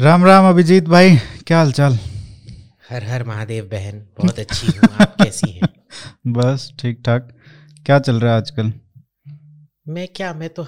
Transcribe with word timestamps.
राम 0.00 0.24
राम 0.24 0.48
अभिजीत 0.48 0.84
भाई 0.84 1.16
क्या 1.46 1.58
हाल 1.58 1.72
चाल 1.72 1.98
हर 2.90 3.04
हर 3.04 3.24
महादेव 3.24 3.64
बहन 3.64 3.98
बहुत 4.18 4.38
अच्छी 4.38 4.66
हूँ 4.66 4.88
आप 5.00 5.16
कैसी 5.22 5.50
हैं? 5.50 5.68
बस 6.26 6.74
ठीक 6.78 7.02
ठाक 7.06 7.28
क्या 7.86 7.98
चल 7.98 8.20
रहा 8.20 8.32
है 8.32 8.36
आजकल? 8.36 8.72
मैं 9.88 10.08
क्या 10.08 10.34
मैं 10.34 10.48
तो 10.48 10.62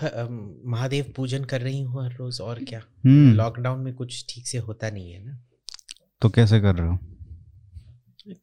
महादेव 0.71 1.13
पूजन 1.17 1.45
कर 1.45 1.61
रही 1.61 1.81
हूँ 1.83 2.05
हर 2.05 2.13
रोज 2.13 2.41
और 2.41 2.65
क्या? 2.65 2.83
हम्म। 3.05 3.33
लॉकडाउन 3.35 3.81
में 3.81 3.95
कुछ 3.95 4.27
ठीक 4.29 4.47
से 4.47 4.59
होता 4.59 4.91
नहीं 4.91 5.13
है 5.13 5.25
ना। 5.25 5.39
तो 6.23 6.29
कैसे 6.29 6.61
कर 6.61 6.75
रहे 6.75 6.89
हो? 6.89 6.99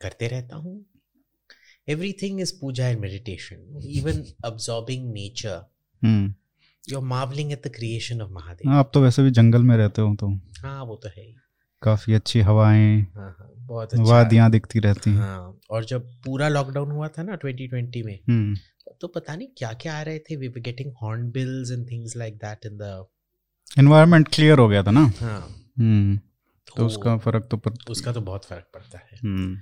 करते 0.02 0.28
रहता 0.28 0.56
हूँ। 0.56 0.86
Everything 1.88 2.42
is 2.42 2.54
Puja 2.62 2.88
and 2.88 3.00
meditation 3.00 3.82
even 3.86 4.24
absorbing 4.46 5.14
nature 5.14 5.66
you 6.92 6.98
are 6.98 7.04
marvelling 7.06 7.52
at 7.52 7.68
the 7.68 7.72
creation 7.76 8.22
of 8.22 8.32
Mahadev 8.32 8.70
हाँ, 8.72 8.80
आप 8.80 8.92
तो 8.94 9.02
वैसे 9.02 9.24
भी 9.24 9.32
जंगल 9.32 9.64
में 9.64 9.76
रहते 9.78 10.02
हो 10.02 10.16
तो। 10.16 10.30
हाँ 10.62 10.84
वो 10.84 10.96
तो 10.96 11.10
है 11.10 11.24
ही। 11.24 11.36
काफ़ी 11.82 12.14
अच्छी 12.14 12.40
हवाएँ 12.42 13.02
हाँ 13.16 13.36
हाँ 13.40 13.50
बहुत 13.68 13.94
अच्छा। 13.94 14.04
वादियाँ 14.04 14.50
दिखती 14.52 14.80
रहती 14.80 15.10
हैं। 15.10 15.18
हाँ 15.18 15.60
और 15.70 15.86
जब 15.86 16.10
पूरा 16.26 16.48
लॉकडाउन 16.50 16.92
हुआ 16.92 17.08
था 17.08 17.24
ना 17.24 17.38
2020 17.46 18.04
में 18.06 18.20
हम्म। 18.30 18.56
तो 19.02 19.08
पता 19.08 19.36
नहीं 19.36 19.48
क्या 19.58 19.72
क्या 19.74 19.98
आ 19.98 20.02
रहे 20.02 20.20
थे। 20.20 20.36
We 20.36 20.48
were 20.48 20.60
getting 20.60 20.94
hornbills 21.32 21.72
and 21.72 21.90
things 21.92 22.16
like 22.18 22.36
that 22.36 22.66
in 22.66 22.78
the 22.78 23.06
environment 23.80 24.28
clear 24.34 24.60
हो 24.60 24.68
गया 24.68 24.84
था 24.84 24.92
ना। 24.92 25.06
हाँ। 25.20 25.40
हम्म 25.80 26.18
तो 26.78 26.86
उसका 26.86 27.18
फ़र्क 27.18 27.48
तो 27.52 27.58
पड़ता 27.58 27.92
उसका 27.92 28.12
तो 28.14 28.22
बहुत 28.22 28.46
फ़र्क 28.46 28.66
पड़ता 28.74 28.98
है। 28.98 29.20
हम्म। 29.24 29.58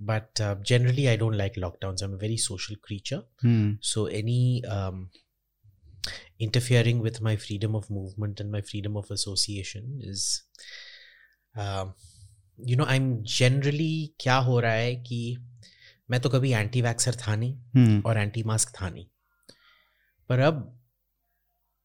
But 0.00 0.40
uh, 0.40 0.54
generally 0.70 1.04
i 1.12 1.14
don't 1.20 1.36
like 1.38 1.56
lockdowns. 1.62 2.02
I'm 2.02 2.12
a 2.14 2.18
very 2.18 2.36
social 2.42 2.76
creature 2.88 3.18
hmm 3.44 3.78
so 3.82 4.04
any 4.18 4.36
um, 4.74 5.00
interfering 6.40 7.00
with 7.02 7.20
my 7.20 7.36
freedom 7.36 7.74
of 7.74 7.90
movement 7.90 8.40
and 8.40 8.52
my 8.52 8.60
freedom 8.60 8.96
of 8.96 9.10
association 9.10 9.82
is 10.00 10.42
um, 11.54 11.94
you 12.58 12.76
know 12.76 12.86
i'm 12.88 13.24
generally 13.38 14.08
क्या 14.20 14.36
हो 14.36 14.60
रहा 14.60 14.72
है 14.72 14.96
कि 14.96 15.36
मैं 16.10 16.20
तो 16.20 16.28
कभी 16.28 16.52
anti 16.52 16.82
vaxxer 16.82 17.14
था 17.14 17.36
नहीं 17.36 18.02
और 18.02 18.18
एंटी 18.18 18.42
मास्क 18.42 18.68
था 18.82 18.90
नहीं 18.90 19.06
पर 20.28 20.38
अब 20.38 20.80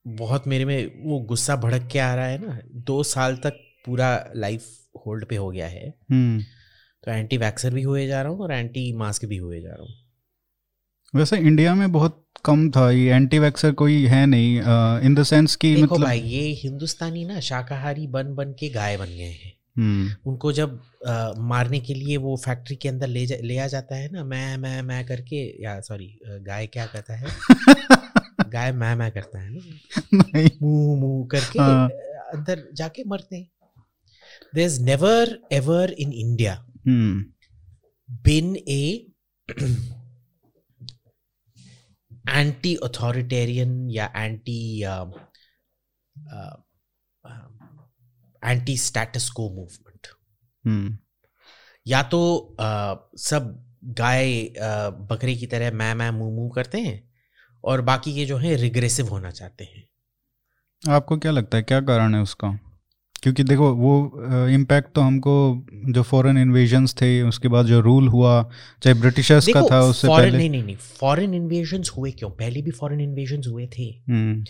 बहुत 0.07 0.47
मेरे 0.47 0.65
में 0.65 1.03
वो 1.05 1.19
गुस्सा 1.19 1.55
भड़क 1.55 1.89
के 1.91 1.99
आ 1.99 2.15
रहा 2.15 2.25
है 2.25 2.47
ना 2.47 2.59
दो 2.67 3.03
साल 3.03 3.35
तक 3.35 3.59
पूरा 3.85 4.31
लाइफ 4.35 4.67
होल्ड 5.05 5.25
पे 5.25 5.35
हो 5.35 5.49
गया 5.51 5.67
है। 5.67 5.93
हम्म 6.11 6.43
तो 7.03 7.11
एंटी 7.11 7.37
वैक्सर 7.37 7.73
भी 7.73 7.81
हुए 7.81 8.07
जा 8.07 8.21
रहा 8.21 8.31
हूँ 8.31 8.41
और 8.41 8.51
एंटी 8.51 8.93
मास्क 8.93 9.25
भी 9.25 9.37
हुए 9.37 9.61
जा 9.61 9.69
रहा 9.69 9.83
हूँ। 9.83 10.02
वैसे 11.13 11.37
इंडिया 11.37 11.73
में 11.75 11.91
बहुत 11.91 12.19
कम 12.45 12.69
था 12.71 12.89
ये 12.91 13.13
एंटी 13.15 13.39
वैक्सर 13.39 13.71
कोई 13.71 14.05
है 14.05 14.25
नहीं 14.25 14.57
इन 15.01 15.15
द 15.15 15.23
सेंस 15.23 15.55
कि 15.55 15.75
देखो 15.75 15.95
मतलब 15.95 16.05
भाई 16.05 16.19
ये 16.19 16.41
हिंदुस्तानी 16.53 17.25
ना 17.25 17.39
शाकाहारी 17.39 18.07
बन 18.07 18.33
बन 18.35 18.53
के 18.59 18.69
गाय 18.69 18.97
बन 18.97 19.05
गए 19.05 19.29
हैं। 19.43 19.53
हम्म। 19.77 20.29
उनको 20.31 20.51
जब 20.51 20.79
अ, 21.07 21.33
मारने 21.37 21.79
के 21.79 21.93
लिए 21.93 22.17
वो 22.17 22.35
फैक्ट्री 22.37 22.75
के 22.75 22.89
अंदर 22.89 23.07
ले 23.07 23.25
जा, 23.25 23.35
ले 23.43 23.57
आ 23.57 23.67
जाता 23.67 23.95
है 23.95 24.09
ना 24.11 24.23
मैं 24.23 24.57
मैं 24.57 24.81
मैं 24.81 25.05
करके 25.05 25.63
या 25.63 25.79
सॉरी 25.79 26.19
गाय 26.25 26.67
क्या 26.67 26.85
कहता 26.85 27.15
है? 27.15 27.27
गाय 28.49 28.71
मैं 28.71 28.95
मैं 28.95 29.11
करता 29.11 29.39
है 29.39 29.49
ना। 29.53 30.49
मुँह 30.61 30.99
मुँह 30.99 31.27
करके 31.31 31.59
हाँ। 31.59 31.87
अंदर 32.33 32.63
जाके 32.73 33.03
मरते 33.07 33.35
हैं। 33.35 33.47
There 34.55 34.65
is 34.65 34.81
never 34.81 35.37
ever 35.51 35.91
in 35.99 36.11
India 36.11 36.53
hmm. 36.87 37.23
been 38.27 38.55
anti 42.29 42.75
authoritarian 42.83 43.87
या 43.91 44.13
uh, 44.13 45.13
anti 48.43 48.77
status 48.77 49.29
quo 49.29 49.49
movement 49.49 50.07
या 51.87 52.03
तो 52.03 52.47
uh, 52.59 53.19
सब 53.19 53.65
गाय 53.83 54.43
uh, 54.43 54.93
बकरे 54.93 55.35
की 55.35 55.47
तरह 55.47 55.71
मैं 55.71 55.93
मैं 55.93 56.11
मुँह 56.11 56.35
मुँह 56.35 56.51
करते 56.55 56.81
हैं 56.81 57.13
और 57.63 57.81
बाकी 57.81 58.15
के 58.15 58.25
जो 58.25 58.37
हैं 58.37 58.57
रिग्रेसिव 58.57 59.07
होना 59.07 59.31
चाहते 59.31 59.63
हैं। 59.63 59.89
आपको 60.91 61.17
क्या 61.17 61.31
लगता 61.31 61.57
है 61.57 61.63
क्या 61.63 61.81
कारण 61.81 62.15
है 62.15 62.21
उसका? 62.21 62.72
क्योंकि 63.23 63.43
देखो 63.43 63.73
वो 63.73 64.23
इम्पैक्ट 64.47 64.93
तो 64.95 65.01
हमको 65.01 65.65
जो 65.85 66.03
फॉरेन 66.03 66.37
इन्वेजन्स 66.37 66.93
थे 66.93 67.21
उसके 67.21 67.47
बाद 67.47 67.65
जो 67.65 67.79
रूल 67.81 68.07
हुआ 68.07 68.51
चाहे 68.83 68.93
ब्रिटिशर्स 68.93 69.47
का 69.47 69.61
था 69.71 69.81
उससे 69.81 70.07
पहले 70.07 70.37
नहीं 70.37 70.49
नहीं 70.49 70.63
नहीं 70.63 70.75
फॉरेन 70.75 71.33
इन्वेजन्स 71.33 71.89
हुए 71.89 72.11
क्यों? 72.11 72.29
पहले 72.29 72.61
भी 72.61 72.71
फॉरेन 72.71 73.01
इन्वेजन्स 73.01 73.47
हुए 73.47 73.67
थे। 73.67 73.83
हम्म। 73.83 74.45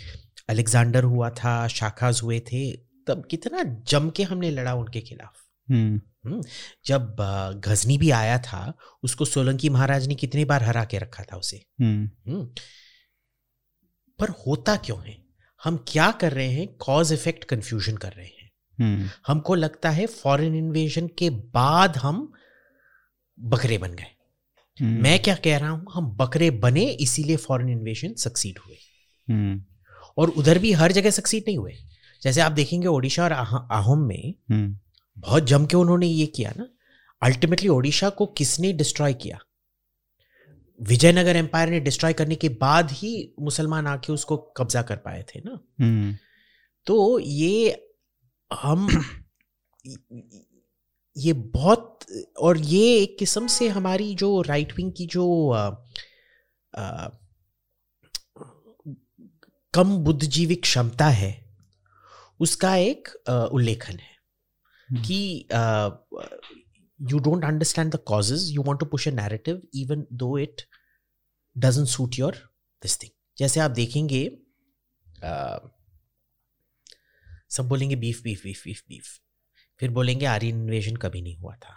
अलेक्जेंडर 0.49 1.03
हुआ 1.03 1.29
था 1.29 1.67
शाखाज 1.67 2.21
हुए 2.23 2.39
थे 2.39 2.71
तब 3.07 3.27
कितना 3.31 3.63
जम 3.63 4.09
के 4.09 4.23
हमने 4.23 4.51
लड़ा 4.51 4.73
उनके 4.73 5.01
खिलाफ। 5.01 5.33
हम्म। 5.71 6.41
जब 6.85 7.19
अ, 7.19 7.51
गजनी 7.51 7.97
भी 7.97 8.09
आया 8.09 8.37
था 8.37 8.73
उसको 9.03 9.25
सोलंकी 9.25 9.69
महाराज 9.69 10.07
ने 10.07 10.15
कितनी 10.15 10.45
बार 10.45 10.63
हरा 10.63 10.85
के 10.85 10.97
रखा 10.97 11.23
था 11.23 11.37
उसे। 11.37 11.65
हम्म। 11.81 12.31
हम्म। 12.31 12.45
पर 14.19 14.29
होता 14.29 14.75
क्यों 14.75 14.99
है? 15.03 15.23
हम 15.63 15.85
क्या 15.87 16.11
कर 16.11 16.31
रहे 16.31 16.47
हैं? 16.47 16.67
कॉज 16.67 17.13
इफ़ेक्ट 17.13 17.43
कंफ्यूजन 17.43 17.97
कर 17.97 18.09
रहे 18.09 18.25
हैं। 18.25 18.32
हम्म 18.32 18.32
हमको 19.27 19.55
लगता 19.55 19.89
है 19.89 20.05
फॉरेन 20.05 20.55
इन्वेजन 20.55 21.07
के 21.07 21.29
बाद 21.29 21.97
हम 21.97 22.33
बकरे 23.39 23.77
बन 23.77 23.91
गए। 23.91 24.05
हम्म, 24.81 25.03
मैं 25.03 25.21
क्या 25.21 25.35
कह 25.35 25.57
रहा 25.57 25.69
हूँ 25.69 25.85
हम 25.93 26.05
बकरे 26.05 26.51
बने 26.51 26.89
इसीलिए 26.89 27.35
फॉरेन 27.35 27.69
इन्वेजन 27.69 28.13
सक्सीड 28.13 28.59
हुए। 28.59 28.75
हम्म। 29.29 29.63
और 30.17 30.29
उधर 30.29 30.59
भी 30.59 30.71
हर 30.71 30.91
जगह 30.91 31.09
सक्सीड 31.09 31.43
नहीं 31.47 31.57
हुए। 31.57 31.73
जैसे 32.21 32.41
आप 32.41 32.51
देखेंगे 32.51 32.87
ओडिशा 32.87 33.23
और 33.23 33.33
आह- 33.33 33.67
आहोम 33.71 33.99
में 33.99 34.33
हम्म। 34.51 34.79
बहुत 35.17 35.43
जम 35.43 35.65
के 35.65 35.77
उन्होंने 35.77 36.07
ये 36.07 36.25
किया 36.25 36.53
ना। 36.57 36.67
अल्टीमेटली 37.23 37.69
ओडिशा 37.69 38.09
को 38.09 38.25
किसने 38.25 38.73
डिस्ट्रॉय 38.73 39.13
किया? 39.13 39.39
विजयनगर 40.81 41.35
एम्पायर 41.35 41.69
ने 41.69 41.79
डिस्ट्रॉय 41.79 42.13
करने 42.13 42.35
के 42.35 42.49
बाद 42.49 42.91
ही 42.91 43.33
मुसलमान 43.39 43.87
आके 43.87 44.13
उसको 44.13 44.37
कब्जा 44.37 44.81
कर 44.81 44.97
पाए 44.97 45.25
थे 45.35 45.39
ना। 45.39 45.59
हम्म। 45.81 46.17
तो 46.85 47.19
ये 47.19 47.82
हम 48.53 48.87
ये 51.15 51.33
बहुत 51.55 51.99
और 52.39 52.57
ये 52.57 52.95
एक 52.97 53.17
किस्म 53.19 53.47
से 53.47 53.67
हमारी 53.69 54.13
जो 54.15 54.29
राइट 54.41 54.73
विंग 54.77 54.91
की 54.93 55.05
जो 55.05 55.25
अ, 55.49 55.65
अ, 56.73 57.09
कम 59.73 59.95
बुद्धिजीवी 59.97 60.55
क्षमता 60.55 61.07
है 61.11 61.31
उसका 62.39 62.75
एक 62.75 63.07
उल्लेखन 63.53 63.97
है 63.99 64.11
हम्म। 64.89 65.01
कि 65.03 65.47
you 66.99 67.19
don't 67.19 67.43
understand 67.45 67.91
the 67.95 67.99
causes 68.07 68.49
you 68.51 68.63
want 68.63 68.79
to 68.79 68.85
push 68.85 69.07
a 69.07 69.11
narrative 69.11 69.61
even 69.75 70.05
though 70.13 70.37
it 70.37 70.61
doesn't 71.55 71.87
suit 71.87 72.19
your 72.19 72.35
this 72.83 73.01
thing 73.03 73.11
जैसे 73.37 73.59
आप 73.59 73.71
देखेंगे 73.71 74.25
अ, 75.23 75.33
सब 77.53 77.67
बोलेंगे 77.67 77.95
beef 77.95 78.21
beef 78.23 78.43
beef 78.43 78.63
beef 78.65 78.81
beef 78.89 79.05
फिर 79.79 79.89
बोलेंगे 79.91 80.25
आर्यन 80.25 80.61
इन्वेजन 80.61 80.95
कभी 80.95 81.21
नहीं 81.21 81.37
हुआ 81.37 81.55
था। 81.55 81.73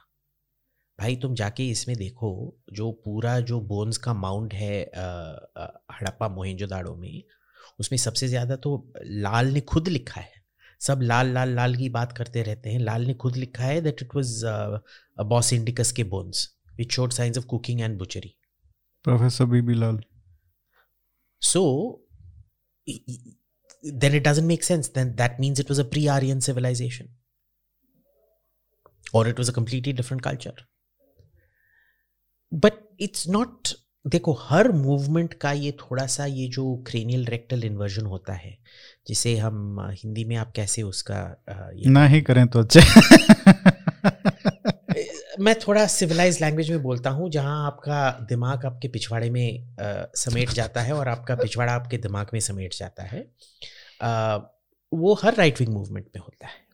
भाई 0.98 1.16
तुम 1.16 1.34
जाके 1.34 1.68
इसमें 1.70 1.96
देखो 1.96 2.30
जो 2.72 2.90
पूरा 3.04 3.38
जो 3.40 3.60
बोन्स 3.60 3.96
का 3.96 4.14
माउंट 4.14 4.54
है 4.54 4.80
हड़प्पा 5.92 6.28
मोहनजोदाड़ो 6.28 6.94
में 6.96 7.22
उसमें 7.80 7.96
सबसे 7.98 8.28
ज़्यादा 8.28 8.56
तो 8.56 8.92
लाल 9.04 9.46
ने 9.46 9.60
खुद 9.60 9.88
लिखा 9.88 10.20
है। 10.20 10.34
सब 10.80 11.00
लाल 11.02 11.32
लाल 11.32 11.54
लाल 11.54 11.74
की 11.76 11.88
बात 11.88 12.12
करते 12.12 12.42
रहते 12.42 12.70
हैं। 12.70 12.78
लाल 12.78 13.06
ने 13.06 13.14
खुद 13.14 13.36
लिखा 13.36 13.64
है 13.64 13.80
that 13.80 14.02
it 14.02 14.14
was 14.14 14.40
Bos 15.26 15.52
indicus 15.52 15.92
के 15.92 16.04
bones 16.04 16.48
which 16.76 16.92
showed 16.92 17.12
science 17.12 17.38
of 17.38 17.46
cooking 17.46 17.80
and 17.80 17.98
butchery 17.98 18.36
professor 19.04 19.44
B 19.44 19.74
B 19.74 20.00
i- 22.86 23.36
then 23.92 24.14
it 24.14 24.24
doesn't 24.24 24.46
make 24.46 24.62
sense. 24.62 24.88
Then 24.88 25.16
that 25.16 25.38
means 25.40 25.58
it 25.58 25.68
was 25.68 25.78
a 25.78 25.84
pre-Aryan 25.84 26.40
civilization, 26.40 27.08
or 29.12 29.26
it 29.26 29.38
was 29.38 29.48
a 29.48 29.52
completely 29.52 29.92
different 29.92 30.22
culture. 30.22 30.54
But 32.52 32.80
it's 32.98 33.26
not. 33.28 33.74
देखो 34.04 34.32
हर 34.40 34.70
movement 34.72 35.32
का 35.42 35.50
ये 35.52 35.70
थोड़ा 35.80 36.06
सा 36.06 36.24
ये 36.26 36.46
जो 36.56 36.64
cranial 36.86 37.24
rectal 37.26 37.64
inversion 37.64 38.06
होता 38.06 38.32
है 38.32 38.56
जिसे 39.08 39.36
हम 39.36 39.80
हिंदी 40.02 40.24
में 40.24 40.34
आप 40.36 40.52
कैसे 40.56 40.82
उसका 40.82 41.18
ये 41.76 41.90
ना 41.90 42.06
ही 42.06 42.20
करें 42.28 42.46
तो 42.48 42.60
अच्छे 42.60 42.80
मैं 45.44 45.54
थोड़ा 45.66 45.86
सिविलाइज 45.86 46.40
लैंग्वेज 46.40 46.70
में 46.70 46.82
बोलता 46.82 47.10
हूँ 47.10 47.30
जहाँ 47.30 47.66
आपका 47.66 48.10
दिमाग 48.28 48.64
आपके 48.66 48.88
पिछवाड़े 48.88 49.30
में 49.30 49.76
अ, 49.78 50.10
समेट 50.16 50.50
जाता 50.60 50.80
है 50.80 50.92
और 50.94 51.08
आपका 51.08 51.34
पिछवाड़ा 51.42 51.72
आपके 51.72 51.98
दिमाग 52.06 52.30
में 52.32 52.40
समेट 52.40 52.74
जाता 52.78 53.02
है 53.02 53.26
वो 54.00 55.14
हर 55.22 55.34
राइट 55.34 55.60
विंग 55.60 55.72
मूवमेंट 55.74 56.06
में 56.14 56.22
होता 56.22 56.46
है। 56.46 56.64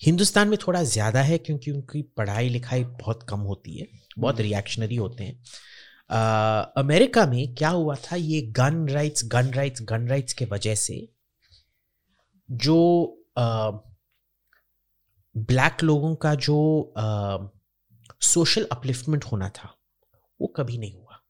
हिंदुस्तान 0.00 0.48
में 0.48 0.56
थोड़ा 0.66 0.82
ज़्यादा 0.82 1.22
है 1.22 1.38
क्योंकि 1.38 1.70
उनकी 1.70 2.02
पढ़ाई 2.16 2.48
लिखाई 2.48 2.84
बहुत 2.84 3.22
कम 3.28 3.40
होती 3.40 3.78
है 3.78 3.86
बहुत 4.18 4.40
रिएक्शनरी 4.40 4.96
होते 4.96 5.24
हैं। 5.24 5.34
अमेरिका 6.76 7.26
में 7.26 7.54
क्या 7.54 7.68
हुआ 7.68 7.94
था 8.04 8.16
ये 8.16 8.40
gun 8.56 8.86
rights 8.88 9.24
gun 9.24 9.50
rights 9.54 9.82
gun 9.82 10.06
rights 10.08 10.32
के 10.32 10.44
वजह 10.44 10.74
से 10.74 10.96
जो 12.48 12.78
अ, 13.36 13.70
ब्लैक 15.34 15.82
लोगों 15.82 16.14
का 16.14 16.34
जो 16.36 16.56
सोशल 18.22 18.66
अपलिफ्टमेंट 18.72 19.24
होना 19.24 19.48
था 19.48 19.74
वो 20.40 20.46
कभी 20.46 20.78
नहीं 20.78 20.92
हुआ। 20.94 21.20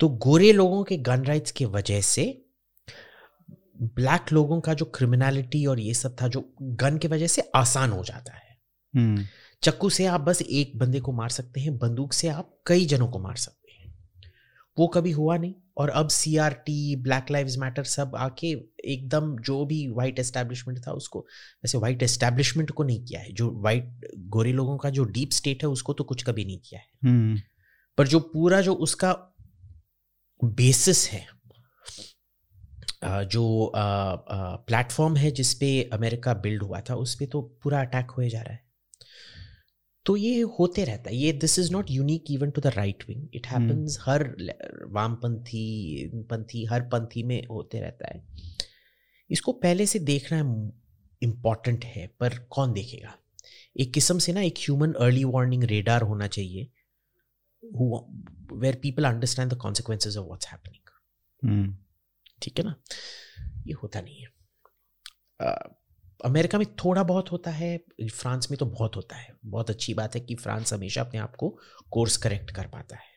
तो 0.00 0.08
गोरे 0.08 0.52
लोगों 0.52 0.82
के 0.84 0.96
गन 0.98 1.24
राइट्स 1.24 1.50
की 1.50 1.64
वजह 1.64 2.00
से 2.00 2.24
ब्लैक 3.82 4.32
लोगों 4.32 4.60
का 4.60 4.74
जो 4.74 4.84
क्रिमिनलिटी 4.84 5.66
और 5.66 5.80
ये 5.80 5.94
सब 5.94 6.16
था 6.22 6.28
जो 6.28 6.54
गन 6.62 6.98
की 6.98 7.08
वजह 7.08 7.26
से 7.26 7.50
आसान 7.54 7.90
हो 7.90 8.04
जाता 8.04 8.34
है। 8.34 8.58
हम्म। 8.96 9.24
चक्कू 9.62 9.90
से 9.90 10.06
आप 10.06 10.20
बस 10.20 10.42
एक 10.42 10.78
बंदे 10.78 11.00
को 11.00 11.12
मार 11.12 11.28
सकते 11.28 11.60
हैं 11.60 11.78
बंदूक 11.78 12.12
से 12.12 12.28
आप 12.28 12.58
कई 12.66 12.86
जनों 12.86 13.08
को 13.08 13.18
मार 13.18 13.36
सकते 13.36 13.72
हैं। 13.72 13.94
वो 14.78 14.86
कभी 14.86 15.10
हुआ 15.10 15.36
नहीं 15.36 15.54
और 15.76 15.88
अब 15.88 16.08
C 16.08 16.36
R 16.36 16.52
T 16.52 16.96
black 16.96 17.30
lives 17.30 17.58
matter 17.58 17.84
सब 17.84 18.12
आके 18.16 18.46
एकदम 18.84 19.38
जो 19.38 19.66
भी 19.66 19.88
वाइट 19.88 20.18
एस्टेब्लिशमेंट 20.18 20.86
था 20.86 20.92
उसको 20.92 21.18
वैसे 21.64 21.78
वाइट 21.78 22.02
एस्टेब्लिशमेंट 22.02 22.70
को 22.70 22.84
नहीं 22.84 23.04
किया 23.04 23.20
है। 23.20 23.32
जो 23.32 23.50
वाइट 23.60 24.00
गोरे 24.18 24.52
लोगों 24.52 24.78
का 24.78 24.90
जो 24.90 25.04
डीप 25.04 25.30
स्टेट 25.30 25.62
है 25.62 25.68
उसको 25.68 25.92
तो 25.92 26.04
कुछ 26.04 26.22
कभी 26.22 26.44
नहीं 26.44 26.58
किया 26.58 26.80
है। 26.80 26.86
हम्म। 27.04 27.40
पर 27.98 28.06
जो 28.06 28.20
पूरा 28.20 28.60
जो 28.60 28.74
उसका 28.74 29.12
बेसिस 30.44 31.10
है 31.10 31.26
जो 33.04 33.72
प्लेटफॉर्म 33.76 35.16
है 35.16 35.30
जिस 35.30 35.54
पे 35.54 35.68
अमेरिका 35.92 36.34
बिल्ड 36.34 36.62
हुआ 36.62 36.80
था 36.80 36.94
उस 36.96 37.14
पे 37.14 37.26
तो 37.26 37.40
पूरा 37.62 37.80
अटैक 37.80 38.10
हुए 38.10 38.28
जा 38.28 38.40
रहा 38.42 38.52
है। 38.52 38.62
तो 40.06 40.16
ये 40.16 40.40
होते 40.58 40.84
रहता 40.84 41.10
है। 41.10 41.16
ये 41.16 41.32
this 41.32 41.58
is 41.58 41.72
not 41.72 41.90
unique 41.90 42.30
even 42.30 42.50
to 42.50 42.60
the 42.60 42.66
right 42.66 43.04
wing 43.08 43.26
it 43.34 43.46
happens 43.46 43.98
हर 44.00 44.22
वामपंथी 44.92 46.10
पंथी 46.30 46.64
हर 46.64 46.82
पंथी 46.88 47.22
में 47.22 47.46
होते 47.46 47.80
रहता 47.80 48.08
है। 48.08 48.24
इसको 49.30 49.52
पहले 49.52 49.86
से 49.86 49.98
देखना 49.98 50.38
इंपॉर्टेंट 51.22 51.84
है 51.84 52.06
पर 52.20 52.38
कौन 52.50 52.72
देखेगा? 52.72 53.14
एक 53.76 53.92
किस्म 53.94 54.18
से 54.18 54.32
ना 54.32 54.40
एक 54.40 54.58
ह्यूमन 54.58 54.92
अर्ली 54.92 55.24
वार्निंग 55.24 55.64
रेडार 55.64 56.02
होना 56.02 56.26
चाहिए 56.26 56.68
where 58.54 58.78
people 58.82 59.04
understand 59.04 59.52
the 59.52 59.56
consequences 59.56 60.16
of 60.16 60.26
what's 60.26 60.46
happening 60.48 61.74
ठीक 62.44 62.58
है 62.58 62.64
ना 62.64 62.74
ये 63.66 63.72
होता 63.72 64.00
नहीं 64.00 64.16
है। 64.16 64.26
अ, 65.40 65.74
अमेरिका 66.24 66.58
में 66.58 66.66
थोड़ा 66.66 67.02
बहुत 67.02 67.32
होता 67.32 67.50
है 67.50 67.84
फ्रांस 68.14 68.48
में 68.50 68.58
तो 68.58 68.66
बहुत 68.66 68.96
होता 68.96 69.16
है। 69.16 69.34
बहुत 69.46 69.70
अच्छी 69.70 69.94
बात 69.94 70.14
है 70.14 70.20
कि 70.20 70.34
फ्रांस 70.34 70.72
हमेशा 70.72 71.00
अपने 71.00 71.20
आप 71.20 71.36
को 71.36 71.58
कोर्स 71.90 72.16
करेक्ट 72.16 72.50
कर 72.50 72.66
पाता 72.66 72.96
है। 72.96 73.14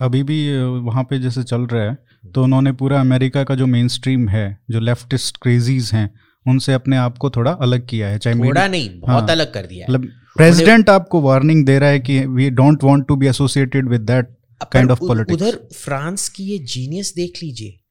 अभी 0.00 0.22
भी 0.22 0.62
वहाँ 0.62 1.04
पे 1.04 1.18
जैसे 1.18 1.42
चल 1.42 1.60
रहा 1.60 1.90
है 1.90 1.98
तो 2.34 2.44
उन्होंने 2.44 2.72
पूरा 2.72 3.00
अमेरिका 3.00 3.44
का 3.44 3.54
जो 3.54 3.66
मेन 3.66 3.88
स्ट्रीम 3.88 4.28
है 4.28 4.64
जो 4.70 4.80
लेफ्टिस्ट 4.80 5.36
क्रेजीज 5.36 5.90
हैं 5.94 6.20
उनसे 6.48 6.72
अपने 6.72 6.96
आप 6.96 7.18
को 7.18 7.30
थोड़ा 7.30 7.50
अलग 7.50 7.86
किया 7.86 8.08
है 8.08 8.18
चाहे 8.18 8.38
थोड़ा 8.38 8.68
नहीं 8.68 9.00
बहुत 9.00 9.22
हाँ। 9.22 9.28
अलग 9.28 9.54
कर 9.54 9.66
दिया 9.66 9.86
मतलब 9.90 10.08
प्रेसिडेंट 10.36 10.90
आपको 10.90 11.20
वार्निंग 11.20 11.66
दे 11.66 11.78
रहा 11.78 11.88
है 11.88 12.00
कि 12.00 12.26
we 12.26 12.50
don't 12.50 12.84
want 12.84 13.08
to 13.08 13.16
be 13.16 13.26
associated 13.26 13.88
with 13.88 14.00
that 14.00 14.36
of 14.76 14.90
उ- 14.90 15.06
politics. 15.06 15.32
उधर 15.32 15.68
फ्रांस 15.76 16.28
की 16.28 16.44
ये 16.44 16.58
जीनियस 16.58 17.14
देख 17.14 17.42
लीजिए। 17.42 17.68
हम्म 17.68 17.85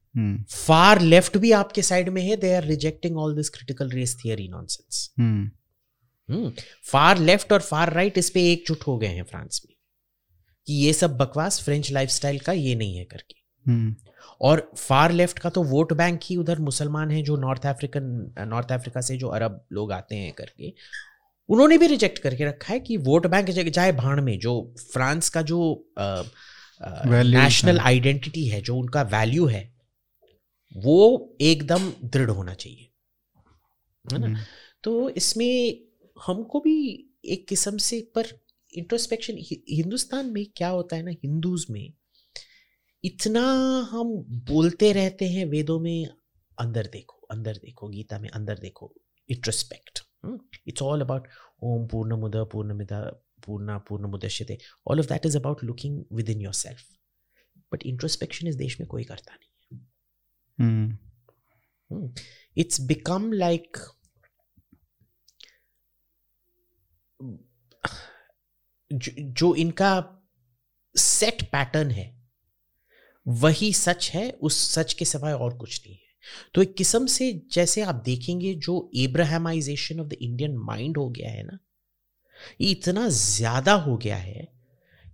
फार 0.50 1.00
लेफ़्ट 1.00 1.36
भी 1.36 1.52
आपके 1.52 1.82
साइड 1.82 2.08
में 2.08 2.22
है 2.22 2.36
they 2.36 2.54
are 2.54 2.64
rejecting 2.64 3.18
all 3.18 3.36
this 3.36 3.48
critical 3.48 3.90
race 3.90 4.16
theory 4.24 4.48
nonsense 4.48 5.10
far 6.90 7.18
left 7.18 7.52
और 7.52 7.60
फार 7.60 7.92
राइट 7.92 8.18
इस 8.18 8.30
पे 8.30 8.52
एकजुट 8.52 8.82
हो 8.86 8.98
गए 8.98 9.06
हैं 9.06 9.22
फ्रांस 9.22 9.62
में 9.68 9.76
कि 10.66 10.74
ये 10.74 10.92
सब 10.92 11.16
बकवास 11.16 11.62
फ्रेंच 11.62 11.92
लाइफस्टाइल 11.92 12.38
का 12.38 12.52
ये 12.52 12.74
नहीं 12.74 12.96
है 12.96 13.04
करके। 13.04 13.70
हम्म। 13.70 13.96
और 14.40 14.72
फार 14.76 15.12
लेफ़्ट 15.12 15.38
का 15.38 15.50
तो 15.50 15.62
वोट 15.62 15.92
बैंक 15.92 16.20
ही 16.24 16.36
उधर 16.36 16.58
मुसलमान 16.58 17.10
हैं 17.10 17.24
जो 17.24 17.36
नॉर्थ 17.36 17.66
अफ्रीकन 17.66 18.34
नॉर्थ 18.38 18.72
अफ्रीका 18.72 19.00
से 19.00 19.16
जो 19.16 19.28
अरब 19.28 19.64
लोग 19.72 19.92
आते 19.92 20.16
हैं 20.16 20.32
करके 20.32 20.74
उन्होंने 21.48 21.78
भी 21.78 21.86
रिजेक्ट 21.86 22.18
करके 22.18 22.44
रखा 22.44 22.72
है 22.72 22.80
कि 22.80 22.96
वोट 22.96 23.26
बैंक 23.26 23.50
जाए 23.50 23.92
भाड़ 23.92 24.20
में 24.20 24.38
जो 24.38 24.74
फ्रांस 24.92 25.28
का 25.28 25.42
जो 25.42 25.92
नेशनल। 26.82 27.78
आइडेंटिटी 27.78 28.48
है। 28.48 28.60
जो 28.60 28.76
उनका 28.76 29.02
वैल्यू 29.02 29.46
है 29.46 29.75
वो 30.76 31.36
एकदम 31.40 31.90
दृढ़ 32.04 32.30
होना 32.30 32.54
चाहिए। 32.54 32.88
है 34.04 34.18
ना? 34.18 34.26
हम्म, 34.26 34.38
तो 34.84 35.10
इसमें 35.10 35.82
हमको 36.16 36.60
भी 36.60 36.76
एक 37.24 37.46
किस्म 37.48 37.76
से 37.78 38.00
पर 38.14 38.26
इंट्रोस्पेक्शन 38.72 39.36
हिंदुस्तान 39.70 40.32
में 40.32 40.44
क्या 40.56 40.68
होता 40.68 40.96
है 40.96 41.02
ना 41.02 41.10
हिंदूज 41.10 41.66
में 41.70 41.92
इतना 43.04 43.42
हम 43.90 44.12
बोलते 44.50 44.92
रहते 44.92 45.28
हैं 45.28 45.44
वेदों 45.46 45.78
में 45.80 46.06
अंदर 46.58 46.86
देखो 46.86 47.26
अंदर 47.30 47.56
देखो 47.56 47.88
गीता 47.88 48.18
में 48.18 48.28
अंदर 48.28 48.58
देखो 48.58 48.92
इंट्रोस्पेक्ट 49.28 50.02
इट्स 50.68 50.82
ऑल 50.82 51.00
अबाउट 51.00 51.28
ओम 51.62 51.86
पूर्ण 51.86 52.16
मुद 52.16 52.36
पूर्ण 52.52 52.74
मिदा 52.74 53.00
पूर्णा 53.46 53.78
पूर्ण 53.78 54.10
मुदश्यते 54.10 54.58
all 54.86 54.98
of 54.98 55.06
that 55.06 55.26
is 55.26 55.38
about 55.38 55.64
looking 55.64 56.04
within 56.30 56.40
yourself 56.54 56.84
but 57.72 57.82
introspection 57.82 58.46
इस 58.46 58.56
देश 58.56 58.80
में 58.80 58.86
कोई 58.88 59.04
करता 59.04 59.34
नहीं। 59.34 59.48
It's 62.56 62.78
become 62.88 63.32
like 63.34 63.78
जो, 68.90 69.54
इनका 69.54 69.90
सेट 70.94 71.42
पैटर्न 71.42 71.90
है 71.90 72.14
वही 73.26 73.72
सच 73.72 74.10
है 74.14 74.30
उस 74.42 74.58
सच 74.70 74.92
के 74.92 75.04
सिवाय 75.04 75.32
और 75.32 75.56
कुछ 75.58 75.80
नहीं 75.86 75.94
है। 75.94 76.00
तो 76.54 76.62
एक 76.62 76.74
किस्म 76.74 77.06
से 77.06 77.32
जैसे 77.52 77.82
आप 77.82 78.02
देखेंगे 78.04 78.54
जो 78.56 78.90
Abrahamisation 78.96 80.00
of 80.00 80.08
the 80.08 80.12
Indian 80.12 80.56
mind 80.66 80.96
हो 80.96 81.08
गया 81.10 81.30
है 81.30 81.42
ना 81.42 81.58
ये 82.60 82.70
इतना 82.70 83.08
ज़्यादा 83.08 83.72
हो 83.74 83.96
गया 83.96 84.16
है 84.16 84.48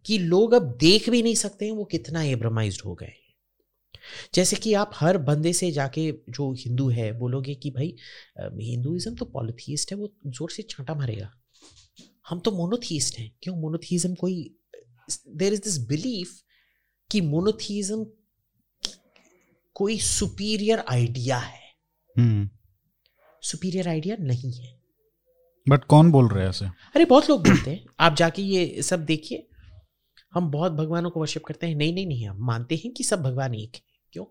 कि 0.06 0.18
लोग 0.18 0.54
अब 0.54 0.76
देख 0.80 1.08
भी 1.10 1.22
नहीं 1.22 1.34
सकते 1.34 1.64
हैं 1.64 1.72
वो 1.72 1.84
कितना 1.90 2.22
एब्रामाइज्ड 2.22 2.82
हो 2.86 2.94
गए 2.94 3.06
हैं। 3.06 3.31
जैसे 4.34 4.56
कि 4.56 4.74
आप 4.74 4.90
हर 4.94 5.18
बंदे 5.18 5.52
से 5.52 5.70
जाके 5.70 6.10
जो 6.28 6.52
हिंदू 6.52 6.88
है 6.90 7.12
बोलोगे 7.18 7.54
कि 7.54 7.70
भाई 7.70 7.94
हिंदुइज्म 8.40 9.14
तो 9.14 9.24
पॉलिथीस्ट 9.24 9.92
है 9.92 9.98
वो 9.98 10.12
ज़ोर 10.26 10.50
से 10.50 10.62
छांटा 10.62 10.94
मारेगा। 10.94 11.32
हम 12.28 12.40
तो 12.40 12.50
मोनोथीस्ट 12.50 13.18
हैं। 13.18 13.30
क्यों? 13.42 13.56
मोनोथीज्म 13.56 14.14
कोई 14.14 14.54
देर 15.28 15.52
इज़ 15.52 15.60
दिस 15.60 15.78
बिलीफ 15.78 16.42
कि 17.10 17.20
मोनोथीज्म 17.20 18.06
कोई 19.74 19.98
सुपीरियर 19.98 20.78
आइडिया 20.78 21.38
है। 21.38 21.60
हम्म। 22.18 22.50
सुपीरियर 23.42 23.88
आइडिया 23.88 24.16
नहीं 24.20 24.52
है। 24.52 24.80
बट 25.68 25.84
कौन 25.84 26.10
बोल 26.12 26.28
रहा 26.28 26.42
है 26.42 26.48
ऐसे? 26.48 26.64
अरे 26.64 27.04
बहुत 27.04 27.30
लोग 27.30 27.48
बोलते 27.48 27.70
हैं। 27.70 27.84
आप 28.00 28.16
जाके 28.16 28.42
ये 28.42 28.82
सब 28.82 29.04
देखिए। 29.04 29.48
हम 30.34 30.50
बहुत 30.50 30.72
भगवानों 30.72 31.10
को 31.10 31.20
वर्शिप 31.20 31.44
करते 31.44 31.66
हैं। 31.66 31.74
नहीं 31.74 31.94
नहीं 31.94 32.06
नहीं 32.06 32.26
हम 32.28 32.44
मानते 32.46 32.74
हैं 32.74 32.92
कि 32.92 33.04
सब 33.04 33.22
भगवान 33.22 33.54
एक 33.54 33.74
है। 33.74 33.82
क्यों? 34.12 34.24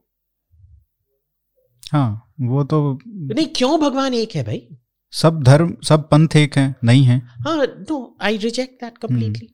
हाँ 1.84 2.34
वो 2.42 2.64
तो 2.64 3.00
नहीं 3.06 3.48
क्यों 3.48 3.80
भगवान 3.80 4.14
एक 4.14 4.36
है 4.36 4.44
भाई? 4.44 4.68
सब 5.14 5.44
धर्म 5.44 5.76
सब 5.84 6.08
पंथ 6.10 6.36
एक 6.36 6.58
हैं 6.58 6.76
नहीं 6.84 7.04
है। 7.04 7.18
हाँ 7.18 7.66
no 7.68 8.18
I 8.22 8.38
reject 8.38 8.74
that 8.84 8.98
completely 8.98 9.48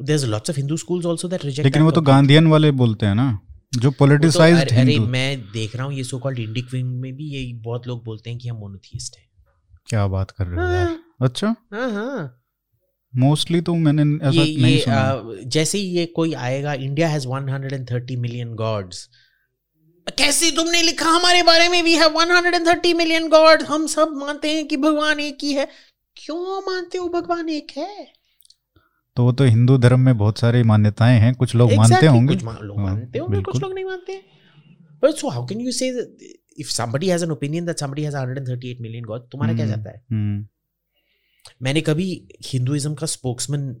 there 0.00 0.26
lots 0.26 0.50
of 0.50 0.56
Hindu 0.56 0.76
schools 0.76 1.06
also 1.06 1.28
that 1.28 1.44
reject 1.44 1.66
लेकिन 1.66 1.82
वो 1.82 1.90
तो 1.90 2.00
गांधीयन 2.00 2.46
वाले 2.46 2.70
बोलते 2.70 3.06
हैं 3.06 3.14
ना 3.14 3.38
जो 3.76 3.90
पोलिटिसाइज्ड 3.90 4.60
अरे 4.60 4.80
अरे 4.80 4.92
हिंदू 4.92 5.06
मैं 5.06 5.40
देख 5.52 5.76
रहा 5.76 5.86
हूँ 5.86 5.94
ये 5.94 6.04
सो 6.04 6.18
कॉल्ड 6.18 6.38
इंडिक 6.38 6.72
विंग 6.72 7.00
में 7.00 7.12
भी 7.16 7.24
ये 7.24 7.52
बहुत 7.54 7.86
लोग 7.86 8.04
बोलते 8.04 8.30
हैं 8.30 8.38
कि 8.38 8.48
हम 8.48 8.56
मोनोथीस्ट 8.56 9.16
हैं। 9.18 9.26
क्या 9.86 10.06
बात 10.06 10.30
कर 10.30 10.46
रहे 10.46 10.66
हो 10.66 10.72
यार। 10.72 10.86
हाँ। 10.86 11.02
अच्छा? 11.20 11.54
हाँ 11.72 11.90
हाँ। 11.90 12.41
मोस्टली 13.16 13.60
तो 13.60 13.74
मैंने 13.74 14.02
ऐसा 14.02 14.42
ये 14.42 14.62
नहीं 14.62 14.74
ये 14.74 14.80
सुना। 14.80 14.96
आ, 14.96 15.22
जैसे 15.44 15.78
ही 15.78 15.84
ये 15.84 16.06
कोई 16.06 16.32
आएगा 16.32 16.74
इंडिया 16.74 17.08
हैज़ 17.08 17.26
130 17.28 18.16
मिलियन 18.16 18.54
गॉड्स 18.54 19.08
कैसे 20.18 20.50
तुमने 20.50 20.82
लिखा 20.82 21.06
हमारे 21.06 21.42
बारे 21.42 21.68
में? 21.68 21.82
वी 21.82 21.92
हैव 21.92 22.10
130 22.10 22.94
मिलियन 22.94 23.28
गॉड 23.28 23.62
हम 23.62 23.86
सब 23.86 24.12
मानते 24.16 24.50
हैं 24.50 24.68
कि 24.68 24.76
भगवान 24.76 25.20
एक 25.20 25.38
ही 25.42 25.52
है। 25.52 25.68
क्यों 26.16 26.72
मानते 26.72 26.98
हो 26.98 27.08
भगवान 27.08 27.48
एक 27.48 27.66
है? 27.76 28.12
तो 29.16 29.24
वो 29.24 29.32
तो 29.32 29.44
हिंदू 29.44 29.78
धर्म 29.78 30.00
में 30.00 30.18
बहुत 30.18 30.38
सारी 30.38 30.62
मान्यताएँ 30.62 31.20
हैं। 31.20 31.34
कुछ 31.34 31.54
लोग 31.54 31.70
exactly, 31.70 31.90
मानते 31.90 32.06
होंगे। 32.06 32.34
कुछ 32.34 32.44
लोग 32.62 32.78
हाँ, 32.78 32.86
मानते 32.86 33.18
होंगे 33.18 33.42
कुछ 33.42 33.62
लोग 33.62 33.74
नहीं 33.74 33.84
मानते। 33.84 34.22
But 35.02 35.10
so 35.10 35.28
how 35.28 35.46
can 35.46 35.60
you 35.60 35.72
say 35.72 36.16
if 36.58 36.72
somebody 36.72 37.06
has 37.08 37.22
an 37.22 37.30
opinion 37.30 37.62
that 37.62 37.76
somebody 37.82 38.06
has 38.06 38.14
138 38.14 38.80
million 38.82 39.10
god 39.10 39.20
तुम्हारा 39.32 39.54
क्या 39.54 39.64
हम्म, 39.64 39.76
जाता 39.76 39.90
है? 39.90 40.04
हम्म, 40.12 40.46
मैंने 41.62 41.80
कभी 41.80 42.28
हिंदुइज्म 42.42 42.94
का 42.94 43.06
स्पोक्समैन 43.06 43.76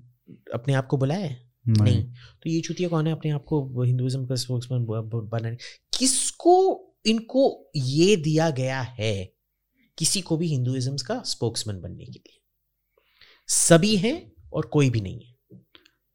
अपने 0.54 0.74
आप 0.74 0.86
को 0.86 0.96
बुलाया 0.96 1.26
है? 1.26 1.52
नहीं। 1.68 2.04
तो 2.42 2.50
ये 2.50 2.60
चुतिया 2.60 2.88
कौन 2.88 3.06
है? 3.06 3.12
अपने 3.12 3.30
आप 3.30 3.44
को 3.44 3.82
हिंदुइज्म 3.82 4.26
का 4.26 4.34
स्पोक्समैन 4.34 4.84
बनाने 4.84 5.56
किसको 5.98 6.86
इनको 7.06 7.70
ये 7.76 8.16
दिया 8.16 8.50
गया 8.50 8.80
है 8.80 9.32
किसी 9.98 10.20
को 10.20 10.36
भी 10.36 10.46
हिंदुइज्म 10.46 10.96
का 10.96 11.22
स्पोक्समैन 11.22 11.80
बनने 11.80 12.04
के 12.04 12.12
लिए? 12.12 12.40
सभी 13.48 13.96
हैं 13.96 14.32
और 14.52 14.66
कोई 14.66 14.90
भी 14.90 15.00
नहीं 15.00 15.20
है। 15.20 15.60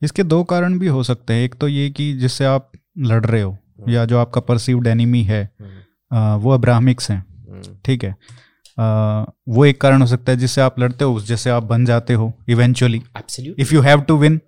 इसके 0.03 0.23
दो 0.23 0.43
कारण 0.43 0.79
भी 0.79 0.87
हो 0.87 1.03
सकते 1.03 1.33
हैं। 1.33 1.45
एक 1.45 1.55
तो 1.55 1.67
ये 1.67 1.89
कि 1.89 2.13
जिससे 2.13 2.45
आप 2.45 2.71
लड़ 2.97 3.25
रहे 3.25 3.41
हो 3.41 3.57
या 3.89 4.05
जो 4.05 4.17
आपका 4.17 4.41
परसीव्ड 4.41 4.87
एनिमी 4.87 5.23
है 5.23 5.55
हम्म, 5.59 6.17
आ, 6.17 6.35
वो 6.35 6.51
अब्राहमिक्स 6.51 7.11
हैं। 7.11 7.25
हम्म, 7.49 7.77
ठीक 7.85 8.03
है। 8.03 8.15
आ, 8.77 9.23
वो 9.47 9.65
एक 9.65 9.81
कारण 9.81 10.01
हो 10.01 10.07
सकता 10.07 10.31
है 10.31 10.37
जिससे 10.37 10.61
आप 10.61 10.79
लड़ते 10.79 11.05
हो 11.05 11.13
उस 11.13 11.27
जैसे 11.27 11.49
आप 11.49 11.63
बन 11.63 11.85
जाते 11.85 12.13
हो 12.13 12.33
eventually 12.49 13.01
if 13.59 13.73
you 13.73 13.81
have 13.81 14.01
to 14.01 14.17
win 14.17 14.39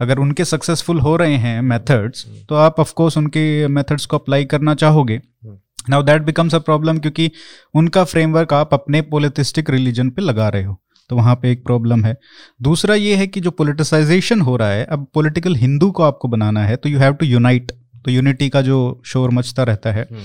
अगर 0.00 0.18
उनके 0.18 0.44
सक्सेसफुल 0.44 1.00
हो 1.00 1.16
रहे 1.16 1.36
हैं 1.36 1.60
मेथड्स 1.62 2.26
हम्म। 2.26 2.44
तो 2.48 2.54
आप 2.54 2.80
ऑफ़ 2.80 2.92
कोर्स 2.92 3.16
उनके 3.18 3.66
मेथड्स 3.68 4.06
को 4.06 4.18
अप्लाई 4.18 4.44
करना 4.44 4.74
चाहोगे। 4.74 5.20
Now 5.90 6.02
that 6.02 6.22
becomes 6.22 6.54
a 6.54 6.58
problem 6.58 6.98
क्योंकि 6.98 7.30
उनका 7.74 8.04
फ्रेमवर्क 8.04 8.52
आप 8.52 8.74
अपने 8.74 9.02
पोलिटिस्टिक 9.02 9.70
रिलीजन 9.70 10.10
पे 10.10 10.22
लगा 10.22 10.48
रहे 10.48 10.62
हो 10.62 10.78
तो 11.10 11.16
वहाँ 11.16 11.34
पे 11.36 11.50
एक 11.52 11.64
प्रॉब्लम 11.64 12.04
है 12.04 12.16
दूसरा 12.62 12.94
ये 12.94 13.14
है 13.16 13.26
कि 13.26 13.40
जो 13.40 13.50
पोलिटिसाइजेशन 13.50 14.40
हो 14.40 14.56
रहा 14.56 14.68
है 14.68 14.84
अब 14.84 15.06
पॉलिटिकल 15.14 15.56
हिंदू 15.56 15.90
को 15.90 16.02
आपको 16.02 16.28
बनाना 16.28 16.64
है 16.64 16.76
तो 16.76 16.88
यू 16.88 16.98
हैव 16.98 17.14
टू 17.14 17.26
यूनाइट 17.26 17.72
तो 18.04 18.10
यूनिटी 18.10 18.48
का 18.48 18.62
जो 18.62 18.78
शोर 19.06 19.30
मचता 19.30 19.62
रहता 19.62 19.92
है 19.92 20.06
हम्म। 20.10 20.24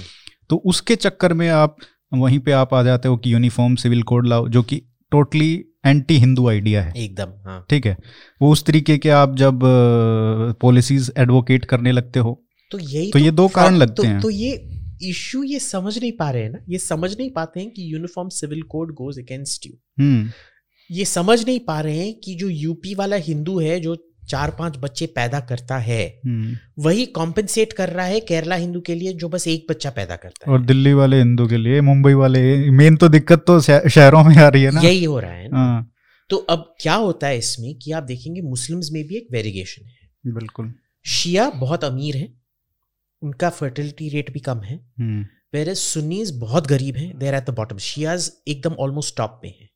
तो 0.50 0.62
उसके 0.66 0.96
चक्कर 0.96 1.34
में 1.34 1.50
आप 1.50 1.76
वहीं 2.14 2.40
पे 2.40 2.52
आप 2.52 2.74
आ 2.74 2.84
जाते 2.84 3.08
हो 3.08 3.18
कि 3.18 3.34
यूनिफॉर्म 3.34 3.76
सिविल 3.76 4.04
कोड 4.04 4.28
लाओ 4.28 4.48
जो 4.48 4.64
कि 4.64 4.82
टोटली 5.12 5.66
एंटी 5.86 6.18
हिंदू 6.18 6.48
आइडिया 6.50 6.84
है। 6.84 6.94
एकदम 6.98 7.30
हाँ। 7.46 7.66
ठीक 7.70 7.86
है? 7.86 7.98
वो 8.42 8.52
उस 8.52 8.64
तरीके 8.66 8.98
के 8.98 9.10
आप 9.10 9.36
जब 9.36 9.60
पॉलिसीज़ 10.62 11.12
एडवोकेट 11.18 11.66
करने 11.66 11.92
लगते 11.92 12.20
हो 12.20 12.44
तो 12.72 12.80
यही 12.80 13.12
तो 13.12 13.20
तो 13.20 13.26
ये 13.26 13.32
दो 13.32 13.48
कारण 13.48 13.76
लगते 13.76 13.96
तो, 13.96 14.04
हैं। 14.04 14.20
तो 14.22 14.30
ये 14.30 14.52
इश्यू 15.04 15.44
ये 15.44 15.60
समझ 15.60 15.98
नहीं 16.00 16.12
पा 16.12 16.30
रहे 16.32 16.44
हैं 16.44 16.50
ना? 16.50 16.60
ये 16.70 16.78
समझ 16.78 17.18
नहीं 17.18 17.30
पाते 17.32 17.60
हैं 17.60 17.70
कि 17.70 17.94
uniform 17.94 18.30
civil 18.30 18.62
code 18.62 18.94
goes 18.94 19.20
against 19.20 19.68
you 19.68 20.24
ये 20.92 21.06
समझ 21.06 21.46
नहीं 21.46 21.60
पा 21.60 21.82
रहे 21.82 21.98
हैं 21.98 22.14
कि 22.14 22.36
जो 22.36 22.50
यूपी 22.50 22.96
वाला 22.96 23.16
हिंदू 23.16 23.60
है 23.60 23.80
जो 23.80 23.96
चार 24.28 24.52
पाँच 24.52 24.78
बच्चे 24.78 25.06
पैदा 25.06 25.40
करता 25.40 25.78
है। 25.78 26.02
हम्म। 26.26 26.58
वही 26.80 27.06
कॉम्पेंसेट 27.06 27.74
कर 27.74 27.90
रहा 27.90 28.06
है 28.06 28.20
केरला 28.20 28.56
हिंदू 28.56 28.82
के 28.82 28.96
लिए 28.96 29.14
जो 29.14 29.30
बस 29.30 29.48
एक 29.48 29.66
बच्चा 29.70 29.90
पैदा 29.90 30.16
करता 30.16 30.46
है। 30.48 30.54
और 30.54 30.66
दिल्ली 30.66 30.94
वाले 30.94 31.18
हिंदू 31.18 31.48
के 31.48 31.58
लिए 31.58 31.82
मुंबई 31.82 32.14
वाले 32.14 32.42
मेन 32.72 32.98
तो 32.98 33.10
दिक्कत 33.10 33.44
तो 33.48 33.60
शहरों 33.62 34.24
में 34.24 34.36
आ 34.38 34.48
रही 34.48 34.64
है 34.64 34.72
ना। 34.72 34.82
यही 34.82 35.04
हो 35.04 35.20
रहा 35.20 35.32
है 35.32 35.48
ना। 35.48 35.58
हाँ। 35.58 35.92
तो 36.30 36.38
अब 36.38 36.76
क्या 36.82 36.94
होता 36.96 37.28
है 37.28 37.38
इसमें 37.38 37.74
कि 37.76 37.92
आप 37.92 38.04
देखेंगे 38.04 38.42
मुस्लिम्स 38.42 38.90
में 38.92 39.04
भी 39.08 39.16
एक 39.16 39.28
वेरिगेशन 39.32 39.86
है। 39.86 40.34
बिल्कुल। 40.34 40.74
शिया 41.06 41.50
बहुत 41.50 41.84
अमीर 41.84 42.18
है 42.18 42.28
उनका 43.22 43.50
फर्टिलिटी 43.50 44.10
रेट 44.10 44.34
भी 44.34 44.40
कम 44.40 44.62
है 44.62 44.76
वेर 45.54 45.74
सुन्नीज 45.74 46.32
बहुत 46.40 46.68
गरीब 46.68 46.98
हैं 46.98 47.18
there 47.20 47.34
at 47.34 47.46
the 47.46 47.54
bottom 47.56 47.78
Shias 47.78 48.32
एकदम 48.48 48.74
ऑलमोस्ट 48.80 49.16
टॉप 49.18 49.40
पे 49.42 49.48
हैं। 49.48 49.70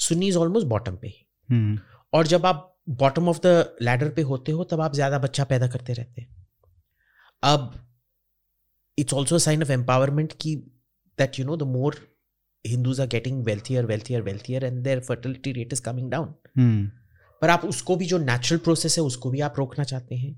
सुन्नीज 0.00 0.36
ऑलमोस्ट 0.36 0.66
बॉटम 0.66 0.96
पे 0.96 1.08
हैं। 1.08 1.24
हम्म। 1.48 1.78
और 2.12 2.26
जब 2.26 2.46
आप 2.46 2.68
बॉटम 2.88 3.28
ऑफ़ 3.28 3.38
द 3.40 3.76
लैडर 3.82 4.08
पे 4.08 4.22
होते 4.22 4.52
हो 4.52 4.64
तब 4.64 4.80
आप 4.80 4.94
ज़्यादा 4.94 5.18
बच्चा 5.18 5.44
पैदा 5.44 5.68
करते 5.68 5.92
रहते 5.92 6.20
हैं। 6.20 6.28
अब 7.42 7.74
it's 8.98 9.14
also 9.14 9.38
sign 9.38 9.62
of 9.62 9.70
empowerment 9.72 10.32
की 10.40 10.54
that 11.18 11.38
you 11.38 11.44
know 11.46 11.56
the 11.56 11.62
more 11.68 11.96
Hindus 12.64 13.00
are 13.00 13.06
getting 13.06 13.44
wealthier 13.44 13.86
wealthier 13.86 14.22
wealthier 14.22 14.64
and 14.64 14.82
their 14.84 15.00
fertility 15.00 15.52
rate 15.52 15.72
is 15.72 15.82
coming 15.82 16.10
down 16.10 16.34
पर 17.42 17.50
आप 17.50 17.64
उसको 17.64 17.96
भी 17.96 18.06
जो 18.06 18.18
नेचुरल 18.18 18.58
प्रोसेस 18.60 18.98
है 18.98 19.04
उसको 19.04 19.30
भी 19.30 19.40
आप 19.40 19.54
रोकना 19.58 19.84
चाहते 19.84 20.14
हैं। 20.14 20.34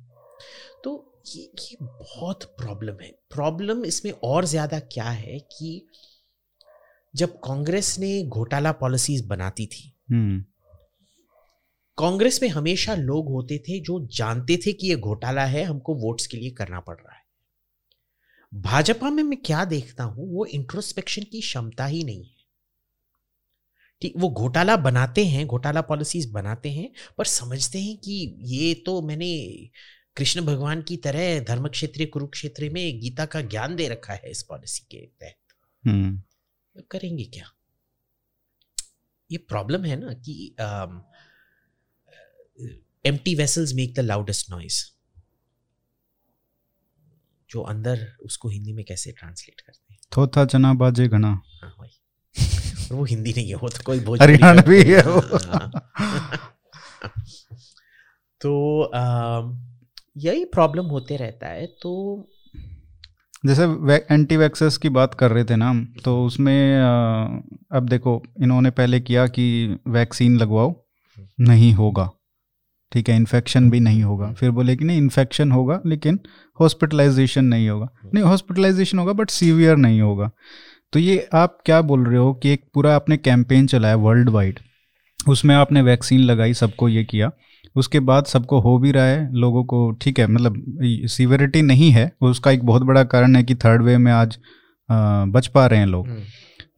तो 0.85 0.93
ये 1.27 1.43
ये 1.43 1.77
बहुत 1.81 2.45
प्रॉब्लम 2.59 3.01
है। 3.03 3.11
प्रॉब्लम 3.31 3.85
इसमें 3.85 4.13
और 4.25 4.45
ज़्यादा 4.45 4.79
क्या 4.93 5.09
है 5.11 5.39
कि 5.53 5.87
जब 7.15 7.39
कांग्रेस 7.41 7.99
ने 7.99 8.23
घोटाला 8.25 8.73
पॉलिसीज़ 8.75 9.27
बनाती 9.29 9.67
थी 9.67 9.93
हम्म 10.11 10.45
कांग्रेस 11.99 12.39
में 12.43 12.49
हमेशा 12.49 12.95
लोग 12.95 13.29
होते 13.29 13.59
थे 13.59 13.81
जो 13.81 13.99
जानते 14.07 14.57
थे 14.57 14.73
कि 14.73 14.89
यह 14.91 14.97
घोटाला 14.97 15.45
है 15.45 15.63
हमको 15.65 15.95
वोट्स 15.95 16.27
के 16.27 16.37
लिए 16.37 16.51
करना 16.51 16.81
पड़ 16.81 16.97
रहा 16.97 17.15
है। 17.15 17.23
भाजपा 18.53 19.11
में 19.11 19.23
मैं 19.23 19.39
क्या 19.43 19.65
देखता 19.65 20.05
हूँ 20.05 20.33
वो 20.35 20.47
इंट्रोस्पेक्शन 20.47 21.23
की 21.23 21.41
क्षमता 21.41 21.87
ही 21.87 22.05
नहीं 22.05 22.25
है। 22.25 22.33
ठीक 24.03 24.13
वो 24.17 24.31
घोटाला 24.31 24.77
बनाते 24.77 25.25
हैं 25.25 25.47
घोटाला 25.47 25.81
पॉलिसीज़ 25.81 26.33
बनाते 26.33 26.71
हैं 26.71 26.91
पर 27.19 27.25
समझते 27.25 27.79
हैं 27.79 27.97
कि 27.97 28.37
ये 28.41 28.75
तो 28.75 29.01
मैंने 29.03 29.35
कृष्ण 30.17 30.41
भगवान 30.41 30.83
की 30.83 30.97
तरह 30.97 31.41
धर्म 31.41 31.69
क्षेत्र 31.69 32.07
कुरुक्षेत्र 32.07 32.69
में 32.71 33.01
गीता 33.01 33.27
का 33.27 33.41
ज्ञान 33.41 33.77
दे 33.77 33.89
रखा 33.89 34.13
है 34.13 34.31
इस 34.31 34.43
पॉलिसी 34.43 34.87
के 34.91 35.07
तहत। 35.07 35.37
हम्म। 35.85 36.83
करेंगे 36.91 37.25
क्या? 37.25 37.51
ये 39.31 39.39
प्रॉब्लम 39.39 39.85
है 39.85 39.97
ना 40.01 40.13
कि 40.13 40.57
empty 43.05 43.35
vessels 43.35 43.75
make 43.75 43.95
the 43.95 44.01
loudest 44.01 44.51
noise 44.51 44.83
जो 47.51 47.63
अंदर 47.63 48.07
उसको 48.25 48.49
हिंदी 48.49 48.73
में 48.73 48.85
कैसे 48.85 49.13
ट्रांसलेट 49.13 49.61
करते 49.61 49.93
हैं? 49.93 49.99
थोथा 50.17 50.45
चना 50.45 50.73
बाजे 50.75 51.09
घना 51.09 51.29
हाँ 51.29 51.75
और 52.91 52.97
वो 52.97 53.05
हिंदी 53.05 53.33
नहीं 53.33 53.49
है 53.49 53.55
वो 53.55 53.69
तो 53.69 53.83
कोई 53.85 54.01
भोजपुरी 54.01 54.33
हरियाणवी 54.33 54.83
है। 54.83 55.03
वो। 55.03 55.21
हाँ। 55.21 55.71
तो 58.41 58.91
यही 60.17 60.45
प्रॉब्लम 60.45 60.87
होते 60.87 61.17
रहता 61.17 61.49
है 61.49 61.67
तो 61.83 61.93
जैसे 63.47 63.65
एंटी 64.11 64.37
वैक्सेस 64.37 64.77
की 64.77 64.89
बात 64.89 65.15
कर 65.15 65.31
रहे 65.31 65.45
थे 65.45 65.57
ना 65.57 65.73
तो 66.05 66.25
उसमें 66.25 66.77
अब 67.73 67.89
देखो 67.89 68.23
इन्होंने 68.43 68.71
पहले 68.71 69.01
किया 69.01 69.27
कि 69.29 69.45
वैक्सीन 69.89 70.37
लगवाओ 70.39 70.75
नहीं 71.41 71.73
होगा। 71.73 72.11
ठीक 72.95 73.09
है 73.09 73.17
इन्फेक्शन 73.17 73.71
भी 73.71 73.81
नहीं 73.81 74.03
होगा। 74.03 74.33
फिर 74.33 74.51
बोले 74.51 74.77
कि 74.77 74.85
नहीं 74.85 74.99
इन्फेक्शन 74.99 75.53
होगा 75.53 75.81
लेकिन 75.87 76.19
हॉस्पिटलाइजेशन 76.61 77.45
नहीं 77.45 77.69
होगा। 77.69 77.89
नहीं 78.15 78.25
हॉस्पिटलाइजेशन 78.25 78.99
होगा 78.99 79.13
बट 79.13 79.31
सीवियर 79.31 79.77
नहीं 79.77 80.01
होगा। 80.01 80.31
तो 80.93 80.99
ये 80.99 81.27
आप 81.35 81.59
क्या 81.67 81.81
बोल 81.83 82.07
रहे 82.07 82.19
हो 82.19 82.33
कि 82.35 82.51
एक 82.51 82.65
पूरा 82.75 82.95
आपने 82.97 83.17
कैंपेन 83.17 83.67
चलाया 83.67 83.97
वर्ल्ड 83.97 84.29
वाइड 84.29 84.59
उसमें 85.29 85.55
आपने 85.55 85.83
वैक्सीन 85.83 86.21
लगाई 86.21 86.55
सबको 86.55 86.89
ये 86.89 87.05
किया। 87.05 87.31
उसके 87.77 88.01
बाद 88.01 88.25
सबको 88.25 88.61
हो 88.61 88.77
भी 88.79 88.91
रहा 88.93 89.05
है 89.05 89.35
लोगों 89.35 89.65
को 89.65 89.91
ठीक 89.93 90.19
है 90.19 90.27
मतलब 90.27 90.63
सीवियरिटी 91.09 91.63
नहीं 91.63 91.91
है। 91.91 92.11
उसका 92.21 92.51
एक 92.51 92.65
बहुत 92.65 92.83
बड़ा 92.83 93.05
कारण 93.05 93.37
है 93.37 93.43
कि 93.43 93.55
थर्ड 93.55 93.83
वे 93.83 93.97
में 93.99 94.13
आज 94.13 94.37
अ, 94.89 94.95
बच 95.29 95.47
पा 95.47 95.67
रहे 95.67 95.79
हैं 95.81 95.87
लोग। 95.87 96.09
हम्म, 96.09 96.23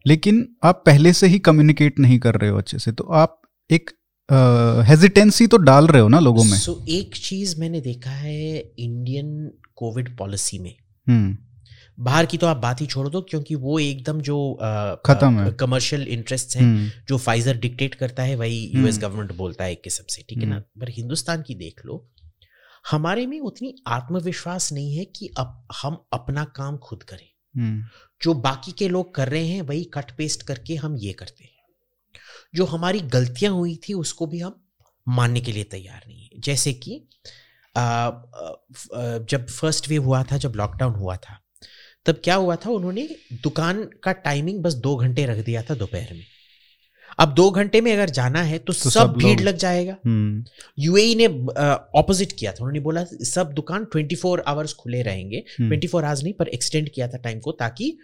लेकिन 0.07 0.47
आप 0.63 0.83
पहले 0.85 1.13
से 1.13 1.27
ही 1.27 1.39
कम्युनिकेट 1.39 1.99
नहीं 1.99 2.19
कर 2.19 2.35
रहे 2.35 2.49
हो 2.49 2.57
अच्छे 2.57 2.79
से। 2.79 2.91
तो 2.91 3.03
आप 3.13 3.41
एक 3.69 3.89
हेजिटेंसी 4.29 5.47
तो 5.47 5.57
डाल 5.57 5.87
रहे 5.87 6.01
हो 6.01 6.07
ना 6.07 6.19
लोगों 6.19 6.43
में? 6.43 6.57
सो 6.57 6.71
so, 6.73 6.89
एक 6.89 7.15
चीज़ 7.15 7.59
मैंने 7.59 7.81
देखा 7.81 8.09
है 8.09 8.57
इंडियन 8.79 9.51
कोविड 9.75 10.17
पॉलिसी 10.17 10.59
में। 10.59 10.75
हम्म। 11.07 11.37
बाहर 11.99 12.25
की 12.25 12.37
तो 12.37 12.47
आप 12.47 12.57
बात 12.57 12.81
ही 12.81 12.85
छोड़ 12.85 13.07
दो 13.09 13.21
क्योंकि 13.21 13.55
वो 13.55 13.77
एकदम 13.79 14.19
जो 14.21 14.37
खत्म 15.05 15.39
है। 15.39 15.51
कमर्शियल 15.51 16.01
इंटरेस्ट 16.07 16.55
हैं 16.55 16.63
हम्म, 16.63 16.89
जो 17.09 17.17
फाइजर 17.17 17.57
डिक्टेट 17.57 17.95
करता 17.95 18.23
है 18.23 18.35
वही 18.35 18.59
यूएस 18.75 18.95
हम्म। 18.95 19.07
गवर्नमेंट 19.07 19.35
बोलता 19.35 19.63
है 19.63 19.71
एक 19.71 19.81
किस्म 19.83 20.03
से 20.09 20.25
ठीक 20.29 20.37
है 20.37 20.45
ना? 20.45 20.59
पर 20.59 20.89
हिंदुस्तान 20.89 21.41
की 21.41 21.55
देख 21.55 21.81
लो 21.85 22.05
हमारे 22.91 23.25
में 23.25 23.39
उतनी 23.39 23.73
आत्मविश्वास 23.87 24.71
नहीं 24.73 24.95
है 24.95 25.05
कि 25.05 25.29
अब 25.37 25.67
हम 25.83 25.97
अपना 26.13 26.43
काम 26.55 26.77
खुद 26.77 27.03
करें। 27.03 27.83
जो 28.23 28.33
बाकी 28.33 28.71
के 28.71 28.87
लोग 28.87 29.15
कर 29.15 29.29
रहे 29.29 29.47
हैं 29.47 29.61
वही 29.61 29.83
कट 29.83 30.11
पेस्ट 30.17 30.43
करके 30.43 30.75
हम 30.75 30.97
ये 30.97 31.13
करते 31.13 31.43
हैं। 31.43 31.56
जो 32.55 32.65
हमारी 32.65 32.99
गलतियाँ 32.99 33.53
हुई 33.53 33.79
थी 33.89 33.93
उसको 33.93 34.25
भी 34.25 34.39
हम 34.39 34.67
मानने 35.07 35.41
के 35.41 35.51
लिए 35.51 35.63
तैयार 35.63 36.03
नहीं 36.07 36.23
है। 36.23 36.29
जैसे 36.39 36.73
कि 36.73 37.07
आ, 37.77 37.81
आ, 37.81 38.17
जब 39.17 39.47
फ़र्स्ट 39.47 39.89
वेव 39.89 40.03
हुआ 40.03 40.23
था 40.23 40.37
जब 40.37 40.53
लॉकडाउन 40.55 40.93
हुआ 40.93 41.15
था 41.15 41.43
तब 42.05 42.21
क्या 42.23 42.35
हुआ 42.35 42.55
था? 42.55 42.69
उन्होंने 42.69 43.09
दुकान 43.33 43.89
का 44.03 44.11
टाइमिंग 44.11 44.63
बस 44.63 44.73
दो 44.73 44.95
घंटे 44.95 45.25
रख 45.25 45.45
दिया 45.45 45.63
था 45.63 45.75
दोपहर 45.75 46.13
में। 46.13 46.25
अब 47.19 47.33
दो 47.33 47.51
घंटे 47.51 47.81
में 47.81 47.93
अगर 47.93 48.09
जाना 48.09 48.41
है 48.41 48.57
तो, 48.57 48.73
तो 48.73 48.73
सब 48.73 48.89
सब 48.89 49.13
भीड़ 49.13 49.41
लग 49.41 49.57
जाएगा। 49.57 49.97
हम्म, 50.05 50.45
यूएई 50.79 51.15
ने 51.15 51.27
ऑपोजिट 51.99 52.31
किया 52.31 52.51
था। 52.51 52.55
उन्होंने 52.61 52.79
बोला 52.79 53.05
सब 53.23 53.53
दुकान 53.53 53.85
24 53.85 54.15
फोर 54.15 54.43
आवर्स 54.47 54.73
खुले 54.73 55.01
रहेंगे। 55.01 55.43
24 55.69 55.91
फोर 55.91 56.05
आवर्स 56.05 56.23
नहीं 56.23 56.33
पर 56.33 56.47
एक्सटेंड 56.47 56.89
किया 56.89 57.07
था 57.07 57.17
टाइम 57.17 57.39
को 57.39 57.51
ताकि 57.51 57.97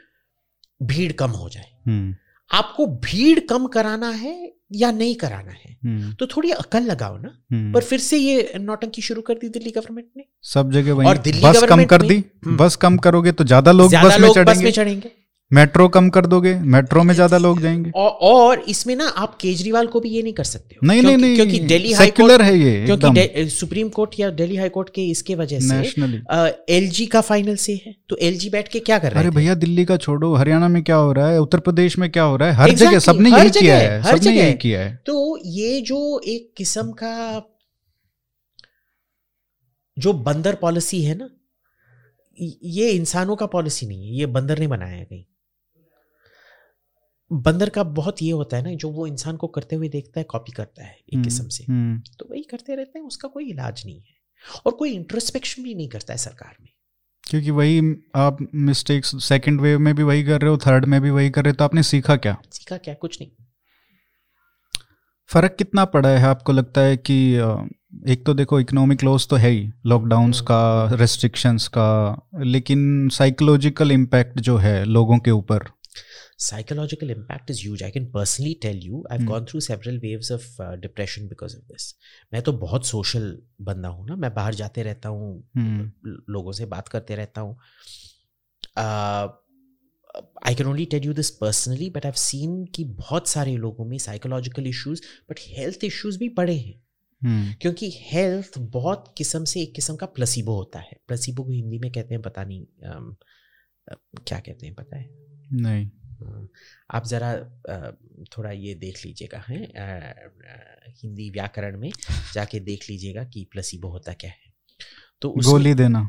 भीड़ 0.83 1.11
कम 1.11 1.31
हो 1.31 1.49
जाए। 1.49 1.71
हम्म, 1.87 2.15
आपको 2.51 2.85
भीड़ 2.87 3.39
कम 3.39 3.65
कराना 3.67 4.09
है 4.09 4.53
या 4.73 4.91
नहीं 4.91 5.15
कराना 5.15 5.51
है? 5.51 5.77
हम्म, 5.85 6.13
तो 6.13 6.25
थोड़ी 6.27 6.51
अकल 6.51 6.83
लगाओ 6.83 7.17
ना। 7.17 7.37
हम्म। 7.51 7.73
पर 7.73 7.81
फिर 7.81 7.99
से 7.99 8.17
ये 8.17 8.51
नौटंकी 8.59 9.01
शुरू 9.01 9.21
कर 9.21 9.33
दी 9.33 9.49
दिल्ली 9.49 9.71
गवर्नमेंट 9.71 10.07
ने। 10.17 10.25
सब 10.43 10.71
जगह 10.71 11.07
और 11.07 11.17
दिल्ली 11.17 11.41
बस 11.41 11.63
कम 11.63 11.83
कर 11.85 12.01
दी। 12.01 12.17
हम्म। 12.45 12.57
बस 12.57 12.75
कम 12.75 12.97
करोगे 12.97 13.31
तो 13.31 13.43
ज़्यादा 13.43 13.71
लोग 13.71 13.95
बस 13.95 14.19
में 14.59 14.71
चढ़ेंगे। 14.71 15.11
मेट्रो 15.53 15.87
कम 15.87 16.09
कर 16.09 16.25
दोगे 16.25 16.53
मेट्रो 16.55 17.03
में 17.03 17.13
ज़्यादा 17.13 17.37
लोग 17.37 17.61
जाएँगे। 17.61 17.91
और, 17.95 18.09
और 18.09 18.59
इसमें 18.59 18.95
ना 18.95 19.07
आप 19.07 19.37
केजरीवाल 19.41 19.87
को 19.87 19.99
भी 19.99 20.09
ये 20.09 20.21
नहीं 20.21 20.33
कर 20.33 20.43
सकते 20.43 20.75
हो। 20.75 20.87
नहीं 20.87 21.01
नहीं 21.01 21.17
क्योंकि- 21.17 21.25
नहीं 21.25 21.35
क्योंकि 21.35 21.67
दिल्ली 21.67 21.91
हाई 21.93 22.11
कोर्ट 22.11 22.41
है 22.41 22.57
ये 22.59 22.85
क्योंकि 22.85 23.49
सुप्रीम 23.49 23.89
कोर्ट 23.89 24.11
या 24.19 24.29
दिल्ली 24.29 24.55
हाई 24.55 24.69
कोर्ट 24.69 24.89
के 24.89 25.05
इसके 25.05 25.35
वजह 25.35 25.59
से 25.59 25.75
एल 26.75 26.89
जी 26.89 27.05
का 27.05 27.21
फाइनल 27.21 27.55
से 27.55 27.81
है। 27.85 27.95
तो 28.09 28.15
एल 28.15 28.37
जी 28.37 28.49
बैठ 28.49 28.67
के 28.67 28.79
क्या 28.79 28.99
कर 28.99 29.11
रहे 29.11 29.19
अरे 29.19 29.29
भैया 29.29 29.55
दिल्ली 29.55 29.85
का 29.85 29.97
छोड़ो 29.97 30.33
हरियाणा 30.35 30.67
में 30.67 30.83
क्या 30.83 30.95
हो 30.95 31.11
रहा 31.13 31.29
है 31.29 31.41
उत्तर 31.41 31.59
प्रदेश 31.59 31.97
में 31.97 32.11
क्या 32.11 32.23
हो 32.23 32.35
रहा 32.35 32.49
है 32.49 32.55
हर 32.55 32.69
जगह 32.69 32.99
सबने 32.99 33.29
यही 33.31 33.49
किया 33.49 33.77
है 33.77 34.01
हर 34.01 34.17
सबने 34.17 34.31
जगह। 34.31 34.43
यही 34.43 34.53
किया 34.53 34.81
है। 34.81 35.03
तो 35.05 35.39
ये 35.45 35.81
जो 35.81 36.21
एक 36.27 36.53
किस्म 36.57 36.91
का 36.91 37.49
जो 39.97 40.13
बंदर 40.13 40.55
पॉलिसी 40.55 41.03
है 41.03 41.15
ना 41.15 41.29
ये 42.63 42.89
इंसानों 42.89 43.35
का 43.35 43.45
पॉलिसी 43.45 43.85
नहीं 43.87 44.07
है 44.07 44.15
ये 44.15 44.25
बंदर 44.25 44.59
ने 44.59 44.67
बनाया 44.67 44.95
है 44.95 45.03
कहीं। 45.05 45.23
बंदर 47.31 47.69
का 47.69 47.83
बहुत 47.83 48.21
ये 48.21 48.31
होता 48.31 48.57
है 48.57 48.63
ना 48.63 48.73
जो 48.73 48.89
वो 48.89 49.07
इंसान 49.07 49.37
को 49.37 49.47
करते 49.47 49.75
हुए 49.75 49.89
देखता 49.89 50.19
है 50.19 50.23
कॉपी 50.23 50.51
करता 50.51 50.83
है 50.83 50.93
एक 50.93 51.13
हम्म, 51.13 51.23
किस्म 51.23 51.47
से। 51.47 51.63
हम्म, 51.63 52.01
तो 52.19 52.27
वही 52.31 52.43
करते 52.43 52.75
रहते 52.75 52.99
हैं 52.99 53.05
उसका 53.05 53.27
कोई 53.27 53.49
इलाज 53.49 53.83
नहीं 53.85 53.99
है। 53.99 54.13
और 54.65 54.71
कोई 54.71 54.91
इंट्रोस्पेक्शन 54.91 55.63
भी 55.63 55.75
नहीं 55.75 55.87
करता 55.89 56.13
है 56.13 56.17
सरकार 56.17 56.55
में। 56.61 56.69
क्योंकि 57.23 57.51
वही 57.51 57.95
आप 58.15 58.37
मिस्टेक्स 58.55 59.23
सेकंड 59.23 59.61
वेव 59.61 59.79
में 59.79 59.95
भी 59.95 60.03
वही 60.03 60.23
कर 60.23 60.41
रहे 60.41 60.51
हो 60.51 60.57
थर्ड 60.57 60.85
में 60.85 61.01
भी 61.01 61.09
वही 61.09 61.29
कर 61.29 61.43
रहे 61.43 61.51
हो 61.51 61.55
तो 61.55 61.63
आपने 61.63 61.83
सीखा 61.83 62.15
क्या? 62.15 62.37
सीखा 62.51 62.77
क्या? 62.77 62.93
कुछ 62.93 63.17
नहीं। 63.21 63.31
फ़र्क 65.27 65.55
कितना 65.57 65.85
पड़ा 65.85 66.09
है? 66.09 66.25
आपको 66.25 66.51
लगता 66.51 66.81
है 66.81 66.97
कि 66.97 67.35
एक 68.07 68.23
तो 68.25 68.33
देखो 68.33 68.59
इकोनॉमिक 68.59 69.03
लॉस 69.03 69.27
तो 69.27 69.35
है 69.35 69.49
ही 69.49 69.69
लॉकडाउन्स 69.85 70.37
हम्म। 70.37 70.45
का 70.45 70.89
रेस्ट्रिक्शंस 70.93 71.67
का 71.67 72.21
लेकिन 72.37 73.09
साइकोलॉजिकल 73.09 73.91
इम्पैक्ट 73.91 74.39
जो 74.39 74.57
है 74.57 74.85
लोगों 74.85 75.17
के 75.17 75.31
ऊपर 75.31 75.59
psychological 76.41 77.07
impact 77.07 77.51
is 77.51 77.57
huge. 77.67 77.81
I 77.81 77.91
can 77.97 78.05
personally 78.15 78.65
tell 78.65 78.81
you 78.85 78.95
i've 79.11 79.21
Hmm. 79.21 79.29
gone 79.29 79.45
through 79.45 79.71
several 79.71 79.93
waves 79.93 80.31
of 80.31 80.41
uh, 80.61 80.75
depression 80.75 81.23
because 81.27 81.51
of 81.51 81.65
this. 81.71 81.93
मैं 82.33 82.41
तो 82.41 82.53
बहुत 82.53 82.85
सोशल 82.85 83.41
बंदा 83.61 83.87
हूँ 83.87 84.07
ना 84.07 84.15
मैं 84.15 84.33
बाहर 84.33 84.55
जाते 84.55 84.83
रहता 84.83 85.09
हूँ 85.09 85.49
ल- 85.57 86.23
लोगों 86.29 86.51
से 86.51 86.65
बात 86.65 86.87
करते 86.87 87.15
रहता 87.15 87.41
हूँ। 87.41 87.57
I 90.45 90.55
can 90.55 90.67
only 90.67 90.85
tell 90.85 91.03
you 91.03 91.13
this 91.13 91.29
personally 91.29 91.89
but 91.89 92.05
I've 92.05 92.13
seen 92.13 92.65
कि 92.65 92.83
बहुत 92.83 93.27
सारे 93.27 93.55
लोगों 93.55 93.85
में 93.85 93.97
psychological 93.97 94.67
issues 94.67 95.01
but 95.29 95.35
health 95.41 95.83
issues 95.83 96.19
भी 96.19 96.29
बड़े 96.29 96.55
हैं। 96.55 96.83
हम्म, 97.23 97.53
क्योंकि 97.61 97.93
हेल्थ 97.95 98.57
बहुत 98.57 99.15
किस्म 99.17 99.43
से 99.43 99.61
एक 99.61 99.75
किस्म 99.75 99.95
का 99.95 100.05
प्लसीबो 100.05 100.55
होता 100.55 100.79
है। 100.79 100.99
प्लसीबो 101.07 101.43
को 101.43 101.51
हिंदी 101.51 101.79
में 101.79 101.91
कहते 101.91 102.13
हैं 102.13 102.21
पता 102.21 102.43
नहीं 102.43 102.65
अम, 102.89 103.15
अ, 103.91 103.95
क्या 104.27 104.39
कहते 104.39 104.65
हैं 104.65 104.75
पता 104.75 104.97
है? 104.97 105.09
नहीं। 105.53 105.89
आप 106.91 107.05
ज़रा 107.05 107.33
थोड़ा 108.37 108.51
ये 108.51 108.75
देख 108.75 109.05
लीजिएगा 109.05 109.37
हैं? 109.37 109.61
हिंदी 111.03 111.29
व्याकरण 111.29 111.79
में 111.79 111.91
जाके 112.33 112.59
देख 112.59 112.89
लीजिएगा 112.89 113.23
कि 113.23 113.47
प्लसीबो 113.51 113.87
होता 113.87 114.13
क्या 114.13 114.31
है। 114.31 114.53
तो 115.21 115.29
गोली 115.29 115.73
देना। 115.73 115.99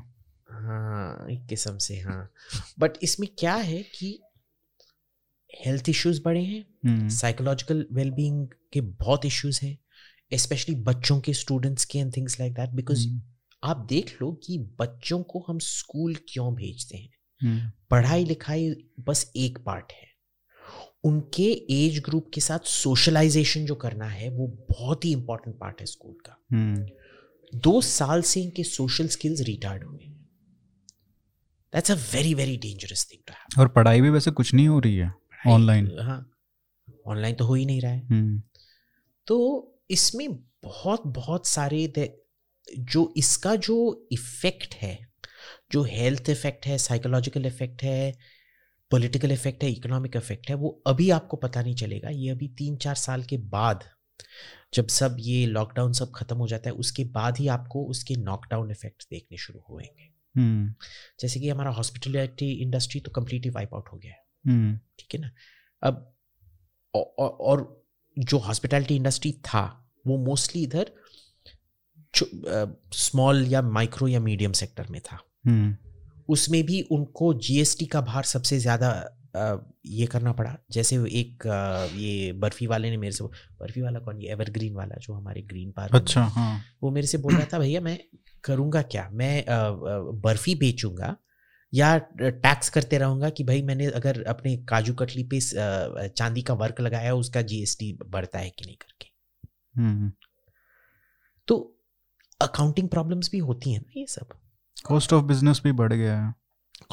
हाँ 0.50 1.26
एक 1.30 1.46
किस्म 1.46 1.78
से 1.78 1.98
हाँ। 2.00 2.32
बट 2.78 2.92
इसमें 3.02 3.28
क्या 3.38 3.54
है 3.54 3.82
कि 3.82 4.20
हेल्थ 5.66 5.88
इश्यूज़ 5.88 6.22
बड़े 6.22 6.42
हैं 6.42 6.64
हम्म, 6.84 7.08
साइकोलॉजिकल 7.08 7.86
वेलबींग 7.92 8.48
के 8.72 8.80
बहुत 8.80 9.24
इश्यूज़ 9.24 9.60
हैं 9.62 9.78
स्पेशली 10.38 10.74
बच्चों 10.74 11.20
के 11.20 11.32
स्टूडेंट्स 11.32 11.84
के 11.84 11.98
and 11.98 12.16
things 12.16 12.40
like 12.40 12.54
that 12.54 12.70
because 12.70 13.08
hmm, 13.08 13.22
आप 13.64 13.76
देख 13.76 14.22
लो 14.22 14.32
कि 14.32 14.58
बच्चों 14.58 15.22
को 15.22 15.44
हम 15.48 15.58
स्कूल 15.58 16.16
क्यों 16.28 16.54
भेजते 16.54 16.96
हैं? 16.96 17.08
हम्म, 17.08 17.23
पढ़ाई 17.90 18.24
लिखाई 18.24 18.74
बस 19.00 19.30
एक 19.36 19.58
पार्ट 19.58 19.92
है। 19.92 20.12
उनके 21.04 21.50
एज 21.74 21.98
ग्रुप 22.00 22.30
के 22.34 22.40
साथ 22.40 22.66
सोशलाइजेशन 22.66 23.64
जो 23.66 23.74
करना 23.74 24.06
है 24.08 24.28
वो 24.30 24.46
बहुत 24.70 25.04
ही 25.04 25.12
इंपॉर्टेंट 25.12 25.56
पार्ट 25.58 25.80
है 25.80 25.86
स्कूल 25.86 26.14
का। 26.26 26.36
हम्म, 26.52 26.86
दो 27.52 27.80
साल 27.80 28.22
से 28.22 28.40
इनके 28.40 28.64
सोशल 28.64 29.08
स्किल्स 29.08 29.40
रिटायर्ड 29.40 29.84
हुए 29.84 29.98
that's 31.72 31.90
a 31.90 31.94
very 32.14 32.34
very 32.34 32.56
dangerous 32.56 33.06
thing 33.12 33.22
to 33.26 33.32
have 33.32 33.60
और 33.62 33.68
पढ़ाई 33.68 34.00
भी 34.00 34.10
वैसे 34.10 34.30
कुछ 34.30 34.54
नहीं 34.54 34.68
हो 34.68 34.78
रही 34.78 34.96
है 34.96 35.12
ऑनलाइन 35.46 35.90
हाँ। 36.00 36.18
ऑनलाइन 37.06 37.34
तो 37.34 37.44
हो 37.44 37.54
ही 37.54 37.64
नहीं 37.66 37.80
रहा 37.80 37.92
है। 37.92 38.06
हम्म, 38.06 38.42
तो 39.26 39.80
इसमें 39.90 40.34
बहुत 40.64 41.06
बहुत 41.06 41.46
सारे 41.46 42.12
जो 42.68 43.12
इसका 43.16 43.54
जो 43.56 44.08
इफ़ेक्ट 44.12 44.74
है 44.74 44.98
जो 45.72 45.82
हेल्थ 45.82 46.28
इफ़ेक्ट 46.28 46.66
है 46.66 46.78
साइकोलॉजिकल 46.78 47.46
इफ़ेक्ट 47.46 47.82
है 47.82 48.18
पॉलिटिकल 48.90 49.32
इफ़ेक्ट 49.32 49.64
है 49.64 49.70
इकोनॉमिक 49.70 50.16
इफ़ेक्ट 50.16 50.48
है 50.48 50.54
वो 50.54 50.82
अभी 50.86 51.10
आपको 51.10 51.36
पता 51.36 51.62
नहीं 51.62 51.74
चलेगा। 51.74 52.08
ये 52.08 52.30
अभी 52.30 52.48
तीन 52.48 52.76
चार 52.76 52.94
साल 52.94 53.22
के 53.22 53.36
बाद 53.36 53.84
जब 54.74 54.88
सब 54.88 55.16
ये 55.18 55.46
लॉकडाउन 55.46 55.92
सब 55.92 56.12
खत्म 56.14 56.36
हो 56.36 56.48
जाता 56.48 56.70
है 56.70 56.76
उसके 56.76 57.04
बाद 57.04 57.38
ही 57.38 57.48
आपको 57.48 57.84
उसके 57.84 58.14
नॉकडाउन 58.14 58.70
इफ़ेक्ट 58.70 59.06
देखने 59.10 59.38
शुरू 59.38 59.60
होंगे 59.60 60.14
हम्म, 60.36 60.74
जैसे 61.20 61.40
कि 61.40 61.48
हमारा 61.48 61.70
हॉस्पिटलिटी 61.70 62.52
इंडस्ट्री 62.52 63.00
तो 63.00 63.10
कम्प्लीटली 63.10 63.50
वाइप 63.50 63.74
आउट 63.74 63.88
हो 63.92 63.98
गया 63.98 64.12
है। 64.12 64.24
हम्म, 64.46 64.78
ठीक 64.98 65.14
है 65.14 65.20
ना? 65.20 65.30
अब 65.82 66.14
औ- 66.94 67.14
औ- 67.18 67.36
और 67.40 67.86
जो 68.18 68.38
हॉस्पिटैलिटी 68.38 68.96
इंडस्ट्री 68.96 69.32
था 69.32 69.92
वो 70.06 70.18
मोस्टली 70.18 70.62
इधर 70.62 70.92
स्मॉल 72.92 73.46
या 73.48 73.62
माइक्रो 73.62 74.08
या 74.08 74.20
मीडियम 74.20 74.52
सेक्टर 74.52 74.86
में 74.86 75.00
था। 75.00 75.22
उसमें 76.28 76.62
भी 76.66 76.80
उनको 76.92 77.32
जीएसटी 77.36 77.86
का 77.86 78.00
भार 78.02 78.24
सबसे 78.24 78.58
ज़्यादा 78.58 78.90
ये 79.86 80.06
करना 80.06 80.32
पड़ा। 80.32 80.56
जैसे 80.70 80.96
एक 80.96 81.46
ये 81.94 82.32
बर्फ़ी 82.34 82.66
वाले 82.66 82.90
ने 82.90 82.96
मेरे 82.96 83.12
से 83.12 83.24
बर्फ़ी 83.24 83.82
वाला 83.82 84.00
कौन? 84.00 84.20
ये 84.20 84.30
एवरग्रीन 84.32 84.74
वाला 84.74 84.96
जो 85.00 85.14
हमारे 85.14 85.42
ग्रीन 85.42 85.70
पार्क 85.72 85.94
अच्छा 85.94 86.22
हाँ। 86.24 86.60
वो 86.82 86.90
मेरे 86.90 87.06
से 87.06 87.18
बोल 87.18 87.34
रहा 87.34 87.46
था 87.52 87.58
भैया 87.58 87.80
मैं 87.80 87.98
करूँगा 88.44 88.82
क्या? 88.84 89.08
मैं 89.12 89.44
बर्फ़ी 90.22 90.54
बेचूँगा 90.54 91.16
या 91.72 91.96
टैक्स 92.14 92.68
करते 92.70 92.98
रहूँगा 92.98 93.30
कि 93.30 93.44
भाई 93.44 93.62
मैंने 93.62 93.86
अगर 93.92 94.22
अपने 94.28 94.56
काजू 94.68 94.94
कटली 94.94 95.22
पे 95.24 95.40
चांदी 96.08 96.42
का 96.42 96.54
वर्क 96.54 96.80
लगाया 96.80 97.14
उसका 97.14 97.42
जीएसटी 97.42 97.92
बढ़ता 98.06 98.38
है 98.38 98.50
कि 98.50 98.64
नहीं 98.64 98.76
करके? 98.76 99.08
हम्म, 99.76 100.10
तो 101.48 101.56
अकाउंटिंग 102.40 102.88
प्रॉब्लम्स 102.88 103.30
भी 103.32 103.38
होती 103.40 103.72
हैं 103.72 103.80
ना 103.80 103.92
ये 103.96 104.06
सब। 104.06 104.38
कॉस्ट 104.84 105.12
ऑफ़ 105.12 105.24
बिज़नेस 105.24 105.60
भी 105.64 105.72
बढ़ 105.72 105.92
गया 105.92 106.16
है। 106.20 106.32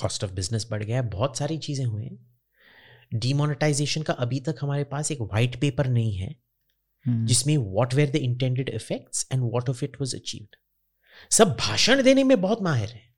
कॉस्ट 0.02 0.24
ऑफ़ 0.24 0.32
बिज़नेस 0.32 0.68
बढ़ 0.72 0.84
गया 0.84 0.98
है 0.98 1.10
बहुत 1.10 1.38
सारी 1.38 1.58
चीज़ें 1.58 1.86
हुई 1.86 2.04
हैं। 2.04 3.20
डीमोनेटाइजेशन 3.20 4.02
का 4.02 4.14
अभी 4.14 4.40
तक 4.40 4.56
हमारे 4.62 4.84
पास 4.84 5.12
एक 5.12 5.22
वाइट 5.22 5.60
पेपर 5.62 5.88
नहीं 5.88 6.14
है 6.18 6.36
हम्म, 7.06 7.26
जिसमें 7.26 7.58
what 7.58 7.94
were 7.94 8.12
the 8.12 8.16
intended 8.16 8.70
effects 8.70 9.28
and 9.34 9.42
what 9.44 9.70
of 9.70 9.84
it 9.86 9.98
was 10.02 10.16
achieved 10.16 10.56
सब 11.32 11.56
भाषण 11.60 12.04
देने 12.04 12.24
में 12.24 12.40
बहुत 12.42 12.62
माहिर 12.62 12.90
है 12.90 13.10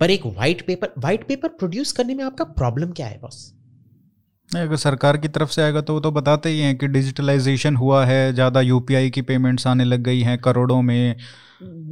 पर 0.00 0.10
एक 0.10 0.26
white 0.26 0.66
paper 0.66 0.92
white 0.98 1.26
paper 1.28 1.48
produce 1.48 1.92
करने 1.92 2.14
में 2.14 2.24
आपका 2.24 2.44
प्रॉब्लम 2.44 2.92
क्या 2.92 3.06
है 3.06 3.18
बॉस 3.18 3.52
नहीं 4.54 4.64
अगर 4.64 4.76
सरकार 4.76 5.16
की 5.16 5.28
तरफ़ 5.28 5.50
से 5.50 5.62
आएगा 5.62 5.80
तो 5.80 5.94
वो 5.94 6.00
तो 6.00 6.10
बताते 6.12 6.48
ही 6.48 6.58
हैं 6.60 6.76
कि 6.78 6.86
डिजिटलाइजेशन 6.88 7.76
हुआ 7.76 8.04
है 8.06 8.32
ज़्यादा 8.32 8.60
यूपीआई 8.60 9.10
की 9.10 9.22
पेमेंट्स 9.22 9.66
आने 9.66 9.84
लग 9.84 10.02
गई 10.04 10.20
हैं 10.20 10.38
करोड़ों 10.40 10.80
में। 10.82 11.16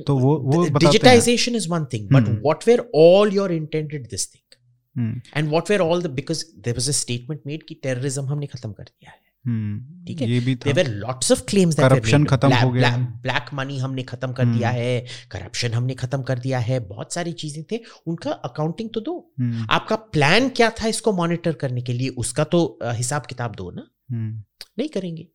तो 0.07 0.16
वो 0.18 0.37
वो 0.46 0.64
digitisation 0.68 1.55
is 1.57 1.68
one 1.68 1.85
thing 1.92 2.09
but. 2.12 2.29
What 2.29 2.66
were 2.68 2.85
all 2.96 3.33
your 3.35 3.53
intended 3.53 4.07
this 4.11 4.29
thing 4.35 5.20
and 5.37 5.49
what 5.49 5.70
were 5.70 5.81
all 5.81 6.03
the 6.03 6.11
because 6.12 6.44
there 6.57 6.77
was 6.77 6.88
a 6.88 6.92
statement 6.92 7.40
made 7.46 7.62
कि 7.62 7.75
टेररिज्म 7.83 8.25
हमने 8.27 8.46
खत्म 8.46 8.73
कर 8.73 8.85
दिया 8.85 9.11
है। 9.11 9.18
ठीक 9.46 10.20
है। 10.20 10.29
ये 10.29 10.40
भी 10.40 10.57
था। 10.57 10.72
There 10.72 10.88
were 10.88 10.94
lots 10.94 11.33
of 11.33 11.42
claims 11.42 11.76
Corruption 11.76 12.29
खत्म 12.31 12.55
हो 12.55 12.70
गया। 12.70 12.96
ब्लैक 12.96 13.55
मनी 13.55 13.79
हमने 13.79 14.03
खत्म 14.03 14.33
कर 14.33 14.44
दिया 14.44 14.68
हम्म। 14.68 14.79
है 14.79 15.07
करप्शन 15.31 15.72
हमने 15.72 15.94
खत्म 15.94 16.22
कर 16.22 16.38
दिया 16.38 16.59
है 16.59 16.81
बहुत 16.81 17.14
सारी 17.14 17.33
चीज़ें 17.33 17.64
थे। 17.72 17.81
उनका 18.07 18.31
अकाउंटिंग 18.31 18.90
तो 18.94 19.00
दो। 19.00 19.33
हम्म, 19.40 19.66
आपका 19.70 19.96
प्लान 19.96 20.48
क्या 20.48 20.70
था 20.70 20.87
इसको 20.87 21.12
मॉनिटर 21.12 21.53
करने 21.53 21.83
के 21.83 21.92
लिए? 21.92 22.09
उसका 22.09 22.44
तो 22.44 22.79
हिसाब 22.85 23.26
किताब 23.26 23.55
दो 23.55 23.70
ना। 23.70 23.90
हम्म, 24.11 24.42
नहीं 24.79 24.88
करेंगे। 24.88 25.29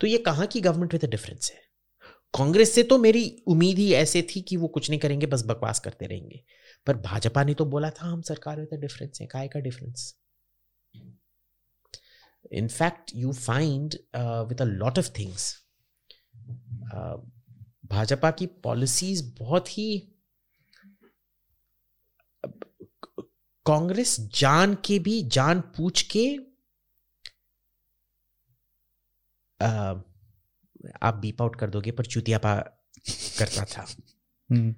तो 0.00 0.06
ये 0.06 0.18
कहाँ 0.18 0.46
की 0.46 0.60
गवर्नमेंट 0.60 0.94
विद 0.94 1.10
डिफरेंस 1.10 1.50
है? 1.54 1.60
कांग्रेस 2.38 2.74
से 2.74 2.82
तो 2.82 2.98
मेरी 2.98 3.42
उम्मीद 3.46 3.78
ही 3.78 3.92
ऐसे 3.92 4.22
थी 4.22 4.40
कि 4.40 4.56
वो 4.56 4.68
कुछ 4.68 4.90
नहीं 4.90 5.00
करेंगे 5.00 5.26
बस 5.26 5.44
बकवास 5.46 5.78
करते 5.78 6.06
रहेंगे। 6.06 6.44
पर 6.86 6.96
भाजपा 6.96 7.44
ने 7.44 7.54
तो 7.54 7.64
बोला 7.64 7.90
था 7.90 8.06
हम 8.06 8.20
सरकार 8.20 8.60
विद 8.60 8.80
डिफरेंस 8.80 9.18
है 9.20 9.26
काय 9.26 9.48
का 9.48 9.60
difference 9.60 10.14
in 12.50 12.68
fact 12.68 13.12
you 13.14 13.32
find 13.32 13.96
uh, 14.14 14.44
with 14.48 14.60
a 14.60 14.66
lot 14.66 14.98
of 14.98 15.06
things. 15.06 15.44
Uh, 16.94 17.16
Bhajpa 17.86 18.30
की 18.30 18.46
पॉलिसीज़ 18.46 19.38
बहुत 19.38 19.68
ही 19.68 20.12
कांग्रेस 23.66 24.20
जान 24.20 24.74
के 24.74 24.98
भी 24.98 25.22
जान 25.22 25.60
पूछ 25.60 26.02
के 26.16 26.36
uh, 29.64 30.02
आप 31.02 31.14
बीप 31.14 31.42
आउट 31.42 31.56
कर 31.56 31.70
दोगे 31.70 31.90
पर 31.90 32.06
चुतियापा 32.06 32.54
करता 33.38 33.64
था। 33.64 33.86
हम्म, 34.50 34.74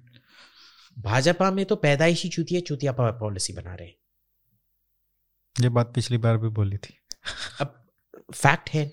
भाजपा 1.01 1.51
में 1.51 1.65
तो 1.65 1.75
पैदाइशी 1.75 2.29
चुतिया 2.29 2.61
चुतियापा 2.61 3.11
पॉलिसी 3.11 3.53
बना 3.53 3.75
रहे 3.75 3.87
हैं। 3.87 3.95
ये 5.61 5.69
बात 5.69 5.93
पिछली 5.95 6.17
बार 6.17 6.37
भी 6.37 6.47
बोली 6.47 6.77
थी। 6.77 6.99
अब 7.61 7.79
फैक्ट 8.33 8.69
है। 8.69 8.91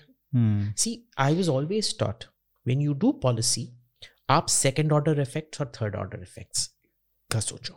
See, 0.77 0.91
I 1.19 1.33
was 1.37 1.47
always 1.49 1.87
taught 2.01 2.25
when 2.65 2.81
you 2.85 2.93
do 2.95 3.09
policy, 3.25 3.65
आप 4.29 4.47
सेकेंड 4.47 4.91
ऑर्डर 4.91 5.19
इफेक्ट्स 5.21 5.61
और 5.61 5.71
थर्ड 5.75 5.95
ऑर्डर 5.95 6.21
इफेक्ट्स 6.21 6.67
का 7.29 7.39
सोचो। 7.39 7.73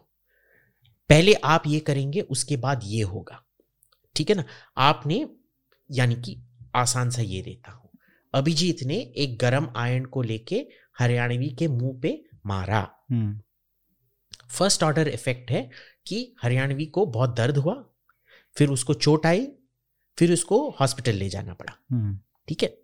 पहले 1.11 1.35
आप 1.45 1.62
ये 1.67 1.81
करेंगे 1.81 2.21
उसके 2.21 2.57
बाद 2.57 2.81
ये 2.85 3.03
होगा। 3.03 3.43
ठीक 4.17 4.31
है 4.31 4.37
ना? 4.37 4.45
आपने 4.77 5.27
यानी 5.90 6.14
कि 6.14 6.37
आसान 6.75 7.11
सा 7.11 7.23
ये 7.23 7.43
देता 7.43 7.73
हूँ। 7.73 7.90
अभिजीत 8.35 8.83
ने 8.83 8.97
एक 9.17 9.38
गरम 9.38 9.69
आयरन 9.77 10.05
को 10.05 10.23
लेके 10.23 10.67
हरियाणवी 10.99 11.51
के 11.51 11.69
मुँह 11.69 11.99
पे 12.03 12.12
मारा। 12.47 12.83
फ़र्स्ट 14.51 14.83
ऑर्डर 14.83 15.09
इफ़ेक्ट 15.09 15.51
है 15.51 15.71
कि 16.07 16.35
हरियाणवी 16.43 16.87
को 16.87 17.07
बहुत 17.07 17.37
दर्द 17.37 17.57
हुआ 17.57 17.75
फिर 18.57 18.69
उसको 18.69 18.95
चोट 18.95 19.27
आई 19.27 19.47
फिर 20.18 20.33
उसको 20.33 20.68
हॉस्पिटल 20.81 21.14
ले 21.14 21.29
जाना 21.29 21.55
पड़ा। 21.55 21.72
हम्म, 21.90 22.18
ठीक 22.48 22.62
है? 22.62 22.77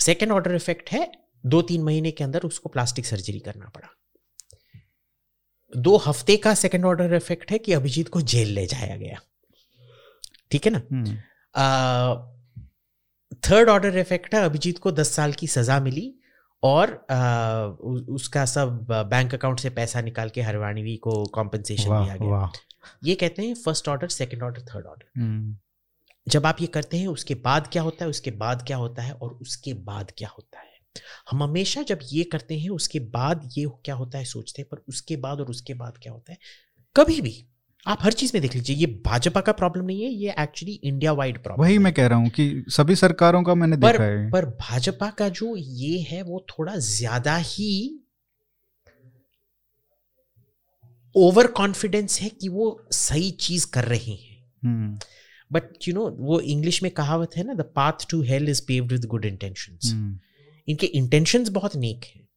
सेकेंड 0.00 0.32
ऑर्डर 0.32 0.54
इफ़ेक्ट 0.54 0.90
है 0.90 1.10
दो 1.44 1.60
तीन 1.62 1.82
महीने 1.82 2.10
के 2.10 2.24
अंदर 2.24 2.40
उसको 2.40 2.68
प्लास्टिक 2.68 3.06
सर्जरी 3.06 3.38
करना 3.40 3.68
पड़ा। 3.68 3.88
दो 5.72 5.96
हफ़्ते 5.96 6.36
का 6.36 6.54
सेकेंड 6.54 6.84
ऑर्डर 6.84 7.14
इफ़ेक्ट 7.14 7.50
है 7.50 7.58
कि 7.58 7.72
अभिजीत 7.72 8.08
को 8.08 8.20
जेल 8.22 8.48
ले 8.48 8.66
जाया 8.66 8.96
गया। 8.96 9.20
ठीक 10.50 10.66
है 10.66 10.72
ना? 10.72 10.80
थर्ड 13.50 13.68
ऑर्डर 13.68 13.98
इफ़ेक्ट 13.98 14.34
है 14.34 14.42
अभिजीत 14.44 14.78
को 14.78 14.92
दस 14.92 15.10
साल 15.12 15.32
की 15.32 15.46
सजा 15.46 15.78
मिली 15.80 16.12
और 16.62 16.92
आ, 17.10 17.64
उसका 18.14 18.44
सब 18.44 18.86
बैंक 19.10 19.34
अकाउंट 19.34 19.60
से 19.60 19.70
पैसा 19.70 20.00
निकाल 20.00 20.30
के 20.30 20.42
हरवाणवी 20.42 20.96
को 20.96 21.24
कॉम्पनसेशन 21.24 21.90
दिया 21.90 22.16
गया। 22.16 22.50
ये 23.04 23.14
कहते 23.14 23.42
हैं 23.42 23.54
first 23.54 23.88
order 23.88 24.08
second 24.08 24.42
order 24.42 24.62
third 24.62 24.86
order 24.86 25.06
जब 26.26 26.46
आप 26.46 26.60
ये 26.60 26.66
करते 26.66 26.96
हैं 26.96 27.06
उसके 27.06 27.34
बाद 27.34 27.68
क्या 27.72 27.82
होता 27.82 28.04
है? 28.04 28.08
उसके 28.10 28.30
बाद 28.30 28.62
क्या 28.66 28.76
होता 28.76 29.02
है? 29.02 29.12
और 29.12 29.30
उसके 29.32 29.72
बाद 29.74 30.12
क्या 30.18 30.28
होता 30.28 30.60
है? 30.60 30.74
हम 31.30 31.42
हमेशा 31.42 31.82
जब 31.82 31.98
ये 32.12 32.24
करते 32.24 32.58
हैं 32.58 32.70
उसके 32.70 33.00
बाद 33.00 33.48
ये 33.58 33.66
क्या 33.84 33.94
होता 33.94 34.18
है 34.18 34.24
सोचते 34.24 34.62
हैं 34.62 34.68
पर 34.72 34.82
उसके 34.88 35.16
बाद 35.16 35.40
और 35.40 35.50
उसके 35.50 35.74
बाद 35.74 35.98
क्या 36.02 36.12
होता 36.12 36.32
है? 36.32 36.38
कभी 36.96 37.20
भी। 37.20 37.44
आप 37.86 37.98
हर 38.02 38.12
चीज़ 38.12 38.30
में 38.34 38.40
देख 38.42 38.54
लीजिए 38.54 38.76
ये 38.76 38.86
भाजपा 39.04 39.40
का 39.40 39.52
प्रॉब्लम 39.52 39.84
नहीं 39.84 40.02
है 40.02 40.10
ये 40.10 40.34
एक्चुअली 40.38 40.72
इंडिया 40.74 41.12
वाइड 41.12 41.42
प्रॉब्लम 41.42 41.64
वही 41.64 41.78
मैं 41.78 41.92
कह 41.94 42.06
रहा 42.06 42.18
हूँ 42.18 42.28
कि 42.28 42.64
सभी 42.68 42.94
सरकारों 42.96 43.42
का 43.42 43.54
मैंने 43.54 43.76
पर 43.76 43.92
देखा 43.92 44.04
है। 44.04 44.30
पर 44.30 44.46
भाजपा 44.60 45.10
का 45.10 45.28
जो 45.28 45.54
ये 45.56 45.98
है 46.00 46.22
वो 46.22 46.44
थोड़ा 46.50 46.76
ज़्यादा 46.76 47.36
ही 47.36 47.70
ओवर 51.14 51.46
कॉन्फिडेंस 51.46 52.20
है 52.20 52.28
कि 52.30 52.48
वो 52.48 52.86
सही 52.92 53.30
चीज़ 53.30 53.66
कर 53.66 53.84
रहे 53.84 54.12
हैं। 54.12 54.36
हम्म, 54.64 54.98
बट 55.52 55.62
यू 55.88 55.94
नो 55.94 56.10
वो 56.10 56.40
इंग्लिश 56.40 56.82
में 56.82 56.92
कहावत 56.92 57.30
है 57.36 57.44
ना 57.44 57.54
the 57.54 57.60
path 57.60 57.92
to 58.10 58.22
hell 58.22 58.48
is 58.48 58.62
paved 58.68 58.92
with 58.92 59.04
good 59.04 59.26
hmm, 59.26 60.18
इनके 60.68 60.86
इंटेंशन 60.86 61.44
बहुत 61.50 61.76
नेक 61.76 62.04
है। 62.04 62.28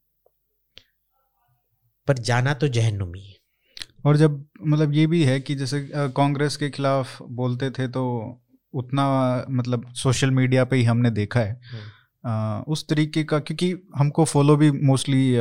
पर 2.08 2.18
जाना 2.18 2.54
तो 2.54 2.68
जहनुमी 2.68 3.22
है। 3.22 3.36
और 4.06 4.18
जब 4.18 4.46
मतलब 4.68 4.94
ये 4.94 5.08
भी 5.08 5.24
है 5.24 5.40
कि 5.40 5.56
जैसे 5.56 5.90
कांग्रेस 5.96 6.58
के 6.58 6.70
खिलाफ 6.70 7.22
बोलते 7.22 7.72
थे 7.72 7.88
तो 7.88 8.04
उतना 8.74 9.08
मतलब 9.50 9.94
सोशल 9.94 10.32
मीडिया 10.32 10.66
पे 10.66 10.76
ही 10.76 10.84
हमने 10.84 11.12
देखा 11.12 11.40
है। 11.40 11.54
अ, 11.54 11.99
उस 12.68 12.88
तरीके 12.90 13.24
का 13.24 13.40
क्योंकि 13.42 13.72
हमको 13.96 14.26
फॉलो 14.26 14.56
भी 14.58 14.72
मोस्टली 14.84 15.32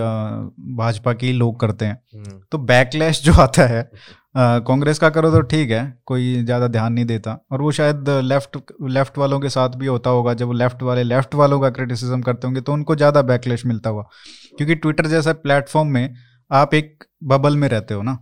भाजपा 0.77 1.13
के 1.15 1.27
ही 1.27 1.33
लोग 1.35 1.59
करते 1.61 1.85
हैं। 1.85 2.41
तो 2.53 2.59
बैकलैश 2.61 3.23
जो 3.23 3.33
आता 3.35 3.67
है 3.67 3.83
कांग्रेस 4.37 4.99
का 4.99 5.09
करो 5.11 5.31
तो 5.31 5.41
ठीक 5.43 5.71
है 5.71 5.83
कोई 6.07 6.43
ज़्यादा 6.45 6.67
ध्यान 6.69 6.93
नहीं 6.93 7.05
देता। 7.07 7.39
और 7.53 7.63
वो 7.63 7.71
शायद 7.73 8.09
लेफ़्ट 8.25 8.59
लेफ़्ट 8.91 9.19
वालों 9.19 9.41
के 9.41 9.49
साथ 9.51 9.77
भी 9.77 9.87
होता 9.87 10.11
होगा 10.11 10.35
जब 10.35 10.47
वो 10.47 10.53
लेफ़्ट 10.55 10.83
वाले 10.83 11.03
लेफ़्ट 11.05 11.35
वालों 11.35 11.61
का 11.61 11.71
क्रिटिसिज्म 11.71 12.21
करते 12.23 12.47
होंगे 12.47 12.61
तो 12.61 12.73
उनको 12.73 12.97
ज़्यादा 12.97 13.23
बैकलैश 13.25 13.67
मिलता 13.67 13.91
होगा। 13.91 14.09
क्योंकि 14.59 14.75
ट्विटर 14.77 15.07
जैसा 15.07 15.33
प्लेटफॉर्म 15.35 15.89
में 15.89 16.15
आप 16.51 16.75
एक 16.75 17.05
बबल 17.25 17.57
में 17.57 17.69
रहते 17.69 17.95
हो 17.95 18.03
ना 18.03 18.19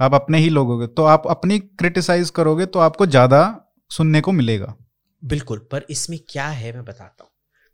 आप 0.00 0.14
अपने 0.14 0.38
ही 0.38 0.48
लोग 0.50 0.68
होगे 0.68 0.86
तो 0.88 1.04
आप 1.06 1.26
अपनी 1.28 1.58
क्रिटिसाइज 1.58 2.30
करोगे 2.32 2.66
तो 2.66 2.78
आपको 2.80 3.06
ज़्यादा 3.06 3.42
सुनने 3.90 4.20
को 4.20 4.32
मिलेगा। 4.32 4.74
बिल्कुल 5.22 5.58
पर 5.72 5.84
इसमें 5.90 6.18
क्या 6.28 6.46
है 6.48 6.72
मैं 6.72 6.84
बताता 6.84 7.22
हूँ। 7.22 7.30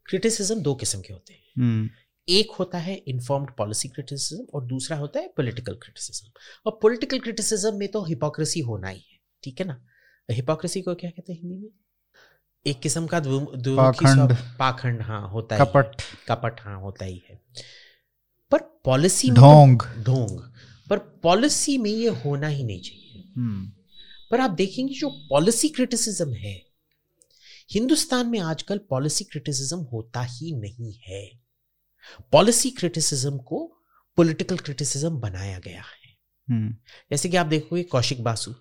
क्रिटिसिज्म 0.09 0.61
दो 0.61 0.75
किस्म 0.75 1.01
के 1.01 1.13
होते 1.13 1.35
हैं। 1.35 1.63
हम्म, 1.63 1.91
एक 2.29 2.51
होता 2.51 2.79
है 2.79 2.97
इन्फॉर्म्ड 2.97 3.51
पॉलिसी 3.51 3.89
क्रिटिसिज्म 3.89 4.47
और 4.55 4.65
दूसरा 4.65 4.97
होता 4.97 5.21
है 5.21 5.29
पॉलिटिकल 5.29 5.75
क्रिटिसिज्म 5.75 6.31
और 6.67 6.79
पॉलिटिकल 6.83 7.19
क्रिटिसिज्म 7.19 7.75
में 7.75 7.89
तो 7.89 8.05
हिपोक्रेसी 8.05 8.61
होना 8.61 8.89
ही 8.89 9.05
है 9.13 9.19
ठीक 9.43 9.61
है 9.61 9.67
ना? 9.67 9.85
हिपोक्रेसी 10.31 10.83
को 10.83 10.95
क्या 10.95 11.11
कहते 11.11 11.33
हैं 11.33 11.41
हिंदी 11.41 11.59
में? 11.59 11.69
एक 12.67 12.81
किस्म 12.81 13.07
का 13.07 13.21
पाखंड। 13.21 14.37
पाखंड 14.59 15.03
हाँ 15.03 15.31
होता 15.31 15.65
कपट 15.65 15.87
है। 15.87 15.93
कपट। 16.27 16.29
कपट 16.29 16.61
हाँ 16.61 16.81
होता 16.81 17.05
ही 17.05 17.23
है। 17.31 17.43
पर 18.51 18.59
पॉलिसी 18.59 19.31
ढोंग। 19.31 19.83
ढोंग। 19.83 20.53
पर 20.91 20.99
पॉलिसी 20.99 21.79
में 21.79 21.91
ये 21.91 22.09
होना 22.09 22.47
ही 22.47 22.65
नहीं 22.65 22.81
चाहिए। 22.81 23.33
हम्म, 23.37 23.73
पर 24.31 24.41
आप 24.41 24.51
देखेंगे 24.51 24.95
जो 24.95 25.11
पॉलिसी 25.11 25.69
क्रिटिसिज्म 25.69 26.33
है 26.33 26.66
हिंदुस्तान 27.71 28.27
में 28.27 28.39
आजकल 28.41 28.79
पॉलिसी 28.79 29.25
क्रिटिसिज्म 29.25 29.79
होता 29.79 30.23
ही 30.23 30.55
नहीं 30.57 30.93
है। 31.07 31.27
पॉलिसी 32.33 32.71
क्रिटिसिज्म 32.71 33.39
को 33.39 33.67
पॉलिटिकल 34.17 34.59
क्रिटिसिज्म 34.59 35.21
बनाया 35.21 35.59
गया 35.59 35.83
है। 35.83 36.15
हम्म, 36.49 36.77
जैसे 37.11 37.29
कि 37.29 37.37
आप 37.37 37.47
देखोगे 37.47 37.83
कौशिक 37.83 38.23
बासु 38.25 38.55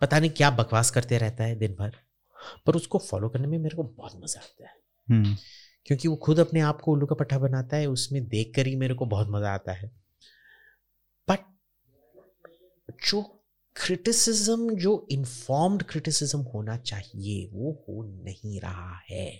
पता 0.00 0.18
नहीं 0.18 0.30
क्या 0.30 0.50
बकवास 0.50 0.90
करते 0.90 1.18
रहता 1.18 1.44
है 1.44 1.56
दिन 1.56 1.74
भर 1.74 1.96
पर 2.66 2.76
उसको 2.76 2.98
फॉलो 2.98 3.28
करने 3.28 3.46
में 3.46 3.58
मेरे 3.58 3.76
को 3.76 3.82
बहुत 3.82 4.12
मज़ा 4.22 4.40
आता 4.40 4.68
है। 4.68 4.74
हम्म, 5.08 5.36
क्योंकि 5.86 6.08
वो 6.08 6.16
खुद 6.16 6.40
अपने 6.40 6.60
आप 6.60 6.80
को 6.80 6.92
उल्लू 6.92 7.06
का 7.06 7.14
पट्टा 7.14 7.38
बनाता 7.38 7.76
है 7.76 7.86
उसमें 7.86 8.28
देख 8.28 8.52
कर 8.56 8.66
ही 8.66 8.76
मेरे 8.76 8.94
को 8.94 9.06
बहुत 9.06 9.28
मज़ा 9.30 9.52
आता 9.54 9.72
है। 9.72 9.90
बट 11.28 11.38
जो 13.08 13.39
क्रिटिसिज्म 13.80 14.74
जो 14.76 15.06
इन्फॉर्म्ड 15.10 15.82
क्रिटिसिज्म 15.82 16.38
होना 16.54 16.76
चाहिए 16.76 17.48
वो 17.52 17.70
हो 17.88 18.02
नहीं 18.24 18.60
रहा 18.60 19.00
है। 19.10 19.30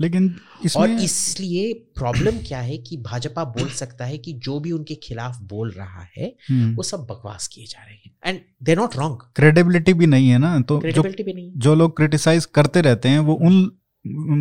लेकिन 0.00 0.34
और 0.76 0.90
इसलिए 0.90 1.72
प्रॉब्लम 1.94 2.38
क्या 2.38 2.58
है 2.58 2.76
कि 2.78 2.96
भाजपा 2.96 3.44
बोल 3.44 3.68
सकता 3.68 4.04
है 4.04 4.18
कि 4.18 4.32
जो 4.32 4.58
भी 4.60 4.72
उनके 4.72 4.94
खिलाफ 4.94 5.38
बोल 5.42 5.70
रहा 5.70 6.06
है 6.16 6.26
हम्म, 6.50 6.74
वो 6.76 6.82
सब 6.82 7.06
बकवास 7.10 7.46
किए 7.48 7.66
जा 7.66 7.84
रहे 7.84 7.94
हैं। 7.94 8.12
And 8.24 8.40
they 8.62 8.74
not 8.74 8.96
wrong 8.96 9.22
credibility 9.36 9.94
भी 9.94 10.06
नहीं 10.06 10.28
है 10.28 10.38
ना 10.38 10.58
तो 10.60 10.74
जो 10.74 10.80
क्रेडिबिलिटी 10.80 11.22
भी 11.22 11.32
नहीं। 11.32 11.52
जो 11.56 11.74
लोग 11.74 11.96
क्रिटिसाइज 11.96 12.44
करते 12.44 12.80
रहते 12.80 13.08
हैं 13.08 13.18
वो 13.20 13.34
उन 13.34 13.70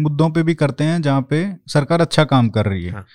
मुद्दों 0.04 0.30
पे 0.30 0.44
भी 0.44 0.56
करते 0.56 0.84
हैं 0.84 1.02
जहाँ 1.02 1.22
पे 1.22 1.46
सरकार 1.68 2.02
अच्छा 2.02 2.24
काम 2.24 2.50
कर 2.50 2.66
रही 2.66 2.84
है। 2.84 2.92
हाँ। 2.92 3.06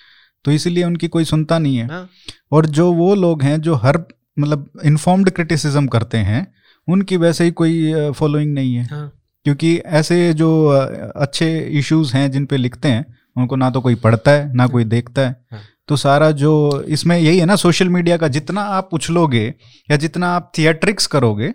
तो 0.45 0.51
इसीलिए 0.51 0.83
उनकी 0.83 1.07
कोई 1.07 1.25
सुनता 1.25 1.59
नहीं 1.59 1.77
है। 1.77 1.87
हाँ। 1.87 2.09
और 2.51 2.65
जो 2.65 2.91
वो 2.93 3.13
लोग 3.15 3.43
हैं 3.43 3.59
जो 3.61 3.75
हर 3.75 3.97
मतलब 4.37 4.69
इन्फॉर्म्ड 4.85 5.29
क्रिटिसिज्म 5.29 5.87
करते 5.87 6.17
हैं 6.17 6.45
उनकी 6.87 7.17
वैसे 7.17 7.43
ही 7.43 7.51
कोई 7.51 8.11
फॉलोइंग 8.11 8.53
नहीं 8.53 8.75
है। 8.75 8.85
हाँ। 8.85 9.11
क्योंकि 9.45 9.75
ऐसे 9.77 10.33
जो 10.33 10.49
अच्छे 10.67 11.57
इश्यूज़ 11.79 12.13
हैं 12.13 12.29
जिन 12.31 12.45
पे 12.45 12.57
लिखते 12.57 12.87
हैं 12.87 13.05
उनको 13.35 13.55
ना 13.55 13.69
तो 13.69 13.81
कोई 13.81 13.95
पढ़ता 13.95 14.31
है 14.31 14.53
ना 14.53 14.67
कोई 14.67 14.83
देखता 14.83 15.21
है। 15.21 15.35
हाँ। 15.51 15.61
तो 15.87 15.95
सारा 15.95 16.31
जो 16.31 16.83
इसमें 16.87 17.17
यही 17.17 17.39
है 17.39 17.45
ना 17.45 17.55
सोशल 17.55 17.89
मीडिया 17.89 18.17
का 18.17 18.27
जितना 18.27 18.61
आप 18.61 18.89
उछलोगे 18.93 19.45
या 19.91 19.97
जितना 19.97 20.27
आप 20.27 20.51
थिएट्रिक्स 20.57 21.07
करोगे 21.07 21.53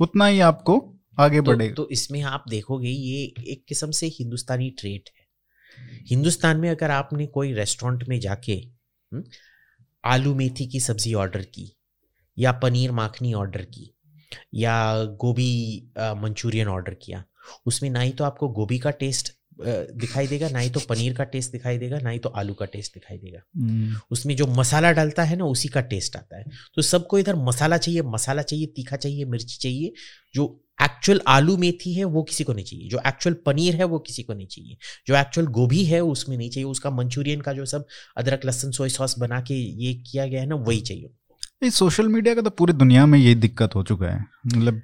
उतना 0.00 0.26
ही 0.26 0.40
आपको 0.40 0.78
आगे 1.18 1.40
तो, 1.40 1.42
बढ़ेगा। 1.42 1.74
तो 1.74 1.88
इसमें 1.92 2.22
आप 2.22 2.44
देखोगे 2.50 2.88
ये 2.88 3.22
एक 3.52 3.64
किस्म 3.68 3.90
से 3.90 4.06
हिंदुस्तानी 4.06 4.70
ट्रेट 4.70 5.10
है। 5.10 5.24
हिंदुस्तान 6.10 6.56
में 6.56 6.68
अगर 6.70 6.90
आपने 6.90 7.26
कोई 7.26 7.52
रेस्टोरेंट 7.52 8.04
में 8.08 8.18
जाके 8.20 8.52
हम्म, 8.52 9.22
आलू 10.04 10.34
मेथी 10.34 10.66
की 10.66 10.80
सब्ज़ी 10.80 11.14
ऑर्डर 11.14 11.42
की 11.42 11.72
या 12.38 12.52
पनीर 12.52 12.92
माखनी 12.92 13.32
ऑर्डर 13.34 13.62
की 13.64 13.92
या 14.54 14.74
गोभी 15.20 15.82
मंचूरियन 15.98 16.68
ऑर्डर 16.68 16.94
किया। 16.94 17.24
उसमें 17.66 17.90
ना 17.90 18.00
ही 18.00 18.10
तो 18.10 18.24
आपको 18.24 18.48
गोभी 18.48 18.78
का 18.78 18.90
टेस्ट 18.90 19.32
दिखाई 19.60 20.26
देगा 20.26 20.48
ना 20.48 20.58
ही 20.58 20.70
तो 20.70 20.80
पनीर 20.80 21.12
का 21.14 21.24
टेस्ट 21.24 21.52
दिखाई 21.52 21.78
देगा 21.78 21.98
ना 21.98 22.10
ही 22.10 22.18
तो 22.18 22.28
आलू 22.30 22.54
का 22.54 22.66
टेस्ट 22.66 22.94
दिखाई 22.94 23.18
देगा। 23.18 23.40
हम्म, 23.56 24.00
उसमें 24.10 24.34
जो 24.36 24.46
मसाला 24.46 24.90
डालता 24.92 25.22
है 25.22 25.36
ना 25.36 25.44
उसी 25.44 25.68
का 25.68 25.80
टेस्ट 25.82 26.16
आता 26.16 26.38
है। 26.38 26.44
तो 26.74 26.82
सबको 26.82 27.18
इधर 27.18 27.36
मसाला 27.36 27.76
चाहिए 27.78 28.02
मसाला 28.06 28.42
चाहिए 28.42 28.66
तीखा 28.66 28.96
चाहिए 28.96 29.24
मिर्ची 29.24 29.58
चाहिए 29.58 29.92
जो 30.34 30.44
एक्चुअल 30.82 31.20
आलू 31.28 31.56
मेथी 31.56 31.92
है 31.94 32.04
वो 32.04 32.22
किसी 32.22 32.44
को 32.44 32.52
नहीं 32.52 32.64
चाहिए। 32.64 32.88
जो 32.88 33.00
एक्चुअल 33.06 33.34
पनीर 33.46 33.76
है 33.76 33.84
वो 33.84 33.98
किसी 33.98 34.22
को 34.22 34.34
नहीं 34.34 34.46
चाहिए। 34.46 34.76
जो 35.06 35.16
एक्चुअल 35.16 35.46
गोभी 35.50 35.84
है 35.84 36.00
उसमें 36.04 36.36
नहीं 36.36 36.50
चाहिए। 36.50 36.64
उसका 36.64 36.90
मंचूरियन 36.90 37.40
का 37.40 37.52
जो 37.52 37.64
सब 37.66 37.86
अदरक 38.16 38.44
लहसुन 38.44 38.70
सोया 38.70 38.88
सॉस 38.88 39.18
बना 39.18 39.40
के 39.40 39.54
ये 39.54 39.94
किया 40.02 40.26
गया 40.26 40.40
है 40.40 40.46
ना 40.46 40.56
वही 40.56 40.80
चाहिए। 40.80 41.10
ये 41.62 41.70
सोशल 41.70 42.08
मीडिया 42.08 42.34
का 42.34 42.42
तो 42.42 42.50
पूरी 42.50 42.72
दुनिया 42.72 43.04
में 43.06 43.18
यही 43.18 43.34
दिक्कत 43.34 43.74
हो 43.74 43.82
चुका 43.82 44.06
है। 44.06 44.24
मतलब 44.46 44.82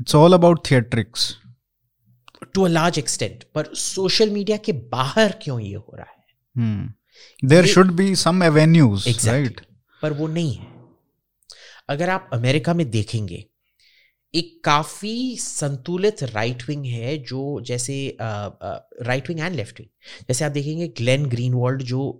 it's 0.00 0.14
all 0.14 0.32
about 0.32 0.60
theatrics 0.70 1.34
to 2.54 2.62
a 2.62 2.68
large 2.68 2.98
extent 2.98 3.42
पर 3.54 3.74
सोशल 3.74 4.30
मीडिया 4.30 4.56
के 4.56 4.72
बाहर 4.72 5.34
क्यों 5.42 5.58
ये 5.60 5.74
हो 5.74 5.96
रहा 5.96 6.06
है? 6.06 6.94
There 7.42 7.66
should 7.66 7.90
be 7.92 8.14
some 8.16 8.42
avenues 8.42 9.26
right 9.26 9.60
पर 10.02 10.12
वो 10.12 10.26
नहीं 10.28 10.54
है। 10.54 10.70
अगर 11.88 12.10
आप 12.10 12.30
अमेरिका 12.32 12.74
में 12.74 12.88
देखेंगे 12.90 13.44
एक 14.34 14.60
काफ़ी 14.64 15.36
संतुलित 15.36 16.22
राइट 16.24 16.62
विंग 16.68 16.84
है 16.86 17.16
जो 17.20 17.60
जैसे 17.66 18.16
right 18.20 19.28
wing 19.28 19.40
and 19.40 19.54
left 19.56 19.80
wing 19.80 19.88
जैसे 20.28 20.44
आप 20.44 20.52
देखेंगे 20.52 20.88
ग्लेन 20.96 21.26
ग्रीनवॉल्ड 21.26 21.82
जो 21.84 22.10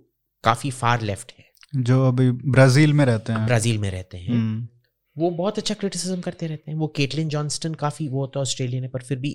काफ़ी 0.43 0.71
फार 0.71 1.01
लेफ़्ट 1.01 1.31
है। 1.39 1.45
जो 1.75 2.07
अभी 2.07 2.31
ब्राज़ील 2.31 2.93
में 2.93 3.05
रहते 3.05 3.33
हैं। 3.33 3.45
ब्राज़ील 3.45 3.77
में 3.77 3.91
रहते 3.91 4.17
हैं। 4.17 4.33
हम्म, 4.33 4.67
वो 5.17 5.29
बहुत 5.31 5.57
अच्छा 5.57 5.73
क्रिटिसिज्म 5.73 6.21
करते 6.21 6.47
रहते 6.47 6.71
हैं। 6.71 6.77
वो 6.77 6.87
केटलिन 6.87 7.29
जॉनस्टन 7.29 7.73
काफ़ी 7.73 8.07
वो 8.07 8.27
तो 8.27 8.39
ऑस्ट्रेलियन 8.39 8.83
है 8.83 8.89
पर 8.89 9.01
फिर 9.01 9.19
भी 9.19 9.31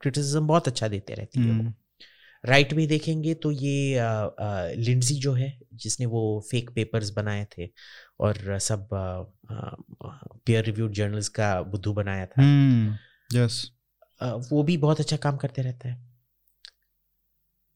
क्रिटिसिज्म 0.00 0.46
बहुत 0.46 0.68
अच्छा 0.68 0.88
देते 0.88 1.14
रहती 1.14 1.40
है 1.40 1.46
वो। 1.46 1.52
हम्म, 1.52 1.74
राइट 2.44 2.72
में 2.72 2.86
देखेंगे 2.88 3.34
तो 3.34 3.50
ये 3.50 3.94
अ, 3.94 4.34
जो 5.12 5.32
है 5.32 5.58
जिसने 5.74 6.06
वो 6.06 6.22
फेक 6.50 6.70
पेपर्स 6.70 7.10
बनाए 7.10 7.46
थे 7.58 7.68
और 8.20 8.58
सब 8.58 8.88
पीयर 10.46 10.64
रिव्यूड 10.64 10.92
जर्नल्स 10.92 11.28
का 11.28 11.62
बुद्धू 11.62 11.92
बनाया 11.92 12.26
था। 12.26 12.42
हम्म, 12.42 12.96
yes. 13.38 13.52
वो 14.22 14.62
भी 14.62 14.76
बहुत 14.76 15.00
अच्छा 15.00 15.16
काम 15.16 15.36
करते 15.36 15.62
रहता 15.62 15.88
है। 15.88 16.12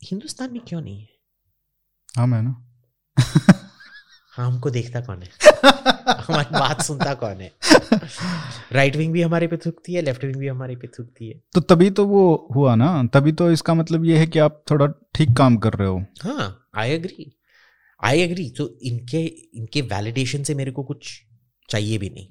हिंदुस्तान 0.02 0.52
में 0.52 0.60
क्यों 0.68 0.80
नहीं 0.80 1.00
है? 1.00 1.08
है 2.18 2.26
ना। 2.26 2.36
हाँ 2.36 2.65
हमको 4.36 4.70
देखता 4.70 5.00
कौन 5.00 5.22
है? 5.22 5.28
हमारी 6.08 6.58
बात 6.58 6.82
सुनता 6.82 7.14
कौन 7.14 7.40
है? 7.40 7.52
राइट 8.72 8.96
विंग 8.96 9.12
भी 9.12 9.22
हमारे 9.22 9.46
पे 9.46 9.56
थूकती 9.56 9.94
है 9.94 10.02
लेफ़्ट 10.02 10.24
विंग 10.24 10.36
भी 10.36 10.48
हमारे 10.48 10.76
पे 10.76 10.86
थूकती 10.86 11.28
है। 11.28 11.42
तो 11.54 11.60
तभी 11.60 11.90
तो 11.90 12.06
वो 12.06 12.48
हुआ 12.54 12.74
ना? 12.74 13.04
तभी 13.04 13.32
तो 13.32 13.50
इसका 13.50 13.74
मतलब 13.74 14.04
ये 14.04 14.18
है 14.18 14.26
कि 14.26 14.38
आप 14.38 14.64
थोड़ा 14.70 14.86
ठीक 15.14 15.36
काम 15.36 15.56
कर 15.56 15.72
रहे 15.72 15.88
हो। 15.88 16.04
हाँ 16.22 16.68
आई 16.74 16.90
एग्री 16.90 17.32
आई 18.04 18.20
एग्री 18.20 18.50
तो 18.50 18.78
इनके 18.82 19.24
इनके 19.54 19.80
वैलिडेशन 19.80 20.42
से 20.42 20.54
मेरे 20.54 20.70
को 20.70 20.82
कुछ 20.82 21.22
चाहिए 21.68 21.98
भी 21.98 22.10
नहीं। 22.10 22.28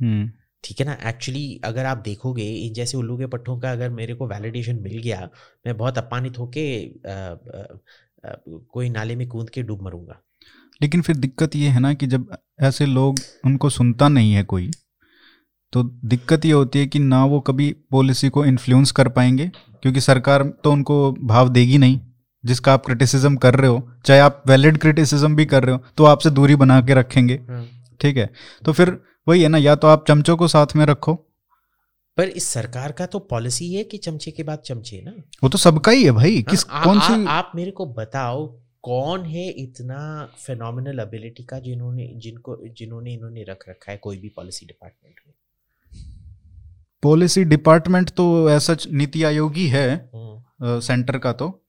हम्म। 0.00 0.30
ठीक 0.64 0.80
है 0.80 0.86
ना? 0.86 0.98
एक्चुअली 1.08 1.60
अगर 1.64 1.84
आप 1.84 1.98
देखोगे 1.98 2.42
इन 2.42 2.72
जैसे 2.72 2.96
उल्लू 2.96 3.18
के 3.18 3.26
पट्टों 3.26 3.60
का 3.60 3.72
अगर 3.72 3.90
मेरे 3.90 4.14
को 4.14 4.26
वैलिडेशन 4.26 4.76
मिल 4.76 4.98
गया 4.98 5.30
मैं 5.66 5.76
बहुत 5.76 5.98
अपमानित 5.98 6.38
होके 6.38 6.84
कोई 8.24 8.88
नाले 8.90 9.16
में 9.16 9.26
कूद 9.28 9.50
के 9.50 9.62
डूब 9.62 9.82
मरूँगा। 9.82 10.20
लेकिन 10.80 11.02
फिर 11.02 11.16
दिक्कत 11.16 11.56
ये 11.56 11.68
है 11.68 11.80
ना 11.80 11.92
कि 11.94 12.06
जब 12.06 12.26
ऐसे 12.60 12.86
लोग 12.86 13.18
उनको 13.44 13.70
सुनता 13.70 14.08
नहीं 14.08 14.32
है 14.32 14.42
कोई 14.44 14.70
तो 15.72 15.82
दिक्कत 15.82 16.44
ये 16.44 16.52
होती 16.52 16.78
है 16.78 16.86
कि 16.86 16.98
ना 16.98 17.24
वो 17.24 17.40
कभी 17.40 17.72
पॉलिसी 17.90 18.28
को 18.28 18.44
इन्फ्लुएंस 18.44 18.90
कर 18.90 19.08
पाएँगे 19.08 19.50
क्योंकि 19.82 20.00
सरकार 20.00 20.42
तो 20.64 20.72
उनको 20.72 21.12
भाव 21.12 21.48
देगी 21.48 21.78
नहीं। 21.78 21.98
जिसका 22.44 22.72
आप 22.72 22.84
क्रिटिसिज्म 22.86 23.36
कर 23.36 23.54
रहे 23.54 23.70
हो 23.70 23.90
चाहे 24.04 24.20
आप 24.20 24.42
वैलिड 24.46 24.78
क्रिटिसिज्म 24.78 25.36
भी 25.36 25.44
कर 25.46 25.64
रहे 25.64 25.74
हो 25.74 25.82
तो 25.96 26.04
आपसे 26.04 26.30
दूरी 26.30 26.56
बना 26.56 26.80
के 26.80 26.94
रखेंगे। 26.94 27.36
ठीक 28.00 28.16
है? 28.16 28.28
तो 28.64 28.72
फिर 28.72 28.96
वही 29.26 29.42
है 29.42 29.48
ना 29.48 29.58
या 29.58 29.74
तो 29.74 29.88
आप 29.88 30.04
चमचों 30.08 30.36
को 30.36 30.48
साथ 30.48 30.76
में 30.76 30.84
रखो 30.86 31.14
पर 32.20 32.28
इस 32.28 32.48
सरकार 32.48 32.92
का 32.92 33.06
तो 33.06 33.18
पॉलिसी 33.18 33.74
है 33.74 33.84
कि 33.84 33.98
चमचे 33.98 34.30
के 34.30 34.42
बाद 34.42 34.58
चमचे 34.58 35.02
ना। 35.02 35.12
वो 35.42 35.48
तो 35.48 35.58
सबका 35.58 35.92
ही 35.92 36.04
है 36.04 36.10
भाई 36.10 36.42
किस 36.42 36.64
हाँ, 36.68 36.80
आ, 36.80 36.84
कौन 36.84 36.98
आ, 36.98 37.08
सी 37.08 37.26
आप 37.26 37.52
मेरे 37.54 37.70
को 37.70 37.86
बताओ 37.86 38.46
कौन 38.82 39.24
है 39.24 39.48
इतना 39.50 40.28
फेनोमिनल 40.46 41.00
एबिलिटी 41.00 41.42
का 41.42 41.58
जिन्होंने 41.58 42.12
जिनको 42.16 42.56
जिन्होंने 42.66 43.14
इन्होंने 43.14 43.42
रख 43.42 43.64
रखा 43.68 43.92
है 43.92 43.98
कोई 43.98 44.16
भी 44.16 44.28
पॉलिसी 44.28 44.66
डिपार्टमेंट 44.66 45.14
में? 45.26 45.34
पॉलिसी 47.02 47.44
डिपार्टमेंट 47.44 48.10
तो 48.10 48.50
ऐसा 48.50 48.76
नीति 48.92 49.22
आयोग 49.22 49.54
ही 49.54 49.66
है 49.66 50.10
हम्म। 50.14 50.80
सेंटर 50.80 51.18
का 51.18 51.32
तो। 51.32 51.66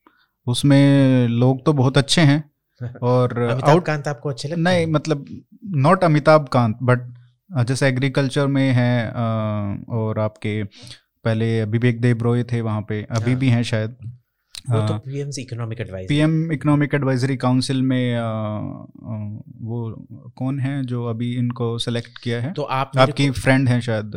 उसमें 0.47 1.27
लोग 1.27 1.65
तो 1.65 1.73
बहुत 1.73 1.97
अच्छे 1.97 2.21
हैं 2.21 2.51
और 3.03 3.39
अमिताभ 3.39 3.81
कांत 3.81 4.07
आपको 4.07 4.29
अच्छे 4.29 4.47
लगते 4.47 4.61
नहीं 4.61 4.87
मतलब 4.87 5.25
नॉट 5.65 6.03
अमिताभ 6.03 6.47
कांत 6.47 6.77
बट 6.83 6.99
जैसे 7.57 7.87
एग्रीकल्चर 7.87 8.47
में 8.47 8.71
है 8.71 9.11
और 9.89 10.19
आपके 10.19 10.63
पहले 11.25 11.65
विवेक 11.65 12.01
देव 12.01 12.21
रॉय 12.21 12.43
थे 12.43 12.61
वहाँ 12.61 12.81
पे 12.81 13.07
अभी 13.11 13.31
हाँ। 13.31 13.39
भी 13.39 13.49
हैं 13.49 13.63
शायद। 13.63 13.91
तो 14.71 14.97
PM 14.97 15.29
economic 15.39 15.81
advice 15.81 16.07
PM 16.09 16.51
economic 16.51 16.93
advisory 16.93 17.37
council 17.37 17.81
में 17.81 18.15
अ, 18.15 18.19
अ, 18.19 18.23
वो 19.61 20.07
कौन 20.35 20.59
है 20.59 20.83
जो 20.83 21.05
अभी 21.05 21.35
इनको 21.35 21.77
सेलेक्ट 21.79 22.17
किया 22.23 22.41
है? 22.41 22.53
तो 22.53 22.61
आप 22.61 22.91
आपकी 22.97 23.29
फ्रेंड 23.31 23.69
है 23.69 23.81
शायद 23.81 24.11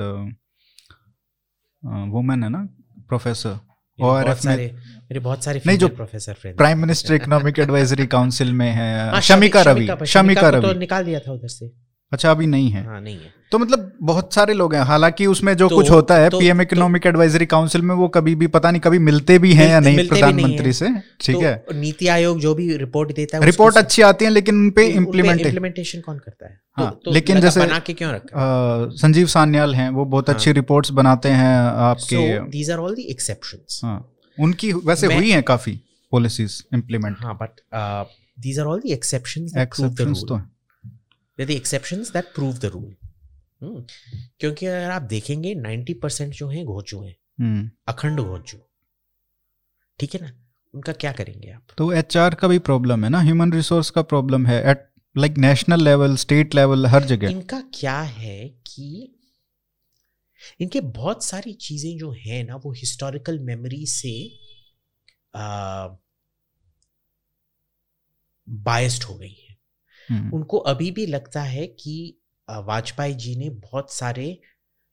वुमेन 1.84 2.42
है 2.44 2.50
ना 2.50 2.68
प्रोफेसर 3.08 3.58
और 4.00 4.34
सारे 4.34 4.74
मेरे 4.98 5.20
बहुत 5.20 5.44
सारे 5.44 5.62
नहीं, 5.66 5.78
जो 5.78 5.88
professor 5.88 6.34
friend 6.34 6.56
prime 6.56 6.80
minister 6.80 7.14
economic 7.14 7.58
advisory 7.58 8.06
council 8.06 8.52
में 8.52 8.70
है 8.70 9.20
शमिका 9.20 9.62
रवि 9.62 10.06
शमिका 10.06 10.50
तो 10.50 10.60
रवि 10.60 10.78
निकाल 10.78 11.04
दिया 11.04 11.20
था 11.20 11.32
उधर 11.32 11.48
से। 11.48 11.83
अच्छा 12.14 12.30
अभी 12.30 12.46
नहीं 12.46 12.70
है। 12.70 12.84
हाँ 12.86 13.00
नहीं 13.00 13.14
है। 13.14 13.32
तो 13.52 13.58
मतलब 13.58 13.92
बहुत 14.02 14.34
सारे 14.34 14.54
लोग 14.54 14.74
हैं 14.74 14.82
हालाँकि 14.82 15.26
उसमें 15.26 15.56
जो 15.56 15.68
तो- 15.68 15.78
कुछ 15.78 15.90
होता 15.90 16.14
है 16.14 16.30
तो- 16.30 16.40
पीएम 16.40 16.60
इकोनॉमिक 16.62 17.06
एडवाइजरी 17.06 17.46
काउंसिल 17.46 17.82
में 17.82 17.94
वो 17.94 18.08
कभी 18.08 18.34
भी 18.34 18.46
पता 18.46 18.70
नहीं 18.70 18.80
कभी 18.80 18.98
मिलते 18.98 19.38
भी 19.38 19.52
हैं 19.52 19.68
या 19.70 19.80
नहीं 19.80 20.08
प्रधानमंत्री 20.08 20.72
से? 20.72 20.88
ठीक 21.20 21.36
तो 21.36 21.40
है। 21.40 21.64
नीति 21.72 22.06
आयोग 22.06 22.40
जो 22.40 22.54
भी 22.54 22.76
रिपोर्ट 22.76 23.14
देता 23.16 23.38
है 23.38 23.44
रिपोर्ट 23.44 23.76
अच्छी 23.76 24.02
आती 24.02 24.24
है 24.24 24.30
लेकिन 24.30 24.54
उनपे 24.54 24.86
इम्प्लीमेंट 24.86 25.40
इम्प्लीमेंटेशन 25.40 26.00
कौन 26.00 26.18
करता 26.18 26.46
है? 26.46 26.60
हाँ, 26.78 26.90
तो, 26.90 27.00
तो 27.04 27.10
लेकिन 27.10 27.40
जैसे- 27.40 27.66
बना 27.66 27.78
के 27.78 27.92
क्यों 27.92 28.12
रखा? 28.12 28.88
संजीव 28.96 29.26
सान्याल 29.26 29.74
हैं 29.74 29.88
वो 29.90 30.04
बहुत 30.04 30.30
अच्छी 30.30 30.50
हाँ। 30.50 30.54
रिपोर्ट्स 30.54 30.90
बनाते 30.90 31.28
हैं 31.28 31.56
आपके 31.84 32.38
these 32.48 32.70
are 32.70 32.78
all 32.78 32.94
the 32.94 32.98
exceptions 32.98 33.80
हाँ 33.84 34.10
उनकी 34.38 34.72
वैसे 34.72 35.14
हुई 35.14 35.30
हैं 35.30 35.42
काफ़ी 35.42 35.80
पॉलिसीज़ 36.12 36.62
इम्प्लीमेंट 36.74 37.16
हाँ 37.20 37.38
but 37.42 37.60
these 38.40 38.58
are 38.60 38.66
all 38.66 38.80
the 38.80 38.90
exceptions 38.90 39.56
exceptions 39.56 40.22
तो 40.28 40.34
हैं। 40.34 40.50
Exceptions 41.40 42.04
that 42.04 42.24
prove 42.38 42.54
the 42.54 42.70
rule. 42.70 42.94
हम्म, 43.62 43.84
क्योंकि 44.40 44.66
अगर 44.66 44.90
आप 44.90 45.02
देखेंगे 45.02 45.54
90 45.54 45.94
परसेंट 45.94 46.34
जो 46.34 46.48
है 46.48 46.64
घोचू 46.64 47.00
हैं। 47.00 47.16
हम्म 47.40 47.70
अखंड 47.88 48.20
घोचू। 48.20 48.58
ठीक 50.00 50.14
है 50.14 50.20
ना? 50.20 50.32
उनका 50.74 50.92
क्या 50.92 51.12
करेंगे 51.12 51.50
आप? 51.50 51.66
तो 51.78 51.92
एचआर 51.92 52.34
का 52.34 52.48
भी 52.48 52.58
प्रॉब्लम 52.58 53.04
है 53.04 53.10
ना? 53.10 53.20
ह्यूमन 53.20 53.52
रिसोर्स 53.52 53.90
का 53.90 54.02
प्रॉब्लम 54.02 54.46
है 54.46 54.70
at 54.70 54.90
like 55.18 55.38
national 55.38 55.84
level 55.84 56.16
state 56.16 56.54
level 56.54 56.86
हर 56.86 57.04
जगह। 57.04 57.30
इनका 57.30 57.60
क्या 57.60 58.00
है 58.00 58.48
कि 58.48 59.18
इनके 60.60 60.80
बहुत 60.80 61.24
सारी 61.24 61.52
चीज़ें 61.52 61.98
जो 61.98 62.12
है 62.12 62.42
ना 62.42 62.56
वो 62.56 62.72
हिस्टोरिकल 62.72 63.38
मेमोरी 63.38 63.86
से 63.86 64.28
बायस्ड 68.48 69.02
हो 69.02 69.14
गई 69.14 69.28
है। 69.28 69.34
हम्म, 69.34 69.43
उनको 70.12 70.58
अभी 70.58 70.90
भी 70.90 71.06
लगता 71.06 71.42
है 71.42 71.66
कि 71.66 71.96
वाजपेयी 72.48 73.14
जी 73.14 73.36
ने 73.36 73.50
बहुत 73.50 73.92
सारे 73.92 74.40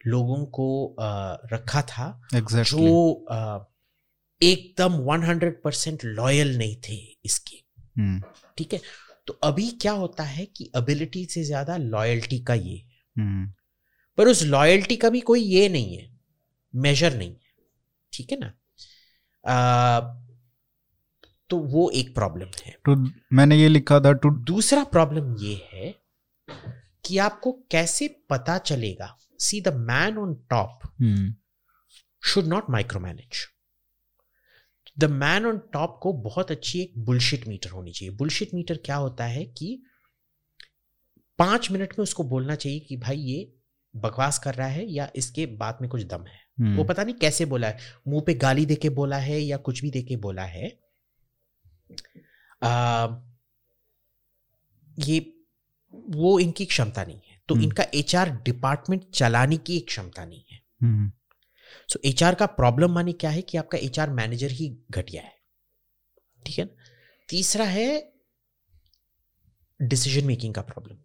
लोगों 0.08 0.46
को 0.46 0.96
रखा 1.54 1.82
था 1.82 2.22
exactly. 2.36 2.64
जो 2.64 3.68
एकदम 4.42 4.94
100 5.06 5.52
परसेंट 5.64 6.06
लॉयल 6.06 6.58
नहीं 6.58 6.76
थे 6.90 6.96
इसके। 7.26 7.58
हम्म, 8.02 8.22
ठीक 8.58 8.74
है? 8.74 8.80
तो 9.28 9.34
अभी 9.44 9.70
क्या 9.72 9.92
होता 9.92 10.24
है 10.24 10.46
कि 10.46 10.72
एबिलिटी 10.78 11.26
से 11.26 11.44
ज़्यादा 11.44 11.78
लॉयल्टी 11.78 12.40
का 12.40 12.54
ये। 12.54 12.76
है 12.76 13.24
हम्म, 13.24 13.52
पर 14.18 14.28
उस 14.28 14.44
लॉयल्टी 14.44 14.96
का 14.96 15.10
भी 15.10 15.20
कोई 15.22 15.42
ये 15.42 15.68
नहीं 15.70 15.98
है। 15.98 16.10
मेजर 16.74 17.18
नहीं 17.18 17.30
है। 17.30 17.40
ठीक 18.14 18.32
है 18.32 18.38
ना? 18.40 18.54
आ, 19.46 20.00
तो 21.52 21.58
वो 21.70 21.90
एक 21.90 22.14
प्रॉब्लम 22.16 22.48
है। 22.66 22.76
to 22.90 23.10
मैंने 23.34 23.58
ये 23.58 23.68
लिखा 23.70 24.00
था 24.00 24.12
टू 24.14 24.30
दूसरा 24.46 24.84
प्रॉब्लम 24.84 25.36
ये 25.38 25.56
है 25.74 25.94
कि 27.06 27.18
आपको 27.18 27.52
कैसे 27.72 28.08
पता 28.30 28.58
चलेगा 28.58 29.16
see 29.40 29.62
the 29.62 29.74
man 29.74 30.18
on 30.18 30.34
top 30.50 30.80
should 32.24 32.46
not 32.46 32.70
micro 32.70 33.00
manage 33.00 33.48
the 35.00 35.06
man 35.12 35.46
on 35.46 35.58
top 35.74 36.00
को 36.04 36.14
बहुत 36.14 36.52
अच्छी 36.52 36.80
एक 36.82 36.94
बुलशिट 36.98 37.48
मीटर 37.48 37.70
होनी 37.70 37.92
चाहिए। 37.92 38.16
बुलशिट 38.16 38.54
मीटर 38.54 38.78
क्या 38.86 38.96
होता 38.96 39.26
है 39.26 39.46
कि 39.46 39.82
पाँच 41.40 41.72
मिनट 41.72 41.94
में 42.00 42.04
उसको 42.04 42.24
बोलना 42.24 42.56
चाहिए 42.56 42.80
कि 42.80 42.98
भाई 42.98 43.18
ये 43.18 43.54
बकवास 43.96 44.40
कर 44.40 44.56
रहा 44.56 44.68
है 44.68 44.86
या 44.92 45.10
इसके 45.16 45.46
बात 45.56 45.78
में 45.82 45.90
कुछ 45.90 46.04
दम 46.04 46.26
है। 46.26 46.76
वो 46.78 46.84
पता 46.84 47.04
नहीं 47.04 47.16
कैसे 47.16 47.46
बोला 47.46 47.68
है। 47.68 47.78
मुँह 48.08 48.22
पे 48.22 48.34
गाली 48.34 48.66
देके 48.66 48.90
बोला 48.90 49.18
है 49.18 49.40
या 49.40 49.58
कुछ 49.58 49.82
भी 49.82 49.92
देके 49.92 50.16
बोला 50.16 50.44
है। 50.44 50.70
आ, 52.64 53.08
ये 55.00 55.40
वो 55.94 56.40
इनकी 56.40 56.66
क्षमता 56.66 57.04
नहीं 57.04 57.22
है। 57.28 57.42
तो 57.48 57.56
हम्म। 57.56 57.64
इनका 57.64 57.86
एचआर 57.96 58.30
डिपार्टमेंट 58.30 59.12
चलाने 59.12 59.58
की 59.58 59.78
एक 59.78 59.88
क्षमता 59.88 60.26
नहीं 60.26 60.44
है। 60.52 60.62
सो 61.90 62.00
एचआर 62.06 62.36
का 62.36 62.46
प्रॉब्लम 62.46 62.92
माने 62.92 63.14
क्या 63.14 63.30
है 63.30 63.42
कि 63.42 63.58
आपका 63.58 63.78
एचआर 63.78 64.10
मैनेजर 64.10 64.52
ही 64.52 64.78
घटिया 64.92 65.24
है। 65.24 65.36
ठीक 66.46 66.60
है 66.60 66.66
ना? 66.66 66.84
तीसरा 67.30 67.66
है 67.66 68.14
डिसीज़न 69.82 70.28
मेकिंग 70.28 70.54
का 70.54 70.62
प्रॉब्लम। 70.62 70.96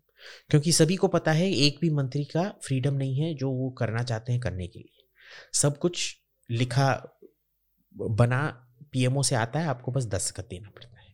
क्योंकि 0.51 0.72
सभी 0.72 0.96
को 0.96 1.09
पता 1.09 1.33
है 1.33 1.53
एक 1.53 1.79
भी 1.81 1.90
मंत्री 1.90 2.25
का 2.25 2.51
फ्रीडम 2.64 2.94
नहीं 2.94 3.20
है 3.20 3.35
जो 3.35 3.51
वो 3.51 3.70
करना 3.70 4.03
चाहते 4.03 4.33
हैं 4.33 4.40
करने 4.40 4.66
के 4.66 4.79
लिए। 4.79 5.09
सब 5.53 5.79
कुछ 5.79 6.16
लिखा 6.51 7.18
बना 7.96 8.62
पीएमओ 8.96 9.22
से 9.22 9.35
आता 9.37 9.61
है 9.61 9.66
आपको 9.68 9.92
बस 9.92 10.06
दस्तखत 10.09 10.46
देना 10.50 10.70
पड़ता 10.70 11.00
है। 11.00 11.04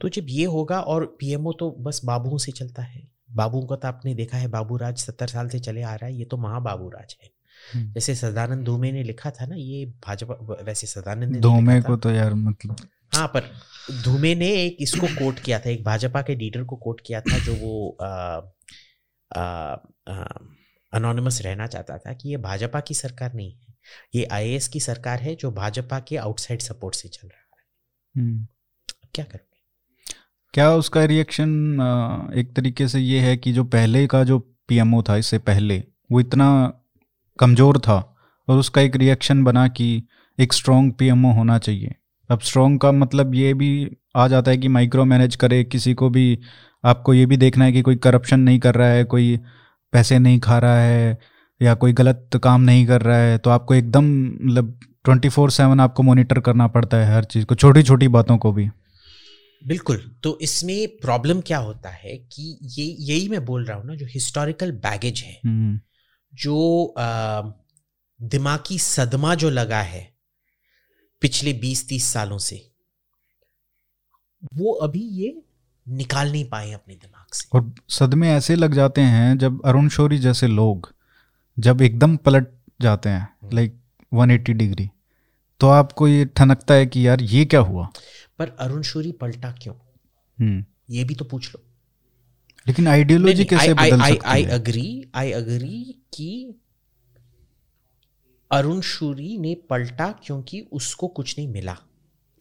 तो 0.00 0.08
जब 0.08 0.26
ये 0.30 0.44
होगा 0.46 0.80
और 0.82 1.04
पीएमओ 1.20 1.52
तो 1.52 1.70
बस 1.80 2.00
बाबुओं 2.04 2.38
से 2.38 2.52
चलता 2.52 2.82
है। 2.82 3.02
बाबू 3.32 3.60
का 3.66 3.76
तो 3.76 3.88
आपने 3.88 4.14
देखा 4.14 4.38
है 4.38 4.48
बाबू 4.48 4.76
राज 4.76 4.98
सत्तर 4.98 5.26
साल 5.28 5.48
से 5.48 5.58
चले 5.60 5.82
आ 5.82 5.94
रहा 5.94 6.06
है 6.06 6.16
ये 6.16 6.24
तो 6.24 6.36
महाबाबू 6.36 6.88
राज 6.88 7.16
है। 7.22 7.30
हम्म। 7.74 7.92
जैसे 7.92 8.14
सदानंद 8.14 8.64
धूमे 8.64 8.92
ने 8.92 9.02
लिखा 9.02 9.30
था 9.30 9.46
ना 9.46 9.54
ये 9.54 9.84
भाजपा 10.06 10.34
वैसे 10.62 10.86
सदानंद 10.86 11.36
धोमे 11.40 11.80
को 11.82 11.96
तो 11.96 12.10
यार 12.10 12.34
मतलब 12.34 12.76
हाँ 13.12 13.26
पर 13.28 13.50
धूमे 14.04 14.34
ने 14.34 14.48
एक 14.56 14.76
इसको 14.80 15.06
कोट 15.08 15.38
किया 15.38 15.58
था 15.58 15.70
एक 15.70 15.84
भाजपा 15.84 16.22
के 16.22 16.36
लीडर 16.36 16.64
को 16.64 16.76
कोट 16.76 17.00
किया 17.06 17.20
था 17.20 17.38
जो 17.38 17.54
वो 17.56 17.74
अनोनिमस 20.92 21.40
रहना 21.42 21.66
चाहता 21.66 21.98
था 21.98 22.12
कि 22.12 22.28
ये 22.28 22.36
भाजपा 22.46 22.80
की 22.80 22.94
सरकार 22.94 23.34
नहीं 23.34 23.52
है। 23.52 23.69
ये 24.14 24.24
आईएएस 24.24 24.68
की 24.68 24.80
सरकार 24.80 25.20
है 25.20 25.34
जो 25.34 25.50
भाजपा 25.52 25.98
के 26.00 26.16
आउटसाइड 26.16 26.60
सपोर्ट 26.60 26.94
से 26.94 27.08
चल 27.08 27.28
रहा 27.28 27.38
है। 27.38 28.22
हम्म, 28.22 28.46
क्या 29.14 29.24
करोगे? 29.24 29.48
क्या 30.54 30.70
उसका 30.74 31.04
रिएक्शन 31.04 32.32
एक 32.36 32.54
तरीके 32.56 32.88
से 32.88 33.00
ये 33.00 33.20
है 33.20 33.36
कि 33.36 33.52
जो 33.52 33.64
पहले 33.64 34.06
का 34.06 34.22
जो 34.24 34.38
पीएमओ 34.68 35.02
था 35.02 35.16
इससे 35.16 35.38
पहले 35.38 35.82
वो 36.10 36.20
इतना 36.20 36.46
कमज़ोर 37.38 37.78
था 37.78 37.96
और 38.48 38.58
उसका 38.58 38.80
एक 38.80 38.96
रिएक्शन 38.96 39.44
बना 39.44 39.66
कि 39.68 40.02
एक 40.38 40.52
स्ट्रॉन्ग 40.52 40.92
पीएमओ 40.92 41.32
होना 41.32 41.58
चाहिए। 41.58 41.94
अब 42.30 42.40
स्ट्रॉन्ग 42.40 42.80
का 42.80 42.92
मतलब 42.92 43.34
ये 43.34 43.52
भी 43.54 43.70
आ 44.16 44.26
जाता 44.28 44.50
है 44.50 44.58
कि 44.58 44.68
माइक्रो 44.68 45.04
मैनेज 45.04 45.36
करे 45.36 45.62
किसी 45.64 45.94
को 45.94 46.10
भी 46.10 46.38
आपको 46.84 47.14
ये 47.14 47.26
भी 47.26 47.36
देखना 47.36 47.64
है 47.64 47.72
कि 47.72 47.82
कोई 47.82 47.96
करप्शन 47.96 48.40
नहीं 48.40 48.58
कर 48.58 48.74
रहा 48.74 48.88
है 48.88 49.04
कोई 49.04 49.36
पैसे 49.92 50.18
नहीं 50.18 50.38
खा 50.40 50.58
रहा 50.58 50.80
है 50.80 51.18
या 51.60 51.74
कोई 51.74 51.92
गलत 51.92 52.40
काम 52.44 52.60
नहीं 52.60 52.86
कर 52.86 53.02
रहा 53.02 53.16
है 53.16 53.38
तो 53.38 53.50
आपको 53.50 53.74
एकदम 53.74 54.04
मतलब 54.24 54.78
ट्वेंटी 55.04 55.28
फोर 55.28 55.50
सेवन 55.50 55.80
आपको 55.80 56.02
मॉनिटर 56.02 56.40
करना 56.40 56.66
पड़ता 56.66 56.96
है 56.96 57.14
हर 57.14 57.24
चीज़ 57.24 57.44
को 57.44 57.54
छोटी 57.54 57.82
छोटी 57.82 58.08
बातों 58.08 58.38
को 58.38 58.52
भी। 58.52 58.68
बिल्कुल। 59.62 59.96
तो 60.22 60.38
इसमें 60.42 60.88
प्रॉब्लम 60.88 61.40
क्या 61.40 61.58
होता 61.58 61.88
है 61.88 62.16
कि 62.32 62.58
ये 62.62 62.84
यही 63.00 63.28
मैं 63.28 63.44
बोल 63.44 63.64
रहा 63.64 63.76
हूँ 63.78 63.86
ना 63.86 63.94
जो 63.94 64.06
हिस्टोरिकल 64.06 64.72
बैगेज 64.72 65.20
है 65.20 65.40
हम्म, 65.46 65.78
जो 66.34 66.94
दिमागी 68.20 68.78
सदमा 68.78 69.34
जो 69.34 69.50
लगा 69.50 69.80
है 69.82 70.08
पिछले 71.22 71.52
बीस 71.52 71.88
तीस 71.88 72.04
सालों 72.04 72.38
से 72.38 72.66
वो 74.54 74.72
अभी 74.72 75.00
ये 75.00 75.42
निकाल 75.86 76.30
नहीं 76.32 76.44
पाए 76.44 76.70
अपने 76.72 76.94
दिमाग 76.94 77.34
से। 77.34 77.48
और 77.52 77.74
सदमे 77.88 78.30
ऐसे 78.30 78.54
लग 78.56 78.74
जाते 78.74 79.00
हैं 79.00 79.36
जब 79.38 79.60
अरुण 79.64 79.88
शौरी 79.88 80.18
जैसे 80.18 80.46
लोग 80.46 80.92
जब 81.60 81.82
एकदम 81.82 82.16
पलट 82.16 82.48
जाते 82.82 83.08
हैं 83.08 83.28
लाइक 83.54 83.80
वन 84.12 84.30
180 84.30 84.52
डिग्री 84.52 84.90
तो 85.60 85.68
आपको 85.68 86.08
ये 86.08 86.24
ठनकता 86.24 86.74
है 86.74 86.86
कि 86.86 87.06
यार 87.06 87.22
ये 87.22 87.44
क्या 87.44 87.60
हुआ? 87.60 87.92
पर 88.38 88.48
अरुण 88.48 88.82
शौरी 88.82 89.12
पलटा 89.12 89.50
क्यों? 89.50 89.74
हम्म, 90.40 90.64
ये 90.90 91.04
भी 91.04 91.14
तो 91.14 91.24
पूछ 91.24 91.54
लो। 91.54 91.62
लेकिन 92.68 92.88
आइडियोलॉजी 92.88 93.44
कैसे 93.44 93.74
बदल 93.74 94.00
आई 94.00 94.12
सकती 94.12 94.42
है? 94.42 94.50
अग्री 94.50 95.04
आई 95.14 95.32
अग्री 95.32 95.96
कि 96.14 96.60
अरुण 98.52 98.80
शूरी 98.80 99.38
ने 99.38 99.54
पलटा 99.54 100.12
क्योंकि 100.12 100.60
उसको 100.72 101.08
कुछ 101.08 101.38
नहीं 101.38 101.48
मिला। 101.48 101.76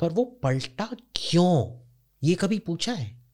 पर 0.00 0.08
वो 0.08 0.24
पलटा 0.24 0.88
क्यों? 1.16 1.80
ये 2.22 2.34
कभी 2.34 2.58
पूछा 2.58 2.92
है? 2.92 3.24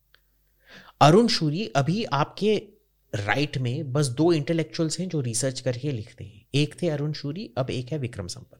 अरुण 1.00 1.28
शूरी 1.28 1.66
अभी 1.66 2.04
आपके 2.04 2.68
राइट 3.14 3.58
में 3.58 3.92
बस 3.92 4.06
दो 4.06 4.32
इंटेलेक्चुअल्स 4.32 5.00
हैं 5.00 5.08
जो 5.08 5.20
रिसर्च 5.20 5.60
करके 5.60 5.92
लिखते 5.92 6.24
हैं। 6.24 6.46
एक 6.54 6.82
थे 6.82 6.88
अरुण 6.88 7.12
शूरी, 7.12 7.54
अब 7.58 7.70
एक 7.70 7.92
है 7.92 7.98
विक्रम 7.98 8.26
संपत। 8.26 8.56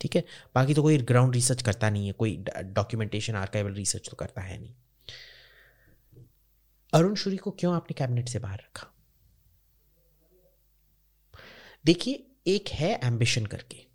ठीक 0.00 0.16
है? 0.16 0.24
बाकी 0.54 0.74
तो 0.74 0.82
कोई 0.82 0.98
ग्राउंड 0.98 1.34
रिसर्च 1.34 1.62
करता 1.62 1.90
नहीं 1.90 2.06
है, 2.06 2.12
कोई 2.12 2.44
डॉक्यूमेंटेशन 2.62 3.34
आर्काइवल 3.34 3.72
रिसर्च 3.72 4.10
तो 4.10 4.16
करता 4.16 4.40
है 4.40 4.60
नहीं। 4.60 4.74
अरुण 6.92 7.14
शूरी 7.14 7.36
को 7.36 7.50
क्यों 7.50 7.74
आपने 7.74 7.94
कैबिनेट 7.94 8.28
से 8.28 8.38
बाहर 8.38 8.58
रखा? 8.58 8.91
देखिए 11.84 12.26
एक 12.46 12.68
है 12.70 12.98
एम्बिशन 13.04 13.46
करके। 13.46 13.86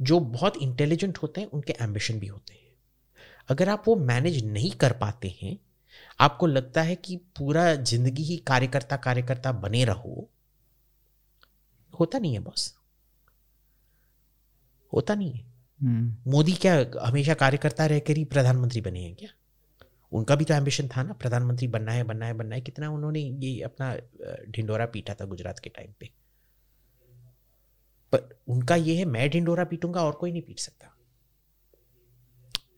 जो 0.00 0.18
बहुत 0.20 0.56
इंटेलिजेंट 0.56 1.18
होते 1.18 1.40
हैं 1.40 1.48
उनके 1.48 1.74
एम्बिशन 1.80 2.18
भी 2.18 2.26
होते 2.26 2.54
हैं। 2.54 2.62
अगर 3.48 3.68
आप 3.68 3.84
वो 3.88 3.96
मैनेज 3.96 4.44
नहीं 4.44 4.70
कर 4.70 4.92
पाते 4.92 5.36
हैं 5.42 5.56
आपको 6.20 6.46
लगता 6.46 6.82
है 6.82 6.94
कि 6.96 7.16
पूरा 7.36 7.74
ज़िंदगी 7.74 8.22
ही 8.22 8.36
कार्यकर्ता 8.46 8.96
कार्यकर्ता 8.96 9.52
बने 9.52 9.84
रहो 9.84 10.28
होता 11.94 12.18
नहीं 12.18 12.32
है 12.34 12.40
बॉस 12.40 12.74
होता 14.92 15.14
नहीं 15.14 15.32
है। 15.32 15.44
हम्म, 15.80 16.30
मोदी 16.30 16.52
क्या 16.54 16.74
हमेशा 17.02 17.34
कार्यकर्ता 17.34 17.86
रहकर 17.86 18.16
ही 18.16 18.24
प्रधानमंत्री 18.24 18.80
बने 18.80 19.00
हैं 19.00 19.14
क्या? 19.14 19.28
उनका 20.12 20.36
भी 20.36 20.44
तो 20.44 20.54
एम्बिशन 20.54 20.88
था 20.88 21.02
ना 21.02 21.12
प्रधानमंत्री 21.12 21.68
बनना 21.68 21.92
है 21.92 22.04
बनना 22.04 22.26
है 22.26 22.34
बनना 22.34 22.54
है। 22.54 22.60
कितना 22.60 22.90
उन्होंने 22.90 23.20
ये 23.20 23.60
अपना 23.62 23.94
ढिंडोरा 24.50 24.86
पीटा 24.86 25.14
था 25.14 25.24
गुजरात 25.24 25.58
के 25.58 25.70
टाइम 25.70 25.92
पे। 26.00 26.10
पर 28.14 28.38
उनका 28.48 28.76
ये 28.76 28.96
है 28.96 29.04
मैं 29.04 29.28
ढिंडोरा 29.30 29.64
पीटूँगा 29.64 30.02
और 30.02 30.12
कोई 30.12 30.32
नहीं 30.32 30.42
पीट 30.42 30.58
सकता। 30.58 30.90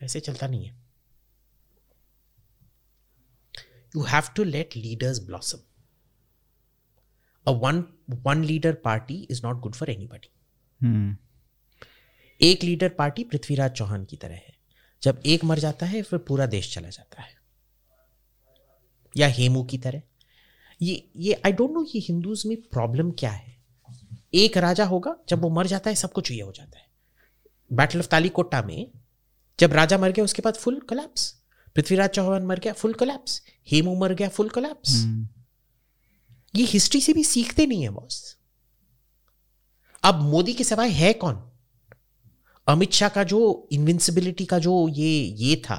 ऐसे 0.02 0.20
चलता 0.20 0.46
नहीं 0.46 0.66
है। 0.66 0.74
You 3.94 4.02
have 4.04 4.22
to 4.36 4.44
let 4.44 4.76
leaders 4.76 5.18
blossom 5.26 5.58
a 7.46 7.50
one 7.58 7.84
one 8.22 8.44
leader 8.44 8.74
party 8.74 9.14
is 9.30 9.40
not 9.44 9.60
good 9.60 9.74
for 9.74 9.90
anybody 9.90 10.30
एक 12.40 12.64
लीडर 12.64 12.88
पार्टी 12.88 13.24
पृथ्वीराज 13.24 13.70
चौहान 13.70 14.04
की 14.04 14.16
तरह 14.16 14.34
है। 14.34 14.54
जब 15.02 15.22
एक 15.26 15.44
मर 15.44 15.58
जाता 15.58 15.86
है 15.86 16.02
फिर 16.02 16.18
पूरा 16.18 16.46
देश 16.46 16.74
चला 16.74 16.88
जाता 16.88 17.22
है। 17.22 17.34
या 19.16 19.26
हेमू 19.28 19.62
की 19.64 19.78
तरह। 19.78 20.02
ये 20.80 21.10
ये 21.16 21.40
आई 21.46 21.52
डोंट 21.52 21.70
नो 21.70 21.84
ये 21.84 22.00
हिंदूज 22.00 22.42
में 22.46 22.56
प्रॉब्लम 22.62 23.10
क्या 23.10 23.30
है। 23.30 23.55
एक 24.36 24.56
राजा 24.58 24.84
होगा 24.84 25.16
जब 25.28 25.42
वो 25.42 25.48
मर 25.50 25.66
जाता 25.66 25.90
है 25.90 25.96
सब 25.96 26.12
कुछ 26.12 26.30
ये 26.32 26.40
हो 26.42 26.52
जाता 26.52 26.78
है। 26.78 26.84
बैटल 27.70 27.98
ऑफ़ 27.98 28.06
तालीकोटा 28.08 28.62
में 28.62 28.90
जब 29.58 29.72
राजा 29.72 29.98
मर 29.98 30.12
गया 30.12 30.24
उसके 30.24 30.42
बाद 30.42 30.54
फुल 30.54 30.78
कोलैप्स 30.80 31.30
पृथ्वीराज 31.76 32.10
चौहान 32.10 32.42
मर 32.46 32.58
गया 32.58 32.72
फुल 32.72 32.92
कोलैप्स 32.94 33.40
हेमू 33.68 33.94
मर 34.00 34.14
गया 34.14 34.28
फुल 34.28 34.48
कोलैप्स 34.48 34.94
हम्म, 34.94 35.28
ये 36.54 36.64
हिस्ट्री 36.64 37.00
से 37.00 37.12
भी 37.12 37.24
सीखते 37.24 37.66
नहीं 37.66 37.82
है 37.82 37.88
बॉस 37.88 38.36
अब 40.04 40.20
मोदी 40.22 40.52
के 40.54 40.64
सिवाय 40.64 40.90
है 40.90 41.12
कौन? 41.12 41.42
अमित 42.66 42.92
शाह 42.92 43.08
का 43.08 43.22
जो 43.24 43.68
इनविंसिबिलिटी 43.72 44.44
का 44.44 44.58
जो 44.58 44.88
ये 44.88 45.10
ये 45.38 45.56
था 45.56 45.78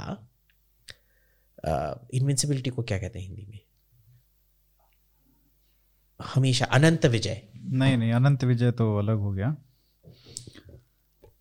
इनविंसिबिलिटी 2.13 2.69
को 2.69 2.83
क्या 2.83 2.97
कहते 2.99 3.19
हैं 3.19 3.25
हिंदी 3.27 3.45
में? 3.49 3.59
हमेशा 6.19 6.65
अनंत 6.65 7.05
विजय। 7.05 7.41
नहीं 7.67 7.97
नहीं 7.97 8.12
अनंत 8.13 8.43
विजय 8.43 8.71
तो 8.71 8.97
अलग 8.97 9.17
हो 9.17 9.32
गया। 9.32 9.56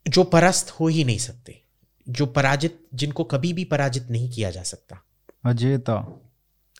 जो 0.08 0.24
परास्त 0.24 0.70
हो 0.70 0.88
ही 0.88 1.04
नहीं 1.04 1.18
सकते 1.18 1.62
जो 2.08 2.26
पराजित 2.26 2.86
जिनको 2.94 3.24
कभी 3.24 3.52
भी 3.52 3.64
पराजित 3.64 4.08
नहीं 4.10 4.30
किया 4.30 4.50
जा 4.50 4.62
सकता। 4.62 5.02
अजेता 5.44 5.94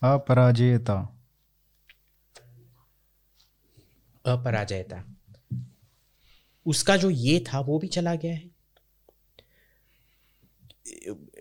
अपराजेता। 0.03 1.13
अपराजयता 4.27 5.05
उसका 6.67 6.97
जो 6.97 7.11
ये 7.11 7.45
था 7.53 7.61
वो 7.61 7.79
भी 7.79 7.87
चला 7.87 8.15
गया 8.15 8.35
है। 8.35 8.56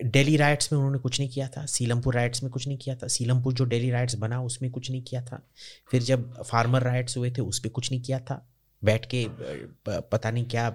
दिल्ली 0.04 0.36
राइट्स 0.36 0.72
में 0.72 0.78
उन्होंने 0.78 0.98
कुछ 0.98 1.20
नहीं 1.20 1.30
किया 1.30 1.48
था 1.48 1.66
सीलमपुर 1.66 2.14
राइट्स 2.14 2.42
में 2.42 2.52
कुछ 2.52 2.68
नहीं 2.68 2.78
किया 2.78 2.94
था 2.94 3.06
सीलमपुर 3.06 3.52
जो 3.52 3.66
दिल्ली 3.66 3.90
राइट्स 3.90 4.14
बना 4.14 4.42
उसमें 4.42 4.70
कुछ 4.70 4.90
नहीं 4.90 5.02
किया 5.02 5.22
था। 5.22 5.42
फिर 5.90 6.02
जब 6.02 6.42
फार्मर 6.42 6.82
राइट्स 6.82 7.16
हुए 7.16 7.30
थे 7.30 7.42
उस 7.42 7.58
पर 7.58 7.68
कुछ 7.68 7.90
नहीं 7.92 8.00
किया 8.02 8.18
था। 8.18 8.48
बैठ 8.84 9.06
के 9.14 9.26
पता 9.88 10.30
नहीं 10.30 10.44
क्या 10.44 10.68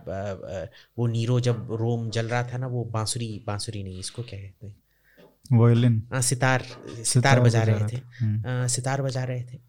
वो 0.97 1.07
नीरो 1.07 1.39
जब 1.39 1.67
रोम 1.71 2.09
जल 2.09 2.25
रहा 2.25 2.43
था 2.43 2.57
ना 2.57 2.67
वो 2.67 2.83
बांसुरी 2.83 3.43
बांसुरी 3.47 3.83
नहीं 3.83 3.99
इसको 3.99 4.23
क्या 4.23 4.39
कहते 4.39 4.67
हैं? 4.67 4.75
वोयलिन। 5.51 6.03
हाँ 6.13 6.21
सितार 6.21 6.61
सितार 6.61 7.03
सितार 7.03 7.39
बजा 7.39 7.61
बजा 7.61 7.73
रहे 7.73 7.87
थे। 7.87 7.99
था। 7.99 8.09
हम्म, 8.17 8.67
सितार 8.67 9.01
बजा 9.01 9.23
रहे 9.23 9.43
थे। 9.43 9.59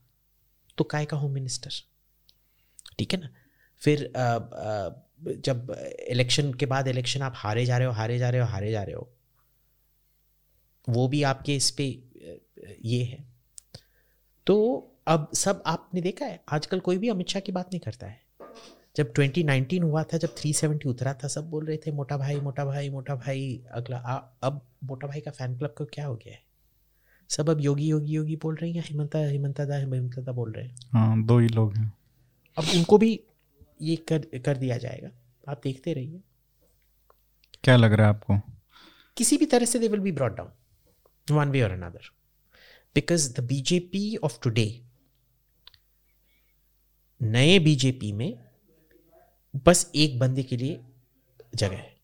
तो 0.78 0.84
काय 0.84 1.04
का 1.04 1.16
होम 1.16 1.32
मिनिस्टर? 1.32 1.70
ठीक 2.98 3.12
है 3.14 3.20
ना? 3.20 3.28
फिर 3.80 4.04
अ, 4.04 4.08
अ, 4.08 4.90
जब 5.28 5.74
इलेक्शन 6.08 6.52
के 6.52 6.66
बाद 6.66 6.88
इलेक्शन 6.88 7.22
आप 7.22 7.32
हारे 7.36 7.64
जा 7.66 7.78
रहे 7.78 7.86
हो 7.86 7.92
हारे 7.92 8.18
जा 8.18 8.30
रहे 8.30 8.40
हो 8.40 8.46
हारे 8.46 8.70
जा 8.70 8.82
रहे 8.82 8.94
हो 8.94 9.08
वो 10.88 11.08
भी 11.08 11.22
आपके 11.22 11.56
इस 11.56 11.70
पे 11.70 11.84
ये 12.84 13.02
है। 13.04 13.24
तो 14.46 14.56
अब 15.06 15.30
सब 15.34 15.62
आपने 15.66 16.00
देखा 16.00 16.26
है 16.26 16.44
आजकल 16.48 16.80
कोई 16.80 16.98
भी 16.98 17.08
अमित 17.08 17.28
शाह 17.28 17.40
की 17.40 17.52
बात 17.52 17.66
नहीं 17.66 17.80
करता 17.80 18.06
है। 18.06 18.20
जब 18.96 19.12
2019 19.12 19.82
हुआ 19.82 20.02
था 20.02 20.18
जब 20.18 20.34
370 20.34 20.86
उतरा 20.86 21.14
था 21.14 21.28
सब 21.28 21.50
बोल 21.50 21.66
रहे 21.66 21.76
थे 21.76 21.92
मोटा 21.92 22.16
भाई 22.16 22.40
मोटा 22.40 22.64
भाई 22.64 22.90
मोटा 22.90 23.14
भाई 23.14 23.64
अगला 23.72 23.96
आ, 23.96 24.16
अब 24.42 24.60
मोटा 24.84 25.08
भाई 25.08 25.20
का 25.20 25.30
फ़ैन 25.30 25.58
क्लब 25.58 25.74
को 25.78 25.84
क्या 25.84 26.06
हो 26.06 26.14
गया 26.14 26.32
है? 26.32 26.42
सब 27.28 27.50
अब 27.50 27.60
योगी 27.60 27.86
योगी 27.86 28.12
योगी 28.12 28.36
बोल 28.36 28.54
रहे 28.54 28.70
हैं 28.70 28.76
या 28.76 28.82
हिमंता 28.86 29.18
हिमंता 29.18 29.64
दा 29.64 29.76
हिमंता 29.76 30.22
दा 30.22 30.32
बोल 30.32 30.52
रहे 30.52 30.64
हैं। 30.64 30.76
हाँ 30.92 31.22
दो 31.22 31.38
ही 31.38 31.48
लोग 31.48 31.76
हैं। 31.76 31.92
अब 32.56 32.64
उनको 32.74 32.98
भी 32.98 33.20
ये 33.80 33.96
कर 33.96 34.38
कर 34.38 34.56
दिया 34.56 34.76
जाएगा। 34.76 35.10
आप 35.48 35.60
देखते 35.64 35.92
रहिए। 35.92 36.20
क्या 37.64 37.76
लग 37.76 37.92
रहा 37.92 38.06
है 38.06 38.14
आपको? 38.14 38.38
किसी 39.16 39.36
भी 39.36 39.46
तरह 39.46 39.66
से 39.66 39.78
they 39.78 39.88
will 39.88 40.00
be 40.00 40.12
brought 40.12 40.36
down 40.36 41.36
one 41.36 41.48
way 41.48 41.62
और 41.62 41.70
another 41.70 42.10
because 42.94 43.32
the 43.34 43.40
BJP 43.40 44.16
of 44.16 44.38
today 44.42 44.82
नए 47.22 47.58
बीजेपी 47.58 48.12
में 48.12 48.44
बस 49.56 49.90
एक 49.94 50.18
बंदे 50.18 50.42
के 50.42 50.56
लिए 50.56 50.80
जगह 51.54 51.76
है। 51.76 51.96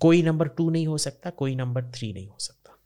कोई 0.00 0.22
नंबर 0.22 0.48
टू 0.48 0.70
नहीं 0.70 0.86
हो 0.86 0.98
सकता 0.98 1.30
कोई 1.30 1.54
नंबर 1.54 1.84
थ्री 1.84 2.12
नहीं 2.12 2.28
हो 2.28 2.36
सकता। 2.40 2.78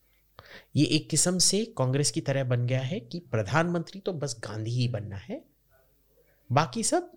ये 0.76 0.84
एक 0.86 1.08
किस्म 1.10 1.38
से 1.38 1.64
कांग्रेस 1.78 2.10
की 2.10 2.20
तरह 2.20 2.44
बन 2.44 2.66
गया 2.66 2.80
है 2.80 3.00
कि 3.00 3.18
प्रधानमंत्री 3.18 4.00
तो 4.00 4.12
बस 4.12 4.36
गांधी 4.40 4.70
ही 4.70 4.88
बनना 4.88 5.16
है। 5.16 5.51
बाकी 6.52 6.82
सब 6.82 7.12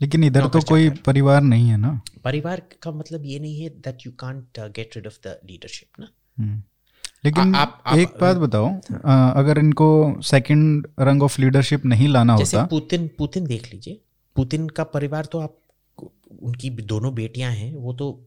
लेकिन 0.00 0.24
इधर 0.24 0.48
तो 0.48 0.60
कोई 0.60 0.90
परिवार 0.90 1.42
नहीं 1.42 1.68
है 1.68 1.76
ना? 1.76 2.00
परिवार 2.24 2.62
का 2.82 2.90
मतलब 2.90 3.22
ये 3.24 3.38
नहीं 3.38 3.60
है 3.60 3.68
that 3.68 3.98
you 4.06 4.12
can't 4.12 4.44
get 4.60 4.90
rid 4.96 5.06
of 5.06 5.18
the 5.28 5.40
leadership 5.50 5.88
ना? 6.00 6.08
हम्म। 6.38 6.62
लेकिन 7.24 7.54
आ- 7.54 7.58
आप- 7.58 7.86
आप- 7.86 7.98
एक 7.98 8.08
बात 8.20 8.36
बताओ 8.36 8.80
अ, 8.92 9.32
अगर 9.36 9.58
इनको 9.58 10.20
सेकंड 10.22 10.88
रंग 11.00 11.22
ऑफ़ 11.22 11.40
लीडरशिप 11.40 11.84
नहीं 11.84 12.08
लाना 12.08 12.36
जैसे 12.36 12.56
होता 12.56 12.66
पुतिन 12.66 13.10
पुतिन 13.18 13.46
देख 13.46 13.72
लीजिए। 13.74 14.00
पुतिन 14.36 14.68
का 14.68 14.84
परिवार 14.84 15.24
तो 15.24 15.38
आप 15.38 15.56
उनकी 16.42 16.70
दोनों 16.70 17.14
बेटियाँ 17.14 17.52
हैं 17.52 17.74
वो 17.74 17.92
तो 17.92 18.26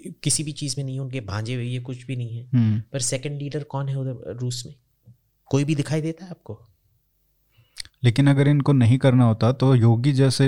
किसी 0.00 0.44
भी 0.44 0.52
चीज़ 0.52 0.74
में 0.78 0.84
नहीं 0.84 0.94
है 0.94 1.00
उनके 1.00 1.20
भांजे 1.20 1.54
हुए 1.54 1.78
कुछ 1.78 2.06
भी 2.06 2.16
नहीं 2.16 2.38
है। 2.38 2.48
हम्म, 2.54 2.82
पर 2.92 2.98
सेकंड 2.98 3.38
लीडर 3.38 3.62
कौन 3.62 3.88
है 3.88 3.98
उधर 3.98 4.36
रूस 4.36 4.66
में? 4.66 4.74
कोई 5.46 5.64
भी 5.64 5.74
दिखाई 5.74 6.00
देता 6.00 6.24
है 6.24 6.30
आपको? 6.30 6.66
लेकिन 8.02 8.26
अगर 8.30 8.48
इनको 8.48 8.72
नहीं 8.72 8.98
करना 8.98 9.24
होता 9.24 9.52
तो 9.52 9.74
योगी 9.74 10.12
जैसे 10.12 10.46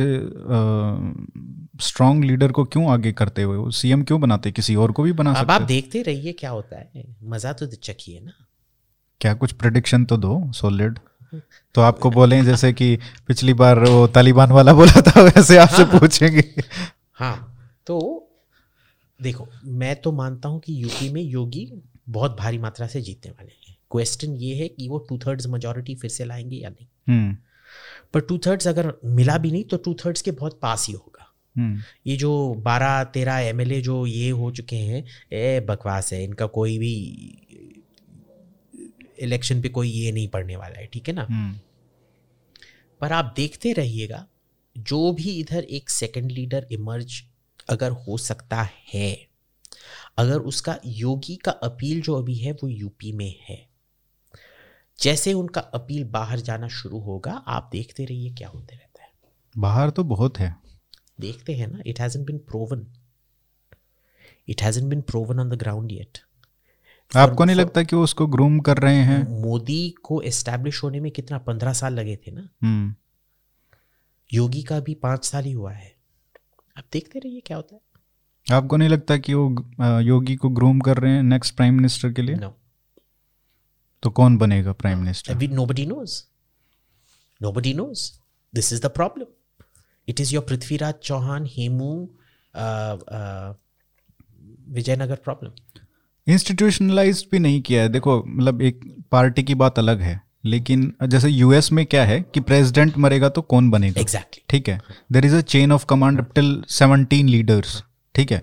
स्ट्रांग 1.82 2.24
लीडर 2.24 2.52
को 2.52 2.64
क्यों 2.64 2.90
आगे 2.90 3.12
करते 3.12 3.42
हुए? 3.42 3.70
सीएम 3.72 4.02
क्यों 4.02 4.20
बनाते? 4.20 4.52
किसी 4.52 4.74
और 4.74 4.92
को 4.92 5.02
भी 5.02 5.12
बना 5.12 5.32
अब 5.34 5.50
आप 5.50 5.62
देखते 5.62 6.02
रहिए 6.02 6.32
क्या 6.32 6.50
होता 6.50 6.76
है। 6.76 7.04
मज़ा 7.22 7.52
तो 7.52 7.66
चखिए 7.66 8.20
ना। 8.20 8.32
क्या 9.20 9.34
कुछ 9.34 9.52
प्रिडिक्शन 9.52 10.04
तो 10.04 10.16
दो 10.16 10.52
सॉलिड 10.52 10.98
तो 11.74 11.80
आपको 11.80 12.10
बोले 12.10 12.42
जैसे 12.42 12.72
कि 12.72 12.96
पिछली 13.28 13.52
बार 13.54 13.78
वो 13.78 14.06
तालिबान 14.06 14.50
वाला 14.52 14.72
बोला 14.72 15.00
था 15.00 15.22
वैसे 15.22 15.58
आपसे 15.58 15.82
हाँ। 15.82 16.00
पूछेंगे। 16.00 16.44
हाँ 17.12 17.36
तो 17.86 17.98
देखो 19.20 19.46
मैं 19.64 19.94
तो 19.96 20.12
मानता 20.12 20.48
हूँ 20.48 20.60
कि 20.60 20.82
यूपी 20.82 21.08
में 21.08 21.22
योगी 21.22 21.72
बहुत 22.08 22.36
भारी 22.38 22.58
मात्रा 22.58 22.86
से 22.86 23.00
जीतने 23.00 23.30
वाले 23.30 23.52
हैं। 23.68 23.76
क्वेश्चन 23.90 24.34
ये 24.36 24.54
है 24.56 24.68
कि 24.68 24.88
वो 24.88 24.98
टू 24.98 25.18
थर्ड्स 25.18 25.46
मेजोरिटी 25.46 25.94
फिर 25.94 26.10
से 26.10 26.24
लाएँगे 26.24 26.56
या 26.56 26.68
नहीं? 26.68 26.86
पर 27.08 28.20
टू 28.20 28.38
थर्ड्स 28.38 28.68
अगर 28.68 28.92
मिला 29.04 29.38
भी 29.38 29.50
नहीं 29.50 29.64
तो 29.64 29.76
टू 29.76 29.94
थर्ड्स 29.94 30.22
के 30.22 30.30
बहुत 30.30 30.58
पास 30.62 30.86
ही 30.88 30.94
होगा। 30.94 31.32
हम्म। 31.56 31.82
ये 32.06 32.16
जो 32.16 32.54
बारह 32.54 33.02
तेरह 33.04 33.38
एम 33.38 33.62
जो 33.64 34.06
ये 34.06 34.30
हो 34.30 34.50
चुके 34.50 34.76
हैं 34.76 35.04
ए 35.32 35.60
बकवास 35.60 36.12
है। 36.12 36.24
इनका 36.24 36.46
कोई 36.46 36.78
भी 36.78 36.94
इलेक्शन 39.18 39.62
पे 39.62 39.68
कोई 39.68 39.88
ये 39.88 40.12
नहीं 40.12 40.28
पड़ने 40.28 40.56
वाला 40.56 40.78
है 40.78 40.86
ठीक 40.86 41.08
है 41.08 41.14
ना? 41.14 41.26
हम्म। 41.30 41.58
पर 43.00 43.12
आप 43.12 43.32
देखते 43.36 43.72
रहिएगा 43.72 44.26
जो 44.76 45.12
भी 45.12 45.30
इधर 45.30 45.64
एक 45.64 45.90
सेकंड 45.90 46.30
लीडर 46.30 46.66
इमर्ज 46.72 47.22
अगर 47.70 47.90
हो 47.90 48.16
सकता 48.16 48.68
है 48.94 49.28
अगर 50.18 50.38
उसका 50.38 50.78
योगी 50.86 51.36
का 51.36 51.52
अपील 51.52 52.00
जो 52.02 52.14
अभी 52.14 52.34
है 52.34 52.52
वो 52.52 52.68
यूपी 52.68 53.12
में 53.12 53.34
है। 53.48 53.71
जैसे 54.98 55.32
उनका 55.32 55.60
अपील 55.60 56.04
बाहर 56.04 56.40
जाना 56.40 56.68
शुरू 56.68 56.98
होगा 56.98 57.32
आप 57.32 57.68
देखते 57.72 58.04
रहिए 58.04 58.30
क्या 58.30 58.48
होते 58.48 58.76
रहता 58.76 59.02
है। 59.02 59.10
बाहर 59.58 59.90
तो 59.90 60.04
बहुत 60.04 60.38
है। 60.38 60.54
देखते 61.20 61.52
हैं 61.52 61.66
ना 61.68 61.78
it 61.86 62.00
hasn't 62.00 62.26
been 62.26 62.38
proven 62.38 62.86
it 64.48 64.62
hasn't 64.62 64.84
been 64.84 65.00
proven 65.00 65.40
on 65.40 65.50
the 65.50 65.54
ground 65.54 65.92
yet 65.92 66.18
आपको 67.12 67.44
नहीं 67.44 67.56
लगता 67.56 67.82
कि 67.82 67.96
वो 67.96 68.02
उसको 68.04 68.26
ग्रूम 68.26 68.58
कर 68.60 68.78
रहे 68.78 68.96
हैं? 68.96 69.42
मोदी 69.42 69.94
को 70.02 70.20
एस्टेब्लिश 70.22 70.82
होने 70.82 71.00
में 71.00 71.10
कितना 71.12 71.38
पंद्रह 71.38 71.72
साल 71.72 71.94
लगे 71.94 72.16
थे 72.16 72.30
ना? 72.30 72.48
हम्म। 72.62 72.94
योगी 74.32 74.62
का 74.62 74.80
भी 74.80 74.94
पाँच 74.94 75.24
साल 75.24 75.44
ही 75.44 75.52
हुआ 75.52 75.72
है। 75.72 75.94
आप 76.78 76.84
देखते 76.92 77.18
रहिए 77.18 77.40
क्या 77.40 77.56
होता 77.56 77.74
है। 77.74 77.80
आपको 78.52 78.76
नहीं 78.76 78.88
लगता 78.88 79.16
कि 79.16 79.34
वो 79.34 80.00
योगी 80.00 80.36
को 80.36 80.48
ग्रूम 80.48 80.80
कर 80.80 80.96
रहे 80.96 81.12
हैं 81.12 81.22
नेक्स्ट 81.22 81.56
प्राइम 81.56 81.74
मिनिस्टर 81.74 82.12
के 82.12 82.22
लिए? 82.22 82.34
नो 82.34 82.56
तो 84.02 84.10
कौन 84.10 84.36
बनेगा 84.38 84.72
prime 84.72 84.98
minister. 84.98 85.32
Nobody 87.40 87.74
knows. 87.74 88.02
This 88.52 88.72
is 88.72 88.80
the 88.80 88.90
problem. 88.90 89.28
It 90.08 90.20
is 90.20 90.32
your 90.32 90.42
Prithviraj 90.42 90.98
Chauhan, 91.08 91.46
Hemu, 91.54 91.92
uh, 92.54 92.96
uh, 93.18 93.52
Vijayanagar 94.78 95.20
problem. 95.28 95.52
Institutionalise 96.26 97.26
भी 97.30 97.38
नहीं 97.38 97.60
किया 97.62 97.82
है 97.82 97.88
देखो 97.88 98.22
मतलब 98.26 98.60
एक 98.62 98.80
पार्टी 99.12 99.42
की 99.42 99.54
बात 99.62 99.78
अलग 99.78 100.00
है 100.00 100.20
लेकिन 100.44 100.92
जैसे 101.02 101.28
यूएस 101.28 101.70
में 101.72 101.84
क्या 101.86 102.04
है 102.04 102.20
कि 102.34 102.40
प्रेसिडेंट 102.40 102.98
मरेगा 102.98 103.28
तो 103.28 103.42
कौन 103.42 103.70
बनेगा 103.70 104.00
एग्जैक्टली 104.00 104.40
Exactly. 104.40 104.50
ठीक 104.50 104.68
है 104.68 104.80
there 105.12 105.24
is 105.26 105.34
a 105.34 105.40
chain 105.54 105.72
of 105.72 105.86
command 105.88 106.24
till 106.34 106.62
17 106.72 107.24
leaders 107.24 107.82
ठीक 108.14 108.32
है 108.32 108.42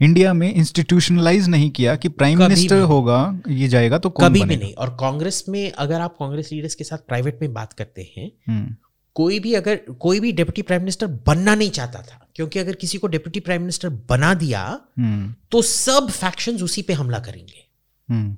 इंडिया 0.00 0.32
में 0.32 0.52
इंस्टीट्यूशनलाइज 0.54 1.48
नहीं 1.48 1.70
किया 1.70 1.94
कि 1.96 2.08
प्राइम 2.08 2.38
मिनिस्टर 2.38 2.80
होगा 2.80 3.40
ये 3.48 3.68
जाएगा 3.68 3.98
तो 3.98 4.10
कौन 4.10 4.28
कभी 4.28 4.42
भी 4.42 4.56
नहीं। 4.56 4.74
और 4.74 4.96
कांग्रेस 5.00 5.44
में 5.48 5.70
अगर 5.72 6.00
आप 6.00 6.16
कांग्रेस 6.18 6.52
लीडर्स 6.52 6.74
के 6.74 6.84
साथ 6.84 6.98
प्राइवेट 6.98 7.38
में 7.42 7.52
बात 7.52 7.72
करते 7.72 8.12
हैं 8.16 8.30
हम्म, 8.48 8.74
कोई 9.16 9.38
भी 9.40 9.54
अगर 9.54 9.76
कोई 10.00 10.20
भी 10.20 10.32
डेप्यूटी 10.32 10.62
प्राइम 10.62 10.82
मिनिस्टर 10.82 11.06
बनना 11.26 11.54
नहीं 11.54 11.70
चाहता 11.70 12.02
था 12.02 12.26
क्योंकि 12.34 12.58
अगर 12.58 12.74
किसी 12.74 12.98
को 12.98 13.06
डिप्टी 13.06 13.40
प्राइम 13.40 13.60
मिनिस्टर 13.60 13.88
बना 13.88 14.32
दिया 14.34 14.62
हम्म, 14.98 15.34
तो 15.50 15.62
सब 15.62 16.10
फैक्शन 16.10 16.62
उसी 16.62 16.82
पे 16.82 16.92
हमला 16.92 17.18
करेंगे। 17.18 17.64
हम्म, 18.08 18.36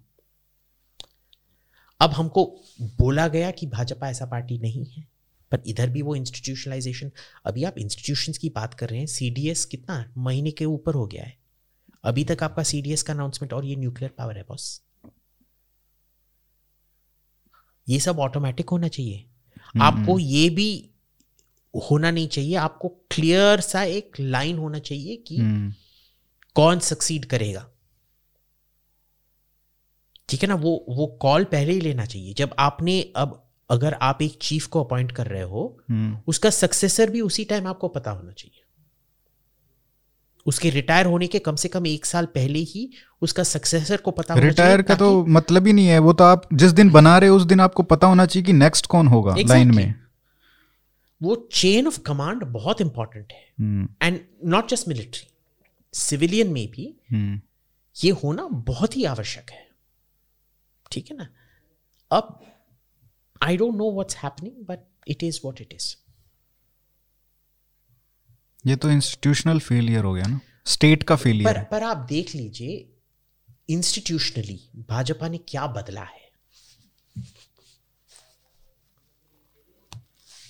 अब 2.01 2.11
हमको 2.11 2.45
बोला 2.99 3.27
गया 3.29 3.51
कि 3.51 3.67
भाजपा 3.67 4.09
ऐसा 4.09 4.27
पार्टी 4.27 4.59
नहीं 4.59 4.85
है 4.87 5.05
पर 5.53 5.63
इधर 5.67 5.91
भी 5.91 6.03
वो 6.03 6.15
इंस्टीट्यूशनलाइजेशन 6.17 7.11
अभी 7.47 7.65
आप 7.65 7.79
इंस्टीट्यूशंस 7.79 8.39
की 8.39 8.49
बात 8.49 8.75
कर 8.75 8.89
रहे 8.89 8.99
हैं 8.99 9.07
सीडीएस 9.07 9.65
कितना 9.65 10.05
महीने 10.19 10.51
के 10.51 10.65
ऊपर 10.65 10.95
हो 10.95 11.07
गया 11.07 11.23
है? 11.23 11.39
अभी 12.05 12.25
तक 12.25 12.43
आपका 12.43 12.63
सीडीएस 12.63 13.03
का 13.03 13.13
अनाउंसमेंट 13.13 13.53
और 13.53 13.65
ये 13.65 13.77
न्यूक्लियर 13.77 14.11
पावर 14.19 14.37
है 14.37 14.43
बॉस 14.43 14.83
ये 17.89 17.99
सब 18.01 18.19
ऑटोमेटिक 18.19 18.71
होना 18.71 18.89
चाहिए। 18.89 19.27
आपको 19.81 20.19
ये 20.19 20.51
भी 20.51 20.91
होना 21.91 22.11
नहीं 22.11 22.29
चाहिए। 22.29 22.55
आपको 22.55 22.89
क्लियर 22.89 23.61
सा 23.61 23.83
एक 23.83 24.13
लाइन 24.21 24.59
होना 24.59 24.79
चाहिए 24.79 25.17
कि 25.17 25.37
हम्म, 25.37 25.75
कौन 26.55 26.79
सक्सीड 26.79 27.25
करेगा। 27.25 27.71
ठीक 30.29 30.43
है 30.43 30.49
ना? 30.49 30.55
वो 30.55 30.85
वो 30.89 31.07
कॉल 31.07 31.45
पहले 31.45 31.73
ही 31.73 31.81
लेना 31.81 32.05
चाहिए। 32.05 32.35
जब 32.35 32.55
आपने 32.59 33.13
अब 33.17 33.53
अगर 33.71 33.95
आप 33.95 34.23
एक 34.23 34.39
चीफ 34.43 34.67
को 34.67 34.85
अपॉइंट 34.85 35.13
कर 35.13 35.27
रहे 35.27 35.43
हो 35.43 35.83
हम्म, 35.91 36.21
उसका 36.27 36.51
सक्सेसर 36.51 37.11
भी 37.11 37.21
उसी 37.21 37.45
टाइम 37.45 37.67
आपको 37.67 37.89
पता 37.89 38.11
होना 38.11 38.33
चाहिए। 38.33 38.60
उसके 40.47 40.71
रिटायर 40.71 41.07
होने 41.07 41.27
के 41.27 41.39
कम 41.39 41.57
से 41.57 41.69
कम 41.69 41.87
एक 41.87 42.07
साल 42.07 42.27
पहले 42.27 42.59
ही 42.59 42.89
उसका 43.23 43.43
सक्सेसर 43.43 43.97
को 43.97 44.11
पता 44.11 44.35
रिटायर 44.35 44.83
का 44.83 44.95
तो 44.95 45.27
मतलब 45.27 45.67
ही 45.67 45.73
नहीं 45.73 45.87
है। 45.87 45.99
वो 45.99 46.13
तो 46.13 46.25
आप 46.25 46.49
जिस 46.55 46.73
दिन 46.73 46.91
बना 46.91 47.17
रहे 47.19 47.31
उस 47.31 47.43
दिन 47.43 47.61
आपको 47.61 47.83
पता 47.83 48.07
होना 48.07 48.27
चाहिए 48.27 48.47
कि 48.47 48.53
नेक्स्ट 48.53 48.87
कौन 48.87 49.07
होगा 49.07 49.35
लाइन 49.39 49.75
में। 49.75 49.95
वो 51.21 51.35
चेन 51.53 51.87
ऑफ़ 51.87 51.99
कमांड 52.01 52.45
बहुत 52.45 52.81
इंपॉर्टेंट 52.81 53.33
है। 53.33 53.89
And 54.03 54.21
not 54.45 54.69
just 54.69 54.89
military 54.89 55.27
civilian 55.95 56.53
में 56.53 56.67
भी 56.71 56.95
हम्म, 57.13 57.41
ये 57.97 58.11
होना 58.25 58.49
बहुत 58.53 58.97
ही 58.97 59.05
आवश्यक 59.05 59.51
है। 59.51 59.67
ठीक 60.93 61.11
है 61.11 61.17
ना? 61.17 61.29
अब 62.11 62.39
I 63.43 63.57
don't 63.57 63.75
know 63.75 63.93
what's 63.93 64.17
happening 64.17 64.67
but 64.67 64.79
it 65.09 65.23
is 65.23 65.41
what 65.45 65.61
it 65.61 65.73
is 65.73 65.95
ये 68.67 68.77
तो 68.77 68.91
इंस्टीट्यूशनल 68.91 69.59
फेलियर 69.59 70.05
हो 70.05 70.13
गया 70.15 70.27
ना। 70.27 70.41
स्टेट 70.67 71.03
का 71.03 71.17
फेलियर 71.17 71.59
पर 71.59 71.65
पर 71.65 71.83
आप 71.83 71.97
देख 71.97 72.35
लीजिए 72.35 72.89
इंस्टीट्यूशनली 73.69 74.69
भाजपा 74.77 75.29
ने 75.29 75.39
क्या 75.39 75.67
बदला 75.67 76.03
है? 76.03 76.31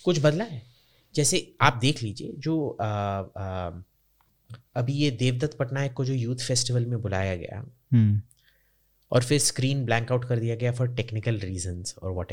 कुछ 0.04 0.18
बदला 0.18 0.44
है? 0.44 0.62
जैसे 1.14 1.54
आप 1.60 1.74
देख 1.74 2.02
लीजिए 2.02 2.32
जो 2.38 2.76
आ, 2.80 2.86
आ, 2.86 3.70
अभी 4.76 4.92
ये 4.92 5.10
देवदत्त 5.10 5.56
पटनायक 5.56 5.92
को 5.92 6.04
जो 6.04 6.12
यूथ 6.14 6.36
फेस्टिवल 6.36 6.86
में 6.86 7.02
बुलाया 7.02 7.36
गया 7.36 7.64
हम्म, 7.92 8.22
और 9.12 9.24
फिर 9.24 9.38
स्क्रीन 9.38 9.84
ब्लैंक 9.84 10.12
आउट 10.12 10.24
कर 10.24 10.38
दिया 10.38 10.56
गया 10.56 10.72
फॉर 10.72 10.88
टेक्निकल 10.88 11.38
रीजंस 11.38 11.94
और 12.02 12.12
वट 12.12 12.32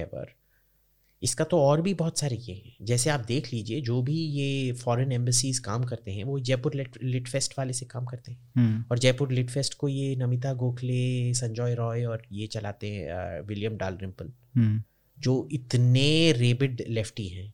इसका 1.23 1.43
तो 1.43 1.59
और 1.59 1.81
भी 1.81 1.93
बहुत 1.93 2.19
सारे 2.19 2.35
ये 2.35 2.53
हैं। 2.55 2.75
जैसे 2.81 3.09
आप 3.09 3.19
देख 3.19 3.51
लीजिए 3.53 3.81
जो 3.81 4.01
भी 4.01 4.15
ये 4.15 4.71
फॉरेन 4.73 5.11
एम्बेसीज 5.11 5.59
काम 5.59 5.83
करते 5.83 6.11
हैं 6.11 6.23
वो 6.23 6.39
जयपुर 6.39 6.73
लिट, 6.73 6.97
लिट 7.03 7.27
फेस्ट 7.27 7.53
वाले 7.57 7.73
से 7.73 7.85
काम 7.85 8.05
करते 8.05 8.31
हैं। 8.31 8.51
हम्म, 8.55 8.83
और 8.91 8.99
जयपुर 8.99 9.31
लिट 9.31 9.49
फेस्ट 9.49 9.73
को 9.73 9.87
ये 9.87 10.15
नमिता 10.15 10.53
गोखले 10.53 11.33
संजय 11.33 11.75
रॉय 11.75 12.05
और 12.05 12.23
ये 12.31 12.47
चलाते 12.47 12.91
हैं 12.91 13.41
विलियम 13.41 13.77
डाल 13.77 13.97
रिम्पल 13.97 14.31
हम्म, 14.55 14.83
जो 15.19 15.47
इतने 15.51 16.31
रेबिड 16.31 16.83
लेफ्टी 16.89 17.27
हैं। 17.27 17.53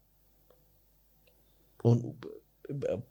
उन 1.85 2.13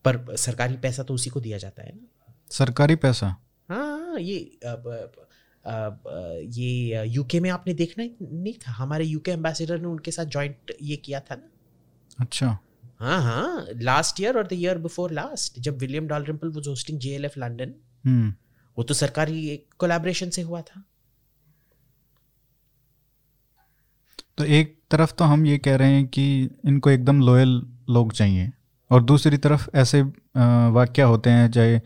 पर 0.04 0.36
सरकारी 0.36 0.76
पैसा 0.76 1.02
तो 1.02 1.14
उसी 1.14 1.30
को 1.30 1.40
दिया 1.40 1.58
जाता 1.58 1.82
है 1.82 1.92
ना। 1.96 2.34
सरकारी 2.50 2.94
पैसा? 2.96 3.36
हाँ 3.68 4.20
ये 4.20 4.38
अब, 4.64 4.86
अब, 4.88 5.28
ये 5.66 7.04
यूके 7.06 7.40
में 7.40 7.48
आपने 7.50 7.74
देखना 7.74 8.04
नहीं 8.22 8.54
था? 8.54 8.72
हमारे 8.72 9.04
यूके 9.04 9.30
एम्बेसडर 9.30 9.80
ने 9.80 9.86
उनके 9.86 10.10
साथ 10.10 10.24
जॉइंट 10.24 10.72
ये 10.82 10.96
किया 10.96 11.20
था 11.20 11.34
ना? 11.34 11.48
अच्छा। 12.20 12.58
हाँ 13.00 13.20
हाँ 13.22 13.66
लास्ट 13.82 14.20
ईयर 14.20 14.36
और 14.38 14.46
द 14.46 14.52
ईयर 14.52 14.78
बिफोर 14.78 15.12
लास्ट 15.12 15.58
जब 15.60 15.78
William 15.78 16.06
Dalrymple 16.08 16.48
was 16.48 16.68
hosting 16.68 16.98
JLF 16.98 17.38
London 17.38 17.74
hmm, 18.04 18.32
वो 18.76 18.84
तो 18.84 18.94
सरकारी 18.94 19.56
कोलैबोरेशन 19.78 20.30
से 20.30 20.42
हुआ 20.42 20.60
था। 20.62 20.82
तो 24.38 24.44
एक 24.44 24.78
तरफ़ 24.90 25.12
तो 25.14 25.24
हम 25.24 25.46
ये 25.46 25.58
कह 25.58 25.76
रहे 25.76 25.94
हैं 25.94 26.06
कि 26.06 26.24
इनको 26.66 26.90
एकदम 26.90 27.20
लॉयल 27.20 27.48
लोग 27.90 28.12
चाहिए 28.12 28.50
और 28.90 29.02
दूसरी 29.02 29.36
तरफ़ 29.36 29.68
ऐसे 29.74 30.02
वाक्य 30.72 31.02
होते 31.02 31.30
हैं 31.30 31.50
चाहे 31.50 31.80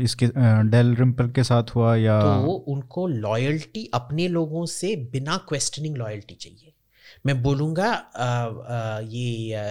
इसके 0.00 0.26
डेल 0.70 0.94
रिम्पल 0.96 1.30
के 1.30 1.44
साथ 1.44 1.74
हुआ 1.74 1.94
या 1.96 2.20
तो 2.22 2.52
उनको 2.52 3.06
लॉयल्टी 3.06 3.84
अपने 3.94 4.26
लोगों 4.28 4.64
से 4.66 4.94
बिना 5.12 5.36
क्वेश्चनिंग 5.48 5.96
लॉयल्टी 5.96 6.34
चाहिए। 6.34 6.72
मैं 7.26 7.42
बोलूँगा 7.42 7.90
ये 9.02 9.64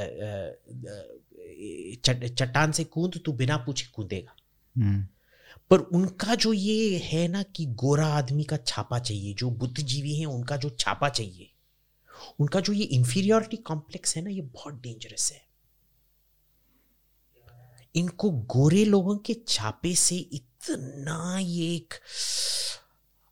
चट्टान 2.05 2.72
से 2.72 2.84
कूद 2.86 3.20
तू 3.26 3.32
बिना 3.34 3.57
पूछे 3.57 3.88
कूदेगा। 3.95 4.36
हम्म। 4.76 5.05
पर 5.72 5.80
उनका 5.80 6.36
जो 6.36 6.53
ये 6.53 6.97
है 7.03 7.28
ना 7.28 7.43
कि 7.55 7.66
गोरा 7.76 8.07
आदमी 8.07 8.43
का 8.43 8.57
छापा 8.57 8.99
चाहिए 8.99 9.34
जो 9.34 9.49
बुद्धिजीवी 9.51 10.16
हैं 10.16 10.26
उनका 10.28 10.57
जो 10.57 10.70
छापा 10.80 11.10
चाहिए 11.10 11.49
उनका 12.39 12.60
जो 12.60 12.74
ये 12.74 12.84
इंफीरियोरिटी 12.84 13.57
कॉम्प्लेक्स 13.57 14.16
है 14.18 14.24
ना 14.24 14.30
ये 14.30 14.41
बहुत 14.41 14.82
डेंजरस 14.82 15.32
है। 15.34 15.41
इनको 17.95 18.29
गोरे 18.29 18.85
लोगों 18.85 19.17
के 19.17 19.35
छापे 19.47 19.95
से 19.95 20.15
इतना 20.15 21.39
ये 21.39 21.75
एक 21.75 21.93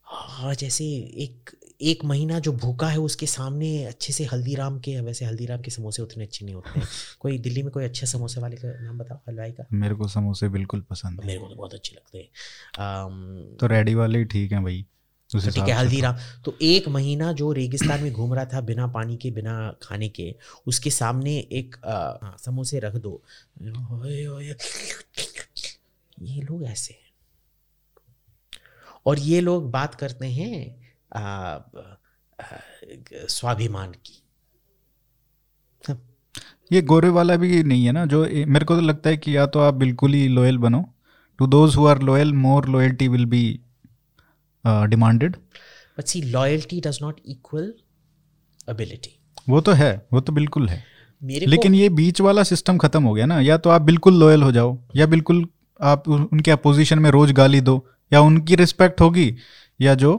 हाँ 0.05 0.55
जैसे 0.55 0.85
एक 1.17 1.49
एक 1.81 2.05
महीना 2.05 2.39
जो 2.39 2.51
भूखा 2.51 2.87
है 2.87 2.97
उसके 2.97 3.25
सामने 3.25 3.85
अच्छे 3.85 4.13
से 4.13 4.23
हल्दीराम 4.23 4.79
के 4.79 5.01
वैसे 5.01 5.25
हल्दीराम 5.25 5.61
के 5.61 5.71
समोसे 5.71 6.01
उतने 6.01 6.23
अच्छे 6.23 6.45
नहीं 6.45 6.55
होते 6.55 6.79
हैं। 6.79 6.87
कोई 7.19 7.37
दिल्ली 7.37 7.63
में 7.63 7.71
कोई 7.71 7.83
अच्छे 7.83 8.05
समोसे 8.05 8.41
वाले 8.41 8.55
का 8.55 8.83
नाम 8.83 8.97
बताओ 8.97 9.17
हलवाई 9.29 9.51
का? 9.51 9.63
मेरे 9.73 9.95
को 9.95 10.07
समोसे 10.07 10.49
बिल्कुल 10.49 10.81
पसंद 10.81 11.21
है। 11.21 11.27
मेरे 11.27 11.39
को 11.39 11.47
तो 11.47 11.55
बहुत 11.55 11.73
अच्छे 11.73 11.95
लगते 11.95 12.17
हैं। 12.17 13.57
तो 13.57 13.67
रेडी 13.67 13.95
वाले 13.95 14.25
ठीक 14.25 14.51
हैं 14.51 14.63
भाई। 14.63 14.85
ठीक 15.29 15.57
है 15.57 15.73
हल्दीराम। 15.73 16.17
तो 16.45 16.55
एक 16.61 16.87
महीना 16.89 17.31
जो 17.33 17.51
रेगिस्तान 17.53 18.03
में 18.03 18.11
घूम 18.13 18.33
रहा 18.33 18.45
था 18.45 18.61
बिना 18.61 18.87
पानी 18.87 19.17
के 19.17 19.31
बिना 19.31 19.53
खाने 19.83 20.09
के 20.09 20.33
उसके 20.67 20.89
सामने 20.91 21.37
एक 21.51 21.75
हाँ, 21.85 22.35
समोसे 22.39 22.79
रख 22.79 22.95
दो। 22.97 23.21
ये 26.17 26.41
लोग 26.41 26.63
ऐसे 26.65 26.93
हैं। 26.93 27.05
और 29.05 29.19
ये 29.19 29.41
लोग 29.41 29.69
बात 29.71 29.95
करते 29.95 30.27
हैं 30.27 30.75
स्वाभिमान 33.29 33.91
की। 33.91 34.23
ये 36.71 36.81
गोरे 36.83 37.09
वाला 37.09 37.35
भी 37.35 37.63
नहीं 37.63 37.85
है 37.85 37.91
ना 37.91 38.05
जो 38.05 38.21
मेरे 38.47 38.65
को 38.65 38.75
तो 38.75 38.81
लगता 38.81 39.09
है 39.09 39.17
कि 39.17 39.35
या 39.35 39.45
तो 39.45 39.59
आप 39.59 39.73
बिल्कुल 39.73 40.13
ही 40.13 40.27
लॉयल 40.27 40.57
बनो। 40.57 40.83
To 41.39 41.47
those 41.47 41.75
who 41.75 41.85
are 41.87 42.01
loyal 42.01 42.33
more 42.35 42.67
loyalty 42.69 43.07
will 43.07 43.25
be 43.25 43.59
demanded 44.65 45.35
but 45.97 46.05
see 46.05 46.21
loyalty 46.21 46.79
does 46.79 46.99
not 47.01 47.19
equal 47.25 47.73
ability 48.69 49.19
वो 49.49 49.61
तो 49.61 49.71
है 49.71 49.91
वो 50.13 50.21
तो 50.21 50.33
बिल्कुल 50.33 50.67
है। 50.69 50.83
लेकिन 51.21 51.75
ये 51.75 51.89
बीच 51.89 52.21
वाला 52.21 52.43
सिस्टम 52.43 52.77
खत्म 52.77 53.03
हो 53.03 53.13
गया 53.13 53.25
ना 53.25 53.39
या 53.41 53.57
तो 53.57 53.69
आप 53.69 53.81
बिल्कुल 53.81 54.19
लॉयल 54.19 54.43
हो 54.43 54.51
जाओ 54.51 54.77
या 54.95 55.05
बिल्कुल 55.05 55.45
आप 55.79 56.07
उनके 56.09 56.51
अपोजिशन 56.51 56.99
में 56.99 57.09
रोज 57.11 57.31
गाली 57.31 57.61
दो 57.61 57.83
या 58.11 58.21
उनकी 58.21 58.55
रिस्पेक्ट 58.55 59.01
होगी 59.01 59.33
या 59.79 59.93
जो 59.95 60.13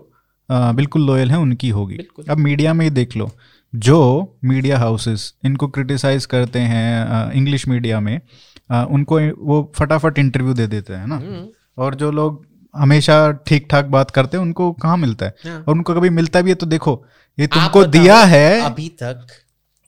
आ, 0.49 0.73
बिल्कुल 0.73 1.07
लॉयल 1.07 1.31
हैं 1.31 1.39
उनकी 1.39 1.69
होगी। 1.69 1.97
अब 2.31 2.39
मीडिया 2.39 2.73
में 2.75 2.85
ही 2.87 2.91
देख 2.91 3.17
लो 3.17 3.31
जो 3.73 3.99
मीडिया 4.45 4.79
हाउसेस 4.79 5.33
इनको 5.45 5.69
क्रिटिसाइज 5.69 6.27
करते 6.27 6.59
हैं 6.59 7.33
इंग्लिश 7.33 7.67
मीडिया 7.69 8.01
में 8.01 8.21
आ, 8.71 8.85
उनको 8.85 9.21
वो 9.47 9.61
फटाफट 9.77 10.19
इंटरव्यू 10.19 10.55
दे 10.55 10.67
देते 10.67 10.93
हैं 10.93 11.07
ना। 11.07 11.17
हम्म। 11.17 11.47
और 11.79 11.95
जो 11.95 12.11
लोग 12.11 12.47
हमेशा 12.75 13.31
ठीक 13.47 13.67
ठाक 13.71 13.85
बात 13.87 14.11
करते 14.11 14.37
हैं 14.37 14.43
उनको 14.43 14.73
कहाँ 14.73 14.97
मिलता 14.97 15.27
है? 15.27 15.35
हाँ। 15.45 15.59
और 15.59 15.75
उनको 15.75 15.95
कभी 15.95 16.11
मिलता 16.11 16.41
भी 16.41 16.51
है 16.51 16.55
तो 16.55 16.67
देखो 16.67 17.05
ये 17.39 17.47
तुमको 17.47 17.85
दिया 17.87 18.17
है। 18.17 18.61
अभी 18.61 18.89
तक 19.03 19.27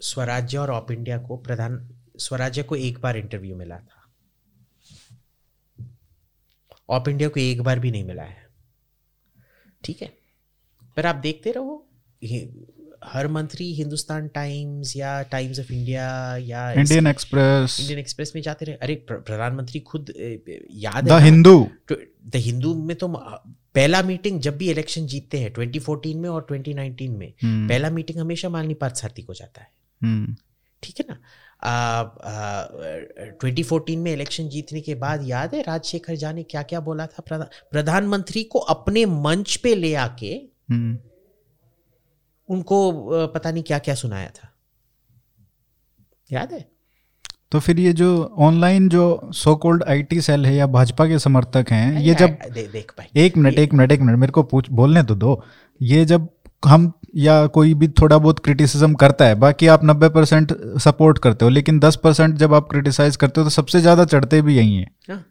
स्वराज्य 0.00 0.58
और 0.58 0.70
ऑप 0.70 0.90
इंडिया 0.90 1.18
को 1.18 1.36
प्रधान 1.38 1.88
स्वराज्य 2.18 2.62
को 2.62 2.76
एक 2.76 3.00
बार 3.00 3.16
इंटरव्यू 3.16 3.56
मिला 3.56 3.76
था। 3.76 3.96
ऑप 6.88 7.08
इंडिया 7.08 7.28
को 7.28 7.40
एक 7.40 7.62
बार 7.62 7.78
भी 7.78 7.90
नहीं 7.90 8.04
मिला 8.04 8.22
है। 8.22 8.46
ठीक 9.84 10.02
है? 10.02 10.12
पर 10.96 11.06
आप 11.06 11.16
देखते 11.16 11.52
रहो 11.52 11.86
हर 13.04 13.28
मंत्री 13.28 13.72
हिंदुस्तान 13.74 14.26
टाइम्स 14.28 14.96
या 14.96 15.10
टाइम्स 15.22 15.60
ऑफ़ 15.60 15.72
इंडिया 15.72 16.36
या 16.36 16.70
इंडियन 16.72 17.06
एक्सप्रेस 17.06 17.78
इंडियन 17.80 17.98
एक्सप्रेस 17.98 18.32
में 18.34 18.42
जाते 18.42 18.64
रहे। 18.64 18.76
अरे 18.76 18.94
प्रधानमंत्री 19.08 19.80
खुद 19.80 20.12
याद 20.76 21.08
द 21.08 21.20
हिंदू। 21.22 21.58
द 22.26 22.36
हिंदू 22.36 22.74
में 22.74 22.96
तो 22.96 23.08
पहला 23.74 24.02
मीटिंग 24.02 24.40
जब 24.40 24.56
भी 24.56 24.70
इलेक्शन 24.70 25.06
जीतते 25.06 25.38
हैं 25.38 25.52
2014 25.54 26.14
में 26.14 26.28
और 26.28 26.46
2019 26.52 27.08
में 27.08 27.32
hmm. 27.34 27.68
पहला 27.68 27.90
मीटिंग 27.90 28.18
हमेशा 28.18 28.48
मालनी 28.48 28.74
पार्थसारथी 28.74 29.22
को 29.22 29.34
जाता 29.34 29.62
है 29.62 29.70
hmm. 30.00 30.34
ठीक 30.82 31.00
है 31.00 31.06
ना 31.08 31.18
ट्वेंटी 33.40 33.62
फोर्टीन 33.62 33.98
में 33.98 34.12
इलेक्शन 34.12 34.48
जीतने 34.48 34.80
के 34.80 34.94
बाद 34.94 35.28
याद 35.28 35.54
है 35.54 35.62
राजशेखर 35.62 36.16
झा 36.16 36.32
ने 36.32 36.42
क्या 36.42 36.62
क्या 36.62 36.80
बोला 36.80 37.06
था 37.06 37.22
प्रधानमंत्री 37.72 38.44
को 38.44 38.58
अपने 38.58 39.06
मंच 39.06 39.56
पे 39.56 39.74
ले 39.74 39.94
आके 39.94 40.34
हम्म। 40.70 40.98
उनको 42.48 43.26
पता 43.26 43.50
नहीं 43.50 43.62
क्या 43.62 43.78
क्या 43.78 43.94
सुनाया 43.94 44.30
था 44.30 44.52
याद 46.32 46.52
है 46.52 46.69
तो 47.52 47.58
फिर 47.60 47.80
ये 47.80 47.92
जो 47.92 48.10
ऑनलाइन 48.40 48.88
जो 48.88 49.04
सो 49.34 49.54
कोल्ड 49.56 49.82
आईटी 49.84 50.20
सेल 50.20 50.46
है 50.46 50.54
या 50.54 50.66
भाजपा 50.68 51.06
के 51.06 51.18
समर्थक 51.18 51.70
हैं 51.70 52.00
ये 52.00 52.14
जब 52.14 52.36
दे, 52.44 52.66
देख 52.68 52.92
पाए 52.92 53.08
एक 53.16 53.36
मिनट 53.36 53.58
एक 53.58 53.72
मिनट 53.72 53.92
एक 53.92 54.00
मिनट 54.00 54.18
मेरे 54.18 54.32
को 54.32 54.42
पूछ 54.44 54.70
बोलने 54.72 55.02
तो 55.02 55.14
दो 55.16 55.42
ये 55.80 56.04
जब 56.04 56.28
हम 56.62 56.92
या 57.16 57.46
कोई 57.48 57.74
भी 57.74 57.88
थोड़ा 57.90 58.16
बहुत 58.18 58.38
क्रिटिसिज्म 58.38 58.94
करता 58.94 59.24
है 59.24 59.34
बाकी 59.36 59.66
आप 59.66 59.84
नब्बे 59.84 60.08
परसेंट 60.08 60.52
सपोर्ट 60.80 61.18
करते 61.18 61.44
हो 61.44 61.50
लेकिन 61.50 61.78
दस 61.80 61.96
परसेंट 61.96 62.36
जब 62.36 62.54
आप 62.54 62.68
क्रिटिसाइज 62.70 63.16
करते 63.16 63.40
हो 63.40 63.44
तो 63.44 63.50
सबसे 63.50 63.80
ज़्यादा 63.80 64.04
चढ़ते 64.04 64.40
भी 64.42 64.56
यही 64.56 64.76
हैं 64.76 64.90
हाँ। 65.08 65.24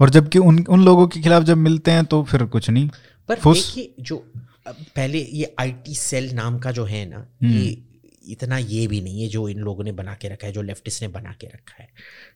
और 0.00 0.10
जबकि 0.10 0.38
उन 0.40 0.64
उन 0.68 0.84
लोगों 0.84 1.06
के 1.06 1.20
खिलाफ 1.20 1.42
जब 1.42 1.56
मिलते 1.58 1.90
हैं 1.90 2.04
तो 2.04 2.22
फिर 2.22 2.44
कुछ 2.46 2.70
नहीं 2.70 2.88
पर 3.28 3.38
देखिए 3.44 3.94
जो 4.00 4.16
पहले 4.68 5.18
ये 5.18 5.54
आईटी 5.60 5.94
सेल 5.94 6.32
नाम 6.34 6.58
का 6.58 6.70
जो 6.70 6.84
है 6.84 7.04
ना 7.08 7.16
हम्म। 7.16 7.52
ये 7.52 7.76
इतना 8.28 8.58
ये 8.58 8.86
भी 8.86 9.00
नहीं 9.00 9.22
है 9.22 9.28
जो 9.28 9.48
इन 9.48 9.58
लोगों 9.58 9.84
ने 9.84 9.92
बना 9.92 10.14
के 10.14 10.28
रखा 10.28 10.46
है 10.46 10.52
जो 10.52 10.62
लेफ्टिस्ट 10.62 11.02
ने 11.02 11.08
बना 11.08 11.32
के 11.32 11.46
रखा 11.46 11.82
है। 11.82 11.88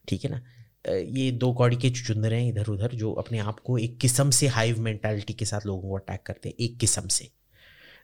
ठीक 0.08 0.24
है 0.24 0.30
ना? 0.30 0.40
ये 0.88 1.30
दो 1.32 1.52
कौड़ी 1.52 1.76
के 1.76 1.90
चुचुंदर 1.90 2.34
हैं 2.34 2.48
इधर 2.48 2.66
उधर 2.66 2.94
जो 2.94 3.12
अपने 3.12 3.38
आप 3.38 3.58
को 3.60 3.78
एक 3.78 3.98
किस्म 3.98 4.30
से 4.30 4.46
हाइव 4.48 4.80
मेंटालिटी 4.80 5.32
के 5.32 5.44
साथ 5.44 5.66
लोगों 5.66 5.90
को 5.90 5.96
अटैक 5.96 6.22
करते 6.26 6.48
हैं 6.48 6.56
एक 6.60 6.78
किस्म 6.78 7.08
से। 7.08 7.28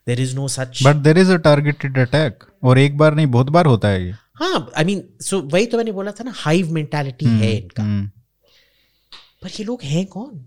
There 0.06 0.20
is 0.20 0.34
no 0.36 0.48
such 0.48 0.82
but 0.84 0.96
there 0.96 1.18
is 1.18 1.32
a 1.32 1.36
targeted 1.36 1.98
attack 1.98 2.44
और 2.64 2.78
एक 2.78 2.98
बार 2.98 3.14
नहीं 3.14 3.26
बहुत 3.26 3.50
बार 3.50 3.66
होता 3.66 3.88
है 3.88 4.04
ये। 4.06 4.12
हाँ 4.34 4.70
आई 4.76 4.84
मीन 4.84 5.02
सो 5.20 5.40
वही 5.42 5.66
तो 5.66 5.76
मैंने 5.76 5.92
बोला 5.92 6.10
था 6.10 6.24
ना 6.24 6.32
हाइव 6.36 6.72
मेंटालिटी 6.72 7.26
है 7.26 7.56
इनका। 7.56 7.82
hmm. 7.82 8.10
पर 9.42 9.50
ये 9.50 9.64
लोग 9.64 9.82
हैं 9.82 10.04
कौन? 10.06 10.44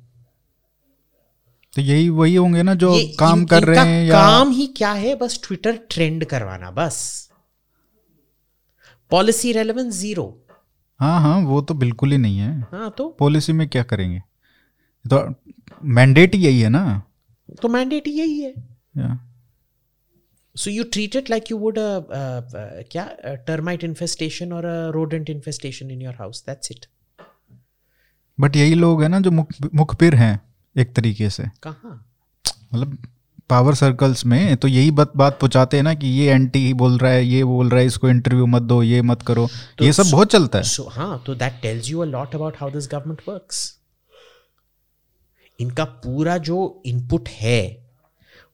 तो 1.73 1.81
यही 1.81 2.09
वही 2.09 2.35
होंगे 2.35 2.63
ना 2.63 2.73
जो 2.75 2.93
काम 3.19 3.45
कर 3.45 3.63
रहे 3.63 3.85
हैं 3.87 4.05
या 4.05 4.15
काम 4.15 4.51
ही 4.51 4.67
क्या 4.67 4.91
है? 4.91 5.15
बस 5.15 5.39
ट्विटर 5.43 5.79
ट्रेंड 5.89 6.25
करवाना 6.25 6.71
बस। 6.71 7.28
पॉलिसी 9.11 9.51
रेलेवेंस 9.53 9.93
ज़ीरो 9.95 10.25
हाँ 10.99 11.19
हाँ 11.21 11.37
वो 11.41 11.61
तो 11.61 11.73
बिल्कुल 11.73 12.11
ही 12.11 12.17
नहीं 12.17 12.37
है। 12.37 12.59
हाँ 12.71 12.89
तो? 12.97 13.07
पॉलिसी 13.19 13.53
में 13.53 13.67
क्या 13.69 13.83
करेंगे? 13.83 14.21
तो 15.05 15.35
मैंडेट 15.87 16.35
ही 16.35 16.41
यही 16.41 16.59
है 16.61 16.69
ना। 16.69 17.01
तो 17.61 17.67
मैंडेट 17.67 18.07
ही। 18.07 18.13
यही 18.13 18.39
है 18.39 18.53
so 20.55 20.69
you 20.71 20.83
treat 20.83 21.15
it 21.15 21.29
like 21.29 21.51
you 21.51 21.57
would 21.57 21.75
क्या? 21.79 23.05
टर्माइट 23.47 23.83
इन्फेस्टेशन 23.83 24.53
और 24.53 24.65
rodent 24.93 25.29
infestation 25.29 25.91
in 25.91 26.01
your 26.01 26.15
house 26.15 26.43
that's 26.45 26.71
it 26.71 26.85
but 28.37 28.55
यही 28.55 28.73
लोग 28.75 29.01
हैं 29.01 29.09
ना 29.09 29.19
जो 29.19 29.31
मुख 29.31 29.53
मुखबिर 29.75 30.15
हैं 30.15 30.39
एक 30.75 30.93
तरीके 30.95 31.29
से। 31.29 31.43
कहाँ? 31.63 32.05
मतलब 32.73 32.97
पावर 33.49 33.73
सर्कल्स 33.73 34.25
में 34.25 34.57
तो 34.57 34.67
यही 34.67 34.91
बात 34.91 35.11
बात 35.17 35.39
पहुंचाते 35.39 35.77
हैं 35.77 35.83
ना 35.83 35.93
कि 35.93 36.07
ये 36.09 36.31
एंटी 36.31 36.59
ही 36.65 36.73
बोल 36.73 36.97
रहा 36.97 37.11
है 37.11 37.25
ये 37.25 37.43
बोल 37.43 37.69
रहा 37.69 37.79
है 37.79 37.85
इसको 37.85 38.09
इंटरव्यू 38.09 38.45
मत 38.45 38.61
दो 38.61 38.81
ये 38.83 39.01
मत 39.01 39.21
करो। 39.21 39.47
तो 39.77 39.85
ये 39.85 39.93
सब 39.93 40.03
so, 40.03 40.11
बहुत 40.11 40.31
चलता 40.31 40.57
है। 40.57 40.63
so, 40.65 40.85
हाँ 40.91 41.23
तो 41.25 41.35
that 41.35 41.59
tells 41.61 41.89
you 41.89 41.99
a 41.99 42.05
lot 42.05 42.35
about 42.35 42.57
how 42.59 42.71
this 42.71 42.87
government 42.91 43.21
works 43.29 43.77
इनका 45.59 45.83
पूरा 46.03 46.37
जो 46.37 46.81
इनपुट 46.85 47.29
है 47.29 47.61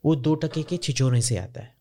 वो 0.06 0.16
दो 0.16 0.36
टके 0.36 0.64
के 0.64 0.78
छिचोने 0.78 1.22
से 1.22 1.38
आता 1.38 1.62
है। 1.62 1.74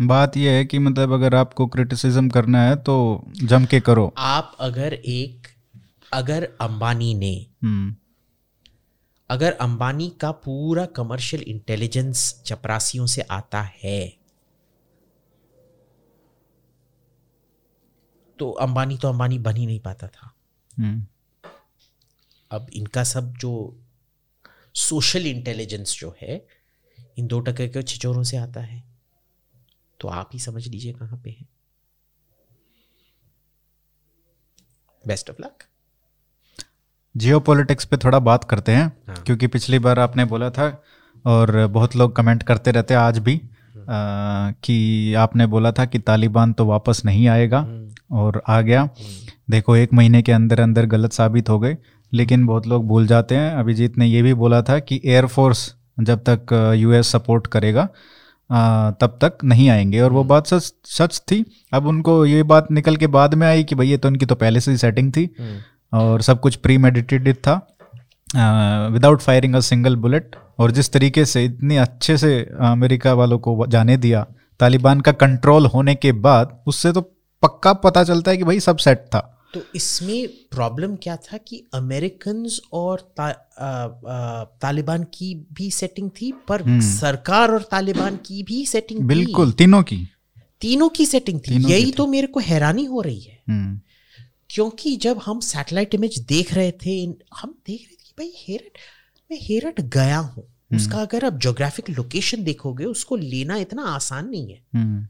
बात 0.00 0.36
यह 0.36 0.52
है 0.52 0.64
कि 0.64 0.78
मतलब 0.78 1.12
अगर 1.12 1.34
आपको 1.34 1.66
क्रिटिसिज्म 1.66 2.28
करना 2.28 2.62
है 2.62 2.74
तो 2.76 2.96
जम 3.42 3.64
के 3.64 3.80
करो। 3.80 4.12
आप 4.18 4.56
अगर 4.60 4.94
एक 4.94 5.46
अगर 6.12 6.48
अंबानी 6.60 7.14
ने 7.14 7.34
हम्म। 7.64 7.94
अगर 9.30 9.52
अंबानी 9.52 10.08
का 10.10 10.30
पूरा 10.32 10.86
कमर्शियल 10.86 11.42
इंटेलिजेंस 11.42 12.42
चपरासियों 12.46 13.06
से 13.06 13.22
आता 13.22 13.62
है 13.62 14.18
तो 18.38 18.50
अंबानी 18.50 18.98
तो 18.98 19.08
अंबानी 19.08 19.38
बन 19.38 19.56
ही 19.56 19.66
नहीं 19.66 19.80
पाता 19.80 20.08
था। 20.08 20.34
हम्म। 20.78 21.06
अब 22.50 22.66
इनका 22.72 23.04
सब 23.04 23.32
जो 23.36 23.80
सोशल 24.74 25.26
इंटेलिजेंस 25.26 25.96
जो 25.98 26.14
है 26.22 26.46
इन 27.18 27.26
दो 27.26 27.40
टके 27.40 27.68
के 27.68 27.82
छिचोरों 27.82 28.22
से 28.22 28.36
आता 28.36 28.60
है। 28.60 28.84
तो 30.00 30.08
आप 30.08 30.30
ही 30.32 30.38
समझ 30.38 30.66
लीजिए 30.68 30.92
कहाँ 30.92 31.20
पे 31.24 31.30
है। 31.30 31.48
Best 35.06 35.30
of 35.30 35.42
luck 35.42 35.64
Jio 37.16 37.40
politics 37.40 37.84
पे 37.84 37.96
थोड़ा 37.96 38.18
बात 38.18 38.44
करते 38.44 38.72
हैं 38.72 38.86
हाँ। 39.08 39.16
क्योंकि 39.26 39.46
पिछली 39.46 39.78
बार 39.78 39.98
आपने 39.98 40.24
बोला 40.24 40.50
था 40.50 40.82
और 41.24 41.66
बहुत 41.66 41.96
लोग 41.96 42.16
कमेंट 42.16 42.42
करते 42.42 42.70
रहते 42.70 42.94
हैं 42.94 43.00
आज 43.00 43.18
भी 43.18 43.34
आ, 43.34 44.50
कि 44.62 45.14
आपने 45.14 45.46
बोला 45.46 45.72
था 45.72 45.84
कि 45.84 45.98
तालिबान 45.98 46.52
तो 46.52 46.66
वापस 46.66 47.02
नहीं 47.04 47.28
आएगा 47.28 47.58
हम्म, 47.58 48.16
और 48.16 48.42
आ 48.48 48.60
गया। 48.60 48.88
देखो 49.50 49.76
एक 49.76 49.92
महीने 49.94 50.22
के 50.22 50.32
अंदर 50.32 50.60
अंदर 50.60 50.86
गलत 50.86 51.12
साबित 51.12 51.48
हो 51.48 51.58
गए 51.58 51.76
लेकिन 52.12 52.46
बहुत 52.46 52.66
लोग 52.66 52.86
भूल 52.86 53.06
जाते 53.06 53.34
हैं। 53.34 53.54
अभिजीत 53.54 53.98
ने 53.98 54.06
ये 54.06 54.22
भी 54.22 54.34
बोला 54.34 54.62
था 54.62 54.78
कि 54.78 55.00
एयरफोर्स 55.04 55.74
जब 56.00 56.22
तक 56.28 56.72
यूएस 56.76 57.08
सपोर्ट 57.08 57.46
करेगा 57.46 57.88
आ, 58.50 58.90
तब 58.90 59.18
तक 59.24 59.38
नहीं 59.44 59.68
आएँगे। 59.70 60.00
और 60.00 60.12
वो 60.12 60.24
बात 60.24 60.46
सच 60.46 60.72
सच 60.84 61.22
थी। 61.30 61.44
अब 61.72 61.86
उनको 61.86 62.24
ये 62.26 62.42
बात 62.42 62.70
निकल 62.70 62.96
के 62.96 63.06
बाद 63.06 63.34
में 63.34 63.46
आई 63.46 63.64
कि 63.64 63.74
भैया 63.74 63.96
तो 63.96 64.08
उनकी 64.08 64.26
तो 64.26 64.34
पहले 64.34 64.60
से 64.60 64.70
ही 64.70 64.76
सेटिंग 64.76 65.12
थी। 65.12 65.24
और 65.92 66.22
सब 66.22 66.40
कुछ 66.40 66.56
प्री 66.56 66.78
मेडिटेटेड 66.78 67.36
था 67.36 67.76
without 68.92 69.20
firing 69.20 69.54
a 69.54 69.60
single 69.60 69.96
bullet 69.96 70.36
और 70.58 70.70
जिस 70.70 70.92
तरीके 70.92 71.24
से 71.24 71.44
इतनी 71.44 71.76
अच्छे 71.76 72.18
से 72.18 72.50
अमेरिका 72.60 73.14
वालों 73.14 73.38
को 73.38 73.66
जाने 73.66 73.96
दिया 73.96 74.26
तालिबान 74.60 75.00
का 75.00 75.12
कंट्रोल 75.12 75.66
होने 75.66 75.94
के 75.94 76.12
बाद 76.12 76.62
उससे 76.66 76.92
तो 76.92 77.00
पक्का 77.42 77.72
पता 77.72 78.04
चलता 78.04 78.30
है 78.30 78.36
कि 78.36 78.44
भाई 78.44 78.60
सब 78.60 78.76
सेट 78.76 78.98
था। 78.98 79.32
तो 79.54 79.60
इसमें 79.74 80.28
प्रॉब्लम 80.28 80.96
क्या 80.96 81.16
था 81.16 81.36
कि 81.36 81.64
अमेरिकन 81.74 82.48
और 82.72 83.12
ता, 83.16 83.24
आ, 83.58 83.66
आ, 84.12 84.44
तालिबान 84.44 85.02
की 85.02 85.46
भी 85.52 85.70
सेटिंग 85.70 86.10
थी 86.10 86.32
पर 86.32 86.80
सरकार 86.80 87.50
और 87.50 87.62
तालिबान 87.62 88.16
की 88.16 88.42
भी 88.42 88.66
सेटिंग 88.66 89.00
थी। 89.00 89.04
बिल्कुल 89.04 89.52
तीनों 89.52 89.82
की। 89.82 90.08
तीनों 90.60 90.88
की 90.88 91.06
सेटिंग 91.06 91.40
थी। 91.40 91.72
यही 91.72 91.92
तो 91.92 92.06
मेरे 92.06 92.26
को 92.26 92.40
हैरानी 92.40 92.84
हो 92.84 93.00
रही 93.00 93.20
है। 93.20 93.42
हम्म, 93.48 93.80
क्योंकि 94.50 94.96
जब 94.96 95.18
हम 95.18 95.40
सैटेलाइट 95.40 95.94
इमेज 95.94 96.18
देख 96.18 96.54
रहे 96.54 96.72
थे 96.86 97.00
हम 97.36 97.54
देख 97.66 97.80
रहे 97.80 97.96
थे 97.96 98.04
कि 98.04 98.14
भाई 98.18 98.32
हेरट 98.38 98.78
मैं 99.30 99.38
हेरट 99.42 99.80
गया 99.80 100.18
हूँ। 100.18 100.44
उसका 100.74 101.00
अगर 101.02 101.24
आप 101.24 101.32
जोग्राफिक 101.38 101.90
लोकेशन 101.90 102.44
देखोगे 102.44 102.84
उसको 102.84 103.16
लेना 103.16 103.56
इतना 103.56 103.82
आसान 103.84 104.28
नहीं 104.28 104.50
है। 104.52 104.62
हम्म, 104.74 105.06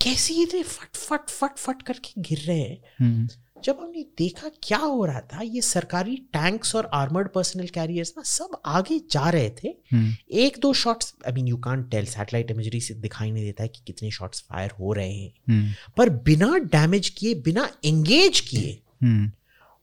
कैसे 0.00 0.34
इतने 0.34 0.62
फट 0.62 0.96
फट 0.96 1.30
फट 1.30 1.58
फट 1.58 1.82
करके 1.82 2.22
गिर 2.22 2.38
रहे 2.38 2.60
हैं? 2.60 2.82
हम्म, 3.00 3.28
जब 3.64 3.78
हमने 3.80 4.02
देखा 4.18 4.48
क्या 4.62 4.78
हो 4.78 5.04
रहा 5.04 5.20
था 5.32 5.42
ये 5.42 5.60
सरकारी 5.60 6.16
टैंक्स 6.32 6.74
और 6.76 6.88
आर्मर्ड 6.94 7.28
पर्सनल 7.28 7.66
कैरियर्स 7.74 8.12
ना 8.16 8.22
सब 8.22 8.56
आगे 8.66 8.98
जा 9.10 9.28
रहे 9.30 9.50
थे। 9.58 9.68
हम्म, 9.92 10.14
एक 10.30 10.58
दो 10.60 10.72
shots 10.74 11.14
I 11.26 11.32
mean 11.32 11.46
you 11.48 11.56
can't 11.58 11.88
tell 11.90 12.06
satellite 12.06 12.50
imagery 12.50 12.80
से 12.80 12.94
दिखाई 12.96 13.30
नहीं 13.30 13.44
देता 13.44 13.62
है 13.62 13.68
कि 13.68 13.80
कितने 13.86 14.10
शॉट्स 14.10 14.44
फायर 14.48 14.70
हो 14.70 14.92
रहे 14.92 15.12
हैं। 15.12 15.32
हम्म, 15.48 15.72
पर 15.96 16.10
बिना 16.26 16.56
डैमेज 16.72 17.08
किए 17.08 17.34
बिना 17.42 17.68
एंगेज 17.84 18.40
किए 18.40 18.80
हम्म, 19.02 19.30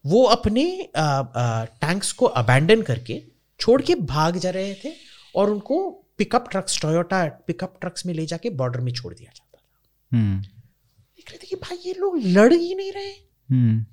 वो 0.04 0.22
अपने 0.26 0.64
टैंक्स 0.96 2.12
को 2.12 2.26
अबैंडन 2.26 2.82
करके 2.82 3.22
छोड़ 3.60 3.80
के 3.82 3.94
भाग 3.94 4.36
जा 4.36 4.50
रहे 4.50 4.74
थे 4.74 4.92
और 5.34 5.50
उनको 5.50 5.88
pickup 6.18 6.48
trucks 6.50 6.80
Toyota 6.80 7.24
pickup 7.46 7.76
trucks 7.80 8.06
में 8.06 8.14
ले 8.14 8.26
जाके 8.26 8.50
बॉर्डर 8.52 8.80
में 8.80 8.92
छोड़ 8.92 9.12
दिया 9.14 9.30
जाता 9.30 9.58
था। 9.58 10.40
देख 11.18 11.30
रहे 11.30 11.38
थे 11.38 11.46
कि 11.46 11.56
भाई 11.56 11.78
ये 11.86 11.94
लोग 11.98 12.18
लड़ 12.18 12.52
ही 12.52 12.74
नहीं 12.74 12.92
रहे। 12.92 13.12
हम्म। 13.50 13.84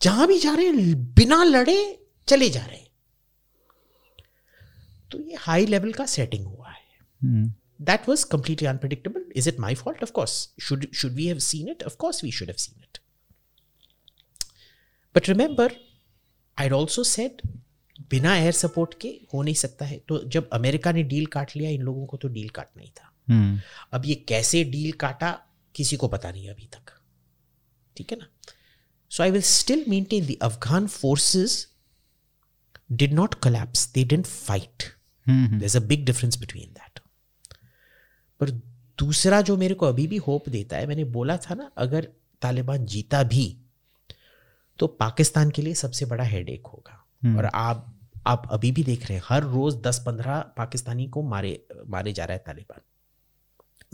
जहाँ 0.00 0.26
भी 0.26 0.38
जा 0.38 0.54
रहे 0.54 0.66
हैं 0.66 1.14
बिना 1.14 1.42
लड़े 1.44 1.76
चले 2.28 2.50
जा 2.50 2.64
रहे 2.66 2.78
हैं। 2.78 2.88
तो 5.10 5.20
ये 5.20 5.36
हाई 5.36 5.66
लेवल 5.66 5.92
का 5.92 6.06
सेटिंग 6.06 6.46
हुआ 6.46 6.70
है। 6.70 6.80
That 7.82 8.08
was 8.08 8.24
completely 8.26 8.68
unpredictable 8.68 9.24
is 9.36 9.48
it 9.48 9.60
my 9.60 9.74
fault 9.74 10.02
of course 10.02 10.32
should 10.62 10.86
should 10.92 11.12
we 11.12 11.26
have 11.26 11.38
seen 11.38 11.68
it 11.68 11.82
of course 11.82 12.24
we 12.24 12.30
should 12.30 12.48
have 12.48 12.56
seen 12.56 12.82
it 12.82 12.98
but 15.14 15.28
remember 15.28 15.72
I 16.58 16.70
also 16.70 17.04
set 17.04 17.42
बिना 18.10 18.36
air 18.36 18.52
support 18.52 18.94
के 19.00 19.08
हो 19.34 19.42
नहीं 19.42 19.54
सकता 19.54 19.84
है। 19.84 19.98
तो 19.98 20.18
जब 20.24 20.48
अमेरिका 20.50 20.92
ने 20.92 21.02
deal 21.02 21.26
काट 21.26 21.56
लिया 21.56 21.70
इन 21.70 21.82
लोगों 21.82 22.06
को 22.06 22.16
तो 22.16 22.28
डील 22.28 22.48
काटना 22.48 22.82
ही 22.82 22.88
था। 22.88 23.12
हम्म। 23.28 23.60
अब 23.92 24.06
ये 24.06 24.14
कैसे 24.28 24.64
डील 24.64 24.92
काटा 24.92 25.30
किसी 25.74 25.96
को 25.96 26.08
पता 26.08 26.30
नहीं 26.30 26.48
अभी 26.50 26.66
तक। 26.66 26.92
ठीक 27.96 28.12
है 28.12 28.18
ना? 28.18 28.26
So 29.10 29.22
I 29.22 29.30
will 29.30 29.42
still 29.42 29.84
maintain 29.88 30.26
the 30.26 30.36
Afghan 30.42 30.86
forces 30.86 31.66
did 32.92 33.12
not 33.12 33.34
collapse 33.34 33.92
they 33.92 34.04
didn't 34.04 34.26
fight 34.26 34.82
hmm, 35.26 35.58
there's 35.60 35.76
a 35.78 35.84
big 35.88 36.04
difference 36.08 36.36
between 36.42 36.68
that. 36.74 37.00
पर 38.40 38.50
दूसरा 38.98 39.40
जो 39.40 39.56
मेरे 39.56 39.74
को 39.74 39.86
अभी 39.86 40.06
भी 40.06 40.16
होप 40.16 40.48
देता 40.48 40.76
है 40.76 40.86
मैंने 40.86 41.04
बोला 41.04 41.36
था 41.36 41.54
ना 41.54 41.70
अगर 41.76 42.08
तालिबान 42.42 42.86
जीता 42.86 43.22
भी 43.22 43.56
तो 44.78 44.86
पाकिस्तान 44.86 45.50
के 45.50 45.62
लिए 45.62 45.74
सबसे 45.74 46.06
बड़ा 46.06 46.24
हेडेक 46.24 46.66
होगा। 46.66 47.04
हम्म। 47.22 47.38
और 47.38 47.44
आप 47.44 48.00
आप 48.26 48.48
अभी 48.50 48.72
भी 48.72 48.84
देख 48.84 49.06
रहे 49.06 49.18
हैं 49.18 49.24
हर 49.28 49.42
रोज 49.42 49.74
दस 49.74 50.02
पंद्रह 50.06 50.38
पाकिस्तानी 50.56 51.06
को 51.08 51.22
मारे 51.22 51.66
मारे 51.86 52.12
जा 52.12 52.24
रहा 52.24 52.36
है 52.36 52.42
तालिबान। 52.46 52.80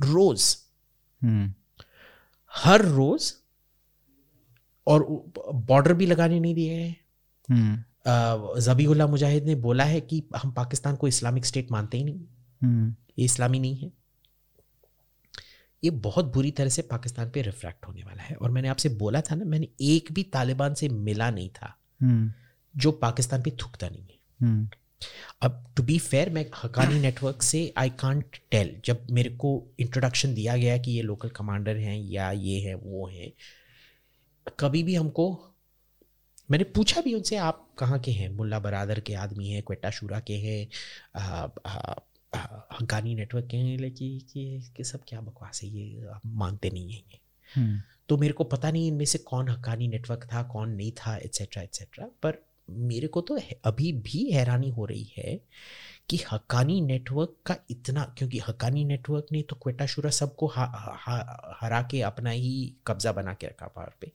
रोज। 0.07 0.57
हम्म, 1.23 1.55
हर 2.53 2.83
रोज 2.83 3.35
और 4.87 5.25
बॉर्डर 5.55 5.93
भी 5.93 6.07
लगाने 6.07 6.41
नहीं 6.41 6.55
दिए 6.55 6.75
हैं। 6.75 6.97
हम्म, 7.51 7.83
जबीउल्ला 8.61 9.07
मुजाहिद 9.07 9.45
ने 9.45 9.55
बोला 9.55 9.85
है 9.85 10.01
कि 10.01 10.25
हम 10.37 10.51
पाकिस्तान 10.51 10.97
को 10.97 11.09
इस्लामिक 11.09 11.47
स्टेट 11.47 11.73
मानते 11.73 11.99
ही 11.99 12.05
नहीं। 12.05 12.21
हम्म, 12.63 12.95
ये 13.19 13.25
इस्लामी 13.25 13.59
नहीं 13.59 13.77
है। 13.77 13.93
ये 15.85 15.91
बहुत 15.91 16.25
बुरी 16.25 16.51
तरह 16.51 16.69
से 16.69 16.83
पाकिस्तान 16.83 17.31
पे 17.31 17.43
रिफ्रैक्ट 17.43 17.87
होने 17.87 18.03
वाला 18.03 18.23
है। 18.23 18.37
और 18.37 18.51
मैंने 18.51 18.69
आपसे 18.69 18.89
बोला 18.89 19.21
था 19.21 19.35
ना 19.35 19.45
मैंने 19.45 19.69
एक 19.81 20.13
भी 20.13 20.23
तालिबान 20.23 20.75
से 20.75 20.89
मिला 20.89 21.31
नहीं 21.31 21.49
था। 21.49 21.79
हम्म, 22.03 22.33
जो 22.77 22.93
पाकिस्तान 22.93 23.43
पे 23.43 23.51
थूकता 23.51 23.89
नहीं 23.89 24.03
है। 24.03 24.17
अब 25.43 25.73
टू 25.77 25.83
बी 25.83 25.99
फेयर 25.99 26.31
मैं 26.31 26.47
हकानी 26.65 27.01
नेटवर्क 27.01 27.43
से 27.43 27.75
आई 27.77 27.91
कांट 27.91 28.25
टेल 28.51 28.81
जब 28.85 29.07
मेरे 29.11 29.31
को 29.31 29.65
इंट्रोडक्शन 29.79 30.35
दिया 30.35 30.57
गया 30.57 30.79
कि 30.79 30.91
ये 30.91 31.03
लोकल 31.03 31.29
कमांडर 31.29 31.77
हैं 31.77 31.99
या 31.99 32.31
ये 32.31 32.61
हैं 32.61 32.75
वो 32.75 33.09
हैं। 33.09 33.33
कभी 34.49 34.83
भी 34.83 34.95
हमको 34.95 35.43
मैंने 36.51 36.65
पूछा 36.65 37.01
भी 37.01 37.15
उनसे 37.15 37.37
आप 37.37 37.69
कहाँ 37.79 37.99
के 37.99 38.11
हैं? 38.11 38.29
मुल्ला 38.29 38.59
बरादर 38.59 39.01
के 39.01 39.15
आदमी 39.15 39.49
हैं 39.51 39.63
क्वेटा 39.63 39.91
शूरा 39.91 40.21
के 40.21 40.35
हैं 40.35 40.69
हकानी 42.81 43.15
नेटवर्क 43.15 43.47
के 43.47 43.57
हैं 43.57 43.79
लेकिन 43.79 44.19
कि, 44.19 44.73
कि 44.77 44.85
सब 44.85 45.01
क्या 45.09 45.21
बकवास 45.21 45.63
है 45.63 45.69
ये 45.69 46.01
हम 46.01 46.21
मानते 46.27 46.71
नहीं 46.71 46.93
हैं 46.93 47.03
ये। 47.13 47.19
हम्म, 47.55 47.83
तो 48.09 48.17
मेरे 48.17 48.33
को 48.33 48.45
पता 48.45 48.71
नहीं 48.71 48.89
इनमें 48.89 49.05
से 49.05 49.19
कौन 49.19 49.49
हक्कानी 49.49 49.89
नेटवर्क 49.89 50.29
था 50.33 50.43
कौन 50.43 50.71
नहीं 50.71 50.93
था 50.93 51.17
एट्सेट्रा 51.17 51.63
एट्सेट्रा 51.63 52.07
पर 52.23 52.47
मेरे 52.71 53.09
को 53.09 53.21
तो 53.21 53.39
अभी 53.65 53.93
भी 53.93 54.31
हैरानी 54.31 54.71
हो 54.71 54.85
रही 54.85 55.13
है 55.19 55.41
कि 56.11 56.19
हकानी 56.33 56.81
नेटवर्क 56.81 57.35
का 57.47 57.57
इतना, 57.71 58.05
क्योंकि 58.19 58.39
हकानी 58.39 58.85
नेटवर्क 58.85 59.27
ने 59.33 59.43
तो 59.43 59.57
क्वेटा 59.57 59.87
शुरा 59.87 60.11
सबको 60.11 60.47
हरा 60.47 61.83
के 61.91 62.03
अपना 62.03 62.31
ही 62.31 62.75
कब्जा 62.87 63.13
बना 63.13 63.35
के 63.35 63.47
रखा 63.47 63.67
पार 63.67 63.93
पे। 64.01 64.13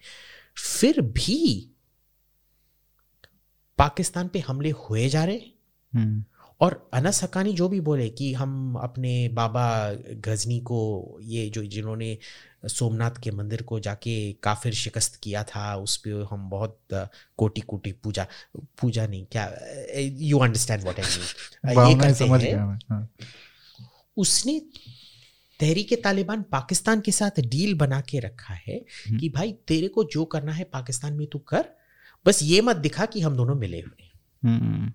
फिर 0.57 1.01
भी 1.01 1.69
पाकिस्तान 3.79 4.27
पे 4.27 4.39
हमले 4.39 4.69
हुए 4.79 5.07
जा 5.09 5.23
रहे 5.25 5.39
और 6.62 6.89
अनस 6.93 7.24
हकानी 7.24 7.53
जो 7.53 7.68
भी 7.70 7.80
बोले 7.82 8.09
कि 8.09 8.34
हम 8.34 8.76
अपने 8.76 9.30
बाबा 9.34 9.64
गजनी 10.26 10.59
को 10.59 10.80
ये 11.22 11.49
जो 11.49 11.64
जिन्होंने 11.64 12.18
सोमनाथ 12.70 13.12
के 13.24 13.32
मंदिर 13.32 13.62
को 13.62 13.80
जाके 13.80 14.34
काफिर 14.43 14.74
शिकस्त 14.74 15.16
किया 15.16 15.43
था 15.43 15.76
उस 15.76 15.97
पर 15.97 16.28
हम 16.32 16.49
बहुत 16.49 16.78
कोटि 17.38 17.62
कोटि 17.62 17.91
पूजा 17.91 18.28
पूजा 18.82 19.07
नहीं 19.07 19.26
क्या 19.32 19.45
you 19.97 20.39
understand 20.39 20.84
what 20.84 20.99
I 20.99 21.76
mean 21.76 21.88
ये 21.88 21.95
करते 21.95 22.14
समझ 22.14 22.43
हैं। 22.43 22.80
हाँ, 22.89 23.07
उसने 24.18 24.59
तहरीक 25.59 26.03
तालिबान 26.03 26.41
पाकिस्तान 26.41 27.01
के 27.01 27.12
साथ 27.12 27.39
डील 27.39 27.74
बना 27.74 28.01
के 28.01 28.20
रखा 28.20 28.53
है 28.53 28.86
कि 29.20 29.30
भाई 29.30 29.51
तेरे 29.68 29.88
को 29.88 30.03
जो 30.03 30.26
करना 30.26 30.51
है 30.51 30.64
पाकिस्तान 30.64 31.14
में 31.14 31.28
तू 31.28 31.39
कर 31.39 31.66
बस 32.26 32.39
ये 32.43 32.62
मत 32.62 32.76
दिखा 32.76 33.05
कि 33.05 33.22
हम 33.22 33.36
दोनों 33.36 33.55
मिले 33.55 33.80
हुए 33.82 34.03
हैं। 34.03 34.12
हम्म, 34.43 34.93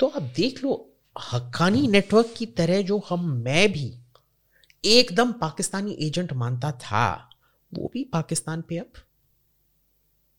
तो 0.00 0.06
अब 0.06 0.22
देख 0.22 0.64
लो 0.64 0.92
हक्कानी 1.32 1.88
नेटवर्क 1.88 2.34
की 2.36 2.46
तरह 2.46 2.82
जो 2.82 3.06
हम 3.08 3.30
मैं 3.30 3.72
भी 3.72 3.98
एकदम 4.84 5.32
पाकिस्तानी 5.32 5.92
एजेंट 5.92 6.32
मानता 6.32 6.72
था 6.72 7.30
वो 7.74 7.90
भी 7.92 8.04
पाकिस्तान 8.04 8.62
पे 8.62 8.78
अब 8.78 8.92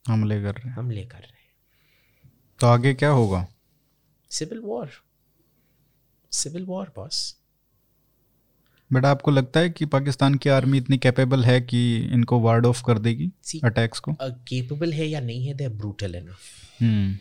हमले 0.07 0.41
कर 0.41 0.53
रहे 0.53 0.70
हैं। 0.70 0.76
हमले 0.76 1.05
कर 1.05 1.18
रहे 1.18 1.28
हैं। 1.28 2.32
तो 2.60 2.68
आगे 2.68 2.93
क्या 2.93 3.10
होगा? 3.10 3.47
Civil 4.30 4.60
war 4.60 4.89
civil 6.32 6.66
war 6.66 6.93
boss 6.95 7.36
but 8.93 9.05
आपको 9.05 9.32
लगता 9.32 9.60
है 9.60 9.70
कि 9.70 9.86
पाकिस्तान 9.86 10.36
की 10.36 10.49
आर्मी 10.49 10.78
इतनी 10.78 10.97
कैपेबल 10.97 11.45
है 11.45 11.62
कि 11.62 11.97
इनको 11.97 12.39
वार्ड 12.39 12.66
ऑफ़ 12.66 12.84
कर 12.86 12.99
देगी 12.99 13.32
अटैक्स 13.64 13.99
को? 13.99 14.16
केपेबल 14.22 14.93
है 14.93 15.05
या 15.05 15.20
नहीं 15.20 15.47
है 15.47 15.53
दे 15.53 15.68
ब्रूटल 15.68 16.16
है 16.16 16.26
ना 16.26 16.32
हम्म 16.82 17.18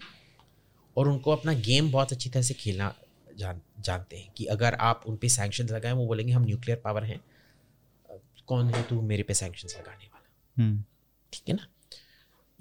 और 0.99 1.09
उनको 1.09 1.31
अपना 1.31 1.53
गेम 1.53 1.91
बहुत 1.91 2.13
अच्छी 2.13 2.31
तरह 2.31 2.43
से 2.43 2.55
खेलना 2.55 2.95
जान 3.39 3.61
जानते 3.81 4.17
हैं 4.17 4.33
कि 4.37 4.45
अगर 4.45 4.75
आप 4.75 5.03
उन 5.07 5.17
पे 5.17 5.29
सैंक्शन 5.29 5.67
लगाएँ 5.67 5.95
वो 5.95 6.07
बोलेंगे 6.07 6.33
हम 6.33 6.45
न्यूक्लियर 6.45 6.79
पावर 6.85 7.05
हैं। 7.05 7.21
कौन 8.47 8.71
है 8.71 8.83
तू 8.83 9.01
मेरे 9.03 9.23
पे 9.23 9.35
सैंक्शन 9.35 9.69
लगाने 9.69 10.05
वाला? 10.05 10.31
हम्म, 10.63 10.85
ठीक 11.33 11.43
है 11.49 11.55
ना? 11.55 11.67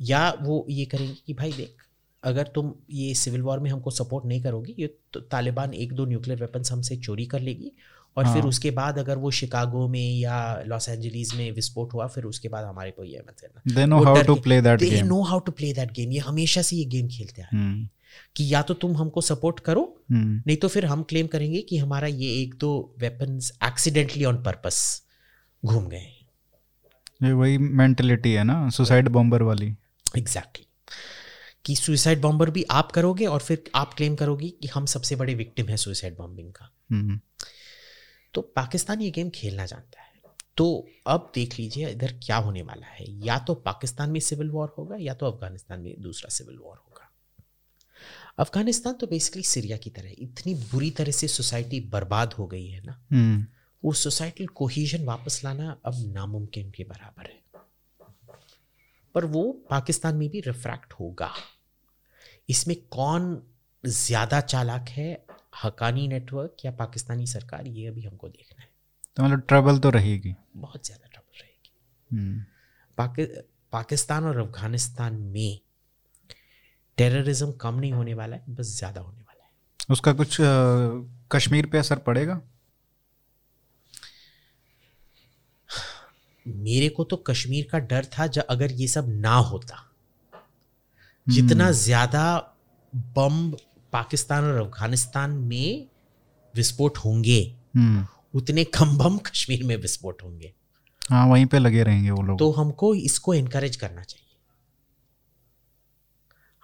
या 0.02 0.38
वो 0.42 0.66
ये 0.70 0.86
करेंगे 0.86 1.16
कि 1.28 1.34
भाई 1.34 1.52
देख 1.52 1.76
अगर 2.24 2.48
तुम 2.48 2.74
ये 2.92 3.14
सिविल 3.14 3.42
वॉर 3.42 3.60
में 3.60 3.72
हमको 3.72 3.92
सपोर्ट 3.92 4.26
नहीं 4.26 4.42
करोगी 4.44 4.76
ये 4.80 4.98
तो 5.14 5.20
तालिबान 5.20 5.74
एक 5.74 5.94
दो 5.94 6.06
न्यूक्लियर 6.06 6.40
वेपन्स 6.40 6.72
हमसे 6.72 6.98
चोरी 6.98 7.26
कर 7.26 7.40
लेगी 7.40 7.72
और 8.18 8.26
हाँ। 8.26 8.36
फिर। 8.36 8.44
उसके 8.44 8.72
बाद 8.72 9.00
अगर 9.00 9.18
वो 9.18 9.32
शिकागो 9.32 9.88
में 9.88 10.18
या 10.20 10.64
लॉस 10.68 10.90
एंजलिस 10.90 11.36
में 11.36 11.52
विस्फोट 11.52 11.94
हुआ 11.94 12.08
फिर 12.08 12.24
उसके 12.24 12.50
बाद 12.50 12.66
हमारे 12.66 12.92
को 12.92 13.04
ये 13.04 13.24
मत 13.28 13.40
करना। 13.40 13.62
They 13.76 13.86
know 13.86 14.00
वो 14.00 14.06
how 14.06 14.16
डर 14.16 14.26
to 14.26 14.36
के- 14.36 14.44
play 14.44 14.64
that 14.64 14.80
they 14.80 15.02
know 15.02 15.22
how 15.22 15.40
to 15.40 15.52
play 15.52 15.74
that 15.74 15.92
game 15.92 16.12
ये 16.12 16.20
हमेशा 16.20 16.62
से 16.62 16.76
ये 16.76 16.86
गेम 16.86 17.08
खेलते 17.08 17.42
हैं। 17.42 17.50
हम्म, 17.52 17.90
कि 18.36 18.54
या 18.54 18.62
तो 18.62 18.74
तुम 18.74 18.98
हमको 18.98 19.22
सपोर्ट 19.22 19.60
करो 19.60 20.02
हम्म, 20.12 20.44
नहीं 20.48 20.58
तो 20.58 20.68
फिर 20.68 20.86
हम 20.86 21.04
क्लेम 21.04 21.28
करेंगे 21.28 21.62
कि 21.62 21.78
हमारा 21.78 22.08
ये 22.08 22.42
एक 22.42 22.56
दो 22.56 22.96
वेपन्स 22.98 23.52
एक्सीडेंटली 23.64 24.26
ऑन 24.26 24.44
पर्पस 24.44 25.04
घूम 25.66 25.88
गए 25.88 26.06
ये 27.24 27.32
वही 27.32 27.58
मेंटेलिटी 27.58 28.34
है 28.34 28.44
ना 28.44 28.70
सुसाइड 28.70 29.10
बॉम्बर 29.10 29.42
वाली। 29.42 29.76
एग्जैक्टली 30.18 30.66
कि 31.66 31.76
सुसाइड 31.76 32.22
बॉम्बर 32.22 32.50
भी 32.50 32.66
आप 32.72 32.92
करोगे 32.92 33.26
और 33.26 33.40
फिर 33.40 33.64
आप 33.76 33.94
क्लेम 33.94 34.16
करोगी 34.16 34.50
कि 34.50 34.68
हम 34.68 34.86
सबसे 34.86 35.16
बड़े 35.16 35.36
विक्टिम 35.36 35.68
है 35.68 35.78
सुसाइड 35.78 36.18
बॉम्बिंग 36.18 36.52
का। 36.52 36.74
हम्म, 36.92 37.20
तो 38.34 38.42
पाकिस्तान 38.42 39.02
ये 39.02 39.12
गेम 39.12 39.30
खेलना 39.30 39.66
जानता 39.66 40.02
है। 40.02 40.06
तो 40.58 40.88
अब 41.08 41.32
देख 41.36 41.60
लीजिए 41.60 41.90
इधर 41.90 42.12
क्या 42.24 42.38
होने 42.38 42.62
वाला 42.62 42.88
है। 42.88 43.06
या 43.26 43.40
तो 43.40 43.54
पाकिस्तान 43.56 44.12
में 44.12 44.20
सिविल 44.20 44.50
वॉर 44.50 44.76
होगा 44.78 44.96
या 45.00 45.14
तो 45.14 45.26
अफ़गानिस्तान 45.26 45.82
में 45.82 45.96
दूसरा 46.02 46.30
सिविल 46.30 46.58
वॉर 46.58 46.76
होगा। 46.78 46.87
अफ़गानिस्तान 48.38 48.94
तो 48.94 49.08
बेसिकली 49.08 49.44
सीरिया 49.44 49.78
की 49.78 49.90
तरह 49.90 50.16
इतनी 50.20 50.54
बुरी 50.72 50.90
तरह 50.92 51.12
से 51.12 51.28
सोसाइटी 51.28 51.80
बर्बाद 51.90 52.34
हो 52.34 52.46
गई 52.48 52.68
है 52.68 52.82
ना। 52.86 53.00
हम्म, 53.12 53.46
वो 53.84 53.94
सोसाइटल 53.94 54.48
कोहीजन 54.56 55.06
वापस 55.06 55.42
लाना 55.44 55.78
अब 55.86 55.96
नामुमकिन 56.14 56.72
के 56.72 56.84
बराबर 56.84 57.30
है। 57.30 57.42
पर 59.16 59.26
वो 59.26 59.44
पाकिस्तान 59.70 60.16
में 60.16 60.30
भी 60.30 60.40
रिफ्रैक्ट 60.40 60.94
होगा। 60.94 61.32
इसमें 62.50 62.76
कौन 62.92 63.42
ज़्यादा 63.84 64.42
चालाक 64.42 64.90
है 64.90 65.26
हकानी 65.64 66.08
नेटवर्क 66.08 66.66
या 66.66 66.72
पाकिस्तानी 66.72 67.28
सरकार 67.28 67.68
ये 67.68 67.88
अभी 67.88 68.02
हमको 68.02 68.30
देखना 68.30 68.62
है। 68.62 68.70
तो 69.18 69.24
मतलब 69.24 69.42
ट्रबल 69.48 69.78
तो 69.78 69.90
रहेगी। 69.90 70.36
बहुत 70.56 70.86
ज़्यादा 70.86 71.08
ट्रबल 71.08 71.40
रहेगी। 71.42 71.72
हम्म, 72.12 72.44
पाकि, 72.98 73.26
पाकिस्तान 73.74 74.26
और 74.26 74.38
अफ़गानिस्तान 74.40 75.14
में 75.14 75.60
टेररिज्म 76.98 77.52
कम 77.52 77.76
नहीं 77.76 77.92
होने 77.94 78.14
वाला 78.14 78.36
है 78.36 78.44
बस 78.50 78.76
ज़्यादा 78.78 79.02
होने 79.02 79.22
वाला 79.22 79.44
है। 79.44 79.50
उसका 79.90 80.14
कुछ 80.14 80.40
अ, 80.42 80.46
कश्मीर 81.32 81.66
पे 81.66 81.78
असर 81.78 81.98
पड़ेगा? 82.00 82.42
मेरे 86.46 86.90
को 86.90 87.04
तो 87.04 87.16
कश्मीर 87.18 87.68
का 87.72 87.80
डर 87.80 88.06
था 88.06 88.28
जब 88.28 88.46
अगर 88.50 88.72
ये 88.72 88.88
सब 88.88 89.06
ना 89.10 89.36
होता। 89.36 89.84
जितना 91.28 91.70
ज़्यादा 91.72 92.24
बम 93.16 93.52
पाकिस्तान 93.94 94.44
और 94.44 94.58
अफ़गानिस्तान 94.58 95.32
में 95.32 95.88
विस्फोट 96.54 96.98
होंगे 96.98 97.40
हम्म, 97.76 98.06
उतने 98.34 98.64
कम 98.64 98.98
बम 98.98 99.18
कश्मीर 99.18 99.64
में 99.64 99.76
विस्फोट 99.76 100.24
होंगे। 100.24 100.54
हाँ 101.10 101.26
वहीं 101.28 101.46
पे 101.46 101.60
लगे 101.60 101.84
रहेंगे 101.84 102.12
वो 102.12 102.22
लोग। 102.22 102.40
तो 102.40 102.52
हमको 102.52 102.94
इसको 102.96 103.34
इनकरेज 103.34 103.76
करना 103.76 104.04
चाहिए। 104.04 104.27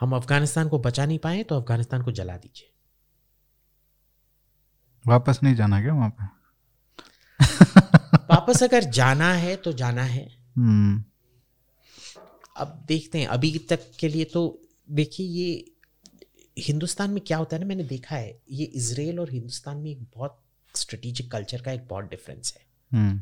हम 0.03 0.15
अफ़गानिस्तान 0.15 0.69
को 0.69 0.77
बचा 0.79 1.05
नहीं 1.05 1.19
पाए 1.19 1.43
तो 1.43 1.57
अफ़गानिस्तान 1.57 2.01
को 2.03 2.11
जला 2.11 2.35
दीजिए। 2.37 2.69
वापस 5.05 5.39
नहीं 5.43 5.55
जाना 5.55 5.81
क्या 5.81 5.93
वहाँ 5.93 6.09
पे? 6.09 6.25
वापस 8.29 8.63
अगर 8.63 8.83
जाना 8.91 9.31
है 9.33 9.55
तो 9.55 9.73
जाना 9.73 10.03
है। 10.03 10.25
हम्म, 10.57 11.03
अब 12.57 12.83
देखते 12.87 13.19
हैं 13.19 13.27
अभी 13.27 13.57
तक 13.69 13.79
के 13.99 14.07
लिए 14.07 14.23
तो 14.25 14.41
देखिए 14.89 15.27
ये 15.27 15.65
हिंदुस्तान 16.57 17.11
में 17.11 17.23
क्या 17.27 17.37
होता 17.37 17.55
है 17.55 17.61
ना 17.61 17.67
मैंने 17.67 17.83
देखा 17.83 18.15
है 18.15 18.39
ये 18.51 18.65
इसराइल 18.65 19.19
और 19.19 19.31
हिंदुस्तान 19.31 19.77
में 19.77 19.89
एक 19.91 20.01
बहुत 20.15 20.39
स्ट्रेटेजिक 20.75 21.31
कल्चर 21.31 21.61
का 21.61 21.71
एक 21.71 21.87
बहुत 21.87 22.09
डिफरेंस 22.09 22.53
है। 22.57 22.65
हम्म, 22.91 23.21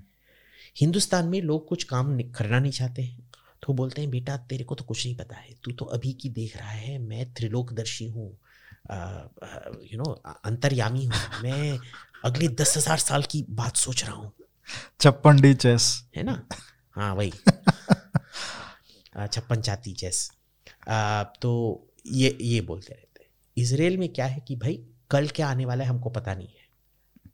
हिंदुस्तान 0.80 1.28
में 1.28 1.42
लोग 1.42 1.68
कुछ 1.68 1.84
काम 1.84 2.20
करना 2.30 2.60
नहीं 2.60 2.72
चाहते 2.72 3.02
हैं। 3.02 3.31
तो 3.64 3.74
बोलते 3.74 4.02
हैं 4.02 4.10
बेटा 4.12 4.38
तेरे 4.38 4.64
को 4.64 4.76
तो 4.76 4.84
कुछ 4.84 5.06
नहीं 5.06 5.16
पता 5.16 5.36
है। 5.36 5.54
तू 5.64 5.72
तो 5.72 5.86
अभी 5.86 6.14
की 6.14 6.30
देख 6.30 6.58
रहा 6.58 6.70
है 6.70 6.98
मैं 7.00 7.34
त्रिलोकदर्शी 7.34 8.06
हूँ। 8.06 8.28
यू 9.92 9.98
नो 9.98 10.12
अंतर्यामी 10.46 11.06
हूँ। 11.06 11.42
मैं 11.44 11.80
अगले 12.26 12.48
दस 12.48 12.78
हज़ार 12.78 12.98
साल 12.98 13.24
की 13.24 13.46
बात 13.50 13.76
सोच 13.76 14.04
रहा 14.04 14.14
हूँ। 14.14 14.32
छप्पन 15.00 15.42
डी 15.42 15.54
चेस। 15.54 16.08
है 16.18 16.24
ना? 16.24 16.48
हाँ 16.98 17.14
वही। 17.16 17.32
छप्पन 19.28 19.62
छाती 19.62 19.94
चेस। 19.94 20.32
आ, 20.90 21.24
तो 21.24 21.88
ये 22.08 22.38
ये 22.42 22.62
बोलते 22.62 22.94
रहते 22.94 23.24
हैं। 23.24 23.30
इसराइल 23.58 23.98
में 23.98 24.10
क्या 24.10 24.26
है 24.26 24.40
कि 24.40 24.56
भाई 24.56 24.80
कल 25.12 25.28
क्या 25.28 25.48
आने 25.48 25.66
वाला 25.66 25.84
है 25.84 25.90
हमको 25.90 26.10
पता 26.10 26.36
नहीं 26.36 26.48
है। 26.48 26.70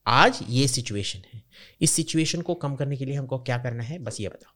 आज 0.07 0.39
ये 0.49 0.67
सिचुएशन 0.67 1.19
है। 1.33 1.43
इस 1.81 1.91
सिचुएशन 1.91 2.41
को 2.41 2.53
कम 2.55 2.75
करने 2.75 2.97
के 2.97 3.05
लिए 3.05 3.15
हमको 3.15 3.39
क्या 3.39 3.57
करना 3.57 3.83
है? 3.83 3.99
बस 3.99 4.21
ये 4.21 4.29
बताओ। 4.29 4.53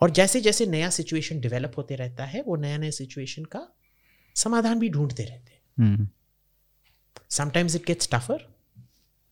और 0.00 0.10
जैसे 0.10 0.40
जैसे 0.40 0.66
नया 0.66 0.90
सिचुएशन 0.90 1.40
डेवलप 1.40 1.72
होते 1.76 1.96
रहता 1.96 2.24
है 2.24 2.42
वो 2.46 2.56
नया 2.56 2.78
नया 2.78 2.90
सिचुएशन 2.92 3.44
का 3.46 3.66
समाधान 4.36 4.78
भी 4.78 4.88
ढूंढते 4.90 5.24
रहते 5.24 5.52
हैं। 5.52 5.60
Hmm, 5.78 6.08
sometimes 7.30 7.74
it 7.76 7.86
gets 7.86 8.08
tougher 8.12 8.46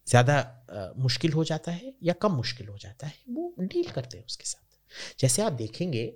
ज़्यादा 0.06 0.94
मुश्किल 0.98 1.32
हो 1.32 1.44
जाता 1.44 1.72
है 1.72 1.92
या 2.02 2.14
कम 2.22 2.32
मुश्किल 2.32 2.68
हो 2.68 2.76
जाता 2.78 3.06
है 3.06 3.14
वो 3.30 3.54
डील 3.60 3.90
करते 3.90 4.18
हैं 4.18 4.24
उसके 4.26 4.44
साथ। 4.44 5.20
जैसे 5.20 5.42
आप 5.42 5.52
देखेंगे 5.54 6.12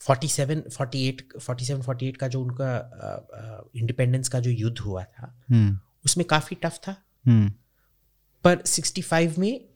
47 0.00 0.62
48 0.70 1.22
47 1.40 1.82
48 1.82 2.16
का 2.16 2.28
जो 2.28 2.40
उनका 2.42 3.70
इंडिपेंडेंस 3.76 4.28
का 4.28 4.40
जो 4.40 4.50
युद्ध 4.50 4.78
हुआ 4.78 5.04
था 5.04 5.34
हम्म, 5.50 5.78
उसमें 6.04 6.26
काफ़ी 6.26 6.56
टफ 6.62 6.78
था। 6.86 6.96
हम्म, 7.24 7.50
पर 8.44 8.62
65 8.66 9.38
में 9.38 9.68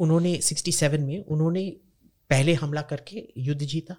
उन्होंने 0.00 0.40
67 0.40 1.00
में 1.00 1.24
उन्होंने 1.24 1.76
पहले 2.30 2.54
हमला 2.54 2.82
करके 2.82 3.32
युद्ध 3.36 3.62
जीता। 3.62 3.96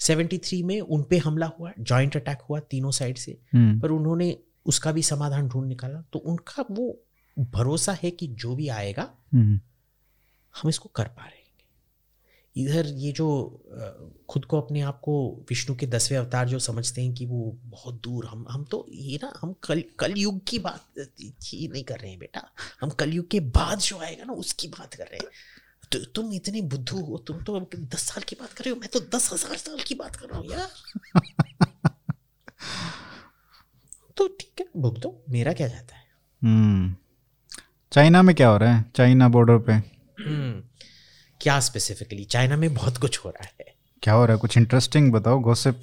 73 0.00 0.62
में 0.62 0.80
उन 0.80 1.02
पे 1.02 1.18
हमला 1.18 1.46
हुआ 1.46 1.72
जॉइंट 1.80 2.16
अटैक 2.16 2.38
हुआ 2.40 2.60
तीनों 2.60 2.90
साइड 2.90 3.18
से। 3.18 3.38
हम्म, 3.54 3.80
पर 3.80 3.90
उन्होंने 3.90 4.38
उसका 4.66 4.92
भी 4.92 5.02
समाधान 5.02 5.48
ढूंढ 5.48 5.68
निकाला। 5.68 6.04
तो 6.12 6.18
उनका 6.18 6.64
वो 6.70 7.00
भरोसा 7.38 7.92
है 8.02 8.10
कि 8.10 8.26
जो 8.26 8.54
भी 8.54 8.68
आएगा 8.68 9.14
हम्म, 9.32 9.60
हम 10.62 10.68
इसको 10.68 10.88
कर 10.94 11.04
पा 11.04 11.26
रहे 11.26 11.41
इधर 12.56 12.86
ये 12.86 13.12
जो 13.12 13.48
खुद 14.30 14.44
को 14.44 14.60
अपने 14.60 14.80
आप 14.80 15.00
को 15.00 15.44
विष्णु 15.50 15.76
के 15.76 15.86
दसवें 15.86 16.18
अवतार 16.18 16.48
जो 16.48 16.58
समझते 16.58 17.02
हैं 17.02 17.14
कि 17.14 17.26
वो 17.26 17.58
बहुत 17.64 17.94
दूर 17.94 18.26
हम 18.26 18.46
हम 18.50 18.64
तो 18.64 18.86
ये 18.92 19.20
ना 19.22 19.32
हम 19.40 19.54
कल 19.64 19.84
कल 19.98 20.14
युग 20.16 20.40
की 20.48 20.58
बात 20.58 20.86
ही 20.98 21.68
नहीं 21.68 21.84
कर 21.84 21.98
रहे 21.98 22.10
हैं 22.10 22.18
बेटा। 22.18 22.52
हम 22.80 22.90
कल 22.90 23.12
युग 23.12 23.28
के 23.28 23.40
बाद 23.40 23.78
जो 23.78 23.98
आएगा 23.98 24.24
ना 24.24 24.32
उसकी 24.32 24.68
बात 24.68 24.94
कर 24.94 25.04
रहे 25.04 25.16
हैं। 25.16 25.26
तो 25.92 25.98
तुम 25.98 26.32
इतने 26.32 26.62
बुद्धू 26.62 27.00
हो 27.00 27.18
तुम 27.18 27.44
तो 27.44 27.68
दस 27.74 28.00
साल 28.00 28.22
की 28.22 28.36
बात 28.40 28.52
कर 28.52 28.64
रहे 28.64 28.74
हो 28.74 28.80
मैं 28.80 28.88
तो 28.92 29.00
दस 29.16 29.32
हज़ार 29.32 29.56
साल 29.56 29.78
की 29.86 29.94
बात 29.94 30.16
कर 30.16 30.28
रहा 30.28 30.38
हूँ 30.38 30.50
यार। 30.50 30.70
तो 34.16 34.28
ठीक 34.28 34.52
है 34.60 34.66
भुग 34.76 34.98
दो 34.98 35.24
मेरा 35.30 35.52
क्या 35.52 35.68
जाता 35.68 35.96
है? 35.96 36.06
हम्म। 36.42 36.96
चाइना 37.92 38.22
में 38.22 38.34
क्या 38.34 38.48
हो 38.48 38.56
रहा 38.56 38.76
है? 38.76 38.84
चाइना 38.96 39.28
बॉर्डर 39.28 39.58
पे। 39.58 39.72
हम्म, 39.72 40.62
क्या 41.42 41.58
स्पेसिफिकली 41.60 42.24
चाइना 42.24 42.56
में 42.56 42.72
बहुत 42.74 42.96
कुछ 42.98 43.18
हो 43.24 43.30
रहा 43.30 43.46
है। 43.60 43.74
क्या 44.02 44.14
हो 44.14 44.24
रहा 44.24 44.34
है? 44.34 44.40
कुछ 44.40 44.56
इंटरेस्टिंग 44.56 45.12
बताओ 45.12 45.38
गॉसिप 45.40 45.80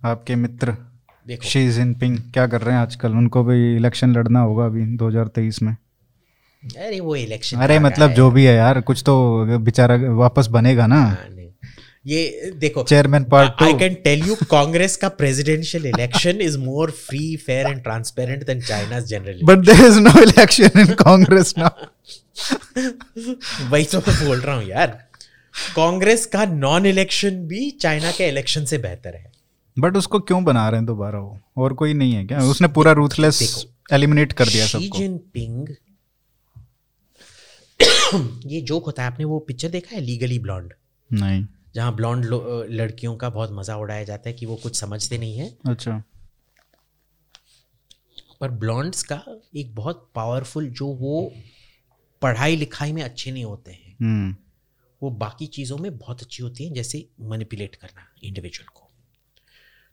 आपके 0.00 0.34
मित्र 0.36 0.76
देखो। 1.26 1.48
शी 1.48 1.68
जिनपिंग 1.72 2.18
क्या 2.32 2.46
कर 2.46 2.60
रहे 2.60 2.74
हैं 2.74 2.82
आजकल? 2.82 3.12
उनको 3.12 3.42
भी 3.44 3.76
इलेक्शन 3.76 4.12
लड़ना 4.12 4.40
होगा 4.40 4.64
अभी 4.66 4.86
2023 4.96 5.62
में। 5.62 5.76
अरे 6.62 6.98
वो 7.00 7.14
इलेक्शन 7.16 7.56
अरे 7.58 7.78
मतलब 7.78 8.12
जो 8.12 8.30
भी 8.30 8.44
है 8.44 8.54
यार 8.54 8.80
कुछ 8.80 9.02
तो 9.06 9.14
बेचारा 9.60 9.96
वापस 10.14 10.46
बनेगा 10.50 10.86
ना। 10.86 11.00
ये 12.06 12.50
देखो 12.56 12.82
chairman 12.82 13.24
part 13.24 13.62
I 13.62 13.72
can 13.78 13.94
tell 14.04 14.26
you 14.28 14.34
Congress 14.50 14.96
का 14.96 15.08
presidential 15.20 15.86
election 15.86 16.40
is 16.40 16.58
more 16.58 16.90
free 16.90 17.36
fair 17.36 17.66
and 17.66 17.82
transparent 17.82 18.44
than 18.46 18.60
China's 18.60 19.06
general 19.06 19.40
but 19.44 19.64
there 19.66 19.86
is 19.86 19.98
no 20.00 20.20
election 20.22 20.80
in 20.80 20.94
Congress 20.94 21.54
now 21.58 21.86
वही 23.62 23.84
तो 23.84 23.98
मैं 23.98 24.26
बोल 24.26 24.40
रहा 24.40 24.54
हूँ 24.56 24.64
यार। 24.64 24.88
कांग्रेस 25.76 26.26
का 26.26 26.44
नॉन 26.46 26.86
इलेक्शन 26.86 27.36
भी 27.48 27.70
चाइना 27.72 28.10
के 28.12 28.28
इलेक्शन 28.28 28.64
से 28.64 28.78
बेहतर 28.78 29.16
है। 29.16 29.32
बट 29.76 29.96
उसको 29.96 30.18
क्यों 30.20 30.42
बना 30.44 30.68
रहे 30.68 30.78
हैं 30.78 30.86
दोबारा 30.86 31.18
वो? 31.18 31.38
और 31.56 31.74
कोई 31.74 31.94
नहीं 31.94 32.12
है 32.14 32.24
क्या? 32.26 32.38
उसने 32.40 32.68
पूरा 32.68 32.92
रूथलेस 32.92 33.66
एलिमिनेट 33.92 34.32
कर 34.32 34.48
दिया 34.48 34.66
सबको। 34.66 34.98
जिनपिंग 34.98 35.68
ये 38.46 38.60
जोक 38.62 38.84
होता 38.86 39.02
है 39.02 39.12
आपने 39.12 39.24
वो 39.24 39.38
पिक्चर 39.38 39.68
देखा 39.68 39.94
है 39.96 40.00
लीगली 40.02 40.38
ब्लॉन्ड 40.38 40.72
नहीं। 41.10 41.46
जहाँ 41.74 41.94
ब्लॉन्ड 41.96 42.26
लड़कियों 42.70 43.16
का 43.16 43.28
बहुत 43.30 43.52
मज़ा 43.52 43.76
उड़ाया 43.76 44.04
जाता 44.04 44.28
है 44.28 44.34
कि 44.34 44.46
वो 44.46 44.56
कुछ 44.56 44.76
समझते 44.76 45.18
नहीं 45.18 45.38
है। 45.38 45.48
अच्छा। 45.68 46.02
पर 48.40 48.50
ब्लॉन्ड्स 48.60 49.02
का 49.02 49.22
एक 49.56 49.74
बहुत 49.74 50.08
पावरफुल 50.14 50.68
जो 50.70 50.86
वो 50.86 51.32
पढ़ाई 52.24 52.56
लिखाई 52.56 52.92
में 52.92 53.02
अच्छे 53.02 53.32
नहीं 53.32 53.44
होते 53.44 53.72
हैं। 53.72 53.96
हम्म। 54.00 54.36
वो 55.02 55.10
बाकी 55.10 55.46
चीज़ों 55.46 55.78
में 55.78 55.98
बहुत 55.98 56.22
अच्छी 56.22 56.42
होती 56.42 56.64
हैं 56.64 56.72
जैसे 56.72 57.08
मैनिपुलेट 57.20 57.76
करना 57.76 58.14
इंडिविजुअल 58.22 58.68
को। 58.68 58.90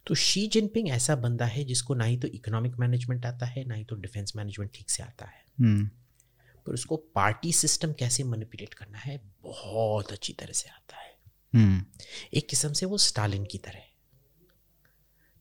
तो 0.06 0.14
शी 0.14 0.46
जिनपिंग 0.46 0.88
ऐसा 0.88 1.16
बंदा 1.16 1.46
है 1.46 1.64
जिसको 1.64 1.94
ना 1.94 2.04
ही 2.04 2.16
तो 2.16 2.28
इकोनॉमिक 2.28 2.76
मैनेजमेंट 2.76 3.26
आता 3.26 3.46
है 3.46 3.64
ना 3.64 3.74
ही 3.74 3.84
तो 3.84 3.96
डिफेंस 3.96 4.32
मैनेजमेंट 4.36 4.70
ठीक 4.74 4.90
से 4.90 5.02
आता 5.02 5.26
है। 5.26 5.44
हम्म। 5.60 5.90
पर 6.66 6.72
उसको 6.72 6.96
पार्टी 6.96 7.52
सिस्टम 7.52 7.92
कैसे 7.92 8.24
मैनिपुलेट 8.24 8.74
करना 8.74 8.98
है 8.98 9.20
बहुत 9.42 10.12
अच्छी 10.12 10.32
तरह 10.32 10.52
से 10.52 10.68
आता 10.68 10.96
है। 10.96 11.16
हम्म। 11.54 11.84
एक 12.34 12.48
किस्म 12.48 12.72
से 12.72 12.86
वो 12.86 12.98
स्टालिन 12.98 13.44
की 13.44 13.58
तरह। 13.58 13.82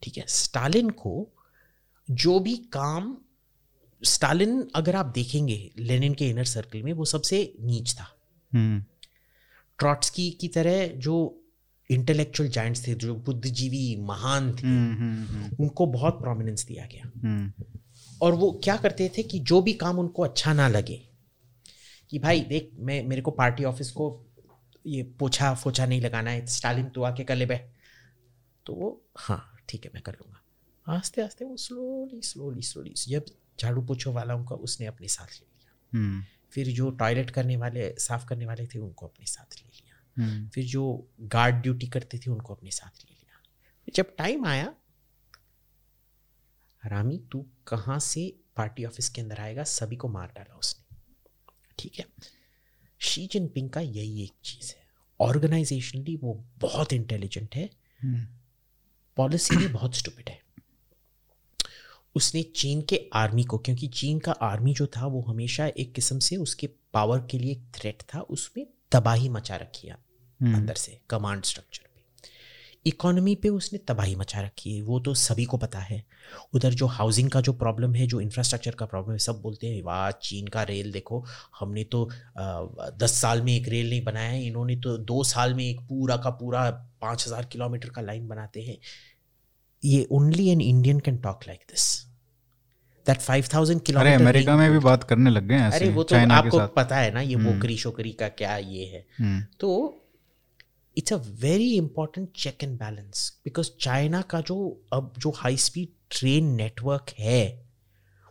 ठीक 0.03 0.17
है 0.17 0.25
स्टालिन 0.27 0.89
को 0.89 1.31
जो 2.11 2.39
भी 2.39 2.57
काम 2.57 3.17
स्टालिन 4.01 4.67
अगर 4.75 4.95
आप 4.95 5.05
देखेंगे 5.05 5.71
लेनिन 5.77 6.13
के 6.13 6.29
इनर 6.29 6.45
सर्कल 6.45 6.83
में 6.83 6.93
वो 6.93 7.05
सबसे 7.05 7.41
नीच 7.61 7.93
था। 7.93 8.07
हम्म। 8.51 8.83
ट्रॉट्सकी 9.79 10.29
की 10.31 10.47
तरह 10.47 10.87
जो 10.87 11.15
इंटेलेक्चुअल 11.89 12.49
जाइंट्स 12.49 12.85
थे 12.87 12.93
जो 12.95 13.15
बुद्धिजीवी 13.15 13.95
महान 14.01 14.51
थे 14.55 14.67
हम्म 14.67 15.25
हम्म 15.25 15.63
उनको 15.63 15.85
बहुत 15.85 16.19
प्रोमिनेंस 16.21 16.65
दिया 16.65 16.85
गया। 16.85 17.51
और 18.21 18.33
वो 18.33 18.51
क्या 18.63 18.75
करते 18.77 19.11
थे 19.17 19.23
कि 19.23 19.39
जो 19.39 19.61
भी 19.61 19.73
काम 19.73 19.99
उनको 19.99 20.23
अच्छा 20.23 20.53
ना 20.53 20.67
लगे 20.67 21.01
कि 22.11 22.19
भाई 22.19 22.41
देख 22.41 22.69
मैं 22.79 23.03
मेरे 23.03 23.21
को 23.21 23.31
पार्टी 23.31 23.63
ऑफ़िस 23.63 23.91
को 23.91 24.07
ये 24.85 25.03
पोछा 25.19 25.53
फोछा 25.53 25.85
नहीं 25.85 26.01
लगाना 26.01 26.31
है 26.31 26.45
स्टालिन 26.45 26.85
तो 26.89 27.03
आके 27.03 27.23
कर 27.23 27.35
ले 27.35 27.45
बे 27.45 27.57
तो 28.65 28.73
वो 28.73 28.89
हाँ 29.17 29.41
ठीक 29.69 29.85
है 29.85 29.91
मैं 29.93 30.03
कर 30.03 30.13
लूँगा। 30.13 30.95
आस्ते 30.95 31.21
आस्ते 31.21 31.45
वो 31.45 31.57
स्लोली 31.57 32.21
स्लोली 32.21 32.61
स्लोली 32.61 32.93
जब 33.07 33.25
झाड़ू 33.59 33.81
पोछो 33.81 34.11
वाला 34.11 34.35
उनका 34.35 34.55
उसने 34.55 34.85
अपने 34.85 35.07
साथ 35.07 35.27
ले 35.27 35.45
लिया। 35.45 35.97
हम्म। 35.97 36.25
फिर 36.51 36.67
जो 36.67 36.89
टॉयलेट 36.89 37.31
करने 37.31 37.57
वाले 37.57 37.95
साफ़ 37.99 38.25
करने 38.25 38.45
वाले 38.45 38.67
थे 38.67 38.79
उनको 38.79 39.07
अपने 39.07 39.25
साथ 39.25 39.55
ले 39.55 39.69
लिया। 39.69 40.23
हम्म। 40.23 40.49
फिर 40.49 40.65
जो 40.65 41.09
गार्ड 41.21 41.55
ड्यूटी 41.55 41.87
करते 41.87 42.17
थे 42.17 42.31
उनको 42.31 42.55
अपने 42.55 42.71
साथ 42.71 43.05
ले 43.05 43.11
लिया। 43.11 43.41
जब 43.95 44.15
टाइम 44.15 44.45
आया 44.45 44.75
रामी 46.85 47.23
तू 47.31 47.45
कहाँ 47.67 47.99
से 47.99 48.39
पार्टी 48.55 48.85
ऑफ़िस 48.85 49.09
के 49.09 49.21
अंदर 49.21 49.39
आएगा? 49.39 49.63
सभी 49.63 49.95
को 49.95 50.07
मार 50.07 50.27
डाला 50.27 50.55
उसने। 50.55 50.97
ठीक 51.79 51.99
है? 51.99 52.05
शी 52.99 53.27
जिनपिंग 53.27 53.69
का 53.69 53.79
यही 53.79 54.23
एक 54.23 54.33
चीज़ 54.43 54.73
है। 54.75 54.81
ऑर्गेनाइजेशनली 55.21 56.17
वो 56.17 56.45
बहुत 56.57 56.93
इंटेलिजेंट 56.93 57.55
है। 57.55 57.69
हम्म। 58.01 58.27
पॉलिसी 59.17 59.55
भी 59.55 59.67
बहुत 59.67 59.95
स्टूपिड 59.95 60.29
है। 60.29 60.41
उसने 62.15 62.41
चीन 62.55 62.81
के 62.81 62.99
आर्मी 63.15 63.43
को 63.43 63.57
क्योंकि 63.57 63.87
चीन 63.89 64.19
का 64.19 64.31
आर्मी 64.43 64.73
जो 64.73 64.87
था 64.87 65.05
वो 65.07 65.21
हमेशा 65.21 65.67
एक 65.67 65.93
किस्म 65.93 66.19
से 66.19 66.37
उसके 66.37 66.69
पावर 66.93 67.19
के 67.31 67.37
लिए 67.39 67.51
एक 67.51 67.63
थ्रेट 67.75 68.01
था 68.13 68.21
उसमें 68.29 68.65
तबाही 68.91 69.29
मचा 69.29 69.55
रखी 69.55 69.87
है 69.87 69.97
हम्म। 70.39 70.55
अंदर 70.55 70.75
से 70.75 70.99
कमांड 71.09 71.43
स्ट्रक्चर 71.43 71.83
पे। 71.85 71.89
इकोनॉमी 72.85 73.33
पे 73.35 73.49
उसने 73.49 73.79
तबाही 73.87 74.15
मचा 74.15 74.41
रखी 74.41 74.75
है 74.75 74.81
वो 74.81 74.99
तो 74.99 75.13
सभी 75.13 75.45
को 75.45 75.57
पता 75.57 75.79
है। 75.79 76.03
उधर 76.53 76.73
जो 76.73 76.85
हाउसिंग 76.87 77.29
का 77.31 77.41
जो 77.41 77.53
प्रॉब्लम 77.53 77.93
है 77.95 78.07
जो 78.07 78.21
इंफ्रास्ट्रक्चर 78.21 78.75
का 78.75 78.85
प्रॉब्लम 78.85 79.11
है 79.11 79.19
सब 79.19 79.41
बोलते 79.41 79.67
हैं 79.67 79.81
वाह 79.83 80.09
चीन 80.21 80.47
का 80.47 80.63
रेल 80.63 80.91
देखो 80.91 81.23
हमने 81.59 81.83
तो 81.83 82.03
आ, 82.37 82.65
दस 82.97 83.19
साल 83.21 83.41
में 83.41 83.55
एक 83.55 83.67
रेल 83.69 83.89
नहीं 83.89 84.03
बनाया 84.03 84.29
है 84.29 84.45
इन्होंने 84.45 84.75
तो 84.77 84.97
दो 84.97 85.23
साल 85.23 85.53
में 85.53 85.63
एक 85.65 85.81
पूरा 85.89 86.17
का 86.17 86.29
पूरा 86.41 86.69
पाँच 87.01 87.27
हज़ार 87.27 87.45
किलोमीटर 87.45 87.89
का 87.89 88.01
लाइन 88.01 88.27
बनाते 88.27 88.61
हैं। 88.61 88.77
ये 89.83 90.07
only 90.11 90.47
an 90.49 90.61
Indian 90.61 90.99
can 90.99 91.17
talk 91.17 91.39
like 91.47 91.59
this 91.71 91.85
that 93.05 93.21
five 93.21 93.45
thousand 93.53 93.79
अरे 93.79 93.85
किलोमीटर 93.85 94.21
अमेरिका 94.21 94.55
में 94.57 94.71
भी 94.71 94.79
बात 94.79 95.03
करने 95.03 95.29
लग 95.29 95.47
गए 95.47 95.55
हैं 95.55 95.71
अरे 95.71 95.89
वो 95.89 96.03
तो 96.03 96.15
आपको 96.33 96.67
पता 96.75 96.97
है 96.97 97.13
ना 97.13 97.21
ये 97.21 97.35
हम्म। 97.35 97.47
वोकरी 97.47 97.77
शोकरी 97.77 98.11
का 98.11 98.27
क्या 98.29 98.57
ये 98.57 98.85
है। 98.85 99.05
हम्म। 99.19 99.41
तो 99.59 99.69
it's 100.97 101.13
a 101.13 101.17
very 101.41 101.71
important 101.75 102.29
check 102.35 102.63
and 102.63 102.77
balance 102.79 103.31
because 103.45 103.69
China 103.79 104.21
का 104.21 104.41
जो 104.41 104.57
अब 104.93 105.13
जो 105.17 105.31
हाई 105.37 105.57
स्पीड 105.57 105.89
ट्रेन 106.09 106.45
नेटवर्क 106.55 107.13
है 107.19 107.41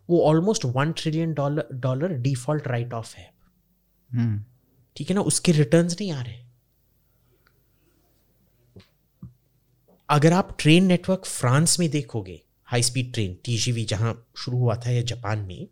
वो 0.09 0.21
almost 0.27 0.65
one 0.65 0.93
trillion 0.93 1.33
dollar 1.35 1.69
dollar 1.81 2.13
default 2.19 2.69
write 2.69 2.95
off 2.95 3.15
है। 3.17 3.31
हम्म। 4.11 4.45
ठीक 4.97 5.11
है 5.11 5.15
ना 5.15 5.21
उसके 5.23 5.53
रिटर्न्स 5.53 5.97
नहीं 6.01 6.13
आ 6.13 6.23
रहे। 6.23 6.39
अगर 10.11 10.33
आप 10.33 10.57
ट्रेन 10.61 10.85
नेटवर्क 10.85 11.25
फ्रांस 11.27 11.81
में 11.81 11.91
देखोगे 11.91 12.43
हाई 12.65 12.83
स्पीड 12.83 13.13
ट्रेन 13.13 13.39
टीजीवी 13.45 13.85
जहाँ 13.85 14.27
शुरू 14.37 14.59
हुआ 14.59 14.77
था 14.77 14.91
या 14.91 15.03
जापान 15.03 15.39
में 15.39 15.69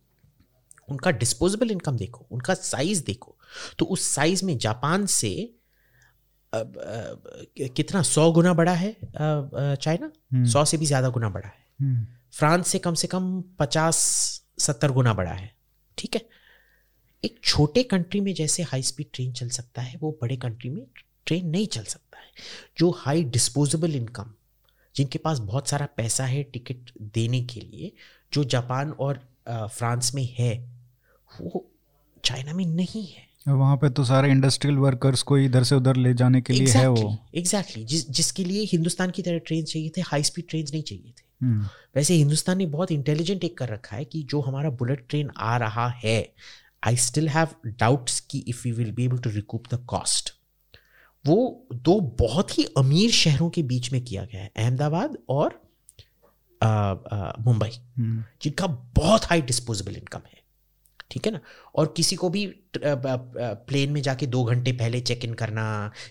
उनका 0.89 1.11
डिस्पोजेबल 1.11 1.71
इनकम 1.71 1.97
देखो 1.97 2.27
उनका 2.31 2.55
साइज़ 2.55 3.05
देखो 3.05 3.37
तो 3.79 3.85
उस 3.85 4.11
साइज़ 4.15 4.45
में 4.45 4.59
जापान 4.59 5.07
से 5.07 5.55
अब, 6.55 6.77
अ, 6.77 7.67
कितना 7.67 8.03
सौ 8.03 8.33
गुना 8.33 8.55
बड़ा 8.55 8.75
है 8.75 8.97
चाइना? 9.77 10.13
हम्म। 10.33 10.45
सौ 10.45 10.65
से 10.65 10.77
भी 10.77 10.87
ज़्यादा 10.87 11.09
गुना 11.09 11.29
बड़ा 11.29 11.49
है। 11.49 11.67
हम्म। 11.81 12.07
फ्रांस 12.33 12.69
से 12.69 12.79
कम 12.79 12.95
से 12.95 13.07
कम 13.07 13.43
पचास 13.59 13.97
सत्तर 14.59 14.91
गुना 14.91 15.15
बड़ा 15.15 15.33
है 15.33 15.55
ठीक 15.99 16.15
है? 16.15 16.29
एक 17.25 17.41
छोटे 17.45 17.83
कंट्री 17.83 18.21
में 18.21 18.35
जैसे 18.35 18.63
हाई 18.63 18.83
स्पीड 18.83 19.07
ट्रेन 19.13 19.33
चल 19.33 19.49
सकता 19.49 19.83
है 19.83 19.99
वो 20.01 20.19
बड़े 20.23 20.37
कंट्री 20.37 20.71
में 20.71 20.87
ट्रेन 21.27 21.47
नहीं 21.47 21.67
चल 21.67 21.85
सकता। 21.85 22.08
जो 22.79 22.91
हाई 22.91 23.25
डिस्पोजेबल 23.25 23.97
इनकम 23.97 24.33
जिनके 24.97 25.19
पास 25.19 25.39
बहुत 25.39 25.69
सारा 25.69 25.87
पैसा 25.97 26.25
है 26.25 26.43
टिकट 26.43 26.91
देने 27.15 27.41
के 27.43 27.61
लिए 27.61 27.93
जो 28.33 28.45
जापान 28.45 28.91
और 28.91 29.21
फ्रांस 29.51 30.15
में 30.15 30.29
है 30.39 30.53
वो 31.31 31.71
चाइना 32.25 32.53
में 32.53 32.67
नहीं 32.67 33.07
है। 33.07 33.27
वहाँ 33.49 33.77
पे 33.77 33.91
तो 33.91 34.05
सारे 34.05 34.31
इंडस्ट्रियल 34.31 34.77
वर्कर्स 34.77 35.23
को 35.23 35.39
इधर 35.39 35.65
से 35.65 35.75
उधर 35.75 35.97
ले 35.97 36.15
जाने 36.15 36.41
के 36.41 36.53
लिए 36.53 36.67
exactly, 36.67 36.83
है 36.83 36.89
वो। 36.89 37.17
एग्जैक्टली 37.35 37.83
exactly, 37.83 37.91
जिस 37.91 38.11
जिसके 38.11 38.45
लिए 38.45 38.65
हिंदुस्तान 38.65 39.11
की 39.11 39.23
तरह 39.23 39.39
ट्रेन 39.39 39.65
चाहिए 39.65 39.91
थे 39.97 40.01
हाई 40.01 40.23
स्पीड 40.23 40.49
ट्रेन 40.49 40.67
नहीं 40.73 40.83
चाहिए 40.83 41.11
थे। 41.11 41.27
हम्म। 41.43 41.69
वैसे 41.97 42.15
हिंदुस्तान 42.15 42.59
ने 42.59 42.67
बहुत 42.67 42.93
इंटेलिजेंट 42.93 43.45
एक 43.45 43.59
कर 43.59 43.69
रखा 43.69 43.97
है 43.97 44.05
कि 44.05 44.23
जो 44.23 44.41
हमारा 44.41 44.71
बुलेट 44.71 45.07
ट्रेन 45.09 45.31
आ 45.37 45.57
रहा 45.57 45.89
है 46.05 46.35
आई 46.87 46.97
स्टिल 46.97 47.29
हैव 47.29 47.49
डाउट्स 47.67 48.21
कि 48.21 48.39
if 48.39 48.63
we 48.65 48.73
will 48.73 48.93
be 48.93 49.05
able 49.05 49.19
to 49.19 49.31
recoup 49.31 49.75
the 49.75 49.85
cost 49.87 50.35
वो 51.25 51.67
दो 51.73 51.99
बहुत 52.19 52.59
ही 52.59 52.65
अमीर 52.79 53.11
शहरों 53.11 53.49
के 53.51 53.63
बीच 53.73 53.93
में 53.93 54.03
किया 54.05 54.25
गया 54.25 54.43
है 54.43 54.51
अहमदाबाद 54.57 55.17
और 55.29 55.61
मुंबई 57.45 57.71
हम्म। 57.99 58.25
जिनका 58.43 58.67
बहुत 58.97 59.25
हाई 59.25 59.43
डिस्पोजेबल 59.43 59.97
इनकम 59.97 60.21
है 60.27 60.37
ठीक 61.11 61.27
है 61.27 61.33
ना? 61.33 61.41
और 61.75 61.93
किसी 61.97 62.17
को 62.17 62.29
भी 62.31 62.45
प्लेन 62.77 63.93
में 63.93 64.01
जाके 64.03 64.27
दो 64.27 64.43
घंटे 64.45 64.73
पहले 64.73 65.01
चेक 65.01 65.25
इन 65.25 65.35
करना 65.35 65.65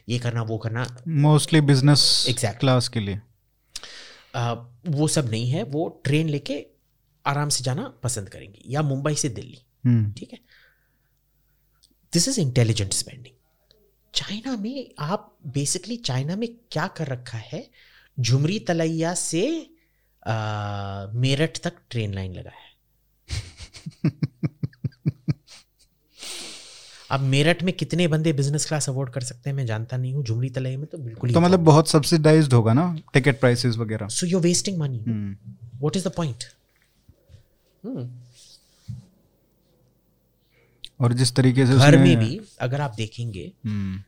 ये 0.09 0.19
करना 0.19 0.41
वो 0.43 0.57
करना 0.57 0.85
मोस्टली 1.07 1.61
बिज़नेस 1.61 2.05
Exactly. 2.29 2.59
क्लास 2.59 2.87
के 2.87 2.99
लिए। 2.99 3.19
आ, 4.35 4.53
वो 4.87 5.07
सब 5.07 5.29
नहीं 5.29 5.49
है 5.49 5.63
वो 5.75 5.87
ट्रेन 6.03 6.29
लेके 6.29 6.65
आराम 7.25 7.49
से 7.49 7.63
जाना 7.63 7.87
पसंद 8.03 8.29
करेंगे 8.29 8.61
या 8.69 8.81
मुंबई 8.81 9.15
से 9.15 9.29
दिल्ली 9.29 9.57
हम्म। 9.85 10.11
ठीक 10.13 10.33
है? 10.33 10.39
This 12.13 12.27
is 12.27 12.39
intelligent 12.41 12.93
spending 12.93 13.35
China 14.17 14.55
में 14.57 14.91
आप 14.99 15.25
बेसिकली 15.55 15.95
चाइना 16.09 16.35
में 16.35 16.47
क्या 16.71 16.87
कर 16.97 17.07
रखा 17.07 17.37
है? 17.37 17.61
झुमरी 18.17 18.59
तलैया 18.67 19.13
से 19.13 19.43
मेरठ 21.21 21.59
तक 21.63 21.73
ट्रेन 21.89 22.13
लाइन 22.13 22.33
लगा 22.33 22.51
है। 22.51 22.65
अब 27.11 27.19
मेरठ 27.33 27.61
में 27.63 27.73
कितने 27.75 28.07
बंदे 28.07 28.31
बिज़नेस 28.33 28.65
क्लास 28.65 28.89
अफोर्ड 28.89 29.09
कर 29.13 29.21
सकते 29.23 29.49
हैं 29.49 29.55
मैं 29.57 29.65
जानता 29.65 29.97
नहीं 29.97 30.13
हूँ। 30.13 30.23
झुमरी 30.23 30.49
तलैया 30.49 30.77
में 30.77 30.87
तो 30.87 30.97
बिल्कुल 30.97 31.33
तो 31.33 31.41
मतलब 31.41 31.59
बहुत 31.65 31.89
सब्सिडाइज्ड 31.89 32.53
होगा 32.53 32.73
ना 32.73 32.85
टिकट 33.13 33.39
प्राइसेस 33.39 33.75
वगैरह? 33.77 34.07
So 34.07 34.25
you 34.27 34.39
wasting 34.39 34.77
money 34.79 34.97
what 34.99 35.95
is 35.95 36.07
the 36.07 36.11
point 36.17 36.43
और 41.01 41.13
जिस 41.13 41.35
तरीके 41.35 41.65
से 41.67 41.73
घर 41.75 41.97
में 41.97 42.17
भी 42.19 42.39
अगर 42.61 42.81
आप 42.81 42.93
देखेंगे 42.97 43.51
हम्म 43.65 44.03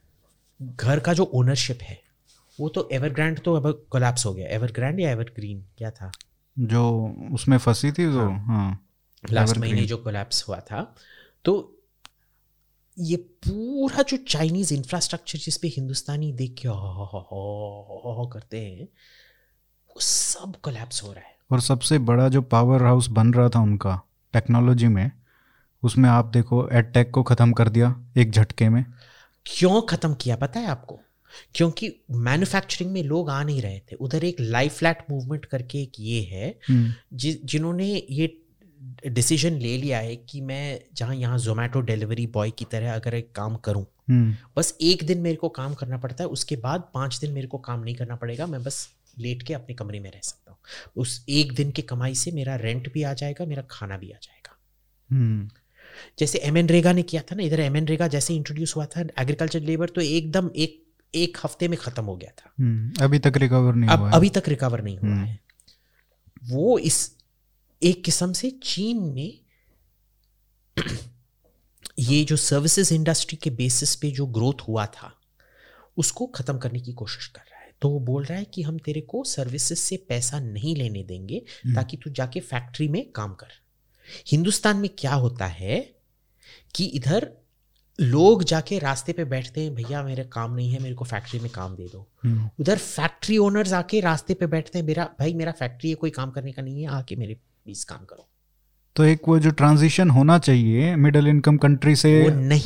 घर 0.61 0.99
का 0.99 1.13
जो 1.13 1.23
ओनरशिप 1.23 1.79
है 1.81 2.01
वो 2.59 2.69
तो 2.69 2.89
एवरग्रैंड 2.91 3.39
तो 3.39 3.53
अब 3.53 3.85
कोलैप्स 3.89 4.25
हो 4.25 4.33
गया। 4.33 4.47
एवरग्रैंड 4.47 4.99
या 4.99 5.11
एवरग्रीन 5.11 5.65
क्या 5.77 5.91
था? 5.91 6.11
जो 6.59 7.07
उसमें 7.33 7.57
फंसी 7.57 7.91
थी 7.91 8.05
तो 8.05 8.29
हाँ। 8.29 8.85
Last 9.31 9.53
Evergreen. 9.53 9.73
महीने 9.73 9.87
जो 9.87 9.97
कोलैप्स 9.97 10.47
हुआ 10.47 10.59
था। 10.59 10.95
तो 11.45 11.75
ये 12.99 13.15
पूरा 13.15 14.01
जो 14.01 14.17
चाइनीज़ 14.17 14.73
इंफ्रास्ट्रक्चर 14.73 15.39
जिसपे 15.39 15.67
हिंदुस्तानी 15.67 16.31
देख 16.33 16.55
के 16.61 16.67
हो 16.67 16.73
हो 16.73 17.03
हो 17.03 17.19
हो 17.19 18.01
हो 18.05 18.13
हो 18.13 18.27
करते 18.27 18.59
हैं 18.59 18.85
वो 19.89 19.99
सब 19.99 20.53
कोलैप्स 20.63 21.03
हो 21.03 21.13
रहा 21.13 21.23
है। 21.23 21.37
और 21.51 21.61
सबसे 21.61 21.99
बड़ा 21.99 22.29
जो 22.29 22.41
पावर 22.41 22.83
हाउस 22.83 23.07
बन 23.07 23.33
रहा 23.33 23.49
था 23.49 23.59
उनका 23.59 24.01
टेक्नोलॉजी 24.33 24.87
में 24.87 25.11
उसमें 25.83 26.09
आप 26.09 26.25
देखो 26.25 26.69
एडटेक 26.69 27.11
को 27.11 27.23
ख़त्म 27.23 27.51
कर 27.51 27.69
दिया 27.69 28.05
एक 28.17 28.31
झटके 28.31 28.69
में। 28.69 28.85
क्यों 29.49 29.81
खत्म 29.81 30.13
किया 30.13 30.35
पता 30.35 30.59
है 30.59 30.67
आपको? 30.67 30.99
क्योंकि 31.55 31.89
मैन्युफैक्चरिंग 32.11 32.91
में 32.91 33.03
लोग 33.03 33.29
आ 33.29 33.43
नहीं 33.43 33.61
रहे 33.61 33.79
थे। 33.79 33.95
उधर 33.95 34.23
एक 34.23 34.39
लाइफ 34.39 34.73
फ्लैट 34.73 35.05
मूवमेंट 35.09 35.45
करके 35.45 35.81
एक 35.81 35.91
ये 35.99 36.21
है 36.21 36.59
हम्म, 36.69 36.93
जि, 37.13 37.41
जिन्होंने 37.45 38.05
ये 38.09 38.43
डिसीज़न 39.07 39.53
ले 39.53 39.77
लिया 39.77 39.99
है 39.99 40.15
कि 40.15 40.41
मैं 40.41 40.79
जहाँ 40.93 41.15
यहाँ 41.15 41.37
जोमेटो 41.39 41.81
डिलीवरी 41.81 42.27
बॉय 42.27 42.51
की 42.51 42.65
तरह 42.65 42.95
अगर 42.95 43.13
एक 43.13 43.31
काम 43.35 43.55
करूँ 43.55 43.85
हम्म। 44.09 44.35
बस 44.57 44.77
एक 44.81 45.03
दिन 45.03 45.19
मेरे 45.19 45.35
को 45.35 45.49
काम 45.49 45.73
करना 45.73 45.97
पड़ता 45.97 46.23
है 46.23 46.29
उसके 46.29 46.55
बाद 46.55 46.89
पाँच 46.93 47.19
दिन 47.19 47.31
मेरे 47.31 47.47
को 47.47 47.57
काम 47.57 47.83
नहीं 47.83 47.95
करना 47.95 48.15
पड़ेगा 48.15 48.47
मैं 48.47 48.63
बस 48.63 48.89
लेट 49.19 49.43
के 49.43 49.53
अपने 49.53 49.75
कमरे 49.75 49.99
में 49.99 50.11
रह 50.11 50.19
सकता 50.23 50.51
हूँ। 50.51 50.59
उस 50.97 51.25
एक 51.29 51.53
दिन 51.53 51.71
की 51.71 51.81
कमाई 51.81 52.15
से 52.15 52.31
मेरा 52.31 52.55
रेंट 52.55 52.93
भी 52.93 53.03
आ 53.03 53.13
जाएगा 53.13 53.45
मेरा 53.45 53.63
खाना 53.71 53.97
भी 53.97 54.11
आ 54.11 54.17
जाएगा। 54.21 54.57
हम्म। 55.11 55.49
जैसे 56.19 56.39
एम 56.39 56.57
एन 56.57 56.69
रेगा 56.69 56.93
ने 56.93 57.01
किया 57.03 57.21
था 57.21 57.35
ना 57.35 57.43
इधर 57.43 57.59
एम 57.59 57.77
एन 57.77 57.87
रेगा 57.87 58.07
जैसे 58.07 58.35
इंट्रोड्यूस 58.35 58.75
हुआ 58.75 58.85
था 58.85 59.01
एग्रीकल्चर 59.01 59.59
लेबर 59.59 59.89
तो 59.89 60.01
एकदम 60.01 60.49
एक 60.55 60.85
एक 61.15 61.37
हफ़्ते 61.43 61.67
में 61.67 61.79
खत्म 61.79 62.03
हो 62.03 62.15
गया 62.15 62.31
था। 62.37 62.53
हम्म, 62.59 63.03
अभी 63.03 63.19
तक 63.19 63.37
रिकवर 63.37 63.75
नहीं 63.75 63.89
अब 63.89 64.05
है। 64.05 64.11
अभी 64.11 64.29
तक 64.29 64.43
रिकवर 64.47 64.81
नहीं 64.81 64.97
हुआ 64.97 65.09
हम्म। 65.09 65.25
है। 65.25 65.39
वो 66.43 66.79
इस 66.79 67.15
एक 67.83 68.03
किस्म 68.03 68.33
से 68.33 68.49
चीन 68.63 69.13
ने 69.13 69.33
ये 71.99 72.23
जो 72.23 72.35
सर्विसेज़ 72.35 72.93
इंडस्ट्री 72.93 73.37
के 73.37 73.49
बेसिस 73.49 73.95
पे 73.95 74.11
जो 74.11 74.25
ग्रोथ 74.25 74.61
हुआ 74.67 74.85
था 74.85 75.21
उसको 75.97 76.25
खत्म 76.25 76.57
करने 76.57 76.79
की 76.79 76.93
कोशिश 76.93 77.27
कर 77.27 77.41
रहा 77.51 77.59
है। 77.59 77.71
तो 77.81 77.89
वो 77.89 77.99
बोल 77.99 78.23
रहा 78.23 78.37
है 78.37 78.45
कि 78.45 78.61
हम 78.61 78.77
तेरे 78.77 79.01
को 79.01 79.23
सर्विसेज़ 79.23 79.79
से 79.79 79.97
पैसा 79.97 80.39
नहीं 80.39 80.75
लेने 80.75 81.03
देंगे 81.03 81.41
हम्म। 81.65 81.75
ताकि 81.75 81.97
तू 81.97 82.09
जाके 82.09 82.39
फैक्ट्री 82.39 82.87
में 82.87 83.11
काम 83.11 83.33
कर। 83.33 83.47
हिंदुस्तान 84.27 84.77
में 84.77 84.89
क्या 84.97 85.13
होता 85.13 85.45
है 85.45 85.79
कि 86.75 86.85
इधर 86.85 87.29
लोग 87.99 88.43
जाके 88.43 88.79
रास्ते 88.79 89.13
पे 89.13 89.23
बैठते 89.25 89.61
हैं 89.61 89.73
भैया 89.75 90.03
मेरे 90.03 90.23
काम 90.23 90.53
नहीं 90.55 90.71
है 90.71 90.79
मेरे 90.79 90.95
को 90.95 91.05
फैक्ट्री 91.05 91.39
में 91.39 91.49
काम 91.51 91.75
दे 91.75 91.83
दो। 91.83 92.07
हम्म, 92.23 92.49
उधर 92.59 92.77
फैक्ट्री 92.77 93.37
ओनर्स 93.37 93.73
आके 93.73 93.99
रास्ते 93.99 94.33
पे 94.33 94.47
बैठते 94.47 94.79
हैं 94.79 94.85
मेरा 94.85 95.09
भाई 95.19 95.33
मेरा 95.33 95.51
फैक्ट्री 95.51 95.89
है 95.89 95.95
कोई 95.95 96.09
काम 96.09 96.31
करने 96.31 96.51
का 96.51 96.61
नहीं 96.61 96.81
है 96.81 96.89
आके 96.89 97.15
मेरे 97.15 97.33
प्लीज़ 97.33 97.85
काम 97.85 98.05
करो। 98.05 98.27
तो 98.95 99.03
एक 99.03 99.27
वो 99.27 99.39
जो 99.39 99.49
ट्रांजिशन 99.49 100.09
होना 100.09 100.37
चाहिए 100.39 100.95
मिडिल 100.95 101.27
इनकम 101.27 101.57
कंट्री 101.57 101.95
से 101.95 102.11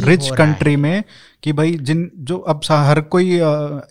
रिच 0.02 0.30
कंट्री 0.30 0.76
में 0.76 1.04
कि 1.44 1.54
भाई 1.54 1.74
जिन 1.82 2.12
जो 2.16 2.38
अब 2.38 2.62
हर 2.72 3.02
कोई 3.02 3.36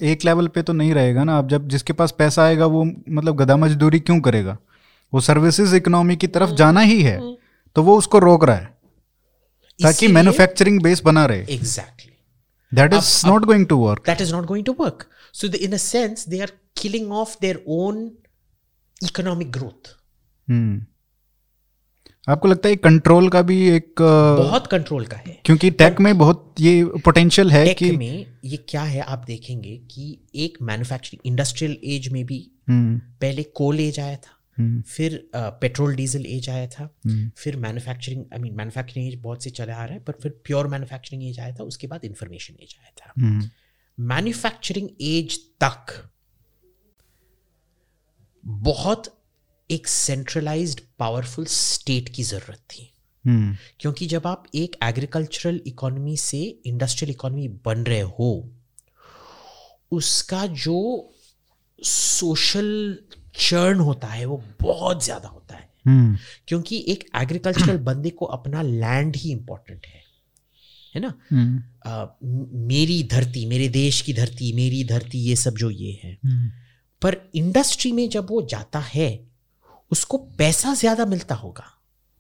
एक 0.02 0.24
लेवल 0.24 0.46
पे 0.46 0.62
तो 0.62 0.72
नहीं 0.72 0.94
रहेगा 0.94 1.24
ना 1.24 1.38
अब 1.38 1.48
जब 1.48 1.68
जिसके 1.68 1.92
पास 1.92 2.14
पैसा 2.18 2.44
आएगा 2.44 2.66
वो 2.66 2.84
मतलब 2.84 3.36
गधा 3.36 3.56
मजदूरी 3.56 4.00
क्यों 4.00 4.20
करेगा? 4.20 4.58
वो 5.12 5.20
सर्विसेज़ 5.20 5.76
इकोनॉमी 5.76 6.16
की 6.16 6.26
तरफ़ 6.26 6.50
जाना 6.50 6.80
ही 6.80 7.02
है। 7.02 7.20
तो 7.76 7.82
वो 7.82 7.96
उसको 7.98 8.18
रोक 8.18 8.44
रहा 8.44 8.56
है 8.56 8.64
ताकि 9.80 10.08
मैन्युफैक्चरिंग 10.08 10.80
बेस 10.82 11.02
बना 11.04 11.24
रहे। 11.26 11.46
Exactly 11.50 12.12
that 12.72 12.94
is 12.94 13.26
not 13.26 13.44
going 13.44 13.66
to 13.66 13.76
work 13.76 14.04
not 14.30 14.46
going 14.46 14.64
to 14.68 14.76
work. 14.84 15.06
So 15.34 15.48
the, 15.48 15.58
in 15.66 15.72
a 15.72 15.78
sense 15.78 16.24
they 16.24 16.40
are 16.46 16.52
killing 16.74 17.12
off 17.12 17.38
their 17.40 17.58
own 17.76 18.00
economic 19.02 19.52
growth. 19.58 19.92
Hmm 20.48 20.84
आपको 22.28 22.48
लगता 22.48 22.68
है 22.68 22.76
कंट्रोल 22.76 23.28
का 23.28 23.40
भी 23.42 23.56
एक 23.70 23.94
बहुत 24.00 24.66
कंट्रोल 24.66 25.06
का 25.06 25.16
है। 25.16 25.40
क्योंकि 25.44 25.70
टेक 25.70 26.00
में 26.00 26.18
बहुत 26.18 26.54
ये 26.60 26.84
पोटेंशियल 27.04 27.50
है 27.50 27.64
टेक 27.64 27.76
कि 27.76 27.90
में 27.96 28.26
ये 28.44 28.56
क्या 28.68 28.82
है 28.82 29.00
आप 29.00 29.24
देखेंगे 29.26 29.76
कि 29.90 30.18
एक 30.34 30.58
मैन्युफैक्चरिंग 30.62 31.26
इंडस्ट्रियल 31.26 31.76
एज 31.84 32.08
में 32.08 32.24
भी 32.26 32.38
हम्म, 32.68 32.98
पहले 32.98 33.42
कोल 33.42 33.80
एज 33.80 34.00
आया 34.00 34.16
था। 34.16 34.38
फिर 34.58 35.30
पेट्रोल 35.34 35.94
डीजल 35.96 36.26
एज 36.26 36.48
आया 36.50 36.66
था। 36.68 36.88
हम्म, 37.06 37.30
फिर 37.36 37.56
manufacturing 37.56 38.24
I 38.32 38.38
mean 38.38 38.54
manufacturing 38.56 39.08
as 39.08 39.20
बहुत 39.22 39.44
से 39.44 39.50
चला 39.50 39.74
आ 39.74 39.84
रहा 39.84 39.94
है 39.94 40.02
पर 40.04 40.18
फिर 40.22 40.32
प्योर 40.44 40.66
मैन्युफैक्चरिंग 40.68 41.22
एज 41.28 41.40
आया 41.40 41.54
था 41.54 41.64
उसके 41.64 41.86
बाद 41.86 42.04
इंफॉर्मेशन 42.04 42.54
एज 42.62 42.76
आया 42.80 42.90
था। 43.00 43.12
हम्म, 43.18 43.48
मैन्युफैक्चरिंग 43.98 44.88
एज 45.02 45.38
तक 45.64 45.94
बहुत 48.66 49.14
एक 49.70 49.86
सेंट्रलाइज्ड 49.88 50.80
पावरफुल 50.98 51.44
स्टेट 51.48 52.08
की 52.08 52.22
ज़रूरत 52.24 52.58
थी। 52.70 52.88
हम्म, 53.24 53.56
क्योंकि 53.80 54.06
जब 54.06 54.26
आप 54.26 54.46
एक 54.54 54.76
एग्रीकल्चरल 54.82 55.60
इकोनॉमी 55.66 56.16
से 56.16 56.40
इंडस्ट्रियल 56.66 57.10
इकोनॉमी 57.10 57.48
बन 57.66 57.84
रहे 57.84 58.00
हो 58.10 58.30
उसका 59.92 60.46
जो 60.58 60.78
सोशल 61.78 62.68
चर्न 63.34 63.80
होता 63.80 64.06
है 64.06 64.24
वो 64.24 64.44
बहुत 64.60 65.04
ज़्यादा 65.04 65.28
होता 65.28 65.54
है। 65.54 65.70
हम्म, 65.86 66.18
क्योंकि 66.48 66.84
एक 66.88 67.04
एग्रीकल्चरल 67.16 67.76
बंदे 67.90 68.10
को 68.10 68.26
अपना 68.26 68.62
लैंड 68.62 69.16
ही 69.16 69.30
इंपॉर्टेंट 69.30 69.86
है। 69.86 70.02
है 70.94 71.00
ना? 71.00 71.14
हम्म, 71.30 71.62
अ, 71.90 72.16
मेरी 72.54 73.02
धरती 73.02 73.46
मेरे 73.46 73.68
देश 73.68 74.00
की 74.00 74.12
धरती 74.12 74.52
मेरी 74.52 74.84
धरती 74.84 75.18
ये 75.18 75.36
सब 75.36 75.54
जो 75.54 75.70
ये 75.70 76.00
है। 76.04 76.18
हम्म, 76.24 76.50
पर 77.02 77.16
इंडस्ट्री 77.34 77.92
में 77.92 78.08
जब 78.08 78.26
वो 78.30 78.42
जाता 78.42 78.78
है 78.78 79.26
उसको 79.90 80.18
पैसा 80.18 80.74
ज़्यादा 80.74 81.06
मिलता 81.06 81.34
होगा 81.34 81.64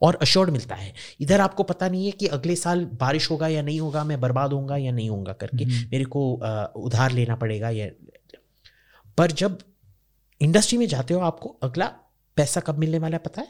और 0.02 0.18
अश्योर्ड 0.22 0.50
मिलता 0.50 0.74
है। 0.74 0.94
इधर 1.20 1.40
आपको 1.40 1.62
पता 1.62 1.88
नहीं 1.88 2.06
है 2.06 2.10
कि 2.12 2.26
अगले 2.26 2.56
साल 2.56 2.84
बारिश 2.84 3.30
होगा 3.30 3.48
या 3.48 3.62
नहीं 3.62 3.80
होगा 3.80 4.04
मैं 4.04 4.20
बर्बाद 4.20 4.52
होऊँगा 4.52 4.76
या 4.76 4.92
नहीं 4.92 5.10
होऊँगा 5.10 5.32
करके 5.32 5.64
हम्म। 5.64 5.74
मेरे 5.92 6.04
को 6.04 6.32
उधार 6.76 7.12
लेना 7.12 7.36
पड़ेगा 7.36 7.70
या 7.70 7.88
पर 9.18 9.30
जब 9.30 9.58
इंडस्ट्री 10.42 10.78
में 10.78 10.86
जाते 10.86 11.14
हो 11.14 11.20
आपको 11.20 11.48
अगला 11.48 11.86
पैसा 12.36 12.60
कब 12.60 12.78
मिलने 12.78 12.98
वाला 12.98 13.16
है 13.16 13.22
पता 13.22 13.40
है? 13.40 13.48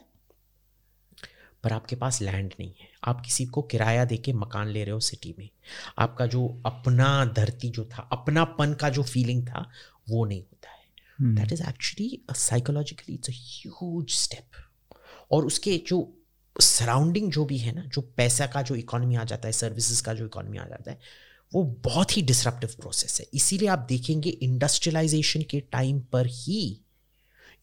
पर 1.65 1.73
आपके 1.73 1.97
पास 1.97 2.23
लैंड 2.23 2.53
नहीं 2.61 2.73
है। 2.81 2.89
आप 3.05 3.21
किसी 3.21 3.47
को 3.47 3.63
किराया 3.63 4.05
देके 4.05 4.33
मकान 4.33 4.69
ले 4.69 4.85
रहे 4.85 4.93
हो 4.93 5.01
सिटी 5.01 5.35
में। 5.39 5.49
आपका 5.99 6.27
जो 6.27 6.63
अपना 6.67 7.25
धरती 7.25 7.71
जो 7.71 7.85
था 7.85 8.09
अपनापन 8.13 8.75
का 8.75 8.89
जो 8.89 9.03
फीलिंग 9.03 9.47
था 9.47 9.71
वो 10.09 10.25
नहीं 10.25 10.43
होता 10.43 10.71
है। 10.71 11.35
That 11.35 11.53
is 11.53 11.63
actually 11.63 12.25
psychologically 12.37 13.15
it's 13.15 13.31
a 13.31 13.33
huge 13.33 14.11
step 14.11 14.51
और 15.31 15.47
उसके 15.47 15.83
जो 15.87 16.19
सराउंडिंग 16.61 17.33
जो 17.33 17.45
भी 17.45 17.59
है 17.59 17.75
ना 17.75 17.85
जो 17.85 18.03
पैसा 18.03 18.47
का 18.47 18.63
जो 18.63 18.75
इकोनॉमी 18.75 19.15
आ 19.15 19.25
जाता 19.25 19.49
है 19.49 19.53
सर्विसेज़ 19.53 20.03
का 20.03 20.15
जो 20.15 20.27
इकोनॉमी 20.27 20.59
आ 20.59 20.65
जाता 20.65 20.91
है 20.91 21.01
वो 21.55 21.63
बहुत 21.65 22.17
ही 22.17 22.23
डिसरप्टिव 22.23 22.71
प्रोसेस 22.81 23.21
है। 23.21 23.27
इसीलिए 23.35 23.69
आप 23.69 23.79
देखेंगे 23.79 24.31
इंडस्ट्रियलाइजेशन 24.31 25.43
के 25.43 25.61
टाइम 25.61 26.01
पर 26.01 26.27
ही 26.27 26.82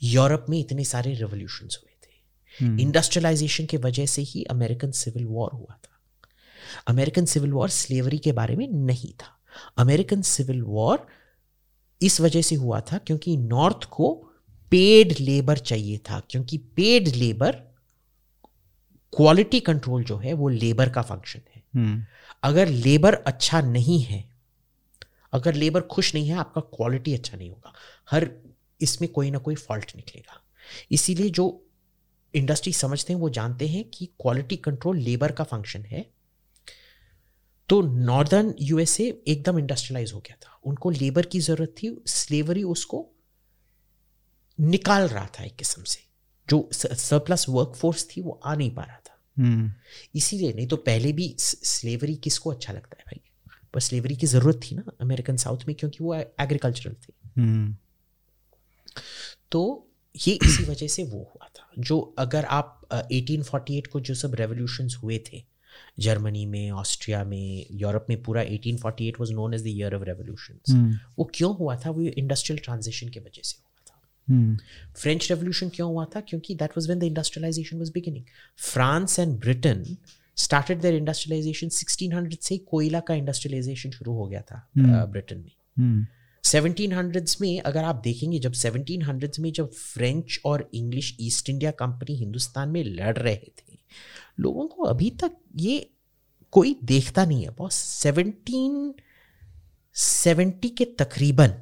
यूरोप 0.03 0.45
में 0.49 0.59
इतने 0.59 0.83
सारे 0.83 1.13
रेवोल्यूशंस 1.13 1.79
हुए 1.83 1.93
थे। 2.03 2.65
हम्म, 2.65 2.79
इंडस्ट्रियलाइजेशन 2.79 3.65
के 3.65 3.77
वजह 3.77 4.05
से 4.05 4.21
ही 4.21 4.43
अमेरिकन 4.43 4.91
सिविल 4.91 5.25
वॉर 5.25 5.49
हुआ 5.53 5.75
था। 5.83 5.99
अमेरिकन 6.87 7.25
सिविल 7.25 7.53
वॉर 7.53 7.69
स्लेवरी 7.69 8.17
के 8.17 8.31
बारे 8.31 8.55
में 8.55 8.67
नहीं 8.67 9.13
था। 9.13 9.39
अमेरिकन 9.77 10.21
सिविल 10.21 10.61
वॉर 10.61 11.07
इस 12.01 12.21
वजह 12.21 12.41
से 12.41 12.55
हुआ 12.55 12.81
था 12.81 12.97
क्योंकि 12.97 13.37
नॉर्थ 13.37 13.83
को 13.83 14.29
पेड 14.71 15.15
लेबर 15.19 15.57
चाहिए 15.57 15.97
था 15.97 16.21
क्योंकि 16.29 16.57
पेड 16.57 17.07
लेबर 17.07 17.51
क्वालिटी 19.15 19.59
कंट्रोल 19.59 20.03
जो 20.03 20.17
है 20.17 20.33
वो 20.33 20.49
लेबर 20.49 20.89
का 20.89 21.01
फ़ंक्शन 21.01 21.41
है। 21.55 21.63
हम्म, 21.75 22.05
अगर 22.43 22.67
लेबर 22.67 23.13
अच्छा 23.13 23.61
नहीं 23.61 24.01
है 24.01 24.29
अगर 25.33 25.53
लेबर 25.53 25.81
खुश 25.81 26.15
नहीं 26.15 26.27
है 26.27 26.35
आपका 26.35 26.61
क्वालिटी 26.61 27.13
अच्छा 27.13 27.37
नहीं 27.37 27.49
होगा। 27.49 27.73
हर 28.11 28.31
इसमें 28.81 29.11
कोई 29.11 29.31
ना 29.31 29.37
कोई 29.37 29.55
फॉल्ट 29.55 29.95
निकलेगा। 29.95 30.41
इसीलिए 30.91 31.29
जो 31.29 31.65
इंडस्ट्री 32.33 32.73
समझते 32.73 33.13
हैं 33.13 33.19
वो 33.19 33.29
जानते 33.29 33.67
हैं 33.67 33.89
कि 33.89 34.05
क्वालिटी 34.05 34.57
कंट्रोल 34.57 34.97
लेबर 34.97 35.31
का 35.31 35.43
फ़ंक्शन 35.43 35.81
है। 35.81 36.09
तो 37.69 37.81
नॉर्दर्न 37.81 38.55
यूएसए 38.61 39.21
एकदम 39.27 39.59
इंडस्ट्रियलाइज 39.59 40.13
हो 40.13 40.19
गया 40.19 40.35
था। 40.35 40.59
उनको 40.65 40.89
लेबर 40.89 41.25
की 41.25 41.39
ज़रूरत 41.39 41.75
थी 41.83 42.03
स्लेवरी 42.07 42.63
उसको 42.63 43.09
निकाल 44.59 45.07
रहा 45.07 45.25
था 45.25 45.43
एक 45.43 45.55
किस्म 45.55 45.83
से। 45.83 45.99
जो 46.49 46.69
सरप्लस 46.73 47.45
वर्कफोर्स 47.49 48.07
थी 48.09 48.21
वो 48.21 48.39
आ 48.45 48.55
नहीं 48.55 48.75
पा 48.75 48.83
रहा 48.83 48.97
था। 48.97 49.21
हम्म, 49.37 49.73
इसीलिए 50.15 50.53
नहीं 50.53 50.67
तो 50.67 50.75
पहले 50.75 51.13
भी 51.13 51.35
स्लेवरी 51.39 52.15
किसको 52.15 52.51
अच्छा 52.51 52.73
लगता 52.73 52.95
है 52.99 53.03
भाई? 53.07 53.21
पर 53.73 53.79
स्लेवरी 53.79 54.15
की 54.15 54.27
ज़रूरत 54.27 54.61
थी 54.63 54.75
ना 54.75 54.83
अमेरिकन 55.01 55.37
साउथ 55.37 55.59
में 55.67 55.75
क्योंकि 55.75 56.03
वो 56.03 56.15
एग्रीकल्चरल 56.15 56.93
थे। 56.93 57.13
हम्म, 57.41 57.77
तो 59.51 59.87
ये 60.27 60.33
इसी 60.33 60.63
वजह 60.63 60.87
से 60.87 61.03
वो 61.03 61.17
हुआ 61.17 61.47
था। 61.47 61.71
जो 61.79 62.15
अगर 62.17 62.45
आप 62.45 62.75
अ, 62.91 63.07
1848 63.11 63.87
को 63.87 63.99
जो 63.99 64.13
सब 64.15 64.35
रेवोल्यूशंस 64.35 64.97
हुए 65.03 65.17
थे 65.17 65.43
जर्मनी 65.99 66.45
में 66.45 66.71
ऑस्ट्रिया 66.71 67.23
में 67.23 67.65
यूरोप 67.71 68.05
में 68.09 68.23
पूरा 68.23 68.41
1848 68.41 69.19
was 69.19 69.31
known 69.31 69.53
as 69.53 69.63
the 69.63 69.67
year 69.67 69.95
of 69.95 70.03
revolutions 70.03 70.69
hmm, 70.69 70.99
वो 71.19 71.31
क्यों 71.35 71.55
हुआ 71.55 71.75
था? 71.75 71.89
वो 71.89 72.01
इंडस्ट्रियल 72.01 72.59
ट्रांजिशन 72.63 73.09
की 73.09 73.19
वजह 73.19 73.41
से 73.43 73.57
हुआ 73.59 73.83
था। 73.89 74.01
फ्रेंच 74.93 75.31
रेवोल्यूशन 75.31 75.69
क्यों 75.69 75.89
हुआ 75.89 76.05
था? 76.05 76.21
क्योंकि 76.21 76.55
that 76.55 76.69
was 76.69 76.85
when 76.85 76.99
the 76.99 77.03
industrialisation 77.03 77.77
was 77.77 77.89
beginning 77.89 78.23
France 78.57 79.19
and 79.19 79.39
Britain 79.39 79.97
started 80.37 80.81
their 80.81 80.95
industrialisation 80.95 81.69
1600 81.69 82.43
से 82.43 82.57
कोयला 82.57 82.99
का 82.99 83.13
इंडस्ट्रियलाइजेशन 83.13 83.91
शुरू 83.91 84.13
हो 84.13 84.27
गया 84.27 84.41
था। 84.41 84.69
ब्रिटेन 85.05 85.37
में। 85.37 85.51
हम्म, 86.45 86.73
1700s 86.73 87.41
में 87.41 87.61
अगर 87.61 87.83
आप 87.83 87.95
देखेंगे 87.95 88.39
जब 88.39 88.53
1700s 88.53 89.39
में 89.39 89.51
जब 89.51 89.71
फ्रेंच 89.71 90.39
और 90.45 90.69
English 90.73 91.17
East 91.21 91.49
India 91.49 91.71
company 91.71 92.15
Hindustan 92.15 92.69
में 92.69 92.83
लड़ 92.83 93.17
रहे 93.17 93.35
थे 93.35 93.77
लोगों 94.39 94.67
को 94.67 94.83
अभी 94.83 95.09
तक 95.09 95.31
ये 95.55 95.89
कोई 96.51 96.79
देखता 96.83 97.25
नहीं 97.25 97.43
है। 97.43 97.49
बॉस 97.49 98.05
1770 98.05 100.69
के 100.77 100.85
तकरीबन 100.85 101.53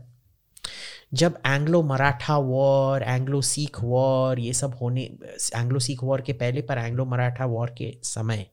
जब 1.13 1.41
Anglo 1.47 1.83
Maratha 1.83 2.37
war 2.37 3.03
Anglo 3.03 3.41
Sikh 3.41 3.83
war 3.83 4.39
ये 4.39 4.53
सब 4.53 4.77
होने 4.81 5.17
एंग्लो 5.55 5.79
सिख 5.79 6.03
वॉर 6.03 6.21
के 6.21 6.33
पहले 6.33 6.61
पर 6.61 6.77
एंग्लो 6.77 7.05
मराठा 7.05 7.45
वॉर 7.45 7.75
के 7.77 7.97
समय 8.03 8.47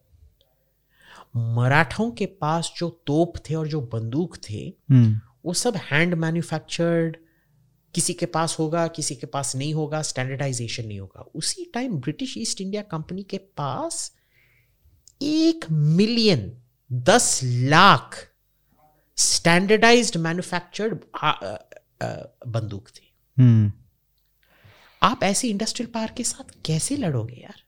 मराठों 1.36 2.10
के 2.10 2.26
पास 2.26 2.72
जो 2.76 3.02
तोप 3.06 3.32
थे 3.50 3.54
और 3.54 3.68
जो 3.68 3.80
बंदूक 3.80 4.36
थे 4.50 4.72
हम्म। 4.90 5.20
वो 5.44 5.54
सब 5.54 5.76
हैंड 5.76 6.14
मैन्युफैक्चर्ड 6.14 7.16
किसी 7.94 8.14
के 8.14 8.26
पास 8.26 8.56
होगा 8.58 8.86
किसी 8.88 9.14
के 9.14 9.26
पास 9.26 9.54
नहीं 9.56 9.74
होगा 9.74 10.02
स्टैंडर्डाइजेशन 10.02 10.86
नहीं 10.86 11.00
होगा। 11.00 11.20
उसी 11.34 11.64
time 11.74 11.96
British 11.96 12.36
East 12.38 12.60
India 12.60 12.82
company 12.82 13.22
के 13.22 13.38
पास 13.38 14.12
एक 15.22 15.64
मिलियन 15.70 16.62
दस 16.92 17.40
लाख 17.44 18.16
स्टैंडर्डाइज्ड 19.16 20.16
मैन्युफैक्चर्ड 20.16 20.98
बंदूक 22.46 22.88
थी। 22.88 23.12
हम्म। 23.38 23.72
आप 25.02 25.22
ऐसे 25.22 25.48
इंडस्ट्रियल 25.48 25.90
पार्क 25.92 26.14
के 26.14 26.24
साथ 26.24 26.54
कैसे 26.64 26.96
लड़ोगे 26.96 27.34
यार? 27.34 27.62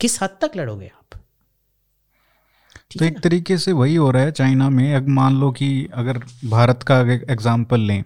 किस 0.00 0.22
हद 0.22 0.38
तक 0.42 0.56
लड़ोगे 0.56 0.86
आप? 0.86 0.97
तो 2.90 3.04
एक 3.04 3.18
तरीके 3.20 3.56
से 3.58 3.72
वही 3.72 3.94
हो 3.96 4.10
रहा 4.10 4.22
है 4.22 4.30
चाइना 4.32 4.68
में। 4.70 4.94
अगर 4.94 5.08
मान 5.12 5.34
लो 5.40 5.50
कि 5.52 5.88
अगर 5.94 6.18
भारत 6.46 6.82
का 6.82 7.00
एग्ज़ाम्पल 7.00 7.80
लें 7.82 8.02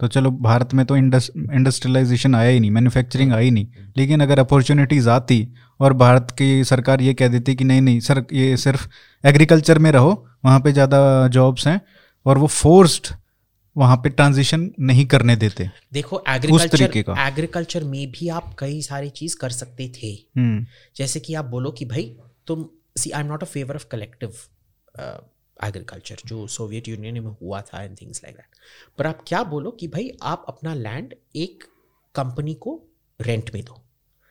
तो 0.00 0.08
चलो 0.08 0.30
भारत 0.42 0.72
में 0.74 0.84
तो 0.86 0.96
इंडस्ट्रियलाइजेशन 0.96 2.34
आया 2.34 2.50
ही 2.50 2.60
नहीं 2.60 2.70
मैन्युफैक्चरिंग 2.70 3.32
आई 3.32 3.50
नहीं। 3.50 3.66
लेकिन 3.96 4.20
अगर 4.20 4.38
अपॉर्चुनिटीज़ 4.38 5.08
आती 5.10 5.46
और 5.80 5.92
भारत 5.94 6.30
की 6.38 6.64
सरकार 6.64 7.02
ये 7.02 7.14
कह 7.14 7.28
देती 7.28 7.54
कि 7.54 7.64
नहीं 7.64 7.80
नहीं 7.80 8.00
सर 8.00 8.24
ये 8.32 8.56
सिर्फ़ 8.56 8.88
एग्रीकल्चर 9.24 9.78
में 9.78 9.90
रहो 9.92 10.12
वहाँ 10.44 10.60
पे 10.60 10.72
ज़्यादा 10.72 11.28
जॉब्स 11.28 11.66
हैं 11.66 11.80
और 12.26 12.38
वो 12.38 12.46
फोर्स्ड 12.48 13.14
वहाँ 13.76 13.96
पे 13.96 14.08
ट्रांजिशन 14.10 14.70
नहीं 14.80 15.06
करने 15.06 15.36
देते। 15.36 15.68
देखो 15.92 16.22
एग्रीकल्चर। 16.28 17.14
एग्रीकल्चर 17.20 17.84
में 17.84 18.10
भी 18.10 18.28
आप 18.30 18.54
कई 18.58 18.80
सारी 18.82 19.08
चीज़ 19.12 19.36
कर 19.36 19.50
सकते 19.52 19.92
थे। 19.96 20.12
हम्म। 20.36 20.64
जैसे 20.96 21.20
कि 21.20 21.34
आप 21.34 21.44
बोलो 21.46 21.70
कि 21.70 21.84
भाई 21.84 22.04
तुम 22.46 22.64
see 22.96 23.10
I 23.10 23.20
am 23.20 23.26
not 23.26 23.42
a 23.42 23.46
favour 23.46 23.74
of 23.74 23.86
collective 23.86 24.38
agriculture 25.64 26.16
जो 26.26 26.46
सोवियत 26.46 26.88
यूनियन 26.88 27.22
में 27.24 27.30
हुआ 27.42 27.60
था 27.62 27.82
एंड 27.82 27.96
थिंग्स 28.00 28.22
लाइक 28.24 28.36
दैट 28.36 28.56
पर 28.98 29.06
आप 29.06 29.24
क्या 29.26 29.42
बोलो 29.44 29.70
कि 29.70 29.88
भाई 29.88 30.10
आप 30.22 30.44
अपना 30.48 30.74
लैंड 30.74 31.14
एक 31.36 31.64
कंपनी 32.14 32.54
को 32.54 32.80
रेंट 33.20 33.50
में 33.54 33.62
दो। 33.64 33.82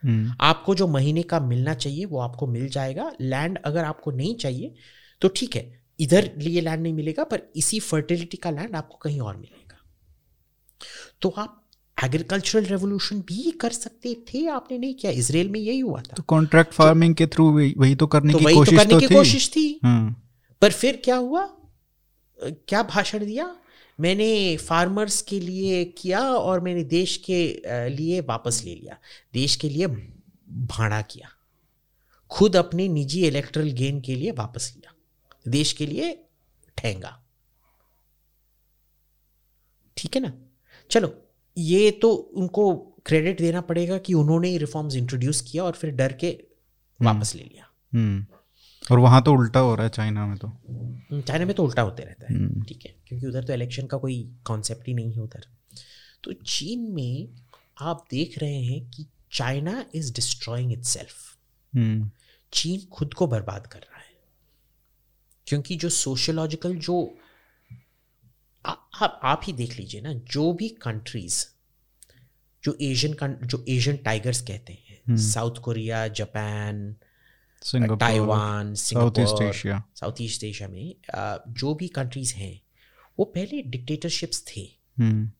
हम्म 0.03 0.35
आपको 0.41 0.75
जो 0.75 0.87
महीने 0.87 1.23
का 1.23 1.39
मिलना 1.39 1.73
चाहिए 1.73 2.05
वो 2.05 2.19
आपको 2.19 2.47
मिल 2.47 2.67
जाएगा। 2.69 3.11
लैंड 3.21 3.59
अगर 3.65 3.83
आपको 3.83 4.11
नहीं 4.11 4.35
चाहिए 4.35 4.73
तो 5.21 5.27
ठीक 5.27 5.55
है 5.55 5.81
इधर 5.99 6.31
लिए 6.37 6.61
लैंड 6.61 6.81
नहीं 6.83 6.93
मिलेगा 6.93 7.23
पर 7.23 7.41
इसी 7.55 7.79
फर्टिलिटी 7.79 8.37
का 8.37 8.51
लैंड 8.51 8.75
आपको 8.75 8.97
कहीं 8.97 9.19
और 9.21 9.37
मिलेगा। 9.37 9.77
तो 11.21 11.29
आप 11.29 11.60
एग्रीकल्चरल 12.03 12.65
रेवोल्यूशन 12.65 13.19
भी 13.21 13.51
कर 13.61 13.71
सकते 13.71 14.13
थे 14.27 14.45
आपने 14.49 14.77
नहीं 14.77 14.93
किया। 14.95 15.11
इसराइल 15.13 15.49
में 15.49 15.59
यही 15.59 15.79
हुआ 15.79 16.01
था। 16.01 16.13
तो 16.17 16.23
कॉन्ट्रैक्ट 16.27 16.73
फ़ार्मिंग 16.73 17.15
के 17.15 17.27
थ्रू 17.27 17.49
वही 17.51 17.95
तो 17.95 18.07
करने 18.07 18.33
तो 18.33 18.39
की 18.39 18.45
वही 18.45 18.53
तो 18.53 18.59
कोशिश 18.59 18.77
करने 18.79 18.93
तो 18.93 18.99
की 18.99 19.07
थी। 19.07 19.15
कोशिश 19.15 19.49
थी। 19.55 19.79
हाँ 19.83 20.29
पर 20.61 20.71
फिर 20.73 21.01
क्या 21.03 21.15
हुआ? 21.17 21.45
क्या 22.39 22.83
भाषण 22.85 23.25
दिया? 23.25 23.55
मैंने 23.99 24.57
फार्मर्स 24.57 25.21
के 25.21 25.39
लिए 25.39 25.83
किया 25.97 26.19
और 26.19 26.59
मैंने 26.59 26.83
देश 26.85 27.15
के 27.25 27.39
लिए 27.89 28.21
वापस 28.23 28.61
ले 28.65 28.75
लिया। 28.75 28.97
देश 29.33 29.55
के 29.55 29.69
लिए 29.69 29.87
भाड़ा 30.67 31.01
किया। 31.03 31.29
खुद 32.31 32.55
अपने 32.55 32.87
निजी 32.87 33.25
इलेक्ट्रल 33.27 33.71
गेन 33.73 33.99
के 34.01 34.15
लिए 34.15 34.31
वापस 34.33 34.71
लिया। 34.75 34.93
देश 35.47 35.73
के 35.73 35.85
लिए 35.85 36.13
ठहंगा 36.77 37.17
ठीक 39.97 40.15
है 40.15 40.21
ना? 40.21 40.33
चलो 40.89 41.13
ये 41.57 41.91
तो 41.91 42.13
उनको 42.13 42.75
क्रेडिट 43.05 43.37
देना 43.37 43.61
पड़ेगा 43.61 43.97
कि 43.97 44.13
उन्होंने 44.13 44.49
ही 44.49 44.57
रिफॉर्म्स 44.57 44.95
इंट्रोड्यूस 44.95 45.41
किया 45.41 45.63
और 45.63 45.71
फिर 45.71 45.91
डर 45.91 46.13
के 46.13 46.43
वापस 47.01 47.35
ले 47.35 47.43
लिया। 47.43 47.71
हम्म। 47.93 48.25
और 48.91 48.99
वहाँ 48.99 49.23
तो 49.23 49.33
उल्टा 49.33 49.59
हो 49.59 49.75
रहा 49.75 49.83
है 49.83 49.89
चाइना 49.89 50.27
में 50.27 50.37
तो। 50.37 50.51
चाइना 51.21 51.45
में 51.45 51.55
तो 51.55 51.63
उल्टा 51.63 51.81
होते 51.81 52.03
रहता 52.03 52.33
है 52.33 52.39
हम्म। 52.39 52.63
ठीक 52.63 52.85
है 52.85 52.95
क्योंकि 53.07 53.27
उधर 53.27 53.43
तो 53.43 53.53
इलेक्शन 53.53 53.85
का 53.85 53.97
कोई 53.97 54.35
कॉन्सेप्ट 54.45 54.87
ही 54.87 54.93
नहीं 54.93 55.13
है 55.13 55.21
उधर। 55.21 55.45
तो 56.23 56.33
चीन 56.33 56.79
में 56.91 57.29
आप 57.79 58.07
देख 58.11 58.39
रहे 58.39 58.61
हैं 58.63 58.91
कि 58.91 59.05
China 59.31 59.85
is 59.95 60.13
destroying 60.13 60.73
it 60.73 60.83
hmm. 61.75 62.09
चीन 62.53 62.89
खुद 62.91 63.13
को 63.13 63.27
बर्बाद 63.27 63.67
कर 63.67 63.79
रहा 63.79 63.97
है 63.97 64.11
क्योंकि 65.47 65.75
जो 65.75 65.89
सोशियोलॉजिकल 65.89 66.75
जो 66.75 67.17
आप 68.65 69.19
आप 69.23 69.41
ही 69.43 69.53
देख 69.53 69.79
लीजिए 69.79 70.01
ना 70.01 70.13
जो 70.13 70.53
भी 70.53 70.69
कंट्रीज़ 70.69 71.45
जो 72.63 72.77
एशियन 72.81 73.37
जो 73.43 73.65
एशियन 73.69 73.97
टाइगर्स 73.97 74.41
कहते 74.41 74.73
हैं 74.73 75.17
South 75.17 75.55
Korea 75.55 76.07
Japan 76.07 76.95
Taiwan 77.99 78.73
South 78.73 79.19
East 79.19 79.41
Asia 79.41 79.83
South 79.95 80.21
East 80.21 80.43
Asia 80.43 80.67
में 80.67 80.95
जो 81.47 81.73
भी 81.73 81.87
कंट्रीज़ 81.87 82.33
हैं 82.35 82.61
वो 83.19 83.25
पहले 83.25 83.61
डिक्टेटरशिप्स 83.61 84.43
थे। 84.47 84.61
हम्म। 84.99 85.31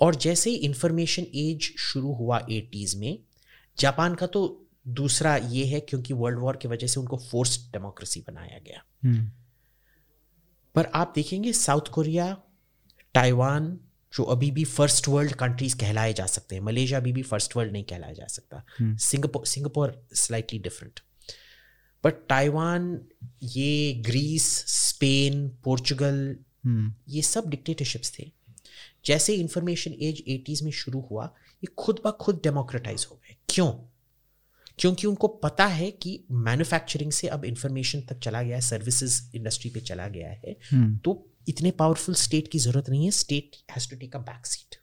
और 0.00 0.14
जैसे 0.14 0.50
ही 0.50 0.56
इंफॉर्मेशन 0.56 1.22
एज 1.22 1.74
शुरू 1.78 2.12
हुआ 2.12 2.46
एटीज 2.50 2.94
में 2.94 3.18
जापान 3.78 4.14
का 4.14 4.26
तो 4.26 4.66
दूसरा 4.88 5.36
ये 5.36 5.64
है 5.64 5.80
क्योंकि 5.80 6.14
वर्ल्ड 6.14 6.38
वॉर 6.38 6.56
की 6.56 6.68
वजह 6.68 6.86
से 6.86 7.00
उनको 7.00 7.16
फोर्स 7.16 7.70
डेमोक्रेसी 7.72 8.20
बनाया 8.20 8.58
गया। 8.58 8.82
हम्म। 9.04 9.30
पर 10.74 10.86
आप 10.94 11.12
देखेंगे 11.14 11.52
साउथ 11.52 11.80
कोरिया 11.80 12.42
ताइवान 13.16 13.80
जो 14.16 14.22
अभी 14.22 14.50
भी 14.50 14.64
फ़र्स्ट 14.64 15.08
वर्ल्ड 15.08 15.32
कंट्रीज़ 15.32 15.76
कहलाए 15.76 16.12
जा 16.12 16.26
सकते 16.26 16.54
हैं। 16.54 16.62
मलेशिया 16.62 16.98
अभी 16.98 17.12
भी 17.12 17.22
फ़र्स्ट 17.22 17.56
वर्ल्ड 17.56 17.72
नहीं 17.72 17.84
कहलाया 17.84 18.12
जा 18.12 18.26
सकता। 18.26 18.64
हम्म। 18.78 18.96
Singapore 18.96 19.46
Singapore 19.46 20.08
slightly 20.14 20.58
different 20.58 21.00
but 22.04 22.12
Taiwan 22.12 23.00
ये 23.42 23.94
ग्रीस 23.94 24.64
स्पेन 24.66 25.48
पोर्चुगल 25.48 26.36
हम्म। 26.64 26.94
ये 27.08 27.22
सब 27.22 27.50
डिक्टेटरशिप्स 27.50 28.18
थे। 28.18 28.32
जैसे 29.06 29.34
इंफॉर्मेशन 29.34 29.92
एज 29.92 30.24
एटीज़ 30.28 30.64
में 30.64 30.70
शुरू 30.70 31.08
हुआ 31.10 31.24
ये 31.54 31.66
खुद 31.78 32.00
ब 32.06 32.18
खुद 32.20 32.40
डेमोक्रेटाइज 32.42 33.06
हो 33.10 33.16
गए। 33.16 33.36
क्यों? 33.48 33.72
क्योंकि 34.78 35.06
उनको 35.06 35.28
पता 35.28 35.66
है 35.66 35.90
कि 35.90 36.24
मैन्युफैक्चरिंग 36.30 37.12
से 37.12 37.28
अब 37.28 37.44
इंफॉर्मेशन 37.44 38.00
तक 38.00 38.18
चला 38.18 38.42
गया 38.42 38.56
है 38.56 38.62
सर्विसेज़ 38.62 39.22
इंडस्ट्री 39.34 39.70
पे 39.70 39.80
चला 39.80 40.08
गया 40.08 40.28
है। 40.28 40.56
हम्म। 40.70 40.96
तो 40.96 41.32
इतने 41.48 41.70
पावरफुल 41.70 42.14
स्टेट 42.14 42.48
की 42.48 42.58
ज़रूरत 42.58 42.90
नहीं 42.90 43.04
है 43.04 43.10
state 43.10 43.56
has 43.70 43.90
to 43.90 43.96
take 43.96 44.16
a 44.16 44.18
back 44.18 44.46
seat 44.46 44.76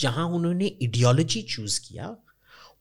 जहाँ 0.00 0.26
उन्होंने 0.26 0.66
इडियोलॉजी 0.66 1.42
चूज़ 1.42 1.80
किया 1.88 2.16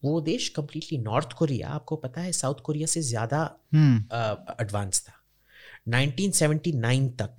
वो 0.04 0.22
देश 0.22 0.50
कंप्लीटली 0.50 0.98
नॉर्थ 0.98 1.34
कोरिया 1.34 1.70
आपको 1.70 1.96
पता 1.96 2.22
है 2.22 2.32
साउथ 2.32 2.56
कोरिया 2.56 2.88
से 2.88 3.02
ज़्यादा 3.02 3.60
एडवांस 4.62 5.02
था। 5.02 5.14
1979 5.90 7.10
तक 7.10 7.38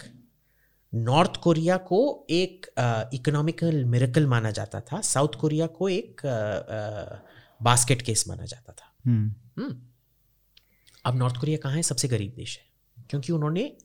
नॉर्थ 0.95 1.37
कोरिया 1.37 1.77
को 1.77 2.27
एक 2.31 2.67
इकोनॉमिकल 3.15 3.83
uh, 3.83 3.89
मिरेकल 3.89 4.27
माना 4.27 4.51
जाता 4.51 4.81
था। 4.81 5.01
साउथ 5.01 5.29
कोरिया 5.29 5.67
को 5.67 5.89
एक 5.89 6.21
बास्केट 7.63 7.99
uh, 7.99 8.05
केस 8.05 8.29
माना 8.29 8.45
जाता 8.45 8.73
था। 8.73 8.95
हम्म 9.07 9.35
हम्म। 9.59 9.83
अब 11.05 11.17
नॉर्थ 11.17 11.37
कोरिया 11.37 11.59
कहाँ 11.59 11.75
है? 11.75 11.83
सबसे 11.83 12.09
गरीब 12.09 12.33
देश 12.37 12.59
है। 12.59 12.67
क्योंकि 13.11 13.33
उन्होंने 13.33 13.77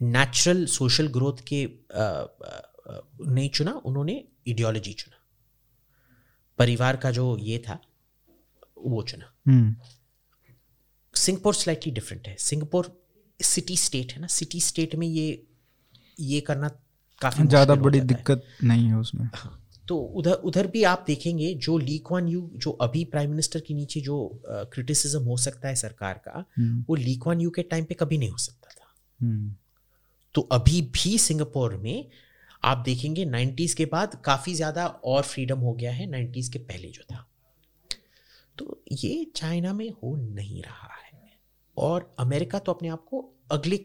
नेचुरल 0.00 0.64
सोशल 0.68 1.06
ग्रोथ 1.08 1.42
के 1.52 1.64
नहीं 3.26 3.48
चुना 3.50 3.72
उन्होंने 3.84 4.22
इडियोलॉजी 4.46 4.92
चुना। 4.92 5.16
परिवार 6.58 6.96
का 6.96 7.10
जो 7.10 7.36
ये 7.40 7.58
था 7.58 7.78
वो 8.78 9.02
चुना। 9.02 9.32
हम्म। 9.46 9.74
सिंगापुर 11.14 11.54
स्लाइटली 11.54 11.92
डिफरेंट 11.92 12.28
है। 12.28 12.36
सिंगापुर 12.38 12.90
सिटी 13.40 13.76
स्टेट 13.76 14.12
है 14.12 14.20
ना 14.20 14.26
सिटी 14.28 14.60
स्टेट 14.60 14.94
में 14.94 15.06
ये 15.06 15.46
ये 16.20 16.40
करना 16.40 16.68
काफ़ी 17.20 17.46
ज़्यादा 17.46 17.74
बड़ी 17.74 17.98
है। 17.98 18.04
दिक्कत 18.06 18.44
नहीं 18.64 18.86
है 18.86 18.96
उसमें। 18.96 19.28
तो 19.88 19.96
उधर 19.98 20.32
उधर 20.44 20.66
भी 20.66 20.82
आप 20.84 21.04
देखेंगे 21.06 21.52
जो 21.54 21.76
ली 21.78 21.98
क्वान 22.06 22.28
यू 22.28 22.48
जो 22.54 22.70
अभी 22.82 23.04
प्राइम 23.04 23.30
मिनिस्टर 23.30 23.60
के 23.60 23.74
नीचे 23.74 24.00
जो 24.00 24.16
क्रिटिसिज्म 24.46 25.22
हो 25.24 25.36
सकता 25.36 25.68
है 25.68 25.74
सरकार 25.76 26.20
का 26.24 26.44
हम्म। 26.58 26.84
वो 26.88 26.94
ली 26.94 27.14
क्वान 27.16 27.40
यू 27.40 27.50
के 27.50 27.62
टाइम 27.64 27.84
पे 27.84 27.94
कभी 27.94 28.18
नहीं 28.18 28.30
हो 28.30 28.38
सकता 28.38 28.68
था। 28.70 28.92
हम्म। 29.20 29.54
तो 30.36 30.40
अभी 30.52 30.80
भी 30.94 31.16
सिंगापुर 31.18 31.76
में 31.76 32.08
आप 32.64 32.78
देखेंगे 32.78 33.24
90s 33.26 33.74
के 33.74 33.84
बाद 33.86 34.14
काफ़ी 34.24 34.54
ज़्यादा 34.54 34.86
और 34.86 35.22
फ्रीडम 35.22 35.58
हो 35.58 35.72
गया 35.72 35.92
है 35.92 36.06
90s 36.10 36.48
के 36.48 36.58
पहले 36.60 36.88
जो 36.88 37.02
था। 37.12 37.26
तो 38.58 38.82
ये 38.92 39.26
चाइना 39.36 39.72
में 39.72 39.88
हो 39.92 40.14
नहीं 40.16 40.62
रहा 40.62 40.94
है 40.94 41.38
और 41.76 42.14
अमेरिका 42.18 42.58
तो 42.58 42.72
अपने 42.72 42.88
आप 42.88 43.04
को 43.04 43.24
अगले 43.50 43.76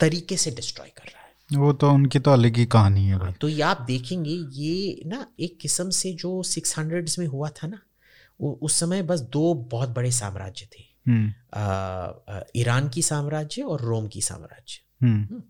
तरीके 0.00 0.36
से 0.36 0.50
डिस्ट्रॉय 0.50 0.88
कर 0.88 1.04
रहा 1.04 1.22
है। 1.22 1.58
वो 1.58 1.72
तो 1.72 1.90
उनकी 1.90 2.18
तो 2.18 2.30
अलग 2.30 2.56
ही 2.56 2.66
कहानी 2.66 3.04
है 3.06 3.18
भाई। 3.18 3.32
तो 3.32 3.48
ये 3.48 3.62
आप 3.62 3.80
देखेंगे 3.80 4.34
ये 4.54 5.02
ना 5.06 5.26
एक 5.40 5.58
किस्म 5.60 5.90
से 5.90 6.12
जो 6.12 6.42
सिक्स 6.42 6.78
हंड्रेड्स 6.78 7.18
में 7.18 7.26
हुआ 7.26 7.48
था 7.48 7.66
ना 7.66 7.80
वो 8.40 8.58
उस 8.62 8.78
समय 8.80 9.02
बस 9.02 9.20
दो 9.20 9.54
बहुत 9.70 9.88
बड़े 9.88 10.10
साम्राज्य 10.12 10.66
थे। 10.66 10.82
हम्म। 11.08 12.40
ईरान 12.56 12.88
की 12.88 13.02
साम्राज्य 13.02 13.62
और 13.62 13.80
रोम 13.80 14.08
की 14.08 14.20
साम्राज्य। 14.22 14.80
हम्म। 15.02 15.42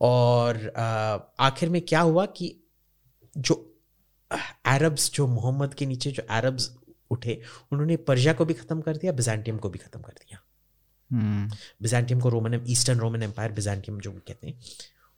और 0.00 0.72
आखिर 1.40 1.68
में 1.68 1.80
क्या 1.82 2.00
हुआ 2.00 2.26
कि 2.26 2.54
जो 3.36 3.54
अरब्स 4.66 5.10
जो 5.12 5.26
मोहम्मद 5.26 5.74
के 5.74 5.86
नीचे 5.86 6.10
जो 6.10 6.22
अरब्स 6.30 6.70
उठे 7.10 7.40
उन्होंने 7.72 7.96
पर्शिया 8.08 8.32
को 8.32 8.44
भी 8.44 8.54
खत्म 8.54 8.80
कर 8.80 8.96
दिया 8.96 9.12
बिजान्टियम 9.12 9.58
को 9.58 9.68
भी 9.70 9.78
खत्म 9.78 10.00
कर 10.00 10.12
दिया। 10.12 10.38
बिजान्टियम 11.82 12.20
को 12.20 12.28
Roman 12.28 12.64
eastern 12.68 12.98
Roman 12.98 13.22
empire 13.22 13.52
Byzantium 13.52 13.98
जो 14.00 14.12
कहते 14.12 14.46
हैं 14.46 14.58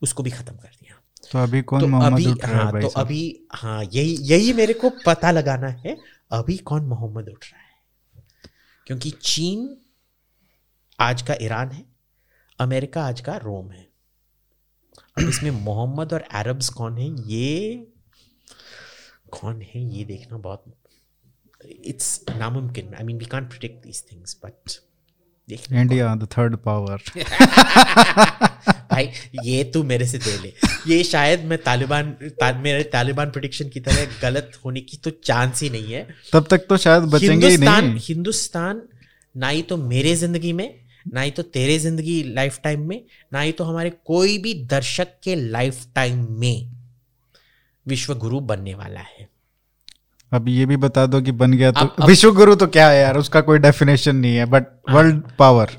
उसको 0.02 0.22
भी 0.22 0.30
खत्म 0.30 0.54
कर 0.54 0.76
दिया। 0.80 1.00
तो 1.32 1.38
अभी 1.38 1.62
कौन 1.62 1.80
तो 1.80 1.86
मोहम्मद 1.86 2.12
अभी 2.12 2.26
उठ 2.26 2.44
रहा 2.44 2.62
हाँ 2.62 2.72
भाई 2.72 2.82
तो? 2.82 2.88
अभी 2.88 3.46
हाँ 3.52 3.82
यही 3.84 4.16
यही 4.22 4.52
मेरे 4.52 4.74
को 4.74 4.90
पता 5.06 5.30
लगाना 5.30 5.68
है 5.68 5.96
अभी 6.32 6.56
कौन 6.56 6.84
मोहम्मद 6.84 7.28
उठ 7.28 7.44
रहा 7.52 7.60
है? 7.60 7.70
क्योंकि 8.86 9.10
चीन 9.10 9.76
आज 10.98 11.22
का 11.22 11.34
ईरान 11.42 11.70
है 11.70 11.84
अमेरिका 12.58 13.04
आज 13.04 13.20
का 13.20 13.36
रोम 13.36 13.70
है। 13.70 13.91
इसमें 15.16 15.50
मोहम्मद 15.50 16.12
और 16.12 16.20
अरब्स 16.34 16.68
कौन 16.70 16.98
है? 16.98 17.08
ये 17.28 17.86
कौन 19.30 19.60
है? 19.62 19.82
ये 19.96 20.04
देखना 20.04 20.38
बहुत 20.38 20.64
इट्स 21.86 22.20
नामुमकिन 22.38 22.94
I 22.94 23.04
mean 23.04 23.18
we 23.18 23.24
can't 23.26 23.48
predict 23.50 23.84
these 23.84 24.02
things 24.12 24.36
but 24.44 24.80
India 25.48 26.14
the 26.14 26.28
third 26.32 26.56
power 26.66 27.02
भाई 28.92 29.08
ये 29.44 29.62
तू 29.64 29.82
मेरे 29.84 30.06
से 30.06 30.18
दे 30.18 30.36
ले। 30.38 30.52
ये 30.86 31.02
शायद 31.04 31.44
मैं 31.44 31.58
तालिबान 31.62 32.10
ता, 32.22 32.52
मेरे 32.60 32.82
तालिबान 32.92 33.30
प्रोडिक्शन 33.30 33.68
की 33.68 33.80
तरह 33.80 34.20
गलत 34.22 34.58
होने 34.64 34.80
की 34.80 34.96
तो 34.96 35.10
चांस 35.24 35.62
ही 35.62 35.70
नहीं 35.70 35.92
है। 35.92 36.06
तब 36.32 36.46
तक 36.50 36.66
तो 36.68 36.76
शायद 36.76 37.02
बचेंगे 37.04 37.46
ही 37.46 37.52
हिंदुस्तान 37.52 37.84
नहीं 37.84 38.00
हिंदुस्तान 38.02 38.82
ना 39.34 39.48
ही 39.48 39.62
तो 39.62 39.76
मेरे 39.76 40.14
ज़िंदगी 40.16 40.52
में 40.52 40.81
ना 41.14 41.20
ही 41.20 41.30
तो 41.30 41.42
तेरे 41.42 41.78
ज़िंदगी 41.78 42.22
लाइफ 42.22 42.60
टाइम 42.64 42.88
में 42.88 43.04
ना 43.32 43.40
ही 43.40 43.52
तो 43.52 43.64
हमारे 43.64 43.90
कोई 43.90 44.38
भी 44.38 44.54
दर्शक 44.54 45.08
के 45.22 45.34
लाइफ 45.34 45.86
टाइम 45.94 46.26
में 46.30 46.72
विश्व 47.86 48.14
गुरु 48.14 48.40
बनने 48.40 48.74
वाला 48.74 49.00
है। 49.00 49.28
अब 50.32 50.48
ये 50.48 50.66
भी 50.66 50.76
बता 50.76 51.06
दो 51.06 51.20
कि 51.20 51.32
बन 51.32 51.52
गया 51.52 51.72
तो 51.72 51.80
अब- 51.80 51.96
अब- 51.98 52.08
विश्व 52.08 52.32
गुरु 52.34 52.54
तो 52.54 52.66
क्या 52.66 52.88
है 52.90 53.00
यार? 53.02 53.16
उसका 53.16 53.40
कोई 53.40 53.58
डेफिनेशन 53.58 54.16
नहीं 54.16 54.36
है 54.36 54.44
बट। 54.44 54.64
वर्ल्ड 54.90 55.22
पावर 55.38 55.70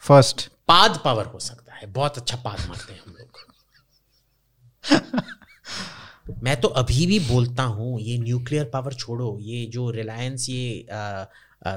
फ़र्स्ट 0.00 0.48
पाद 0.68 1.00
पावर 1.04 1.24
हो 1.24 1.38
सकता 1.38 1.74
है। 1.74 1.86
बहुत 1.86 2.18
अच्छा 2.18 2.36
पाद 2.36 2.68
मारते 2.68 2.92
हैं 2.92 3.00
हम 3.06 3.12
लोग। 3.12 3.26
मैं 6.42 6.60
तो 6.60 6.68
अभी 6.68 7.06
भी 7.06 7.20
बोलता 7.20 7.62
हूँ 7.62 8.00
ये 8.00 8.18
न्यूक्लियर 8.18 8.64
पावर 8.64 8.92
छोड़ो 8.92 9.38
ये 9.40 9.66
जो 9.66 9.90
रिलायंस 9.90 10.48
ये 10.50 10.86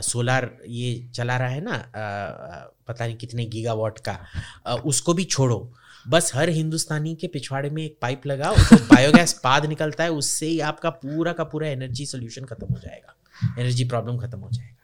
सोलार 0.04 0.50
ये 0.68 1.10
चला 1.14 1.38
रहा 1.38 1.48
है 1.48 1.62
ना 1.62 1.78
पता 2.88 3.06
नहीं 3.06 3.16
कितने 3.18 3.46
गीगावाट 3.48 4.00
का। 4.00 4.18
उसको 4.86 5.14
भी 5.14 5.24
छोड़ो। 5.26 5.60
बस 6.08 6.32
हर 6.36 6.50
हिंदुस्तानी 6.50 7.14
के 7.16 7.28
पिछवाड़े 7.28 7.70
में 7.70 7.84
एक 7.84 7.98
पाइप 8.02 8.28
लगाओ 8.28 8.56
तो 8.56 8.78
बायोगैस 8.86 9.34
पाद 9.34 9.66
निकलता 9.66 10.04
है, 10.04 10.12
उससे 10.12 10.46
ही 10.46 10.60
आपका 10.62 10.90
पूरा 10.92 11.34
का 11.34 11.44
पूरा 11.44 11.68
एनर्जी 11.68 12.06
सोल्यूशन 12.06 12.46
खत्म 12.46 12.68
हो 12.68 12.80
जाएगा। 12.80 13.62
एनर्जी 13.62 13.84
प्रॉब्लम 13.86 14.18
खत्म 14.18 14.40
हो 14.40 14.50
जाएगा। 14.52 14.76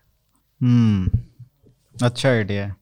हम्म 0.62 1.20
अच्छा 1.98 2.30
आइडिया 2.30 2.74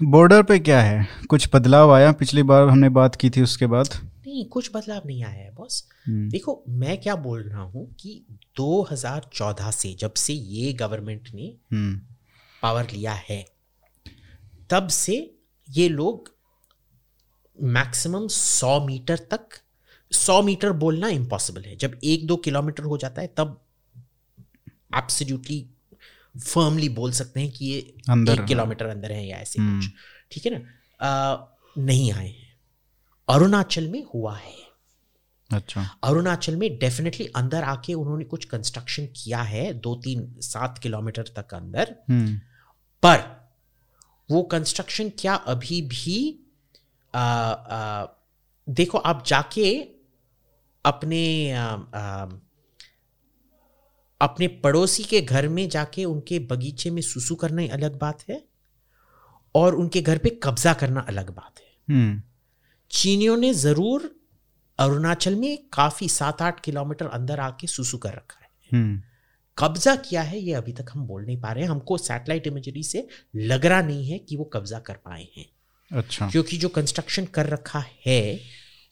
बॉर्डर 0.00 0.42
पे 0.42 0.58
क्या 0.58 0.80
है? 0.80 1.06
कुछ 1.30 1.48
बदलाव 1.54 1.92
आया? 1.94 2.12
पिछली 2.12 2.42
बार 2.42 2.68
हमने 2.68 2.88
बात 2.90 3.16
की 3.16 3.30
थी 3.30 3.42
उसके 3.42 3.66
बाद। 3.66 3.88
नहीं 4.30 4.44
कुछ 4.44 4.70
बदलाव 4.74 5.06
नहीं 5.06 5.24
आया 5.24 5.44
है 5.44 5.50
बॉस 5.54 5.88
हम्म, 6.06 6.28
देखो 6.30 6.64
मैं 6.68 7.00
क्या 7.00 7.16
बोल 7.16 7.42
रहा 7.42 7.62
हूँ 7.62 7.94
कि 8.00 8.24
2014 8.60 9.70
से 9.72 9.94
जब 9.94 10.14
से 10.14 10.32
ये 10.32 10.72
गवर्नमेंट 10.72 11.28
ने 11.34 11.54
हम्म, 11.72 12.00
पावर 12.62 12.90
लिया 12.90 13.12
है 13.12 13.44
तब 14.70 14.88
से 14.88 15.36
ये 15.70 15.88
लोग 15.88 16.34
मैक्सिमम 17.58 18.26
100 18.28 18.86
मीटर 18.86 19.16
तक 19.16 19.48
100 20.12 20.42
मीटर 20.44 20.72
बोलना 20.72 21.08
इम्पॉसिबल 21.08 21.62
है। 21.62 21.76
जब 21.76 21.98
एक 22.04 22.26
दो 22.26 22.36
किलोमीटर 22.36 22.82
हो 22.82 22.98
जाता 22.98 23.22
है 23.22 23.34
तब 23.36 23.60
एब्सोल्युटली 24.96 25.70
फर्मली 26.40 26.88
बोल 26.88 27.12
सकते 27.12 27.40
हैं 27.40 27.50
कि 27.50 27.66
ये 27.66 27.80
अंदर 28.10 28.32
एक 28.32 28.44
किलोमीटर 28.44 28.86
अंदर 28.86 29.12
है 29.12 29.26
या 29.26 29.36
ऐसे 29.36 29.60
हम्म। 29.62 29.80
कुछ। 29.80 29.90
ठीक 30.32 30.46
है 30.46 30.58
ना? 30.58 30.66
आ, 31.06 31.46
नहीं 31.78 32.12
आए 32.12 32.28
हैं। 32.28 32.49
अरुणाचल 33.30 33.88
में 33.88 34.04
हुआ 34.14 34.36
है। 34.36 34.60
अच्छा। 35.52 35.98
अरुणाचल 36.04 36.56
में 36.56 36.78
डेफिनेटली 36.78 37.26
अंदर 37.26 37.62
आके 37.62 37.94
उन्होंने 37.94 38.24
कुछ 38.24 38.44
कंस्ट्रक्शन 38.44 39.06
किया 39.06 39.42
है 39.42 39.74
दो 39.74 39.94
तीन 39.94 40.34
सात 40.40 40.78
किलोमीटर 40.78 41.22
तक 41.22 41.54
अंदर। 41.54 41.96
हम्म, 42.10 42.36
पर 43.02 43.48
वो 44.30 44.42
कंस्ट्रक्शन 44.42 45.10
क्या 45.18 45.34
अभी 45.34 45.82
भी 45.82 46.46
आ, 47.14 47.20
आ, 47.20 48.06
देखो 48.68 48.98
आप 48.98 49.24
जाके 49.26 49.88
अपने 50.84 51.52
आ, 51.52 51.64
आ, 51.66 52.26
अपने 54.20 54.48
पड़ोसी 54.48 55.04
के 55.04 55.20
घर 55.20 55.48
में 55.48 55.68
जाके 55.68 56.04
उनके 56.04 56.38
बगीचे 56.38 56.90
में 56.90 57.02
सुसु 57.02 57.34
करना 57.34 57.62
अलग 57.62 57.98
बात 57.98 58.22
है 58.30 58.44
और 59.54 59.74
उनके 59.74 60.02
घर 60.02 60.18
पे 60.18 60.40
कब्जा 60.42 60.72
करना 60.74 61.00
अलग 61.00 61.30
बात 61.30 61.54
है। 61.60 61.94
हम्म, 61.94 62.22
चीनियों 62.90 63.36
ने 63.36 63.52
ज़रूर 63.54 64.10
अरुणाचल 64.78 65.34
में 65.34 65.58
काफ़ी 65.72 66.08
सात 66.08 66.42
आठ 66.42 66.60
किलोमीटर 66.60 67.06
अंदर 67.08 67.40
आके 67.40 67.66
सुसु 67.66 67.98
कर 67.98 68.12
रखा 68.12 68.38
है। 68.42 68.48
हम्म, 68.70 69.00
कब्जा 69.58 69.94
किया 69.98 70.22
है 70.22 70.38
ये 70.38 70.52
अभी 70.54 70.72
तक 70.72 70.86
हम 70.92 71.06
बोल 71.06 71.24
नहीं 71.26 71.40
पा 71.40 71.52
रहे 71.52 71.64
हैं। 71.64 71.70
हमको 71.70 71.98
सैटेलाइट 71.98 72.46
इमेजरी 72.46 72.82
से 72.82 73.06
लग 73.36 73.66
रहा 73.66 73.80
नहीं 73.82 74.06
है 74.06 74.18
कि 74.18 74.36
वो 74.36 74.44
कब्जा 74.44 74.78
कर 74.78 74.94
पाए 75.04 75.26
हैं। 75.36 75.46
अच्छा। 75.90 76.28
क्योंकि 76.30 76.56
जो 76.56 76.68
कंस्ट्रक्शन 76.68 77.24
कर 77.34 77.46
रखा 77.46 77.84
है 78.06 78.40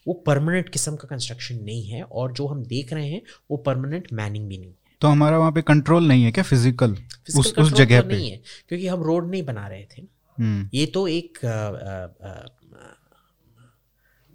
वो 0.06 0.14
परमानेंट 0.26 0.68
किस्म 0.68 0.96
का 0.96 1.08
कंस्ट्रक्शन 1.08 1.56
नहीं 1.64 1.84
है 1.84 2.02
और 2.02 2.32
जो 2.32 2.46
हम 2.46 2.62
देख 2.64 2.92
रहे 2.92 3.08
हैं 3.08 3.22
वो 3.50 3.56
परमानेंट 3.56 4.06
मैनिंग 4.12 4.48
भी 4.48 4.58
नहीं 4.58 4.70
है। 4.70 4.76
तो 5.02 5.08
हमारा 5.08 5.38
वहाँ 5.38 5.52
पे 5.52 5.62
कंट्रोल 5.62 6.06
नहीं 6.08 6.24
है 6.24 6.32
क्या 6.32 6.44
फ़िज़िकल 6.44 6.96
उस 7.36 7.52
उस 7.58 7.72
जगह 7.72 8.00
तो 8.00 8.08
पे? 8.08 8.14
नहीं 8.14 8.30
है 8.30 8.40
क्योंकि 8.68 8.86
हम 8.86 9.02
रोड 9.02 9.30
नहीं 9.30 9.42
बना 9.42 9.66
रहे 9.68 9.84
थे। 9.86 10.02
हम्म, 10.38 10.68
ये 10.74 10.86
तो 10.86 11.06
एक 11.08 11.38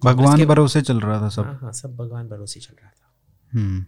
भगवान 0.04 0.46
भरोसे 0.46 0.82
चल 0.82 1.00
रहा 1.00 1.20
था 1.22 1.30
सब। 1.30 1.44
हाँ 1.44 1.58
हाँ 1.62 1.72
सब 1.74 1.96
भगवान 1.96 2.28
भरोसे 2.30 2.60
चल 2.60 2.74
रहा 2.74 2.90
था। 2.90 3.12
हम्म, 3.52 3.86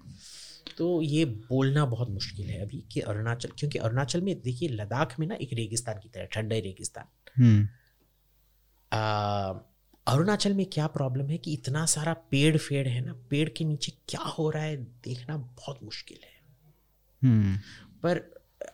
तो 0.77 1.01
ये 1.01 1.25
बोलना 1.25 1.85
बहुत 1.85 2.09
मुश्किल 2.09 2.49
है 2.49 2.61
अभी 2.61 2.83
कि 2.91 2.99
अरुणाचल 3.01 3.49
क्योंकि 3.59 3.79
अरुणाचल 3.79 4.21
में 4.21 4.33
देखिए 4.41 4.69
लद्दाख 4.69 5.19
में 5.19 5.27
ना 5.27 5.35
एक 5.35 5.53
रेगिस्तान 5.53 5.99
की 5.99 6.09
तरह 6.09 6.25
ठंडे 6.25 6.59
रेगिस्तान। 6.59 7.05
हम्म, 7.37 7.67
अरुणाचल 10.07 10.53
में 10.53 10.65
क्या 10.65 10.87
प्रॉब्लम 10.87 11.29
है 11.29 11.37
कि 11.37 11.53
इतना 11.53 11.85
सारा 11.85 12.13
पेड़ 12.31 12.57
फेड़ 12.57 12.87
है 12.87 13.05
ना 13.05 13.13
पेड़ 13.29 13.47
के 13.49 13.65
नीचे 13.65 13.91
क्या 14.09 14.21
हो 14.21 14.49
रहा 14.49 14.63
है 14.63 14.75
देखना 14.77 15.37
बहुत 15.37 15.79
मुश्किल 15.83 16.17
है। 16.23 16.33
हम्म, 17.21 17.55
पर 18.03 18.17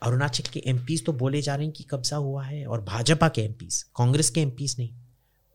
अरुणाचल 0.04 0.44
के 0.54 0.64
एमपीज 0.66 1.06
तो 1.06 1.14
बोले 1.14 1.42
जा 1.42 1.56
रहे 1.56 1.66
हैं 1.66 1.74
कि 1.74 1.84
कब्जा 1.84 2.18
हुआ 2.18 2.44
है 2.44 2.66
और 2.66 2.82
भाजपा 2.84 3.28
के 3.30 3.42
एमपीज 3.42 3.82
कांग्रेस 3.96 4.30
के 4.30 4.42
एमपीज 4.42 4.76
नहीं। 4.80 4.94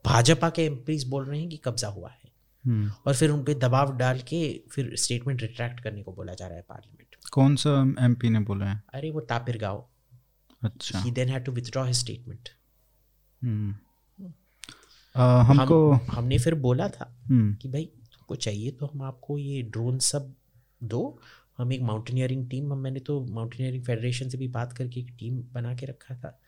भाजपा 0.06 0.50
के 0.50 0.64
एमपीज 0.64 1.04
बोल 1.08 1.24
रहे 1.24 1.40
हैं 1.40 1.48
कि 1.48 1.56
कब्जा 1.64 1.88
हुआ 1.88 2.10
है। 2.10 2.30
हम्म। 2.64 2.92
और 3.06 3.14
फिर 3.14 3.30
उन 3.30 3.42
पे 3.44 3.54
दबाव 3.56 3.96
डाल 3.96 4.20
के 4.28 4.40
फिर 4.72 4.94
स्टेटमेंट 4.96 5.42
रिट्रैक्ट 5.42 5.80
करने 5.80 6.02
को 6.02 6.12
बोला 6.12 6.34
जा 6.34 6.46
रहा 6.46 6.56
है 6.56 6.64
पार्लियामेंट 6.68 7.16
कौन 7.32 7.56
सा 7.56 7.70
एमपी 8.00 8.30
ने 8.30 8.40
बोला 8.42 8.66
है? 8.66 8.82
अरे 8.94 9.10
वो 9.10 9.20
तापिर 9.22 9.58
गाँव। 9.58 9.84
अच्छा। 10.62 11.00
He 11.00 11.10
then 11.10 11.28
had 11.28 11.44
to 11.44 11.52
withdraw 11.52 11.84
his 11.84 11.96
statement 11.96 12.48
हमको 15.14 15.90
हमने 16.10 16.38
फिर 16.38 16.54
बोला 16.56 16.88
था 16.88 17.04
हम्म, 17.28 17.54
कि 17.54 17.68
भाई 17.68 17.84
तुमको 17.84 18.34
चाहिए 18.36 18.70
तो 18.70 18.86
हम 18.86 19.02
आपको 19.02 19.38
ये 19.38 19.62
ड्रोन 19.64 19.98
सब 20.00 20.34
दो। 20.84 21.18
हम 21.58 21.72
एक 21.72 21.82
माउंटेनियरिंग 21.82 22.48
टीम 22.50 22.72
हम 22.72 22.78
मैंने 22.78 23.00
तो 23.00 23.20
माउंटेनियरिंग 23.26 23.84
फेडरेशन 23.84 24.28
से 24.28 24.38
भी 24.38 24.48
बात 24.50 24.72
करके 24.72 25.00
एक 25.00 25.14
टीम 25.18 25.42
बना 25.52 25.74
के 25.74 25.86
रखा 25.86 26.14
था। 26.14 26.38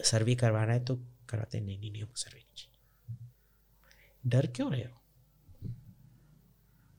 सर्वे 0.00 0.34
करवाना 0.34 0.72
है 0.72 0.84
तो 0.84 0.96
कराते 1.28 1.60
नहीं 1.60 1.78
नहीं 1.78 1.90
नहीं 1.90 2.02
हमको 2.02 2.16
सर्वे 2.16 2.38
नहीं 2.38 2.56
चाहिए। 2.56 2.69
डर 4.26 4.46
क्यों 4.46 4.72
रहे 4.72 4.84
हो? 4.84 4.96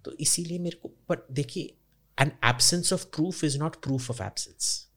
तो 0.05 0.11
इसीलिए 0.11 0.59
मेरे 0.59 0.77
को 0.77 0.89
पर 1.09 1.27
देखिए 1.31 1.75
an 2.21 2.31
absence 2.45 2.93
of 2.93 3.05
proof 3.05 3.43
is 3.43 3.57
not 3.59 3.75
proof 3.75 4.11
of 4.11 4.23
absence 4.23 4.87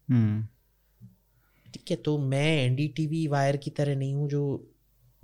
ठीक 1.75 1.91
है 1.91 1.97
तो 1.97 2.19
मैं 2.19 2.63
एनडीटीवी 2.67 3.27
वायर 3.29 3.57
की 3.57 3.71
तरह 3.71 3.97
नहीं 3.97 4.15
हूँ 4.15 4.29
जो 4.29 4.71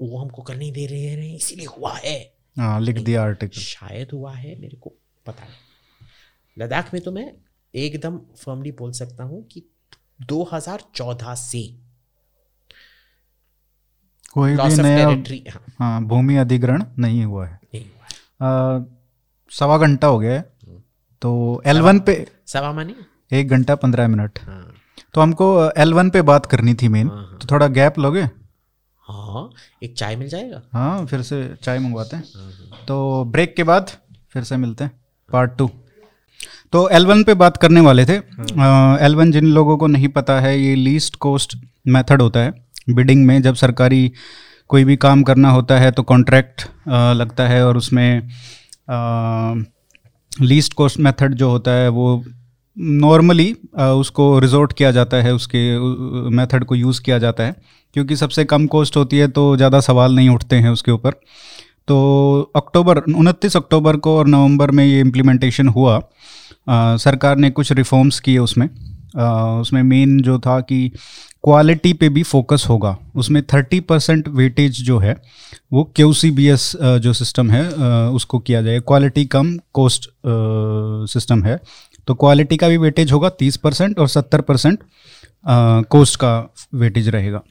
वो 0.00 0.18
हमको 0.18 0.42
कर 0.42 0.56
नहीं 0.56 0.72
दे 0.72 0.86
रहे 0.86 1.00
हैं 1.00 1.36
इसीलिए 1.36 1.66
हुआ 1.66 1.96
है। 1.96 2.34
हाँ 2.58 2.80
लिख 2.80 2.96
दिया 2.96 3.22
आर्टिकल 3.22 3.60
शायद 3.60 4.10
हुआ 4.12 4.34
है 4.34 4.60
मेरे 4.60 4.76
को 4.76 4.92
पता 5.26 5.44
नहीं। 5.44 6.58
लद्दाख 6.58 6.94
में 6.94 7.02
तो 7.02 7.12
मैं 7.12 7.32
एकदम 7.74 8.18
फर्मली 8.18 8.72
बोल 8.72 8.92
सकता 8.92 9.24
हूँ 9.24 9.42
कि 9.48 9.62
2014 10.22 11.34
से 11.34 11.78
कोई 14.34 14.56
भी 14.56 14.82
नया 14.82 15.08
हाँ। 15.08 15.62
हाँ 15.78 16.02
भूमि 16.04 16.36
अधिग्रहण 16.36 16.84
नहीं 16.98 17.24
हुआ 17.24 17.46
है। 17.46 17.58
नहीं 17.74 17.84
हुआ 17.84 18.04
है। 18.04 18.80
आ, 18.80 18.84
सवा 19.52 19.78
घंटा 19.78 20.06
हो 20.06 20.18
गया 20.18 20.32
है। 20.32 20.40
तो 21.22 21.62
एल 21.66 21.80
वन 21.82 21.98
पे 22.00 22.26
सवा 22.46 22.72
मानी? 22.72 22.94
एक 23.32 23.48
घंटा 23.48 23.74
पंद्रह 23.76 24.08
मिनट। 24.08 24.38
हाँ। 24.42 24.66
तो 25.14 25.20
हमको 25.20 25.48
एल 25.72 25.94
वन 25.94 26.10
पे 26.10 26.22
बात 26.22 26.46
करनी 26.46 26.74
थी 26.74 26.88
मेन 26.88 27.08
हाँ, 27.08 27.16
हाँ। 27.16 27.38
तो 27.38 27.46
थोड़ा 27.50 27.66
गैप 27.68 27.98
लोगे? 27.98 28.22
हाँ 29.04 29.50
एक 29.82 29.96
चाय 29.98 30.16
मिल 30.16 30.28
जाएगा? 30.28 30.62
हाँ 30.72 31.06
फिर 31.06 31.22
से 31.22 31.42
चाय 31.62 31.78
मंगवाते 31.78 32.16
हैं। 32.16 32.24
तो 32.88 33.24
ब्रेक 33.24 33.54
के 33.56 33.62
बाद 33.64 33.90
फिर 34.32 34.44
से 34.44 34.56
मिलते 34.56 34.84
हैं 34.84 34.92
पार्ट 35.30 35.56
टू 35.58 35.70
तो 36.72 36.88
एल 36.88 37.06
वन 37.06 37.22
पे 37.24 37.34
बात 37.34 37.56
करने 37.56 37.80
वाले 37.80 38.04
थे। 38.06 38.14
एल 39.04 39.16
वन 39.16 39.32
जिन 39.32 39.46
लोगों 39.46 39.76
को 39.78 39.86
नहीं 39.86 40.08
पता 40.10 40.38
है 40.40 40.58
ये 40.58 40.74
लीस्ट 40.74 41.16
कोस्ट 41.16 41.56
मेथड 41.88 42.22
होता 42.22 42.40
है। 42.40 42.52
बिडिंग 42.86 43.24
में 43.26 43.40
जब 43.42 43.54
सरकारी 43.54 44.10
कोई 44.70 44.84
भी 44.84 44.96
काम 44.96 45.22
करना 45.22 45.50
होता 45.50 45.78
है 45.78 45.90
तो 45.90 46.02
कॉन्ट्रैक्ट 46.02 46.62
लगता 46.88 47.46
है 47.48 47.64
और 47.66 47.76
उसमें 47.76 48.28
लीस्ट 50.32 50.74
कॉस्ट 50.74 51.00
मेथड 51.00 51.34
जो 51.34 51.50
होता 51.50 51.70
है 51.70 51.88
वो 51.88 52.22
नॉर्मली 52.76 53.52
उसको 53.76 54.38
रिजोर्ट 54.38 54.72
किया 54.72 54.90
जाता 54.90 55.16
है 55.16 55.34
उसके 55.34 55.62
मेथड 56.36 56.64
को 56.64 56.74
यूज़ 56.74 57.00
किया 57.02 57.18
जाता 57.18 57.44
है। 57.44 57.54
क्योंकि 57.94 58.16
सबसे 58.16 58.44
कम 58.44 58.66
कॉस्ट 58.66 58.96
होती 58.96 59.18
है 59.18 59.26
तो 59.28 59.56
ज़्यादा 59.56 59.80
सवाल 59.80 60.14
नहीं 60.16 60.28
उठते 60.28 60.56
हैं 60.56 60.70
उसके 60.70 60.90
ऊपर। 60.90 61.14
तो 61.88 62.52
अक्टूबर 62.56 62.98
उनतीस 62.98 63.56
अक्टूबर 63.56 63.96
को 63.96 64.16
और 64.18 64.28
नवंबर 64.28 64.70
में 64.70 64.84
ये 64.84 65.00
इम्प्लीमेंटेशन 65.00 65.68
हुआ। 65.68 65.96
आ, 66.68 66.96
सरकार 66.96 67.36
ने 67.36 67.50
कुछ 67.50 67.72
रिफॉर्म्स 67.72 68.20
किए 68.20 68.38
उसमें। 68.38 68.68
आ, 69.18 69.60
उसमें 69.60 69.82
मेन 69.82 70.20
जो 70.22 70.38
था 70.38 70.60
कि 70.60 70.90
क्वालिटी 71.44 71.92
पे 71.92 72.08
भी 72.08 72.22
फोकस 72.22 72.64
होगा। 72.68 72.96
उसमें 73.16 73.42
थर्टी 73.42 73.80
परसेंट 73.80 74.28
वेटेज 74.28 74.82
जो 74.84 74.98
है, 74.98 75.14
वो 75.72 75.84
क्यू 75.96 76.12
सी 76.12 76.30
बी 76.30 76.46
एस 76.48 76.72
जो 76.76 77.12
सिस्टम 77.12 77.50
है 77.50 77.68
उसको 78.10 78.38
किया 78.38 78.62
जाए। 78.62 78.80
क्वालिटी 78.80 79.24
कम 79.26 79.56
कोस्ट 79.74 80.10
सिस्टम 81.12 81.42
है। 81.44 81.58
तो 82.06 82.14
क्वालिटी 82.14 82.56
का 82.56 82.68
भी 82.68 82.76
वेटेज 82.76 83.12
होगा 83.12 83.28
तीस 83.30 83.56
परसेंट 83.56 83.98
और 83.98 84.08
सत्तर 84.08 84.40
परसेंट 84.40 84.78
कोस्ट 85.90 86.16
का 86.16 86.54
वेटेज 86.74 87.08
रहेगा। 87.08 87.42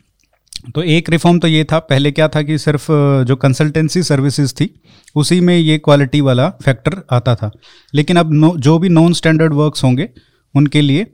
तो 0.76 0.82
एक 0.84 1.10
रिफॉर्म 1.10 1.40
तो 1.40 1.48
ये 1.48 1.64
था, 1.64 1.80
पहले 1.80 2.12
क्या 2.12 2.28
था 2.28 2.42
कि 2.42 2.58
सिर्फ़ 2.58 2.92
जो 3.24 3.36
कंसल्टेंसी 3.36 4.04
सर्विसेज़ 4.04 4.54
थी, 4.54 4.74
उसी 5.16 5.40
में 5.42 5.56
ये 5.58 5.78
क्वालिटी 5.78 6.22
वाला 6.22 6.50
फैक्टर 6.64 7.02
आता 7.12 7.36
था। 7.36 7.52
लेकिन 7.94 8.18
अब 8.18 8.58
जो 8.58 8.78
भी 8.80 8.90
नॉन 8.90 9.14
स्टैंडर्ड 9.14 9.54
वर्क्स 9.54 9.84
होंगे, 9.84 10.10
उनके 10.56 10.82
लिए 10.82 11.06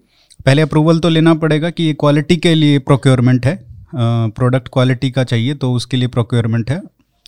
पहले 0.46 0.62
अप्रूवल 0.62 1.00
तो 1.00 1.10
लेना 1.10 1.34
पड़ेगा 1.34 1.70
कि 1.70 1.84
ये 1.84 1.94
क्वालिटी 1.94 2.38
के 2.38 2.54
लिए 2.56 2.80
प्रोक्योरमेंट 2.80 3.46
है 3.46 3.58
प्रोडक्ट 3.96 4.68
क्वालिटी 4.74 5.12
का 5.12 5.24
चाहिए 5.24 5.54
तो 5.56 5.72
उसके 5.74 5.98
लिए 5.98 6.08
प्रोक्योरमेंट 6.08 6.72
है 6.72 6.82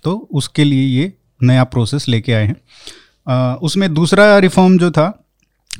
तो 0.03 0.15
उसके 0.33 0.63
लिए 0.63 0.85
ये 0.99 1.13
नया 1.41 1.63
प्रोसेस 1.65 2.07
लेके 2.09 2.33
आए 2.33 2.45
हैं। 2.45 3.55
उसमें 3.57 3.93
दूसरा 3.93 4.37
रिफॉर्म 4.37 4.77
जो 4.77 4.91
था, 4.91 5.07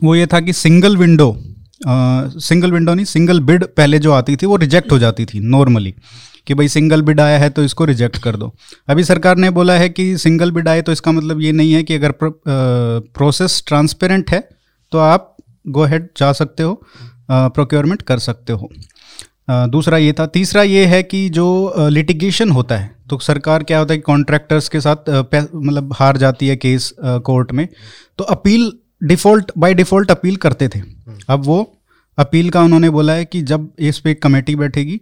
वो 0.03 0.15
ये 0.15 0.27
था 0.27 0.39
कि 0.39 0.53
सिंगल 0.53 0.97
विंडो 0.97 1.35
सिंगल 1.83 2.71
विंडो 2.71 2.93
नहीं 2.93 3.05
सिंगल 3.05 3.39
बिड 3.39 3.63
पहले 3.67 3.99
जो 3.99 4.11
आती 4.11 4.35
थी 4.35 4.45
वो 4.45 4.55
रिजेक्ट 4.55 4.91
हो 4.91 4.99
जाती 4.99 5.25
थी 5.25 5.39
नॉर्मली 5.39 5.93
कि 6.47 6.53
भाई 6.53 6.67
सिंगल 6.67 7.01
बिड 7.01 7.19
आया 7.19 7.37
है 7.39 7.49
तो 7.49 7.63
इसको 7.63 7.85
रिजेक्ट 7.85 8.17
कर 8.17 8.35
दो। 8.35 8.53
अभी 8.87 9.03
सरकार 9.03 9.37
ने 9.37 9.49
बोला 9.49 9.73
है 9.73 9.89
कि 9.89 10.17
सिंगल 10.17 10.51
बिड 10.51 10.67
आए 10.67 10.81
तो 10.81 10.91
इसका 10.91 11.11
मतलब 11.11 11.41
ये 11.41 11.51
नहीं 11.51 11.73
है 11.73 11.83
कि 11.83 11.93
अगर 11.93 12.13
प्रोसेस 12.21 13.63
ट्रांसपेरेंट 13.67 14.31
है 14.31 14.39
तो 14.91 14.97
आप 14.99 15.35
गो 15.67 15.85
हेड 15.85 16.07
जा 16.17 16.31
सकते 16.33 16.63
हो। 16.63 16.81
प्रोक्योरमेंट 17.29 18.01
कर 18.01 18.19
सकते 18.19 18.53
हो। 18.53 18.69
दूसरा 19.47 19.97
ये 19.97 20.13
था। 20.13 20.25
तीसरा 20.27 20.63
ये 20.63 20.85
है 20.85 21.01
कि 21.03 21.27
जो 21.29 21.73
लिटिगेशन 21.89 22.49
होता 22.49 22.77
है 22.77 22.95
तो 23.09 23.17
सरकार 23.19 23.63
क्या 23.63 23.79
होता 23.79 23.93
है 23.93 23.97
कि 23.97 24.03
कॉन्ट्रैक्टर्स 24.03 24.67
के 24.69 24.79
साथ 24.81 25.09
मतलब 25.09 25.93
हार 25.93 26.17
जाती 26.17 26.47
है 26.47 26.55
केस 26.57 26.91
कोर्ट 27.01 27.51
में 27.51 27.67
तो 28.17 28.23
appeal 28.25 28.71
default 29.03 29.51
by 29.57 29.73
default 29.73 30.11
appeal 30.11 30.35
करते 30.37 30.67
थे। 30.67 30.79
हम्म। 30.79 31.17
अब 31.29 31.45
वो 31.45 31.61
अपील 32.17 32.49
का 32.49 32.61
उन्होंने 32.61 32.89
बोला 32.89 33.13
है 33.13 33.25
कि 33.25 33.41
जब 33.43 33.69
इस 33.79 33.99
पर 33.99 34.09
एक 34.09 34.21
कमेटी 34.21 34.55
बैठेगी 34.55 34.99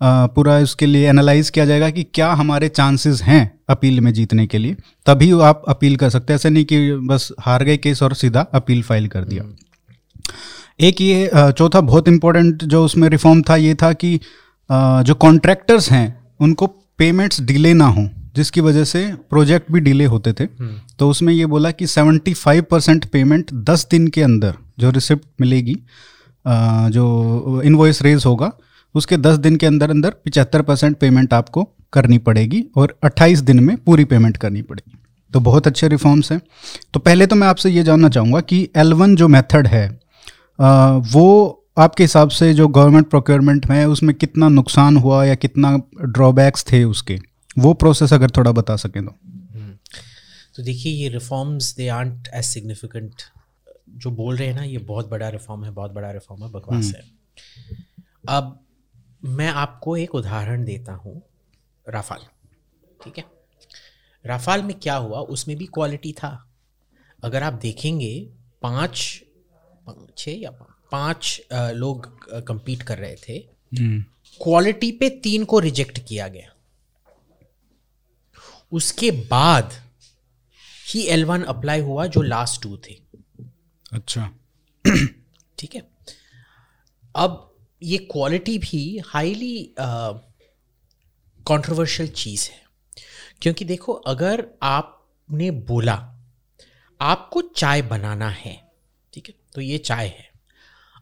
पूरा 0.00 0.58
इसके 0.58 0.86
लिए 0.86 1.08
एनालाइज 1.08 1.50
किया 1.50 1.64
जाएगा 1.66 1.90
कि 1.90 2.02
क्या 2.14 2.32
हमारे 2.32 2.68
चांसेस 2.70 3.22
हैं 3.22 3.42
अपील 3.68 4.00
में 4.00 4.12
जीतने 4.12 4.46
के 4.46 4.58
लिए 4.58 4.76
तभी 5.06 5.30
आप 5.42 5.62
अपील 5.68 5.96
कर 5.96 6.10
सकते 6.10 6.32
हैं। 6.32 6.36
ऐसे 6.36 6.50
नहीं 6.50 6.64
कि 6.64 6.92
बस 7.04 7.28
हार 7.40 7.64
गए 7.64 7.76
केस 7.76 8.02
और 8.02 8.14
सीधा 8.14 8.40
अपील 8.54 8.82
फ़ाइल 8.82 9.06
कर 9.08 9.24
दिया। 9.24 9.42
हम्म। 9.42 9.54
एक 10.80 11.00
ये 11.00 11.30
चौथा 11.34 11.80
बहुत 11.80 12.08
इंपॉर्टेंट 12.08 12.64
जो 12.64 12.84
उसमें 12.84 13.08
रिफॉर्म 13.08 13.42
था 13.42 13.56
ये 13.56 13.74
था 13.74 13.92
कि 13.92 14.20
जो 14.70 15.14
कॉन्ट्रैक्टर्स 15.14 15.90
हैं 15.92 16.06
उनको 16.40 16.66
पेमेंट्स 16.98 17.40
डिले 17.40 17.74
ना 17.74 17.86
हो 17.86 18.08
जिसकी 18.36 18.60
वजह 18.60 18.84
से 18.84 19.12
प्रोजेक्ट 19.30 19.72
भी 19.72 19.80
डिले 19.80 20.04
होते 20.04 20.32
थे। 20.32 20.44
हम्म। 20.44 20.80
तो 20.98 21.08
उसमें 21.10 21.32
ये 21.32 21.46
बोला 21.46 21.70
कि 21.70 21.86
75 21.86 22.60
परसेंट 22.60 23.04
पेमेंट 23.04 23.52
10 23.64 23.86
दिन 23.90 24.08
के 24.08 24.22
अंदर 24.22 24.54
जो 24.78 24.90
रिसिप्ट 24.90 25.26
मिलेगी 25.40 25.76
जो 26.90 27.62
इनवॉइस 27.64 28.02
रेज 28.02 28.24
होगा 28.26 28.50
उसके 28.94 29.16
10 29.16 29.38
दिन 29.38 29.56
के 29.56 29.66
अंदर 29.66 29.90
अंदर 29.90 30.10
पिचहत्तर 30.10 30.62
परसेंट 30.62 30.96
पेमेंट 30.96 31.34
आपको 31.34 31.68
करनी 31.92 32.18
पड़ेगी 32.18 32.64
और 32.76 32.98
28 33.04 33.40
दिन 33.40 33.60
में 33.60 33.76
पूरी 33.76 34.04
पेमेंट 34.04 34.36
करनी 34.36 34.62
पड़ेगी। 34.62 34.98
तो 35.32 35.40
बहुत 35.40 35.66
अच्छे 35.66 35.88
रिफॉर्म्स 35.88 36.32
हैं। 36.32 36.40
तो 36.92 37.00
पहले 37.00 37.26
तो 37.26 37.36
मैं 37.36 37.48
आपसे 37.48 37.70
ये 37.70 37.82
जानना 37.82 38.08
चाहूँगा 38.08 38.40
कि 38.40 38.68
एल 38.76 39.14
जो 39.14 39.28
मेथड 39.28 39.66
है 39.66 40.03
वो 40.58 41.60
आपके 41.78 42.04
हिसाब 42.04 42.28
से 42.28 42.52
जो 42.54 42.68
गवर्नमेंट 42.68 43.08
प्रोक्योरमेंट 43.10 43.66
में 43.66 43.76
है 43.76 43.88
उसमें 43.88 44.14
कितना 44.14 44.48
नुकसान 44.48 44.96
हुआ 44.96 45.24
या 45.24 45.34
कितना 45.34 45.76
ड्रॉबैक्स 46.02 46.64
थे 46.72 46.82
उसके? 46.84 47.18
वो 47.58 47.74
प्रोसेस 47.74 48.12
अगर 48.12 48.30
थोड़ा 48.30 48.52
बता 48.52 48.76
सकें 48.76 49.04
तो। 49.06 49.10
हम्म। 49.10 49.78
तो 50.56 50.62
देखिए 50.62 50.92
ये 50.92 51.08
reforms 51.08 51.74
they 51.76 51.88
aren't 51.88 52.28
as 52.34 52.44
significant 52.44 53.22
जो 53.96 54.10
बोल 54.10 54.36
रहे 54.36 54.48
हैं 54.48 54.54
ना 54.54 54.62
ये 54.62 54.78
बहुत 54.78 55.10
बड़ा 55.10 55.28
रिफॉर्म 55.28 55.64
है 55.64 55.70
बहुत 55.70 55.92
बड़ा 55.92 56.10
रिफॉर्म 56.10 56.42
है 56.42 56.50
बकवास 56.50 56.84
हम्म। 56.84 56.94
है। 56.94 57.02
अब 58.28 58.60
मैं 59.24 59.48
आपको 59.48 59.96
एक 59.96 60.14
उदाहरण 60.14 60.64
देता 60.64 60.92
हूँ 60.92 61.22
राफाल 61.86 62.20
ठीक 63.04 63.18
है? 63.18 63.24
राफाल 64.26 64.62
में 64.62 64.78
क्या 64.78 64.96
हुआ? 64.96 65.18
उसमें 65.18 65.56
भी 65.56 65.66
क्वालिटी 65.66 66.12
था। 66.12 66.46
अगर 67.24 67.42
आप 67.42 67.52
देखेंगे 67.52 68.30
पाँच 68.62 69.23
छः 70.18 70.32
या 70.32 70.50
पाँच 70.92 71.40
लोग 71.52 72.24
कंपीट 72.46 72.82
कर 72.82 72.98
रहे 72.98 73.16
थे। 73.16 73.38
Quality 74.42 74.88
hmm. 74.88 74.98
पे 74.98 75.10
तीन 75.10 75.44
को 75.44 75.58
रिजेक्ट 75.58 75.98
किया 76.08 76.28
गया। 76.28 76.50
उसके 78.72 79.10
बाद 79.10 79.72
ही 80.88 81.02
एल 81.02 81.24
वन 81.24 81.42
अप्लाई 81.42 81.80
हुआ 81.80 82.06
जो 82.06 82.22
लास्ट 82.22 82.62
टू 82.62 82.76
थे। 82.76 82.98
अच्छा। 83.92 84.30
ठीक 85.58 85.74
है? 85.74 85.82
अब 87.16 87.56
ये 87.82 87.98
क्वालिटी 87.98 88.58
भी 88.58 88.98
हाईली 89.06 89.74
कंट्रोवर्शियल 91.46 92.08
चीज़ 92.08 92.50
है। 92.50 92.62
क्योंकि 93.42 93.64
देखो 93.64 93.92
अगर 93.92 94.46
आपने 94.62 95.50
बोला 95.50 96.14
आपको 97.00 97.42
चाय 97.42 97.82
बनाना 97.82 98.28
है 98.28 98.63
तो 99.54 99.60
ये 99.60 99.78
चाय 99.78 100.06
है। 100.08 100.32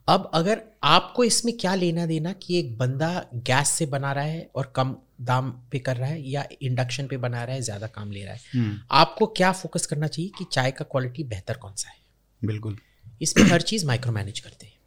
अब 0.09 0.31
अगर 0.35 0.63
आपको 0.85 1.25
इसमें 1.25 1.57
क्या 1.57 1.75
लेना 1.75 2.05
देना 2.07 2.33
कि 2.35 2.59
एक 2.59 2.77
बंदा 2.79 3.11
गैस 3.47 3.69
से 3.69 3.87
बना 3.87 4.13
रहा 4.13 4.25
है 4.25 4.51
और 4.55 4.73
कम 4.77 4.95
दाम 5.21 5.51
पे 5.71 5.79
कर 5.79 5.97
रहा 5.97 6.09
है 6.09 6.23
या 6.23 6.45
इंडक्शन 6.63 7.07
पे 7.07 7.17
बना 7.17 7.43
रहा 7.45 7.55
है 7.55 7.63
ज़्यादा 7.63 7.87
काम 7.87 8.11
ले 8.13 8.25
रहा 8.25 8.35
है 8.35 8.41
हम्म। 8.55 8.79
आपको 8.93 9.27
क्या 9.27 9.53
फोकस 9.53 9.87
करना 9.87 10.07
चाहिए 10.07 10.31
कि 10.39 10.45
चाय 10.53 10.71
का 10.71 10.85
क्वालिटी 10.85 11.25
बेहतर 11.25 11.57
कौन 11.57 11.75
सा 11.75 11.89
है? 11.89 11.97
बिल्कुल। 12.43 12.77
इसमें 13.21 13.45
हर 13.45 13.63
चीज़ 13.63 13.87
माइक्रो 13.87 14.13
मैनेज 14.13 14.41
करते 14.41 14.67
हैं। 14.67 14.79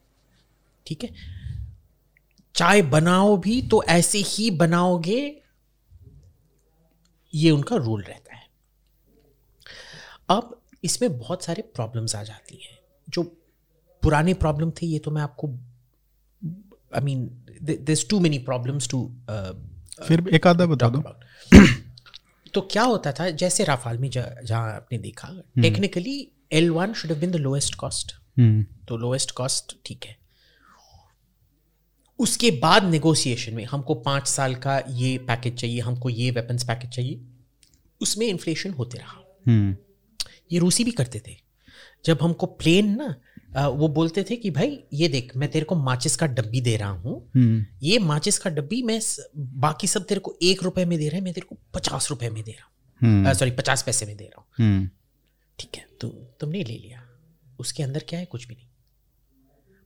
ठीक 0.85 1.03
है? 1.03 1.09
चाय 2.55 2.81
बनाओ 2.81 3.37
भी 3.37 3.61
तो 3.61 3.83
ऐसे 3.83 4.17
ही 4.25 4.49
बनाओगे 4.53 5.41
ये 7.33 7.51
उनका 7.51 7.75
रूल 7.75 8.01
रहता 8.01 8.35
है। 8.35 8.43
अब 10.29 10.61
इसमें 10.83 11.17
बहुत 11.17 11.43
सारे 11.43 11.61
प्रॉब्लम्स 11.75 12.15
आ 12.15 12.23
जाती 12.23 12.59
हैं 12.63 12.77
जो 13.07 13.23
पुराने 14.05 14.33
प्रॉब्लम 14.33 14.71
थे 14.71 14.85
ये 14.85 14.99
तो 14.99 15.11
मैं 15.11 15.21
आपको 15.21 15.47
I 16.95 17.01
mean 17.01 17.45
this 17.61 18.09
too 18.09 18.19
many 18.19 18.39
problems 18.39 18.89
too 18.89 18.99
फिर 20.07 20.27
एक 20.33 20.47
आधा 20.47 20.65
बता 20.65 20.89
दो। 20.89 20.99
तो 22.53 22.61
क्या 22.61 22.83
होता 22.83 23.11
था 23.11 23.29
जैसे 23.29 23.63
राफाल 23.63 23.97
में 23.97 24.09
जहाँ 24.09 24.75
आपने 24.75 24.97
देखा 24.97 25.29
technically 25.61 26.31
L 26.51 26.69
one 26.69 26.93
should 26.93 27.11
have 27.11 27.19
been 27.19 27.31
the 27.31 27.35
lowest 27.35 27.75
cost 27.75 28.15
तो 28.87 28.97
लोएस्ट 28.97 29.31
कॉस्ट 29.31 29.77
ठीक 29.85 30.05
है। 30.05 30.17
उसके 32.19 32.51
बाद 32.51 32.83
नेगोशिएशन 32.83 33.53
में 33.53 33.65
हमको 33.65 33.95
पाँच 33.95 34.27
साल 34.27 34.55
का 34.55 34.81
ये 34.89 35.17
पैकेज 35.17 35.55
चाहिए 35.55 35.79
हमको 35.79 36.09
ये 36.09 36.31
वेपन्स 36.31 36.63
पैकेज 36.63 36.91
चाहिए 36.91 37.21
उसमें 38.01 38.27
इन्फ्लेशन 38.27 38.73
होते 38.73 38.97
रहा। 38.97 39.21
hmm. 39.49 39.75
ये 40.51 40.59
रूसी 40.59 40.83
भी 40.83 40.91
करते 40.91 41.19
थे। 41.27 41.35
जब 42.05 42.19
हमको 42.21 42.45
प्लेन 42.45 42.95
ना 42.95 43.15
वो 43.57 43.87
बोलते 43.87 44.23
थे 44.23 44.35
कि 44.35 44.51
भाई 44.51 44.83
ये 44.93 45.07
देख 45.07 45.31
मैं 45.35 45.51
तेरे 45.51 45.65
को 45.65 45.75
माचिस 45.75 46.15
का 46.15 46.27
डब्बी 46.27 46.61
दे 46.61 46.77
रहा 46.77 46.89
हूँ। 46.89 47.31
हम्म। 47.35 47.65
ये 47.83 47.99
माचिस 47.99 48.37
का 48.37 48.49
डब्बी 48.49 48.81
मैं 48.83 48.99
बाकी 49.37 49.87
सब 49.87 50.05
तेरे 50.05 50.19
को 50.19 50.37
एक 50.41 50.63
रुपए 50.63 50.85
में 50.85 50.99
दे 50.99 51.07
रहा 51.09 51.17
है 51.17 51.23
मैं 51.23 51.33
तेरे 51.33 51.47
को 51.47 51.57
पचास 51.73 52.09
रुपए 52.09 52.29
में 52.29 52.43
दे 52.43 52.51
रहा 52.51 52.65
हूँ। 52.65 52.71
Sorry 53.33 53.51
hmm. 53.51 53.57
पचास 53.57 53.83
पैसे 53.83 54.05
में 54.05 54.17
दे 54.17 54.23
रहा 54.23 54.41
हूँ। 54.41 54.47
हम्म। 54.57 54.89
ठीक 55.59 55.75
है 55.75 55.85
तो 56.01 56.07
तुमने 56.39 56.63
ले 56.63 56.73
लिया। 56.73 57.09
उसके 57.59 57.83
अंदर 57.83 58.03
क्या 58.09 58.19
है? 58.19 58.25
कुछ 58.25 58.47
भी 58.47 58.55
नहीं। 58.55 58.67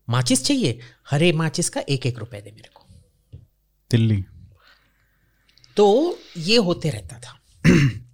माचिस 0.09 0.45
चाहिए? 0.45 0.79
हरे 1.09 1.31
माचिस 1.31 1.69
का 1.69 1.81
एक 1.89 2.05
एक 2.05 2.19
रुपए 2.19 2.41
दे 2.41 2.51
मेरे 2.51 2.69
को। 2.73 2.85
दिल्ली 3.91 4.25
तो 5.75 6.19
ये 6.37 6.57
होते 6.57 6.89
रहता 6.89 7.19
था। 7.19 7.39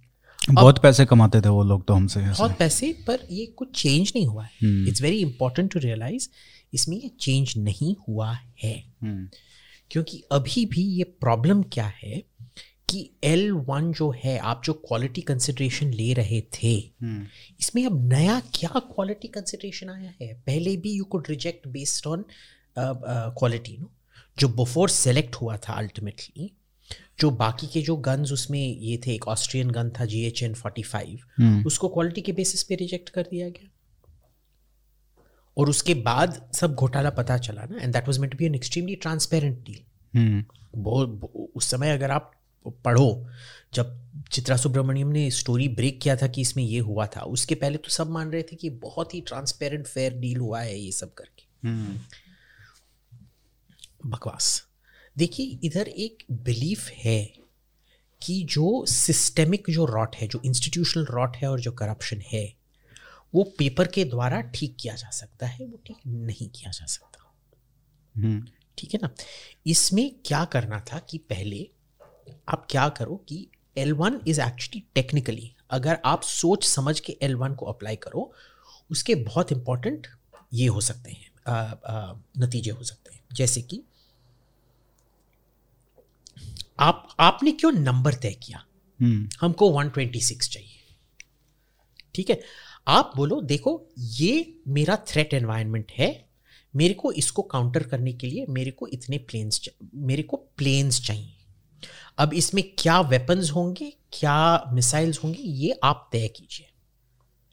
बहुत 0.50 0.78
पैसे 0.82 1.04
कमाते 1.06 1.40
थे 1.40 1.48
वो 1.48 1.62
लोग 1.64 1.86
तो 1.86 1.94
हमसे 1.94 2.20
बहुत 2.20 2.56
पैसे 2.58 2.92
पर 3.06 3.26
ये 3.30 3.46
कुछ 3.56 3.80
चेंज 3.82 4.12
नहीं 4.16 4.26
हुआ 4.26 4.44
है। 4.44 4.88
It's 4.88 5.02
very 5.02 5.20
important 5.20 5.72
to 5.72 5.80
realise 5.80 6.28
इसमें 6.74 6.96
ये 6.96 7.10
चेंज 7.20 7.52
नहीं 7.58 7.94
हुआ 8.08 8.32
है। 8.62 8.76
हम्म। 9.02 9.28
क्योंकि 9.90 10.22
अभी 10.32 10.64
भी 10.66 10.82
ये 10.98 11.04
प्रॉब्लम 11.20 11.62
क्या 11.72 11.86
है 12.02 12.22
कि 12.90 12.98
एल 13.24 13.50
वन 13.68 13.92
जो 13.92 14.10
है 14.24 14.36
आप 14.38 14.62
जो 14.64 14.72
क्वालिटी 14.86 15.20
कंसिड्रेशन 15.20 15.92
ले 15.92 16.12
रहे 16.14 16.40
थे 16.54 16.74
हम्म। 17.02 17.26
इसमें 17.60 17.84
अब 17.86 18.00
नया 18.12 18.40
क्या 18.54 18.78
क्वालिटी 18.78 19.28
कंसिड्रेशन 19.28 19.90
आया 19.90 20.12
है? 20.20 20.32
पहले 20.46 20.76
भी 20.76 20.92
you 20.92 21.04
could 21.04 21.26
reject 21.30 21.68
based 21.68 22.06
on 22.06 22.24
quality 22.78 23.76
no 23.80 23.90
जो 24.38 24.48
बिफोर 24.54 24.88
सेलेक्ट 24.90 25.34
हुआ 25.34 25.56
था 25.58 25.72
अल्टीमेटली 25.72 26.50
जो 27.20 27.30
बाकी 27.30 27.66
के 27.66 27.82
जो 27.82 27.96
गन्स 27.96 28.32
उसमें 28.32 28.76
ये 28.76 29.00
थे 29.06 29.14
एक 29.14 29.28
ऑस्ट्रियन 29.28 29.70
गन 29.70 29.90
था 29.90 30.04
G 30.04 30.24
H 30.24 30.42
N 30.42 30.54
forty 30.54 30.82
five 30.82 31.18
उसको 31.66 31.88
क्वालिटी 31.88 32.20
के 32.20 32.32
बेसिस 32.32 32.62
पे 32.62 32.74
रिजेक्ट 32.74 33.08
कर 33.08 33.22
दिया 33.22 33.48
गया। 33.48 33.70
और 35.56 35.70
उसके 35.70 35.94
बाद 35.94 36.50
सब 36.54 36.74
घोटाला 36.74 37.10
पता 37.10 37.38
चला 37.38 37.64
ना 37.64 37.80
and 37.82 37.92
that 37.92 38.08
was 38.08 38.18
meant 38.18 38.32
to 38.32 38.38
be 38.38 38.44
an 38.44 38.54
extremely 38.54 38.94
transparent 38.94 39.64
deal 39.64 40.44
बहुत 40.76 41.32
उस 41.56 41.70
समय 41.70 41.90
अगर 41.90 42.10
आप 42.10 42.32
पढ़ो 42.84 43.28
जब 43.74 44.10
चित्रा 44.32 44.56
सुब्रमण्यम 44.56 45.08
ने 45.08 45.30
स्टोरी 45.30 45.68
ब्रेक 45.68 46.00
किया 46.00 46.16
था 46.16 46.26
कि 46.26 46.40
इसमें 46.40 46.64
ये 46.64 46.78
हुआ 46.78 47.06
था 47.06 47.20
उसके 47.20 47.54
पहले 47.54 47.78
तो 47.78 47.90
सब 47.90 48.10
मान 48.10 48.30
रहे 48.30 48.42
थे 48.42 48.56
कि 48.56 48.70
बहुत 48.70 49.14
ही 49.14 49.20
ट्रांसपेरेंट 49.20 49.86
फेयर 49.86 50.14
डील 50.14 50.36
हुआ 50.36 50.60
है 50.60 50.78
ये 50.78 50.92
सब 50.92 51.14
करके। 51.14 51.68
हम्म। 51.68 52.00
बकवास। 54.10 54.62
देखिए 55.18 55.58
इधर 55.64 55.88
एक 55.88 56.24
बिलीफ 56.30 56.88
है 56.88 57.34
कि 58.22 58.44
जो 58.44 58.86
सिस्टेमिक 58.86 59.64
जो 59.70 59.84
रॉट 59.84 60.16
है 60.16 60.28
जो 60.28 60.40
इंस्टीट्यूशनल 60.44 61.04
रॉट 61.04 61.36
है 61.36 61.50
और 61.50 61.60
जो 61.60 61.72
करप्शन 61.72 62.22
है 62.32 62.54
वो 63.34 63.44
पेपर 63.58 63.88
के 63.88 64.04
द्वारा 64.04 64.40
ठीक 64.40 64.76
किया 64.80 64.94
जा 64.94 65.10
सकता 65.10 65.46
है 65.46 65.66
वो 65.66 65.80
ठीक 65.86 65.96
नहीं 66.06 66.48
किया 66.48 66.70
जा 66.70 66.86
सकता। 66.86 67.34
हम्म। 68.16 68.46
ठीक 68.78 68.94
है 68.94 69.00
ना? 69.02 69.10
इसमें 69.66 70.14
क्या 70.24 70.44
करना 70.44 70.80
था 70.80 70.98
कि 70.98 71.18
पहले 71.18 71.70
आप 72.48 72.66
क्या 72.70 72.88
करो 72.88 73.16
कि 73.16 73.48
L 73.76 73.92
one 73.92 74.20
is 74.28 74.40
actually 74.40 74.82
technically 74.94 75.54
अगर 75.70 75.98
आप 76.04 76.22
सोच 76.22 76.64
समझ 76.64 77.00
के 77.00 77.16
एल 77.22 77.36
वन 77.36 77.54
को 77.54 77.66
अप्लाई 77.66 77.96
करो 77.96 78.32
उसके 78.90 79.14
बहुत 79.14 79.52
इंपॉर्टेंट 79.52 80.06
ये 80.54 80.66
हो 80.66 80.80
सकते 80.80 81.10
हैं 81.10 81.30
आ, 81.46 81.56
आ, 81.56 82.14
नतीजे 82.38 82.70
हो 82.70 82.84
सकते 82.84 83.14
हैं। 83.14 83.24
जैसे 83.32 83.62
कि 83.62 83.82
आप 86.78 87.16
आपने 87.20 87.52
क्यों 87.52 87.72
नंबर 87.72 88.14
तय 88.14 88.32
किया? 88.32 88.64
हम्म। 89.02 89.28
हमको 89.40 89.70
126 89.70 90.48
चाहिए। 90.50 90.96
ठीक 92.14 92.30
है? 92.30 92.40
आप 92.88 93.12
बोलो 93.16 93.40
देखो 93.40 93.88
ये 93.98 94.60
मेरा 94.68 94.96
थ्रेट 94.96 95.34
एनवायरनमेंट 95.34 95.92
है। 95.92 96.28
मेरे 96.76 96.94
को 96.94 97.12
इसको 97.12 97.42
काउंटर 97.42 97.82
करने 97.82 98.12
के 98.12 98.26
लिए 98.26 98.46
मेरे 98.48 98.70
को 98.70 98.86
इतने 98.86 99.18
प्लेन्स 99.18 99.68
मेरे 99.94 100.22
को 100.22 100.36
प्लेन्स 100.36 101.06
चाहिए। 101.06 101.32
अब 102.18 102.34
इसमें 102.34 102.64
क्या 102.78 103.00
वेपन्स 103.00 103.50
होंगे 103.50 103.92
क्या 104.12 104.64
मिसाइल्स 104.72 105.24
होंगे 105.24 105.42
ये 105.42 105.80
आप 105.84 106.08
तय 106.12 106.28
कीजिए। 106.28 106.68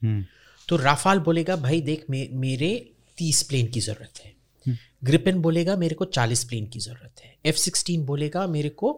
हम्म। 0.07 0.25
तो 0.69 0.75
राफाल 0.75 1.19
बोलेगा 1.19 1.55
भाई 1.55 1.81
देख 1.81 2.05
मे, 2.09 2.29
मेरे 2.31 2.93
तीस 3.17 3.43
प्लेन 3.43 3.67
की 3.67 3.79
ज़रूरत 3.79 4.13
है। 4.25 4.42
ग्रिपिन। 5.03 5.41
बोलेगा 5.41 5.75
मेरे 5.75 5.95
को 5.95 6.05
चालीस 6.05 6.43
प्लेन 6.43 6.65
की 6.65 6.79
ज़रूरत 6.79 7.21
है। 7.23 7.35
एफ़ 7.45 7.57
सिक्सटीन 7.57 8.05
बोलेगा 8.05 8.45
मेरे 8.47 8.69
को 8.69 8.91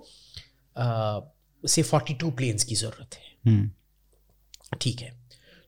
आ, 0.75 1.19
से 1.63 1.81
फोर्टी 1.83 2.13
टू 2.13 2.31
प्लेन्स 2.31 2.63
की 2.63 2.75
ज़रूरत 2.75 3.15
है। 3.15 3.33
हम्म। 3.45 3.71
ठीक 4.81 5.01
है। 5.01 5.13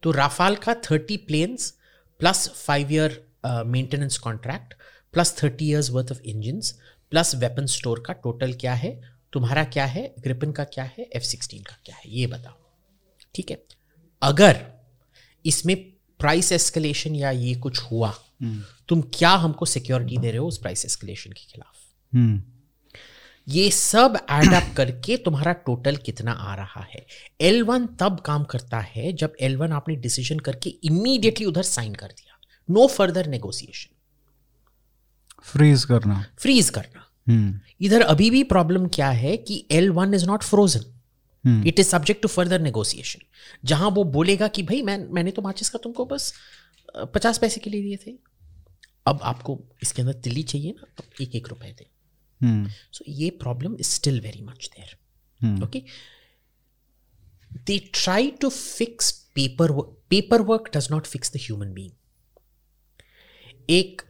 तो 0.04 0.12
राफाल 0.12 0.56
का 0.56 0.74
thirty 0.92 1.18
planes 1.18 1.74
plus 2.20 2.48
five 2.50 2.92
year 2.92 3.26
maintenance 3.66 4.18
contract 4.18 4.74
plus 5.14 5.36
thirty 5.44 5.66
years 5.66 5.90
worth 5.90 6.12
of 6.12 6.22
engine 6.22 6.62
plus 7.12 7.36
weapon 7.36 7.66
store 7.66 8.04
का 8.08 8.14
टोटल 8.14 8.54
क्या 8.54 8.74
है? 8.74 8.92
तुम्हारा 9.34 9.64
क्या 9.64 9.86
है? 9.86 10.14
ग्रिपिन 10.20 10.52
का 10.52 10.64
क्या 10.64 10.84
है? 10.84 11.10
एफ़ 11.14 11.24
सिक्सटीन 11.24 11.64
का 11.64 11.78
क्या 11.86 11.96
है? 11.96 12.02
ये 12.08 12.28
बताओ। 12.28 12.54
ठीक 13.36 13.52
है। 13.52 13.64
अगर 14.22 14.66
इसमें 15.46 15.76
प्राइस 16.20 16.52
एस्केलेशन 16.52 17.16
या 17.16 17.32
ये 17.32 17.56
कुछ 17.56 17.82
हुआ। 17.82 18.14
तुम 18.90 19.02
क्या 19.14 19.30
हमको 19.36 19.66
सिक्योरिटी 19.66 20.18
दे 20.18 20.30
रहे 20.30 20.38
हो 20.38 20.48
उस 20.48 20.58
प्राइस 20.58 20.86
एस्केलेशन 20.86 21.32
के 21.32 21.46
खिलाफ? 21.46 21.76
हम्म। 22.14 22.42
ये 23.48 23.70
सब 23.72 24.18
एड 24.32 24.54
अप 24.54 24.74
करके 24.78 25.18
तुम्हारा 25.18 25.52
टोटल 25.66 25.96
कितना 25.96 26.32
आ 26.32 26.56
रहा 26.56 26.84
है? 26.84 27.06
एल 27.42 27.62
वन 27.64 27.86
तब 28.00 28.20
काम 28.20 28.44
करता 28.44 28.80
है 28.80 29.12
जब 29.14 29.36
एल 29.42 29.56
वन 29.58 29.72
आपने 29.72 29.96
डिसीज़न 29.96 30.40
करके 30.40 30.70
इमीडिएटली 30.70 31.46
उधर 31.46 31.64
साइन 31.64 31.94
कर 31.96 32.08
दिया। 32.08 32.40
नो 32.70 32.88
फर्दर 32.88 33.28
नेगोशिएशन 33.28 33.96
फ्रीज 35.44 35.84
करना। 35.84 36.26
फ्रीज 36.38 36.70
करना। 36.70 37.06
हम्म। 37.28 37.60
इधर 37.82 38.02
अभी 38.02 38.30
भी 38.30 38.44
प्रॉब्लम 38.44 38.88
क्या 38.88 39.10
है 39.10 39.36
कि 39.38 39.66
L 39.72 39.90
one 39.92 40.14
is 40.14 40.26
not 40.26 40.44
frozen 40.44 41.64
it 41.68 41.80
is 41.80 41.88
subject 41.88 42.22
to 42.22 42.28
further 42.28 42.62
negotiation 42.62 43.22
जहाँ 43.66 43.90
वो 43.90 44.04
बोलेगा 44.14 44.48
कि 44.48 44.64
भाई 44.64 44.82
मैं 44.82 44.98
मैंने 45.14 45.32
तो 45.32 45.42
माचिस 45.42 45.70
का 45.70 45.80
तुमको 45.84 46.06
बस 46.06 46.34
पचास 47.14 47.38
पैसे 47.38 47.60
के 47.60 47.70
लिए 47.70 47.82
दिए 47.82 47.98
थे। 47.98 48.12
अब 49.08 49.20
आपको 49.24 49.60
इसके 49.84 50.02
अंदर 50.02 50.14
तिल्ली 50.24 50.44
चाहिए 50.44 50.72
ना 50.72 50.88
तो 50.98 51.04
एक 51.24 51.36
एक 51.36 51.48
रुपए 51.50 51.72
दे। 51.78 51.88
सो 52.94 53.06
ये 53.10 53.30
problem 53.40 53.76
is 53.80 53.90
still 53.90 54.20
very 54.22 54.42
much 54.42 54.70
there 54.76 55.64
okay 55.64 55.84
they 57.68 57.78
try 57.94 58.32
to 58.42 58.50
fix 58.50 59.12
paper 59.36 59.72
paper 60.10 60.42
work 60.42 60.70
does 60.76 60.88
not 60.92 61.08
fix 61.08 61.34
the 61.34 61.40
human 61.42 61.74
being 61.74 61.92
एक 63.70 64.02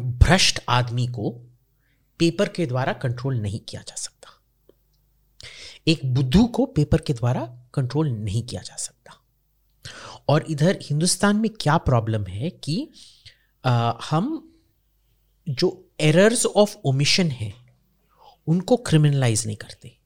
भ्रष्ट 0.00 0.60
आदमी 0.68 1.06
को 1.06 1.30
पेपर 2.20 2.48
के 2.48 2.66
द्वारा 2.66 2.92
कंट्रोल 2.92 3.38
नहीं 3.40 3.60
किया 3.60 3.80
जा 3.82 3.94
सकता। 3.94 4.30
एक 5.88 6.00
बुद्धू 6.14 6.44
को 6.46 6.66
पेपर 6.66 7.00
के 7.00 7.12
द्वारा 7.12 7.40
कंट्रोल 7.74 8.10
नहीं 8.10 8.42
किया 8.42 8.62
जा 8.62 8.76
सकता। 8.76 9.14
और 10.28 10.44
इधर 10.50 10.78
हिंदुस्तान 10.82 11.36
में 11.36 11.50
क्या 11.60 11.76
प्रॉब्लम 11.78 12.26
है 12.26 12.50
कि 12.50 12.76
आ, 13.68 13.92
हम 14.10 14.54
जो 15.46 15.68
एरर्स 16.00 16.46
ऑफ़ 16.46 16.76
ओमिशन 16.84 17.30
है 17.30 17.52
उनको 18.46 18.76
क्रिमिनलाइज 18.76 19.46
नहीं 19.46 19.56
करते। 19.56 19.96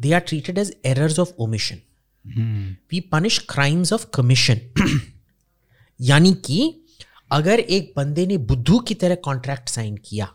They 0.00 0.12
are 0.12 0.20
treated 0.20 0.58
as 0.58 0.76
errors 0.84 1.18
of 1.18 1.32
omission 1.38 1.80
we 2.90 3.00
punish 3.00 3.38
crimes 3.48 3.92
of 3.92 4.06
commission 4.14 4.60
यानी 6.00 6.32
कि 6.34 6.80
अगर 7.32 7.60
एक 7.60 7.92
बंदे 7.96 8.26
ने 8.26 8.36
बुद्धू 8.36 8.78
की 8.78 8.94
तरह 8.94 9.14
कॉन्ट्रैक्ट 9.14 9.68
साइन 9.68 9.96
किया 9.96 10.34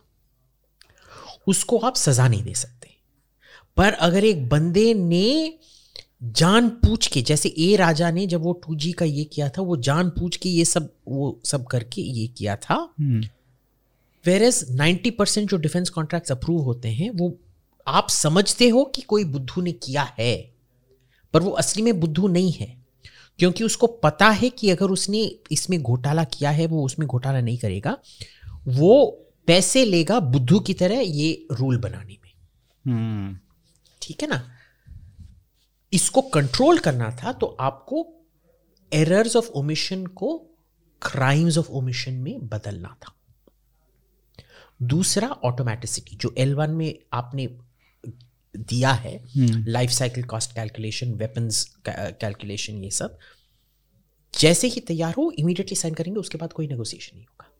उसको 1.47 1.77
आप 1.77 1.95
सजा 1.95 2.27
नहीं 2.27 2.43
दे 2.43 2.53
सकते। 2.53 2.95
पर 3.77 3.93
अगर 3.93 4.23
एक 4.23 4.47
बंदे 4.49 4.93
ने 4.93 5.59
जान 6.21 6.69
पूछ 6.69 7.07
के 7.07 7.21
जैसे 7.21 7.49
ए 7.49 7.75
राजा 7.75 8.11
ने 8.11 8.25
जब 8.27 8.41
वो 8.41 8.53
टू 8.53 8.75
जी 8.75 8.91
का 8.91 9.05
ये 9.05 9.23
किया 9.23 9.49
था 9.49 9.61
वो 9.61 9.77
जान 9.77 10.09
पूछ 10.09 10.37
के 10.37 10.49
ये 10.49 10.65
सब 10.65 10.93
वो 11.07 11.39
सब 11.45 11.65
करके 11.65 12.01
ये 12.01 12.27
किया 12.27 12.55
था। 12.55 12.75
वेर 14.25 14.43
एज 14.43 14.65
नाइन्टी 14.69 15.11
परसेंट 15.11 15.49
जो 15.49 15.57
डिफेंस 15.57 15.89
कॉन्ट्रैक्ट 15.89 16.31
अप्रूव 16.31 16.61
होते 16.61 16.89
हैं 16.89 17.09
वो 17.09 17.37
आप 17.87 18.09
समझते 18.09 18.69
हो 18.69 18.83
कि 18.85 19.01
कोई 19.01 19.23
बुद्धू 19.23 19.61
ने 19.61 19.71
किया 19.71 20.03
है 20.19 20.35
पर 21.33 21.41
वो 21.41 21.51
असली 21.51 21.83
में 21.83 21.99
बुद्धू 21.99 22.27
नहीं 22.27 22.51
है। 22.51 22.77
क्योंकि 23.39 23.63
उसको 23.63 23.87
पता 23.87 24.29
है 24.29 24.49
कि 24.49 24.69
अगर 24.69 24.85
उसने 24.85 25.23
इसमें 25.51 25.81
घोटाला 25.81 26.23
किया 26.23 26.49
है 26.49 26.65
वो 26.65 26.85
उसमें 26.85 27.07
घोटाला 27.07 27.41
नहीं 27.41 27.57
करेगा 27.57 27.97
वो 28.67 29.05
पैसे 29.47 29.85
लेगा 29.85 30.19
बुद्धू 30.19 30.59
की 30.59 30.73
तरह 30.73 30.99
ये 30.99 31.47
रूल 31.51 31.77
बनाने 31.77 32.17
में। 32.23 32.31
हम्म। 32.85 33.37
ठीक 34.01 34.21
है 34.21 34.29
ना? 34.29 34.43
इसको 35.93 36.21
कंट्रोल 36.21 36.79
करना 36.79 37.17
था 37.23 37.33
तो 37.33 37.45
आपको 37.59 38.07
एरर्स 38.93 39.35
ऑफ़ 39.35 39.49
ओमिशन 39.49 40.05
को 40.05 40.37
क्राइम्स 41.01 41.57
ऑफ़ 41.57 41.69
ओमिशन 41.69 42.13
में 42.13 42.47
बदलना 42.47 42.97
था। 43.01 43.15
दूसरा 44.83 45.27
ऑटोमेटिसिटी 45.27 46.15
जो 46.15 46.33
एल 46.37 46.55
वन 46.55 46.71
में 46.71 46.99
आपने 47.13 47.47
दिया 48.57 48.91
है 48.91 49.23
life 49.67 49.89
cycle 49.89 50.23
cost 50.23 50.55
calculation 50.55 51.13
weapons 51.13 51.63
calculation 51.89 52.83
ये 52.83 52.91
सब 52.91 53.17
जैसे 54.39 54.67
ही 54.67 54.81
तैयार 54.81 55.13
हो 55.17 55.31
इमीडिएटली 55.39 55.75
साइन 55.75 55.93
करेंगे 55.93 56.19
उसके 56.19 56.37
बाद 56.37 56.53
कोई 56.53 56.67
नेगोशिएशन 56.67 57.17
नहीं 57.17 57.25
होगा। 57.25 57.51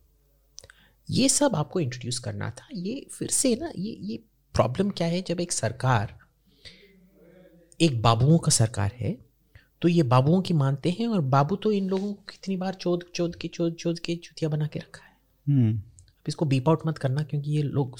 ये 1.10 1.30
सब 1.30 1.56
आपको 1.56 1.80
इंट्रोड्यूस 1.80 2.19
करना 2.19 2.49
था। 2.51 2.68
ये 2.73 3.07
फिर 3.11 3.30
से 3.30 3.56
ना 3.56 3.72
ये 3.76 3.97
ये 4.01 4.18
प्रॉब्लम 4.53 4.89
क्या 4.89 5.07
है? 5.07 5.22
जब 5.22 5.39
एक 5.39 5.51
सरकार 5.51 6.18
एक 7.81 8.01
बाबुओं 8.01 8.38
का 8.38 8.51
सरकार 8.51 8.91
है 8.95 9.18
तो 9.81 9.88
ये 9.88 10.03
बाबुओं 10.03 10.41
की 10.41 10.53
मानते 10.53 10.89
हैं 10.89 11.07
और 11.07 11.22
बाबू 11.22 11.56
तो 11.56 11.72
इन 11.72 11.88
लोगों 11.89 12.14
को 12.14 12.23
कितनी 12.30 12.57
बार 12.57 12.73
चौध 12.73 13.03
चौध 13.15 13.35
के 13.35 13.47
चौध 13.47 13.76
चौध 13.76 13.99
के 13.99 14.15
चुतिया 14.15 14.49
बना 14.49 14.68
के 14.68 14.80
रखा 14.80 15.06
है। 15.06 15.15
हम्म। 15.47 15.73
अब 15.73 16.27
इसको 16.27 16.45
बीप 16.45 16.69
आउट 16.69 16.80
मत 16.85 16.97
करना 16.97 17.23
क्योंकि 17.23 17.51
ये 17.51 17.61
लोग 17.61 17.97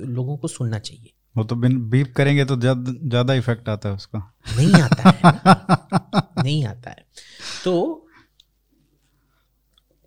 लोगों 0.00 0.36
को 0.36 0.48
सुनना 0.48 0.78
चाहिए। 0.78 1.12
वो 1.36 1.44
तो 1.44 1.56
बिन 1.56 1.78
बीप 1.90 2.14
करेंगे 2.16 2.44
तो 2.44 2.56
ज़्यादा 2.56 3.34
इफ़ेक्ट 3.34 3.68
आता 3.68 3.88
है 3.88 3.94
उसका। 3.94 4.18
नहीं 4.56 4.82
आता 4.82 5.10
है 5.10 6.42
नहीं 6.44 6.64
आता 6.64 6.90
है। 6.90 7.04
तो 7.64 8.04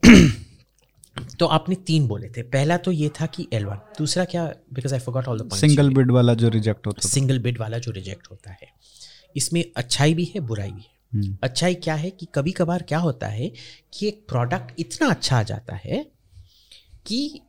तो 1.40 1.46
आपने 1.46 1.76
तीन 1.76 2.08
बोले 2.08 2.30
थे। 2.30 2.42
पहला 2.42 2.78
तो 2.78 2.92
ये 2.92 3.10
था 3.22 3.26
कि 3.26 3.48
एल 3.54 3.66
दूसरा 3.98 4.26
क्या? 4.26 4.46
Because 4.74 4.94
I 4.94 5.00
forgot 5.00 5.28
all 5.28 5.40
the 5.40 5.54
single 5.54 5.90
bid 5.90 6.12
वाला 6.12 6.34
जो 6.34 6.50
रिजेक्ट 6.50 6.88
होता 6.88 7.02
है 7.06 7.10
सिंगल 7.10 7.40
बिड 7.40 7.60
वाला 7.60 7.78
जो 7.78 7.92
रिजेक्ट 7.92 8.28
होता 8.32 8.52
है। 8.52 8.68
इसमें 9.36 9.64
अच्छाई 9.78 10.14
भी 10.14 10.26
है 10.26 10.40
बुराई 10.42 10.72
भी 10.72 10.82
है 10.82 10.90
हम्म। 11.14 11.38
अच्छाई 11.44 11.74
क्या 11.76 11.96
है 11.96 12.10
कि 12.10 12.28
कभी 12.36 12.52
कभार 12.52 12.84
क्या 12.84 13.00
होता 13.00 13.28
है 13.28 13.52
कि 13.94 14.08
एक 14.08 14.26
प्रोडक्ट 14.30 14.80
इतना 14.80 15.10
अच्छा 15.10 15.40
आ 15.40 15.44
जाता 15.44 15.76
है 15.76 16.04
कि 17.08 17.42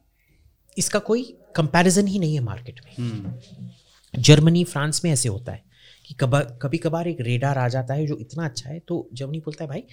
इसका 0.76 0.98
कोई 1.00 1.22
कंपैरिजन 1.56 2.06
ही 2.06 2.18
नहीं 2.18 2.34
है 2.34 2.40
मार्केट 2.40 2.80
में 2.84 2.94
हम्म। 2.98 4.20
जर्मनी 4.20 4.64
फ्रांस 4.64 5.04
में 5.04 5.10
ऐसे 5.10 5.28
होता 5.28 5.52
है 5.52 5.64
कि 6.04 6.14
कभी 6.62 6.78
कभार 6.78 7.09
एक 7.09 7.20
रेडार 7.20 7.59
आ 7.59 7.68
जाता 7.68 7.94
है 7.94 8.06
जो 8.06 8.16
इतना 8.18 8.44
अच्छा 8.44 8.70
है 8.70 8.78
तो 8.80 9.09
जर्मनी 9.12 9.40
बोलता 9.40 9.64
है 9.64 9.68
भाई 9.68 9.84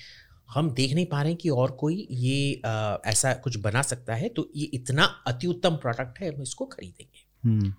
हम 0.50 0.70
देख 0.72 0.94
नहीं 0.94 1.06
पा 1.06 1.22
रहे 1.22 1.32
हैं 1.32 1.38
कि 1.38 1.50
और 1.52 1.72
कोई 1.72 2.08
ये 2.12 2.62
आ, 2.66 2.98
ऐसा 3.06 3.34
कुछ 3.36 3.58
बना 3.58 3.82
सकता 3.82 4.16
है 4.16 4.30
तो 4.30 4.50
ये 4.56 4.66
इतना 4.74 5.04
अति 5.28 5.48
उत्तम 5.48 5.76
प्रोडक्ट 5.76 6.20
है 6.20 6.34
हम 6.36 6.42
इसको 6.42 6.66
खरीदेंगे 6.66 7.26
हम्म। 7.44 7.74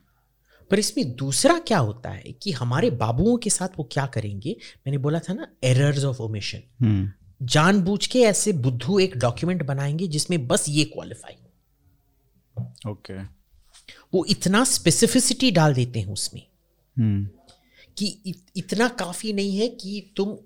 पर 0.71 0.79
इसमें 0.79 1.17
दूसरा 1.17 1.59
क्या 1.59 1.79
होता 1.79 2.11
है 2.11 2.33
कि 2.33 2.53
हमारे 2.53 2.91
बाबुओं 2.91 3.37
के 3.37 3.51
साथ 3.51 3.69
वो 3.79 3.89
क्या 3.93 4.07
करेंगे 4.07 4.57
मैंने 4.87 4.99
बोला 4.99 5.19
था 5.19 5.33
ना 5.33 5.47
एरर्स 5.65 6.05
ऑफ़ 6.05 6.21
ओमिशन 6.23 7.13
जानबूझ 7.43 8.07
के 8.07 8.21
ऐसे 8.21 8.53
बुद्धू 8.53 8.99
एक 8.99 9.17
डॉक्यूमेंट 9.17 9.63
बनाएँगे 9.63 10.07
जिसमें 10.07 10.47
बस 10.47 10.65
ये 10.69 10.85
क्वालिफाई 10.85 11.37
ओके 12.91 13.15
okay. 13.15 13.27
वो 14.15 14.25
इतना 14.25 14.65
स्पेसिफिसिटी 14.65 15.51
डाल 15.51 15.75
देते 15.75 16.01
हैं 16.01 16.13
उसमें 16.13 16.43
hmm. 16.43 17.41
कि 17.99 18.23
इत, 18.27 18.47
इतना 18.57 18.89
काफ़ी 18.89 19.33
नहीं 19.33 19.57
है 19.59 19.69
कि 19.69 20.13
तुम 20.17 20.37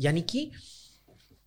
यानी 0.00 0.20
कि 0.20 0.50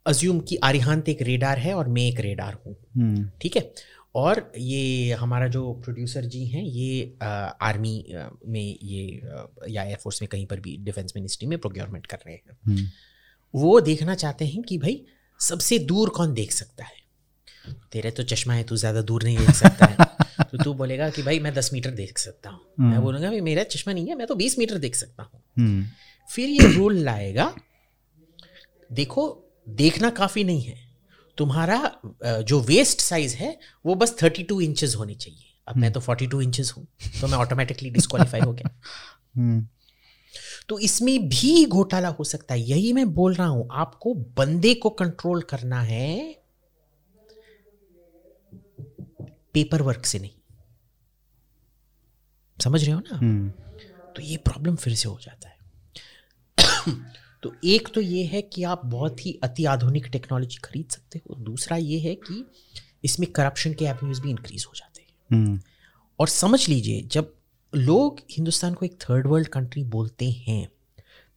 अज्यूम 0.06 0.40
कि 0.40 0.56
आरिहांत 0.56 1.10
एक 1.10 1.22
रेडार 1.22 1.58
है 1.58 1.74
और 1.74 1.88
मैं 1.88 2.02
एक 2.02 2.20
रेडार 2.20 2.58
हूँ 2.66 2.76
hmm. 2.98 3.42
ठीक 3.42 3.56
है 3.56 3.74
और 4.16 4.52
ये 4.58 5.14
हमारा 5.14 5.48
जो 5.48 5.72
प्रोड्यूसर 5.84 6.26
जी 6.26 6.46
हैं 6.46 6.64
ये 6.64 7.18
आ, 7.22 7.28
आर्मी 7.28 8.06
में 8.46 8.78
ये 8.84 9.22
आ, 9.28 9.46
या 9.68 9.84
एयरफोर्स 9.84 10.22
में 10.22 10.28
कहीं 10.30 10.46
पर 10.46 10.60
भी 10.60 10.78
डिफेंस 10.80 11.14
मिनिस्ट्री 11.16 11.48
में 11.48 11.58
प्रोक्योरमेंट 11.58 12.06
कर 12.06 12.18
रहे 12.18 12.36
हैं 12.36 12.58
hmm. 12.70 12.86
वो 13.54 13.80
देखना 13.82 14.16
चाहते 14.16 14.46
हैं 14.46 14.64
कि 14.64 14.78
भाई 14.78 15.04
सबसे 15.40 15.80
दूर 15.86 16.10
कौन 16.10 16.34
देख 16.34 16.52
सकता 16.52 16.86
है 16.86 17.00
तेरे 17.92 18.12
तो 18.12 18.24
चश्मा 18.26 18.54
है 18.54 18.64
तू 18.64 18.76
ज़्यादा 18.78 19.02
दूर 19.04 19.24
नहीं 19.24 19.38
देख 19.38 19.56
सकता 19.56 19.86
है 19.86 20.46
तो 20.52 20.64
तू 20.64 20.74
बोलेगा 20.74 21.10
कि 21.10 21.24
भाई 21.24 21.40
मैं 21.40 21.54
दस 21.54 21.70
मीटर 21.74 21.92
देख 21.94 22.18
सकता 22.18 22.50
हूँ 22.50 22.60
मैं 22.80 22.88
हम्म। 22.88 23.02
बोलूँगा 23.02 23.30
भाई 23.30 23.42
मेरा 23.42 23.64
चश्मा 23.66 23.94
नहीं 23.94 24.08
है 24.08 24.16
मैं 24.16 24.28
तो 24.28 24.36
बीस 24.36 24.58
मीटर 24.60 24.78
देख 24.78 24.96
सकता 24.96 25.24
हूँ 25.24 25.42
हम्म। 25.58 25.86
फिर 26.30 26.50
ये 26.50 26.74
रूल 26.74 26.98
लाएगा 27.00 27.54
देखो 28.90 29.26
देखना 29.68 30.10
काफ़ी 30.12 30.44
नहीं 30.44 30.62
है 30.62 30.91
तुम्हारा 31.42 31.78
जो 32.24 32.60
वेस्ट 32.62 33.02
साइज़ 33.02 33.36
है 33.36 33.58
वो 33.86 33.96
बस 33.96 34.16
थर्टी 34.24 34.44
टू 34.44 34.62
इंचज 34.62 34.96
होनी 34.96 35.16
चाहिए। 35.16 35.48
अब 35.68 35.76
मैं 35.78 35.88
हम्म। 35.88 35.94
तो 35.94 36.00
फोर्टी 36.00 36.28
टू 36.28 36.42
इंचज 36.42 36.72
हूँ 36.78 36.88
तो 37.22 37.28
मैं 37.28 37.38
ऑटोमेटिकली 37.38 37.90
डिस्कालीफाई 37.90 38.40
हो 38.40 38.54
गया। 38.54 39.68
तो 40.70 40.80
इसमें 40.80 41.30
भी 41.30 41.66
घोटाला 41.66 42.10
हो 42.10 42.24
सकता 42.24 42.54
है। 42.54 42.60
यही 42.62 42.94
मैं 42.94 43.14
बोल 43.14 43.34
रहा 43.34 43.48
हूँ 43.48 43.68
आपको 43.72 44.14
बंदे 44.38 44.74
को 44.74 44.90
कंट्रोल 44.90 45.42
करना 45.42 45.82
है 45.82 46.42
पेपर 49.54 49.82
वर्क 49.82 50.06
से 50.06 50.20
नहीं। 50.20 50.32
समझ 52.58 52.84
रहे 52.84 52.94
हो 52.94 53.00
ना? 53.00 53.18
हम्म। 53.18 53.50
तो 54.16 54.22
ये 54.22 54.38
प्रॉब्लम 54.38 54.76
फिर 54.76 54.96
से 54.96 55.10
हो 55.10 55.20
जाता 55.22 55.50
है। 55.50 55.60
तो 57.44 57.56
एक 57.64 57.88
तो 57.94 58.02
ये 58.02 58.24
है 58.26 58.42
कि 58.42 58.64
आप 58.64 58.82
बहुत 58.86 59.26
ही 59.26 59.40
अति 59.44 59.66
आधुनिक 59.66 60.06
टेक्नोलॉजी 60.06 60.58
खरीद 60.58 60.86
सकते 60.90 61.20
हो। 61.20 61.36
दूसरा 61.36 61.78
ये 61.78 62.00
है 62.00 62.16
कि 62.16 62.46
इसमें 63.04 63.32
करप्शन 63.32 63.74
के 63.74 63.86
एवेन्यूज 63.86 64.20
भी 64.20 64.30
इंक्रीज 64.30 64.66
हो 64.68 64.74
जाते 64.76 65.02
हैं। 65.02 65.38
हम्म। 65.38 65.62
और 66.20 66.28
समझ 66.28 66.70
लीजिए 66.70 67.02
जब 67.02 67.34
लोग 67.76 68.20
हिंदुस्तान 68.32 68.74
को 68.74 68.86
एक 68.86 68.94
थर्ड 69.02 69.28
वर्ल्ड 69.28 69.48
कंट्री 69.48 69.84
बोलते 69.84 70.32
हैं 70.32 70.72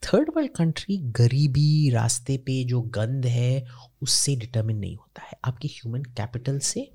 थर्ड 0.02 0.30
वर्ल्ड 0.36 0.50
कंट्री 0.52 0.96
गरीबी 0.96 1.90
रास्ते 1.90 2.36
पे 2.38 2.64
जो 2.64 2.80
गंद 2.80 3.26
है 3.26 3.66
उससे 4.02 4.36
डिटर्मिन 4.36 4.76
नहीं 4.76 4.96
होता 4.96 5.22
है। 5.22 5.32
आपके 5.44 5.68
ह्यूमन 5.68 6.02
कैपिटल 6.02 6.58
से 6.58 6.90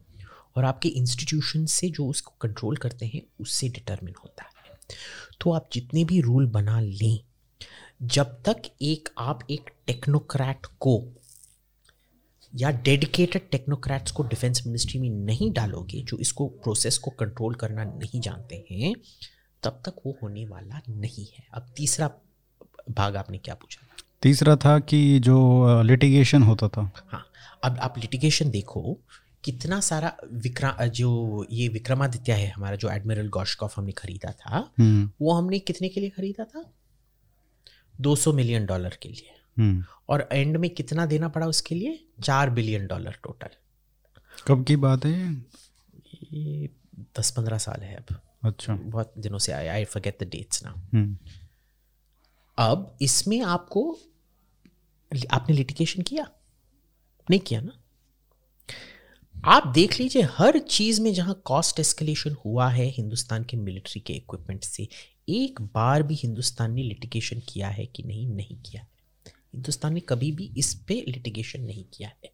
और 0.57 0.65
आपके 0.65 0.89
इंस्टीट्यूशन 0.89 1.65
से 1.65 1.89
जो 1.89 2.07
उसको 2.07 2.33
कंट्रोल 2.41 2.77
करते 2.77 3.05
हैं 3.05 3.21
उससे 3.39 3.69
डिटर्मिन 3.69 4.13
होता 4.23 4.43
है। 4.43 4.77
तो 5.41 5.51
आप 5.51 5.69
जितने 5.73 6.03
भी 6.03 6.21
रूल 6.21 6.47
बना 6.47 6.79
लें 6.79 7.19
जब 8.01 8.35
तक 8.45 8.61
एक 8.81 9.09
आप 9.17 9.39
एक 9.51 9.69
टेक्नोक्रेट 9.87 10.65
को 10.79 10.93
या 12.53 12.69
डेडिकेटेड 12.83 13.49
टेक्नोक्रेट्स 13.51 14.11
को 14.11 14.23
डिफेंस 14.23 14.61
मिनिस्ट्री 14.65 14.99
में 14.99 15.09
नहीं 15.25 15.51
डालोगे 15.53 16.01
जो 16.01 16.17
इसको 16.17 16.47
प्रोसेस 16.63 16.97
को 16.97 17.11
कंट्रोल 17.11 17.55
करना 17.55 17.83
नहीं 17.83 18.21
जानते 18.21 18.65
हैं 18.71 18.93
तब 19.63 19.81
तक 19.85 19.95
वो 20.05 20.17
होने 20.23 20.45
वाला 20.45 20.81
नहीं 20.89 21.25
है। 21.25 21.43
अब 21.53 21.65
तीसरा 21.77 22.09
भाग 22.91 23.15
आपने 23.15 23.37
क्या 23.37 23.55
पूछा? 23.55 23.87
तीसरा 24.21 24.55
था 24.55 24.79
कि 24.79 25.19
जो 25.19 25.81
लिटिगेशन 25.83 26.43
होता 26.43 26.67
था। 26.67 26.89
हाँ 27.11 27.25
अब 27.63 27.79
आप 27.79 27.97
लिटिगेशन 27.97 28.49
देखो 28.49 28.97
कितना 29.43 29.79
सारा 29.81 30.15
विक्रा 30.33 30.85
जो 30.87 31.45
ये 31.51 31.67
विक्रमादित्य 31.67 32.33
है 32.33 32.49
हमारा 32.49 32.75
जो 32.75 32.89
एडमिरल 32.89 33.27
गॉशकॉफ 33.29 33.77
हमने 33.77 33.91
खरीदा 33.91 34.31
था 34.31 34.69
हम्म। 34.79 35.09
वो 35.21 35.33
हमने 35.33 35.59
कितने 35.59 35.89
के 35.89 35.99
लिए 35.99 36.09
खरीदा 36.09 36.43
था? 36.43 36.63
200 38.01 38.33
मिलियन 38.33 38.65
डॉलर 38.65 38.97
के 39.01 39.09
लिए। 39.09 39.31
हम्म। 39.57 39.85
और 40.09 40.29
एंड 40.31 40.57
में 40.57 40.69
कितना 40.69 41.05
देना 41.05 41.27
पड़ा 41.29 41.47
उसके 41.47 41.75
लिए? 41.75 42.07
चार 42.23 42.49
बिलियन 42.49 42.87
डॉलर 42.87 43.11
टोटल। 43.11 43.49
कब 44.47 44.65
की 44.65 44.75
बात 44.75 45.05
है 45.05 45.45
ये? 46.33 46.69
दस 47.19 47.31
पंद्रह 47.31 47.57
साल 47.57 47.81
है 47.81 47.95
अब। 47.95 48.21
अच्छा। 48.43 48.75
बहुत 48.75 49.13
दिनों 49.17 49.37
से 49.37 49.51
आए 49.51 49.67
आई 49.67 49.85
फॉरगेट 49.85 50.23
द 50.23 50.27
डेट्स 50.27 50.63
ना 50.65 50.71
अब 52.57 52.97
इसमें 53.01 53.41
आपको 53.41 53.99
आपने 55.31 55.55
लिटिकेशन 55.55 56.01
किया? 56.01 56.31
नहीं 57.29 57.39
किया 57.39 57.61
ना? 57.61 57.71
आप 59.45 59.67
देख 59.67 59.99
लीजिए 59.99 60.21
हर 60.21 60.59
चीज़ 60.59 61.01
में 61.01 61.13
जहाँ 61.13 61.41
कॉस्ट 61.45 61.79
एस्केलेशन 61.79 62.35
हुआ 62.45 62.69
है 62.69 62.85
हिंदुस्तान 62.85 63.43
के 63.43 63.57
मिलिट्री 63.57 63.99
के 63.99 64.13
इक्विपमेंट 64.13 64.63
से 64.63 64.87
एक 65.29 65.61
बार 65.61 66.03
भी 66.03 66.15
हिंदुस्तान 66.15 66.73
ने 66.73 66.83
लिटिगेशन 66.83 67.41
किया 67.49 67.67
है 67.67 67.85
कि 67.85 68.03
नहीं? 68.03 68.27
नहीं 68.27 68.57
किया 68.57 68.81
है। 68.81 68.87
हिंदुस्तान 69.27 69.93
ने 69.93 69.99
कभी 69.99 70.31
भी 70.31 70.51
इस 70.57 70.73
पे 70.73 71.05
लिटिगेशन 71.07 71.61
नहीं 71.61 71.83
किया 71.93 72.09
है। 72.09 72.31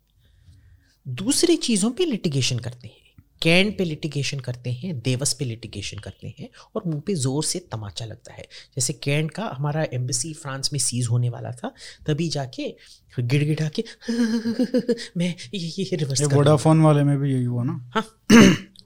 दूसरी 1.08 1.56
चीज़ों 1.56 1.92
पे 1.92 2.06
लिटिगेशन 2.06 2.60
करते 2.60 2.88
हैं। 2.88 3.06
कैंड 3.42 3.78
पे 3.78 3.84
लिटिगेशन 3.84 4.40
करते 4.40 4.72
हैं 4.72 5.00
देवस 5.00 5.34
पे 5.34 5.46
लिटिगेशन 5.46 6.00
करते 6.00 6.36
हैं 6.40 6.50
और 6.76 6.82
मुँह 6.88 7.00
पे 7.00 7.16
ज़ोर 7.16 7.44
से 7.44 7.60
तमाचा 7.60 8.06
लगता 8.06 8.34
है। 8.34 8.42
जैसे 8.76 8.94
कैंड 8.94 9.32
का 9.32 9.56
हमारा 9.58 9.88
एम्बेसी 9.94 10.34
फ्रांस 10.34 10.74
में 10.74 10.80
सीज 10.80 11.08
होने 11.08 11.30
वाला 11.30 11.52
था 11.52 11.74
तभी 12.08 12.30
जाके 12.30 12.76
गिड़गिड़ा 13.20 13.70
के 13.70 13.84
मैं 15.18 15.36
ये 15.54 15.84
ये 15.84 15.96
रिवर्स 15.96 16.22
वोडाफोन 16.22 16.82
वाले 16.82 17.04
में 17.04 17.18
भी 17.18 17.34
यही 17.34 17.44
हुआ 17.44 17.64
ना? 17.64 17.92
हाँ। 17.94 18.06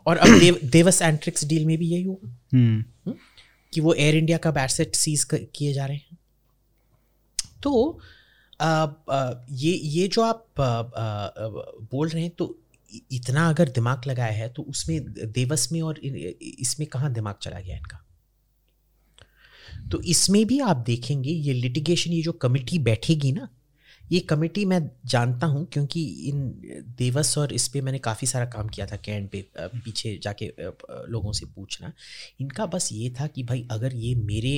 और 0.05 0.17
अब 0.17 0.39
देव, 0.39 0.59
देवस 0.63 1.01
एंट्रिक्स 1.01 1.45
डील 1.45 1.65
में 1.65 1.77
भी 1.77 1.87
यही 1.87 2.03
हुआ। 2.03 2.29
हम्म। 2.53 2.85
हम्म? 3.05 3.13
कि 3.73 3.81
वो 3.81 3.93
एयर 3.93 4.15
इंडिया 4.15 4.37
का 4.37 4.51
बैटसेट 4.51 4.95
सीज 4.95 5.27
किए 5.33 5.73
जा 5.73 5.85
रहे 5.85 5.97
हैं। 5.97 6.17
तो 7.63 7.99
आ, 8.61 8.67
आ, 9.11 9.33
ये 9.51 9.73
ये 9.73 10.07
जो 10.07 10.21
आप 10.21 10.61
आ, 10.61 11.29
बोल 11.91 12.09
रहे 12.09 12.23
हैं 12.23 12.31
तो 12.31 12.59
इतना 13.11 13.49
अगर 13.49 13.69
दिमाग 13.69 14.01
लगाया 14.07 14.31
है 14.31 14.49
तो 14.49 14.63
उसमें 14.63 15.13
देवस 15.31 15.71
में 15.71 15.81
और 15.81 15.99
इसमें 15.99 16.87
कहाँ 16.87 17.13
दिमाग 17.13 17.35
चला 17.41 17.59
गया 17.59 17.77
इनका? 17.77 18.05
तो 19.91 20.01
इसमें 20.01 20.45
भी 20.45 20.59
आप 20.59 20.77
देखेंगे 20.77 21.29
ये 21.29 21.53
लिटिगेशन 21.53 22.11
ये 22.11 22.21
जो 22.21 22.31
कमिटी 22.31 22.79
बैठेगी 22.79 23.31
ना 23.31 23.49
ये 24.11 24.19
कमेटी 24.19 24.65
मैं 24.65 24.79
जानता 25.05 25.47
हूँ 25.47 25.65
क्योंकि 25.65 26.03
इन 26.29 26.39
देवस 26.97 27.37
और 27.37 27.53
इस 27.53 27.67
पर 27.67 27.81
मैंने 27.81 27.99
काफ़ी 27.99 28.27
सारा 28.27 28.45
काम 28.45 28.67
किया 28.67 28.85
था 28.85 28.95
कैंड 28.95 29.29
पे 29.29 29.45
पीछे 29.57 30.17
जाके 30.23 30.51
लोगों 31.11 31.31
से 31.31 31.45
पूछना। 31.45 31.91
इनका 32.41 32.65
बस 32.65 32.89
ये 32.93 33.09
था 33.19 33.27
कि 33.27 33.43
भाई 33.43 33.67
अगर 33.71 33.95
ये 33.95 34.15
मेरे 34.15 34.57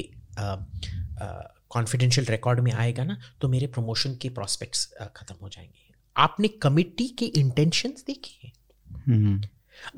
कॉन्फिडेंशियल 1.69 2.27
रिकॉर्ड 2.27 2.59
में 2.59 2.71
आएगा 2.71 3.03
ना 3.03 3.17
तो 3.41 3.49
मेरे 3.49 3.67
प्रमोशन 3.67 4.15
के 4.15 4.29
प्रॉस्पेक्ट्स 4.29 4.85
ख़त्म 5.15 5.35
हो 5.41 5.49
जाएँगे। 5.49 5.93
आपने 6.15 6.47
कमिटी 6.47 7.07
के 7.07 7.25
इंटेंशंस 7.25 8.03
देखे 8.07 8.47
हैं? 8.47 8.53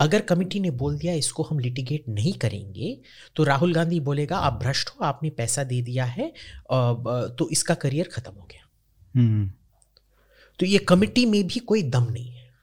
अगर 0.02 0.22
कमिटी 0.22 0.60
ने 0.60 0.72
बोल 0.72 0.98
दिया 0.98 1.14
इसको 1.14 1.44
हम 1.44 1.60
लिटिगेट 1.60 2.04
नहीं 2.10 2.34
करेंगे 2.34 2.98
तो 3.36 3.44
राहुल 3.44 3.74
गांधी 3.74 4.00
बोलेगा 4.00 4.38
आप 4.38 4.54
भ्रष्ट 4.54 4.90
हो 4.90 5.06
आपने 5.06 5.30
पैसा 5.30 5.64
दे 5.64 5.82
दिया 5.82 6.06
है 6.06 6.34
तो 6.72 7.50
इसका 7.50 7.74
करियर 7.76 8.10
खत्म 8.14 8.32
हो 8.32 8.48
गया। 8.52 8.60
हम्म। 8.60 8.63
तो 10.60 10.66
ये 10.66 10.78
कमिटी 10.78 11.26
में 11.26 11.48
भी 11.48 11.60
कोई 11.60 11.84
दम 11.84 12.08
नहीं 12.12 12.30
है। 12.30 12.54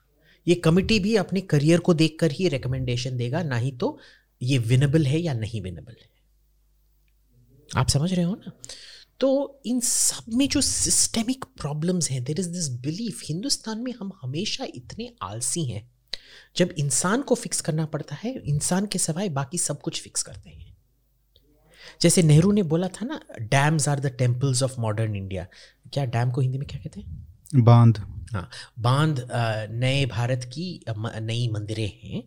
ये 0.48 0.54
कमिटी 0.54 1.00
भी 1.00 1.16
अपने 1.16 1.40
करियर 1.40 1.80
को 1.80 1.94
देखकर 1.94 2.32
ही 2.32 2.48
रिकमेंडेशन 2.48 3.16
देगा, 3.16 3.42
ना 3.42 3.56
ही 3.56 3.72
तो 3.72 3.98
ये 4.42 4.58
विनेबल 4.58 5.06
है 5.06 5.18
या 5.18 5.32
नहीं 5.32 5.62
विनेबल 5.62 5.96
है। 6.02 6.10
आप 7.76 7.88
समझ 7.88 8.14
रहे 8.14 8.24
हो 8.24 8.34
ना? 8.34 8.52
तो 9.20 9.60
इन 9.66 9.80
सब 9.80 10.32
में 10.34 10.48
जो 10.48 10.60
सिस्टेमिक 10.60 11.44
प्रॉब्लम्स 11.44 12.10
हैं 12.10 12.24
there 12.24 12.40
is 12.40 12.48
this 12.48 12.68
belief 12.68 13.22
Hindustan 13.24 13.78
में 13.78 13.94
हम 14.00 14.12
हमेशा 14.22 14.66
इतने 14.74 15.14
आलसी 15.22 15.64
हैं। 15.64 15.90
जब 16.56 16.74
इंसान 16.78 17.22
को 17.22 17.34
फिक्स 17.34 17.60
करना 17.60 17.86
पड़ता 17.86 18.14
है, 18.14 18.42
इंसान 18.46 18.86
के 18.86 18.98
सिवाय 18.98 19.28
बाकी 19.28 19.58
सब 19.58 19.80
कुछ 19.80 20.02
फिक्स 20.02 20.22
करते 20.22 20.50
हैं। 20.50 20.76
जैसे 22.00 22.22
नेहरू 22.22 22.52
ने 22.52 22.62
बोला 22.62 22.88
था 22.88 23.06
ना 23.06 23.20
dams 23.40 23.88
are 23.88 24.00
the 24.00 24.06
temples 24.06 24.62
of 24.62 24.80
modern 24.80 25.16
India 25.16 25.46
क्या 25.92 26.04
डैम 26.06 26.30
को 26.30 26.40
हिंदी 26.40 26.58
में 26.58 26.66
क्या 26.68 26.80
कहते 26.80 27.00
हैं? 27.00 27.62
बाँध। 27.64 27.98
हाँ 28.32 28.48
बाँध 28.78 29.26
नए 29.72 30.04
भारत 30.06 30.44
की 30.44 30.80
नई 30.98 31.48
मंदिरें 31.48 31.90
हैं। 32.02 32.22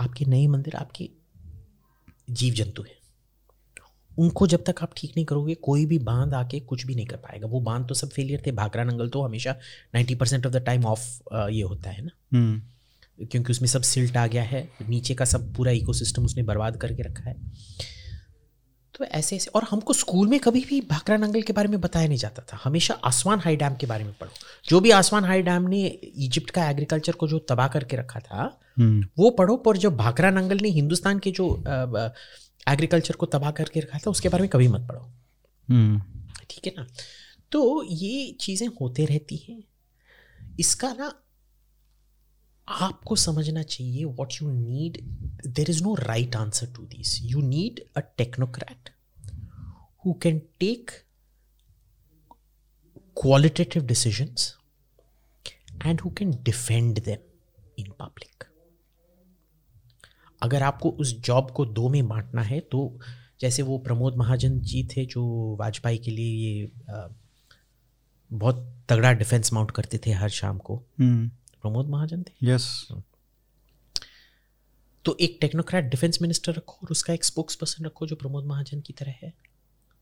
आपके 0.00 0.24
नए 0.24 0.46
मंदिर 0.46 0.76
आपके 0.76 1.08
जीव 2.30 2.54
जंतु 2.54 2.82
हैं। 2.82 2.96
उनको 4.18 4.46
जब 4.46 4.64
तक 4.66 4.82
आप 4.82 4.92
ठीक 4.96 5.12
नहीं 5.16 5.24
करोगे 5.26 5.54
कोई 5.54 5.84
भी 5.86 5.98
बाँध 5.98 6.34
आके 6.34 6.60
कुछ 6.60 6.84
भी 6.86 6.94
नहीं 6.94 7.06
कर 7.06 7.16
पाएगा। 7.16 7.46
वो 7.46 7.60
बाँध 7.60 7.88
तो 7.88 7.94
सब 7.94 8.10
फेलियर 8.10 8.42
थे। 8.46 8.52
भाकरा 8.52 8.84
नंगल 8.84 9.08
तो 9.08 9.22
हमेशा 9.22 9.52
ninety 9.94 10.14
percent 10.14 10.46
of 10.46 10.52
the 10.52 10.56
time 10.56 10.84
of 10.84 11.34
ये 11.34 11.62
होता 11.62 11.90
है 11.90 12.04
ना? 12.04 12.10
हम्म। 12.32 13.26
क्योंकि 13.26 13.52
उसमें 13.52 13.68
सब 13.68 13.82
सिल्ट 13.82 14.16
आ 14.16 14.26
गया 14.26 14.42
है। 14.42 14.68
नीचे 14.88 15.14
का 15.14 15.24
सब 15.24 15.54
पूरा 15.54 15.72
इकोसिस्टम 15.72 16.24
उसने 16.24 16.42
बर्बाद 16.42 16.76
करके 16.76 17.02
रखा 17.02 17.30
है। 17.30 17.36
तो 18.94 19.04
ऐसे 19.04 19.36
ऐसे 19.36 19.50
और 19.54 19.64
हमको 19.64 19.92
स्कूल 19.92 20.28
में 20.28 20.38
कभी 20.40 20.60
भी 20.60 20.80
भाकरा 20.80 21.16
नंगल 21.16 21.42
के 21.42 21.52
बारे 21.52 21.68
में 21.68 21.80
बताया 21.80 22.08
नहीं 22.08 22.18
जाता 22.18 22.42
था। 22.42 22.58
हमेशा 22.64 22.94
आसमान 23.04 23.40
हाई 23.40 23.56
डैम 23.56 23.74
के 23.74 23.86
बारे 23.86 24.04
में 24.04 24.12
पढ़ो। 24.20 24.30
जो 24.68 24.80
भी 24.80 24.90
आसमान 24.90 25.24
हाई 25.24 25.42
डैम 25.42 25.68
ने 25.68 25.84
इजिप्ट 25.86 26.50
का 26.50 26.68
एग्रीकल्चर 26.70 27.12
को 27.12 27.28
जो 27.28 27.38
तबाह 27.38 27.68
करके 27.68 27.96
रखा 27.96 28.20
था 28.20 28.60
हम्म। 28.78 29.06
वो 29.18 29.30
पढ़ो 29.30 29.56
पर 29.56 29.76
जो 29.76 29.90
भाकरा 29.90 30.30
नंगल 30.30 30.58
ने 30.62 30.68
हिंदुस्तान 30.68 31.18
के 31.18 31.30
जो 31.30 31.48
एग्रीकल्चर 32.68 33.14
को 33.14 33.26
तबाह 33.26 33.50
करके 33.50 33.80
रखा 33.80 33.98
था 33.98 34.10
उसके 34.10 34.28
बारे 34.28 34.42
में 34.42 34.50
कभी 34.50 34.68
मत 34.68 34.86
पढ़ो। 34.88 35.10
हम्म। 35.68 36.02
ठीक 36.50 36.66
है 36.66 36.74
ना? 36.78 36.86
तो 37.52 37.84
ये 37.84 38.36
चीज़ें 38.40 38.68
होते 38.80 39.04
रहती 39.04 39.36
हैं। 39.36 39.62
इसका 40.60 40.92
ना 40.92 41.12
आपको 42.80 43.16
समझना 43.16 43.62
चाहिए 43.62 44.04
what 44.04 44.32
you 44.42 44.50
need 44.50 44.98
there 45.46 45.70
is 45.70 45.82
no 45.82 45.94
right 45.94 46.36
answer 46.36 46.66
to 46.66 46.82
this 46.86 47.18
you 47.22 47.40
need 47.40 47.80
a 47.96 48.00
technocrat 48.00 48.90
who 50.06 50.12
can 50.12 50.38
take 50.60 50.90
qualitative 53.16 53.86
decisions 53.86 54.54
and 55.80 56.00
who 56.00 56.10
can 56.10 56.30
defend 56.42 56.96
them 56.96 57.18
in 57.78 57.90
public. 58.00 58.46
अगर 60.42 60.62
आपको 60.62 60.90
उस 60.90 61.20
जॉब 61.20 61.50
को 61.50 61.64
दो 61.66 61.88
में 61.88 62.08
बांटना 62.08 62.42
है 62.42 62.60
तो 62.60 62.98
जैसे 63.40 63.62
वो 63.62 63.78
प्रमोद 63.78 64.16
महाजन 64.16 64.58
जी 64.60 64.82
थे 64.84 65.04
जो 65.06 65.24
वाजपेयी 65.60 65.98
के 65.98 66.10
लिए 66.10 66.48
ये 66.48 66.70
बहुत 68.30 68.82
तगड़ा 68.88 69.12
डिफेंस 69.12 69.52
माउंट 69.52 69.70
करते 69.70 69.98
थे 70.06 70.12
हर 70.12 70.28
शाम 70.28 70.58
को 70.58 70.82
hmm. 71.02 71.28
प्रमोद 71.62 71.88
महाजन 71.88 72.22
थे? 72.22 72.32
यस 72.42 72.86
तो 75.04 75.16
एक 75.20 75.38
टेक्नोक्रेट 75.40 75.84
डिफेंस 75.84 76.18
मिनिस्टर 76.22 76.52
रखो 76.52 76.78
और 76.82 76.90
उसका 76.90 77.12
एक 77.12 77.24
स्पोक्स 77.24 77.54
पर्सन 77.54 77.84
रखो 77.84 78.06
जो 78.06 78.16
प्रमोद 78.16 78.44
महाजन 78.46 78.80
की 78.80 78.92
तरह 78.92 79.14
है। 79.22 79.32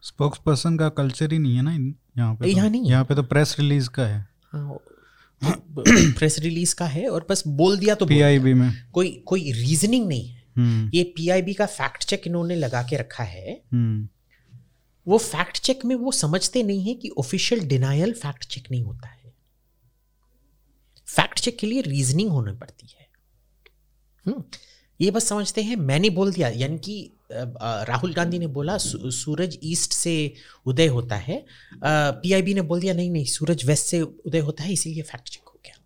स्पोक्स 0.03 0.39
पर्सन 0.47 0.77
का 0.78 0.89
कल्चर 0.89 1.32
ही 1.32 1.39
नहीं 1.39 1.57
है 1.57 1.62
ना 1.62 1.73
यहाँ 1.73 2.35
पे 2.35 2.49
यहाँ 2.49 2.66
तो, 2.66 2.73
नहीं 2.73 2.91
यहाँ 2.91 3.05
पे 3.05 3.15
तो 3.15 3.23
प्रेस 3.23 3.57
रिलीज़ 3.59 3.89
का 3.89 4.07
है। 4.07 4.20
हाँ 4.53 4.78
प्रेस 5.43 6.39
रिलीज़ 6.39 6.74
का 6.74 6.87
है 6.87 7.09
और 7.09 7.27
बस 7.31 7.43
बोल 7.47 7.78
दिया 7.78 7.95
तो 7.95 8.07
पीआईबी 8.07 8.55
में। 8.55 8.70
कोई 8.93 9.11
कोई 9.27 9.53
रीजनिंग 9.53 10.07
नहीं 10.09 10.28
है। 10.28 10.43
हम्म। 10.57 10.91
ये 10.95 11.03
पीआईबी 11.16 11.55
का 11.55 11.66
फैक्ट 11.66 12.05
चेक 12.05 12.27
इन्होंने 12.27 12.57
लगा 12.57 12.82
के 12.82 12.97
रखा 12.97 13.24
है। 13.24 13.53
हम्म। 13.73 14.09
वो 15.07 15.19
फैक्ट 15.19 15.61
चेक 15.61 15.85
में 15.85 15.95
वो 15.97 16.12
समझते 16.12 16.62
नहीं 16.62 16.82
है 16.89 16.95
कि 16.95 17.09
ऑफिशियल 17.19 17.66
डिनायल 17.66 18.12
फैक्ट 18.12 18.45
चेक 18.45 18.70
नहीं 18.70 18.82
होता 18.82 19.09
है। 19.09 19.19
फैक्ट 21.16 21.39
चेक 21.41 21.59
के 21.59 21.66
लिए 21.66 21.82
रीजनिंग 21.82 22.31
होनी 22.31 22.53
पड़ती 22.59 22.87
है। 22.99 23.07
हम्म, 24.27 24.43
ये 25.01 25.11
बस 25.11 25.28
समझते 25.28 25.62
हैं 25.62 25.77
मैंने 25.77 26.11
बोल 26.11 26.32
दिया 26.32 26.49
यानी 26.49 26.78
कि 26.78 27.12
राहुल 27.32 28.12
गांधी 28.15 28.39
ने 28.39 28.47
बोला 28.47 28.77
सूरज 28.78 29.59
ईस्ट 29.65 29.93
से 29.93 30.12
उदय 30.66 30.87
होता 30.89 31.16
है। 31.16 31.45
पीआईबी 31.85 32.55
ने 32.55 32.62
बोल 32.62 32.81
दिया 32.81 32.95
नहीं 32.95 33.11
नहीं 33.11 33.24
सूरज 33.24 33.65
वेस्ट 33.66 33.87
से 33.87 34.01
उदय 34.03 34.39
होता 34.39 34.65
है 34.65 34.73
इसीलिए 34.73 35.03
फैक्ट 35.03 35.28
चेक 35.28 35.49
हो 35.49 35.61
गया। 35.65 35.77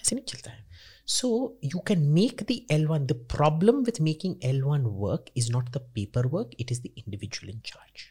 ऐसे 0.00 0.16
नहीं 0.16 0.24
चलता 0.24 0.50
है। 0.50 0.66
So 1.06 1.28
you 1.64 1.78
can 1.88 2.06
make 2.10 2.42
the 2.50 2.58
L 2.70 2.86
one 2.86 3.06
the 3.06 3.12
problem 3.34 3.82
with 3.84 4.00
making 4.00 4.34
L 4.44 4.62
one 4.62 4.82
work 5.00 5.30
is 5.36 5.50
not 5.52 5.68
the 5.70 5.90
paper 5.94 6.26
work 6.26 6.50
it 6.60 6.72
is 6.72 6.82
the 6.82 6.90
individual 6.96 7.50
in 7.52 7.60
charge 7.66 8.06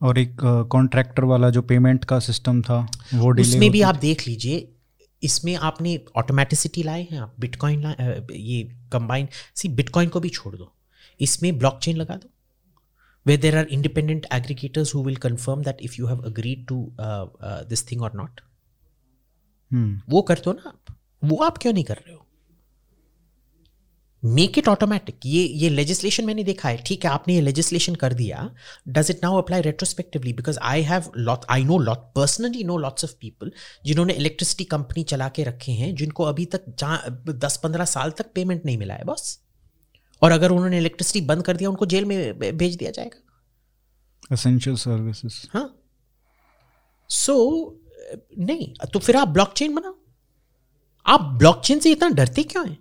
और 0.00 0.18
एक 0.18 0.36
कॉन्ट्रैक्टर 0.72 1.24
वाला 1.24 1.50
जो 1.50 1.62
पेमेंट 1.62 2.04
का 2.04 2.18
सिस्टम 2.20 2.60
था 2.62 2.78
वो 3.14 3.34
उसमें 3.40 3.70
भी 3.70 3.80
आप 3.82 3.96
देख 3.98 4.26
लीजिए 4.28 4.68
इसमें 5.22 5.54
आपने 5.68 5.98
ऑटोमेटिसिटी 6.16 6.82
लाए 6.82 7.06
हैं 7.10 7.18
आप 7.20 7.34
बिटकॉइन 7.40 7.82
लाए 7.82 8.26
ये 8.32 8.62
कंबाइन 8.92 9.28
सी 9.54 9.68
बिटकॉइन 9.70 10.08
को 10.08 10.20
भी 10.20 10.28
छोड़ 10.28 10.54
दो। 10.56 10.72
इसमें 11.20 11.58
ब्लॉकचेन 11.58 11.96
लगा 11.96 12.14
दो। 12.16 12.30
Way 13.26 13.36
there 13.36 13.56
are 13.58 13.66
independent 13.66 14.26
aggregators 14.32 14.94
who 14.94 15.02
will 15.04 15.16
confirm 15.16 15.62
that 15.62 15.82
if 15.82 15.94
you 15.98 16.06
have 16.06 16.22
agreed 16.26 16.66
to 16.66 16.76
this 17.00 17.90
thing 17.90 18.02
or 18.02 18.12
not 18.14 18.40
वो 20.08 20.22
कर 20.22 20.40
दो 20.44 20.52
ना 20.52 20.68
आप। 20.68 20.96
वो 21.22 21.36
आप 21.44 21.58
क्यों 21.58 21.72
नहीं 21.72 21.84
कर 21.84 21.94
रहे 21.96 22.14
हो? 22.14 22.26
मेक 24.22 24.58
इट 24.58 24.68
ऑटोमेटिक 24.68 25.26
ये 25.26 25.42
ये 25.56 25.68
लेजिस्लेशन 25.68 26.24
मैंने 26.24 26.42
देखा 26.44 26.68
है। 26.68 26.82
ठीक 26.86 27.04
है 27.04 27.10
आपने 27.10 27.34
ये 27.34 27.40
लेजिस्लेशन 27.40 27.94
कर 27.94 28.12
दिया। 28.12 28.50
Does 28.88 29.10
it 29.10 29.20
now 29.24 29.38
apply 29.38 29.60
retrospectively 29.60 30.32
because 30.32 30.58
I 30.62 30.82
have 30.82 31.10
lot 31.18 31.44
I 31.50 31.64
know 31.64 31.78
lot 31.78 31.98
personally 32.16 32.64
know 32.64 32.76
lots 32.78 33.04
of 33.04 33.12
people 33.20 33.52
जिन्होंने 33.84 34.12
इलेक्ट्रिसिटी 34.12 34.64
कंपनी 34.64 35.02
चला 35.04 35.28
के 35.28 35.44
रखे 35.44 35.72
हैं 35.72 35.94
जिनको 35.94 36.24
अभी 36.24 36.44
तक 36.46 36.64
जहाँ 36.78 37.24
दस 37.28 37.56
पंद्रह 37.62 37.84
साल 37.84 38.10
तक 38.10 38.32
पेमेंट 38.34 38.64
नहीं 38.66 38.78
मिला 38.78 38.94
है 38.94 39.04
बस। 39.04 39.38
और 40.22 40.32
अगर 40.32 40.50
उन्होंने 40.50 40.78
इलेक्ट्रिसिटी 40.78 41.20
बंद 41.26 41.42
कर 41.42 41.56
दिया 41.56 41.70
उनको 41.70 41.86
जेल 41.86 42.04
में 42.04 42.56
भेज 42.58 42.76
दिया 42.76 42.90
जाएगा। 42.90 44.34
एसेंशियल 44.34 44.76
सर्विसेज़ 44.76 45.34
हाँ। 45.54 45.64
सो 47.10 47.34
so, 47.34 48.38
नहीं 48.38 48.72
तो 48.92 48.98
फिर 48.98 49.16
आप 49.16 49.28
ब्लॉकचेन 49.28 49.74
बनाओ। 49.74 49.94
आप 51.06 51.20
ब्लॉकचेन 51.38 51.78
से 51.78 51.90
इतना 51.92 52.08
डरते 52.10 52.42
क्यों 52.42 52.68
हैं? 52.68 52.78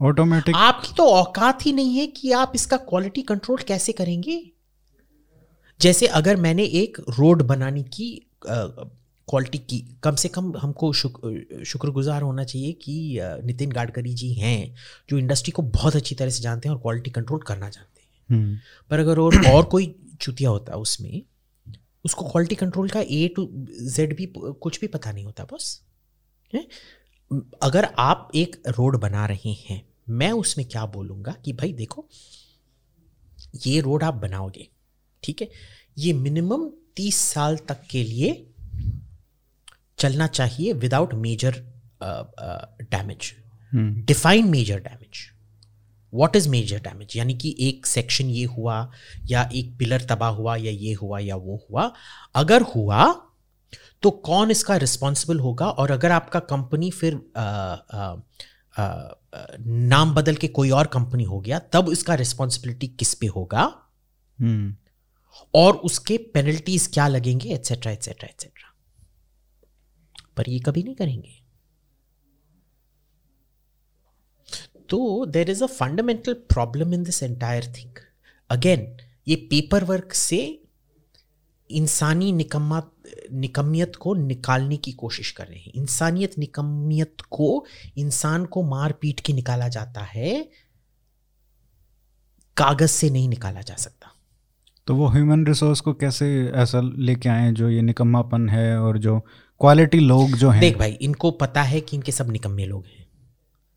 ऑटोमेटिक 0.00 0.54
आपकी 0.54 0.92
तो 0.96 1.06
औकात 1.06 1.66
ही 1.66 1.72
नहीं 1.72 1.96
है 1.98 2.06
कि 2.06 2.32
आप 2.32 2.52
इसका 2.54 2.76
क्वालिटी 2.76 3.22
कंट्रोल 3.22 3.58
कैसे 3.58 3.92
करेंगे। 3.92 4.52
जैसे 5.80 6.06
अगर 6.06 6.36
मैंने 6.36 6.64
एक 6.64 7.00
रोड 7.08 7.42
बनाने 7.42 7.82
की 7.82 8.26
क्वालिटी 8.46 9.58
की 9.58 9.78
कम 10.04 10.14
से 10.14 10.28
कम 10.28 10.52
हमको 10.56 10.92
शुक्र 10.92 11.64
शुक्रगुजार 11.64 12.22
होना 12.22 12.44
चाहिए 12.44 12.72
कि 12.72 13.18
नितिन 13.44 13.70
गडकरी 13.70 14.14
जी 14.14 14.32
हैं 14.32 14.74
जो 15.10 15.18
इंडस्ट्री 15.18 15.52
को 15.52 15.62
बहुत 15.62 15.96
अच्छी 15.96 16.14
तरह 16.14 16.30
से 16.30 16.42
जानते 16.42 16.68
हैं 16.68 16.74
और 16.76 16.80
क्वालिटी 16.82 17.10
कंट्रोल 17.10 17.40
करना 17.40 17.68
जानते 17.68 18.00
हैं। 18.00 18.38
हम्म। 18.38 18.58
पर 18.90 18.98
अगर 18.98 19.18
और, 19.18 19.46
और 19.46 19.64
कोई 19.64 19.94
चुतिया 20.20 20.50
होता 20.50 20.76
उसमें 20.76 21.22
उसको 22.04 22.28
क्वालिटी 22.30 22.54
कंट्रोल 22.54 22.88
का 22.88 23.00
ए 23.00 23.28
टू 23.36 23.48
जेड 23.90 24.16
भी 24.16 24.32
कुछ 24.36 24.80
भी 24.80 24.86
पता 24.86 25.12
नहीं 25.12 25.24
होता 25.24 25.44
बस। 25.44 25.80
अगर 27.62 27.88
आप 27.98 28.30
एक 28.34 28.62
रोड 28.68 29.00
बना 29.00 29.26
रहे 29.26 29.52
हैं 29.60 29.85
मैं 30.08 30.32
उसमें 30.32 30.68
क्या 30.68 30.86
बोलूँगा 30.86 31.32
कि 31.44 31.52
भाई 31.52 31.72
देखो 31.72 32.08
ये 33.66 33.80
रोड 33.80 34.04
आप 34.04 34.14
बनाओगे 34.14 34.68
ठीक 35.22 35.42
है? 35.42 35.48
ये 35.98 36.12
मिनिमम 36.12 36.70
तीस 36.96 37.16
साल 37.16 37.56
तक 37.56 37.82
के 37.90 38.04
लिए 38.04 38.50
चलना 39.98 40.26
चाहिए 40.26 40.72
without 40.72 41.14
major 41.14 41.64
damage 42.82 43.34
define 44.04 44.50
major 44.50 44.80
damage 44.80 45.30
what 46.14 46.36
is 46.36 46.48
major 46.48 46.78
damage 46.78 47.16
यानी 47.16 47.34
कि 47.34 47.56
एक 47.60 47.86
सेक्शन 47.86 48.24
ये 48.24 48.44
हुआ 48.44 48.90
या 49.26 49.50
एक 49.54 49.78
पिलर 49.78 50.00
तबाह 50.00 50.30
हुआ 50.30 50.56
या 50.56 50.70
ये 50.70 50.92
हुआ 50.92 51.18
या 51.18 51.36
वो 51.36 51.66
हुआ। 51.70 51.92
अगर 52.34 52.62
हुआ 52.62 53.22
तो 54.02 54.10
कौन 54.10 54.50
इसका 54.50 54.76
रिस्पॉन्सिबल 54.76 55.40
होगा? 55.40 55.66
और 55.66 55.90
अगर 55.90 56.10
आपका 56.10 56.40
कंपनी 56.40 56.90
फिर 56.90 57.20
आ, 57.36 57.42
आ, 57.42 58.16
नाम 58.78 60.14
बदल 60.14 60.34
के 60.34 60.48
कोई 60.48 60.70
और 60.70 60.86
कंपनी 60.86 61.24
हो 61.24 61.40
गया 61.40 61.58
तब 61.58 61.88
इसका 61.88 62.14
रिस्पॉन्सिबिलिटी 62.14 62.88
किस 62.88 63.14
पे 63.14 63.26
होगा? 63.26 63.82
hmm. 64.42 64.72
और 65.54 65.76
उसके 65.76 66.18
पेनल्टीज 66.18 66.86
क्या 66.86 67.08
लगेंगे 67.08 67.48
एटसेट्रा 67.54 67.92
एटसेट्रा 67.92 68.28
एटसेट्रा 68.28 68.74
पर 70.36 70.44
ये 70.48 70.58
कभी 70.58 70.82
नहीं 70.82 70.94
करेंगे। 70.94 71.42
तो 74.88 75.26
there 75.26 75.50
is 75.50 75.64
a 75.64 75.66
fundamental 75.66 76.34
problem 76.34 76.94
in 76.94 77.02
this 77.02 77.22
entire 77.22 77.66
thing 77.66 77.92
again 78.50 78.96
ये 79.28 79.36
पेपर 79.36 79.84
वर्क 79.84 80.12
से 80.12 80.62
इंसानी 81.70 82.32
निकम्मा 82.32 82.80
निकमियत 83.32 83.96
को 83.96 84.14
निकालने 84.14 84.76
की 84.76 84.92
कोशिश 84.92 85.30
कर 85.30 85.46
रहे 85.46 85.58
हैं। 85.58 85.72
इंसानियत 85.74 86.38
निकमियत 86.38 87.16
को 87.30 87.64
इंसान 87.96 88.44
को 88.44 88.62
मार 88.62 88.92
पीट 88.92 89.20
के 89.20 89.32
निकाला 89.32 89.68
जाता 89.68 90.00
है 90.00 90.48
कागज़ 92.56 92.90
से 92.90 93.10
नहीं 93.10 93.28
निकाला 93.28 93.60
जा 93.60 93.74
सकता। 93.74 94.12
तो 94.86 94.94
वो 94.94 95.08
ह्यूमन 95.08 95.46
रिसोर्स 95.46 95.80
को 95.80 95.92
कैसे 95.92 96.52
ऐसा 96.54 96.80
लेके 96.80 97.28
आए 97.28 97.52
जो 97.52 97.70
ये 97.70 97.82
निकम्मापन 97.82 98.48
है 98.48 98.80
और 98.80 98.98
जो 98.98 99.20
क्वालिटी 99.60 99.98
लोग 99.98 100.30
जो 100.30 100.50
हैं? 100.50 100.60
देख 100.60 100.78
भाई 100.78 100.92
इनको 100.92 101.30
पता 101.30 101.62
है 101.62 101.80
कि 101.80 101.96
इनके 101.96 102.12
सब 102.12 102.30
निकम्मे 102.30 102.64
लोग 102.64 102.84
हैं। 102.86 103.06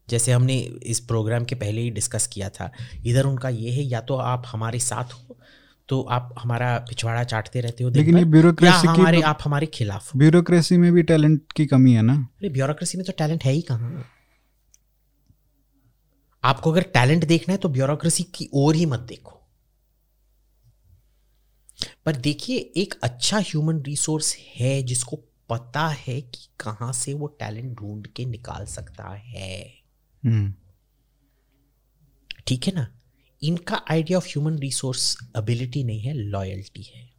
जैसे 0.09 0.31
हमने 0.31 0.59
इस 0.59 0.99
प्रोग्राम 0.99 1.43
के 1.43 1.55
पहले 1.55 1.81
ही 1.81 1.89
डिस्कस 1.89 2.27
किया 2.27 2.49
था। 2.49 2.71
इधर 3.05 3.25
उनका 3.25 3.49
ये 3.49 3.71
है 3.71 3.83
या 3.83 4.01
तो 4.01 4.15
आप 4.15 4.43
हमारे 4.47 4.79
साथ 4.79 5.13
हो 5.13 5.37
तो 5.89 6.01
आप 6.01 6.35
हमारा 6.39 6.77
पिछवाड़ा 6.79 7.23
चाटते 7.23 7.61
रहते 7.61 7.83
हो 7.83 7.89
लेकिन 7.89 8.17
ये 8.17 8.25
ब्यूरोक्रेसी 8.25 8.81
की 8.81 8.87
हमारे 8.87 9.21
आप 9.21 9.39
हमारे 9.43 9.65
खिलाफ 9.65 10.15
ब्यूरोक्रेसी 10.17 10.77
में 10.77 10.91
भी 10.93 11.03
टैलेंट 11.03 11.51
की 11.51 11.65
कमी 11.65 11.93
है 11.93 12.01
ना? 12.01 12.13
अरे 12.13 12.49
ब्यूरोक्रेसी 12.49 12.97
में 12.97 13.05
तो 13.07 13.13
टैलेंट 13.17 13.43
है 13.43 13.51
ही 13.51 13.61
कहाँ? 13.61 14.05
आपको 16.43 16.71
अगर 16.71 16.81
टैलेंट 16.81 17.25
देखना 17.25 17.53
है 17.53 17.57
तो 17.57 17.69
ब्यूरोक्रेसी 17.69 18.23
की 18.23 18.49
ओर 18.53 18.75
ही 18.75 18.85
मत 18.85 18.99
देखो। 18.99 19.35
पर 22.05 22.15
देखिए 22.15 22.57
एक 22.77 22.93
अच्छा 23.03 23.37
ह्यूमन 23.37 23.81
रिसोर्स 23.81 24.35
है 24.55 24.83
जिसको 24.83 25.15
पता 25.49 25.87
है 25.87 26.21
कि 26.21 26.47
कहाँ 26.59 26.91
से 26.93 27.13
वो 27.13 27.27
टैलेंट 27.27 27.77
ढूंढ 27.79 28.07
के 28.07 28.25
निकाल 28.25 28.65
सकता 28.65 29.09
है। 29.09 29.73
हम्म। 30.25 30.53
ठीक 32.47 32.67
है 32.67 32.73
ना? 32.73 32.87
इनका 33.43 33.85
idea 33.91 34.17
of 34.17 34.25
human 34.25 34.59
resource 34.59 35.17
ability 35.37 35.83
नहीं 35.83 36.01
है 36.01 36.13
लॉयल्टी 36.13 36.83
है। 36.83 37.13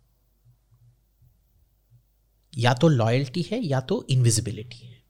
या 2.58 2.74
तो 2.74 2.88
लॉयल्टी 2.88 3.42
है 3.42 3.58
या 3.64 3.80
तो 3.80 4.06
इनविजिबिलिटी 4.10 4.86
है। 4.86 5.02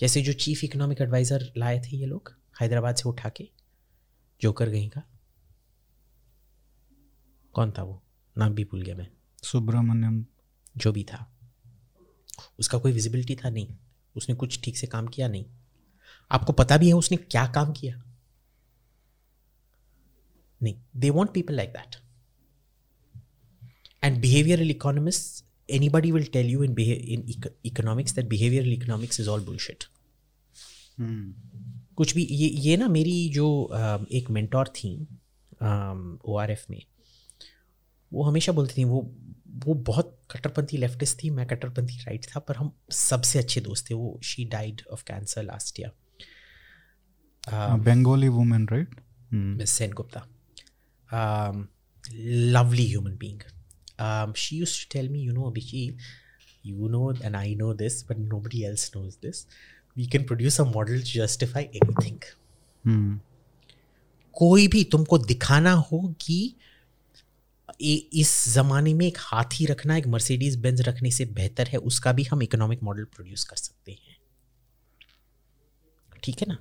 जैसे 0.00 0.22
जो 0.22 0.32
चीफ 0.32 0.64
इकोनॉमिक 0.64 1.00
एडवाइजर 1.00 1.52
लाए 1.56 1.80
थे 1.80 1.96
ये 1.96 2.06
लोग 2.06 2.36
हैदराबाद 2.60 2.96
से 2.96 3.08
उठा 3.08 3.28
के 3.28 3.48
जोकर 4.40 4.68
गई 4.68 4.88
का। 4.88 5.02
कौन 7.52 7.70
था 7.70 7.82
वो? 7.82 8.02
नाम 8.38 8.54
भी 8.54 8.64
भूल 8.64 8.82
गया 8.82 8.94
मैं। 8.94 9.08
सुब्रमण्यम। 9.42 10.26
जो 10.76 10.92
भी 10.92 11.04
था। 11.04 11.38
उसका 12.58 12.78
कोई 12.78 12.92
विजिबिलिटी 12.92 13.36
था 13.36 13.50
नहीं। 13.50 13.66
उसने 14.16 14.34
कुछ 14.34 14.62
ठीक 14.62 14.76
से 14.76 14.86
काम 14.86 15.06
किया 15.06 15.28
नहीं। 15.28 15.44
आपको 16.32 16.52
पता 16.52 16.76
भी 16.76 16.88
है 16.88 16.94
उसने 16.94 17.16
क्या 17.16 17.46
काम 17.46 17.72
किया? 17.72 18.02
नहीं 20.62 20.74
they 20.96 21.10
want 21.10 21.32
people 21.34 21.54
like 21.54 21.70
that 21.70 21.96
and 24.04 24.20
behavioural 24.20 24.70
economist 24.70 25.40
anybody 25.68 26.10
will 26.14 26.24
tell 26.32 26.48
you 26.52 26.62
in 26.64 26.72
beha- 26.78 27.02
in 27.14 27.20
eco- 27.32 27.50
economics 27.68 28.14
that 28.16 28.26
behavioral 28.30 28.72
economics 28.76 29.20
is 29.22 29.28
all 29.34 29.44
bullshit. 29.44 29.84
कुछ 31.96 32.14
भी 32.14 32.22
ये 32.30 32.48
ये 32.64 32.76
ना 32.76 32.88
मेरी 32.88 33.14
जो 33.34 33.46
अ, 33.62 34.04
एक 34.12 34.30
मेंटोर 34.30 34.68
थी 34.78 34.90
ओ 36.24 36.36
आर 36.40 36.50
एफ़ 36.50 36.64
में 36.70 36.80
वो 38.12 38.24
हमेशा 38.24 38.52
बोलती 38.52 38.74
थी 38.80 38.84
वो 38.84 39.00
वो 39.66 39.74
बहुत 39.90 40.16
कट्टरपंथी 40.30 40.76
लेफ्टिस्ट 40.76 41.22
थी 41.22 41.30
मैं 41.38 41.46
कट्टरपंथी 41.46 41.98
राइट 41.98 42.26
था 42.34 42.40
पर 42.48 42.56
हम 42.56 42.72
सबसे 42.98 43.38
अच्छे 43.38 43.60
दोस्त 43.60 43.90
थे 43.90 43.94
वो 43.94 44.18
she 44.24 44.44
died 44.56 44.82
of 44.92 45.04
cancer 45.06 45.42
last 45.44 45.80
year 45.80 45.92
Bengali 47.88 48.28
women 48.38 48.68
right 48.72 49.00
Sen 49.76 49.92
Gupta. 50.00 50.20
Um, 51.12 51.68
lovely 52.56 52.84
human 52.84 53.16
being. 53.16 53.42
Um, 53.98 54.34
she 54.34 54.56
used 54.56 54.80
to 54.82 54.88
tell 54.88 55.08
me, 55.08 55.20
you 55.20 55.32
know, 55.32 55.50
Abhijit, 55.50 55.94
you 56.62 56.88
know, 56.88 57.14
and 57.22 57.36
I 57.36 57.54
know 57.54 57.72
this, 57.74 58.02
but 58.02 58.18
nobody 58.18 58.64
else 58.66 58.90
knows 58.94 59.16
this. 59.16 59.46
We 59.96 60.06
can 60.06 60.24
produce 60.24 60.58
a 60.58 60.64
model 60.64 60.98
to 60.98 61.04
justify 61.04 61.66
anything. 61.82 62.22
Hmm. 62.84 63.12
कोई 64.34 64.66
भी 64.68 64.82
तुमको 64.92 65.18
दिखाना 65.18 65.72
हो 65.72 65.98
कि 66.20 66.36
ए- 67.82 68.08
इस 68.20 68.32
जमाने 68.54 68.94
में 68.94 69.06
एक 69.06 69.18
हाथी 69.20 69.66
रखना 69.66 69.96
एक 69.96 70.06
मर्सिडीज 70.14 70.56
बेंज 70.60 70.80
रखने 70.88 71.10
से 71.10 71.24
बेहतर 71.38 71.68
है 71.68 71.78
उसका 71.90 72.12
भी 72.12 72.22
हम 72.30 72.42
इकोनॉमिक 72.42 72.82
मॉडल 72.82 73.04
प्रोड्यूस 73.14 73.44
कर 73.44 73.56
सकते 73.56 73.92
हैं 73.92 74.16
ठीक 76.24 76.42
है 76.42 76.48
ना 76.48 76.56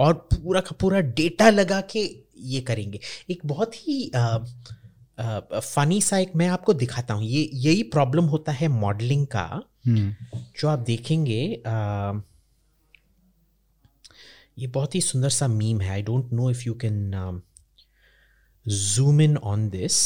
और 0.00 0.12
पूरा 0.32 0.60
का 0.60 0.76
पूरा 0.80 1.00
डेटा 1.20 1.50
लगा 1.50 1.80
के 1.80 2.04
ये 2.36 2.60
करेंगे। 2.60 3.00
एक 3.30 3.40
बहुत 3.46 3.74
ही 3.74 4.10
फनी 5.54 6.00
सा 6.00 6.18
एक 6.18 6.32
मैं 6.36 6.48
आपको 6.48 6.74
दिखाता 6.74 7.14
हूँ। 7.14 7.24
ये 7.24 7.48
यही 7.54 7.82
प्रॉब्लम 7.82 8.24
होता 8.24 8.52
है 8.52 8.68
मॉडलिंग 8.68 9.26
का। 9.26 9.62
जो 9.88 10.68
आप 10.68 10.78
देखेंगे 10.78 11.62
अ, 11.66 11.72
ये 14.58 14.66
बहुत 14.66 14.94
ही 14.94 15.00
सुंदर 15.00 15.28
सा 15.28 15.48
मीम 15.48 15.80
है। 15.80 15.90
I 15.90 16.02
don't 16.02 16.32
know 16.32 16.50
if 16.50 16.62
you 16.66 16.74
can 16.74 17.42
zoom 18.68 19.20
in 19.20 19.36
on 19.36 19.68
this 19.70 20.00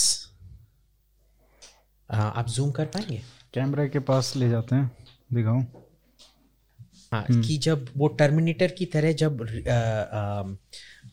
आप 2.11 2.47
जूम 2.49 2.71
कर 2.71 2.87
पाएँगे? 2.87 3.21
कैमरा 3.55 3.87
के 3.87 3.99
पास 3.99 4.33
ले 4.37 4.49
जाते 4.49 4.77
हैं। 4.77 4.91
दिखाओ 5.35 5.61
हाँ 7.13 7.25
कि 7.43 7.57
जब 7.59 7.89
वो 7.97 8.09
टर्मिनेटर 8.09 8.71
की 8.71 8.87
तरह 8.87 9.13
जब 9.13 9.41
अ, 9.43 9.45
अ, 9.45 10.57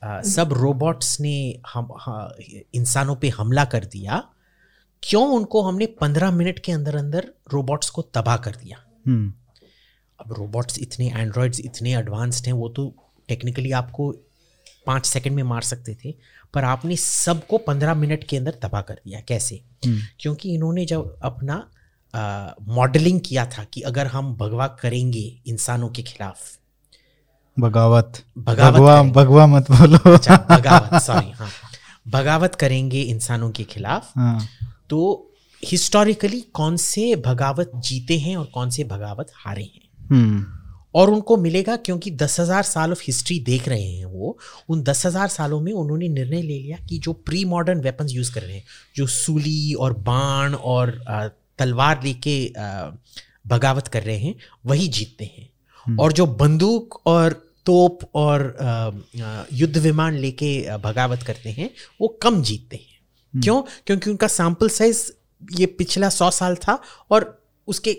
सब 0.04 0.54
रोबोट्स 0.54 1.20
ने 1.20 1.62
हम 1.74 1.88
इंसानों 2.74 3.16
पे 3.16 3.30
हमला 3.30 3.66
कर 3.66 3.86
दिया। 3.86 4.30
क्यों 5.04 5.28
उनको 5.28 5.62
हमने 5.62 5.86
पंद्रह 5.86 6.32
मिनट 6.32 6.60
के 6.60 6.72
अंदर 6.72 6.96
अंदर 6.96 7.34
रोबोट्स 7.54 7.90
को 7.90 8.02
तबाह 8.02 8.38
कर 8.38 8.52
दिया? 8.52 8.84
हम्म। 9.08 9.34
अब 10.20 10.34
रोबोट्स 10.34 10.80
इतने 10.80 11.10
एंड्रॉयड्स 11.10 11.60
इतने 11.60 11.96
एडवांस्ड 11.96 12.46
हैं 12.46 12.54
वो 12.54 12.70
तो 12.70 12.96
टेक्निकली 13.28 13.72
आपको 13.72 14.12
पाँच 14.86 15.06
सेकंड 15.06 15.36
में 15.36 15.44
मार 15.44 15.62
सकते 15.62 15.98
थे 16.06 16.16
पर 16.54 16.64
आपने 16.64 16.96
सबको 16.96 17.58
पंद्रह 17.58 17.94
मिनट 17.94 18.24
के 18.24 18.38
अंदर 18.38 18.52
तबाह 18.52 18.82
कर 18.82 18.94
दिया। 18.94 19.20
कैसे? 19.20 19.64
क्योंकि 20.20 20.54
इन्होंने 20.54 20.86
जब 20.86 21.20
अपना 21.22 21.70
मॉडलिंग 22.62 23.22
किया 23.26 23.46
था 23.46 23.64
कि 23.64 23.82
अगर 23.82 24.08
हम 24.08 24.36
भगवा 24.36 24.68
करेंगे 24.68 25.42
इंसानों 25.48 25.90
के 25.90 26.04
खिलाफ 26.04 26.58
बगावत। 27.58 28.24
बगावत 28.40 28.74
भगवा 28.74 29.02
भगवा 29.14 29.46
मत 29.48 29.72
बोलो। 29.72 30.14
अच्छा 30.14 30.36
बगावत 30.50 31.02
सॉरी 31.04 31.32
हाँ। 31.32 31.50
बगावत 32.08 32.56
करेंगे 32.56 33.02
इंसानों 33.02 33.50
के 33.52 33.64
खिलाफ। 33.64 34.12
हाँ। 34.18 34.48
तो 34.90 35.30
हिस्टोरिकली 35.64 36.42
कौन 36.54 36.78
से 36.78 37.16
भगावत 37.26 37.72
जीते 37.78 38.18
हैं 38.20 38.36
और 38.38 38.46
कौन 38.54 38.70
से 38.70 38.84
भगावत 38.84 39.32
हारे 39.36 39.64
हैं? 39.64 39.82
हम्म। 40.10 40.46
और 40.96 41.10
उनको 41.10 41.38
मिलेगा 41.38 41.76
क्योंकि 41.76 42.12
दस 42.14 42.40
हज़ार 42.40 42.64
साल 42.64 42.92
ऑफ़ 42.92 43.02
हिस्ट्री 43.04 43.40
देख 43.42 43.68
रहे 43.68 43.92
हैं 43.92 44.06
वो 44.06 44.38
उन 44.70 44.82
दस 44.84 45.06
हज़ार 45.06 45.28
सालों 45.28 45.60
में 45.62 45.72
उन्होंने 45.74 46.08
निर्णय 46.08 46.42
ले 46.42 46.60
लिया 46.60 46.78
कि 46.90 46.98
जो 46.98 47.14
प्री 47.14 47.44
मॉडर्न 47.46 47.80
वेपन्स 47.82 48.14
यूज़ 48.14 48.34
कर 48.34 48.42
रहे 48.42 48.56
हैं 48.56 48.64
जो 48.96 49.08
सूली 49.08 49.74
और 49.74 49.94
बाण 50.02 50.54
और 50.54 50.92
तलवार 51.60 52.04
लेके 52.04 52.36
बगावत 53.48 53.88
कर 53.88 54.04
रहे 54.04 54.18
हैं 54.18 54.36
वही 54.66 54.88
जीतते 54.90 55.26
हैं। 55.26 55.98
और 55.98 56.12
जो 56.12 56.26
बंदूक 56.26 57.02
और 57.06 57.34
तोप 57.66 58.00
और 58.16 58.42
युद्ध 59.54 59.78
विमान 59.78 60.18
लेके 60.18 60.78
बगावत 60.80 61.24
करते 61.24 61.50
हैं 61.52 61.70
वो 62.02 62.08
कम 62.24 62.42
जीतते 62.44 62.76
हैं। 62.78 63.42
क्यों? 63.42 63.62
क्योंकि 63.62 64.10
उनका 64.10 64.28
सैंपल 64.30 64.70
साइज़ 64.70 65.12
ये 65.42 65.66
पिछला 65.78 66.10
सौ 66.12 66.30
साल 66.32 66.56
था 66.58 66.80
और 67.12 67.42
उसके 67.68 67.92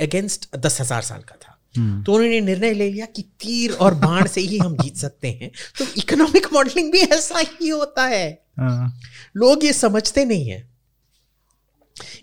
अगेंस्ट 0.00 0.56
दस 0.56 0.80
हज़ार 0.80 1.02
साल 1.02 1.20
का 1.20 1.36
था। 1.36 1.50
तो 1.74 2.12
उन्होंने 2.12 2.40
निर्णय 2.40 2.72
ले 2.72 2.90
लिया 2.90 3.06
कि 3.06 3.22
तीर 3.40 3.72
और 3.74 3.94
बाण 3.96 4.26
से 4.26 4.40
ही 4.40 4.58
हम 4.58 4.76
जीत 4.76 4.96
सकते 4.96 5.28
हैं। 5.30 5.50
तो 5.78 5.84
इकोनॉमिक 5.98 6.46
मॉडलिंग 6.52 6.92
भी 6.92 7.00
ऐसा 7.08 7.38
ही 7.40 7.68
होता 7.68 8.06
है। 8.06 8.28
हाँ। 8.58 9.00
लोग 9.36 9.64
ये 9.64 9.72
समझते 9.72 10.24
नहीं 10.24 10.48
है। 10.48 10.62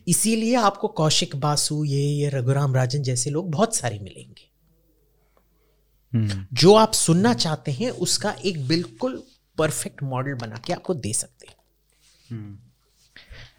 इसीलिए 0.08 0.56
आपको 0.58 0.88
कौशिक 0.88 1.36
बासु 1.36 1.84
ये 1.86 2.02
ये 2.02 2.30
रघुराम 2.30 2.76
राजन 2.76 3.04
जैसे 3.04 3.30
लोग 3.30 3.52
बहुत 3.52 3.76
सारे 3.76 4.00
मिलेंगे। 4.00 4.24
हम्म 4.24 4.51
जो 6.16 6.74
आप 6.76 6.94
सुनना 6.94 7.34
चाहते 7.34 7.72
हैं 7.72 7.90
उसका 7.90 8.32
एक 8.46 8.68
बिल्कुल 8.68 9.24
परफेक्ट 9.58 10.04
मॉडल 10.04 10.34
बना 10.34 10.62
के 10.66 10.74
आपको 10.74 10.94
दे 10.94 11.14
सकते 11.14 11.48
हैं। 11.48 11.56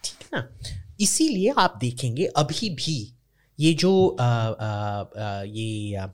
ठीक 0.04 0.22
है 0.22 0.28
ना? 0.34 0.48
इसीलिए 1.00 1.54
आप 1.58 1.78
देखेंगे 1.80 2.26
अभी 2.26 2.70
भी 2.70 3.14
ये 3.60 3.72
जो 3.74 4.08
आ, 4.20 4.24
आ, 4.24 5.02
आ, 5.02 5.42
ये 5.42 5.96
आ, 5.96 6.06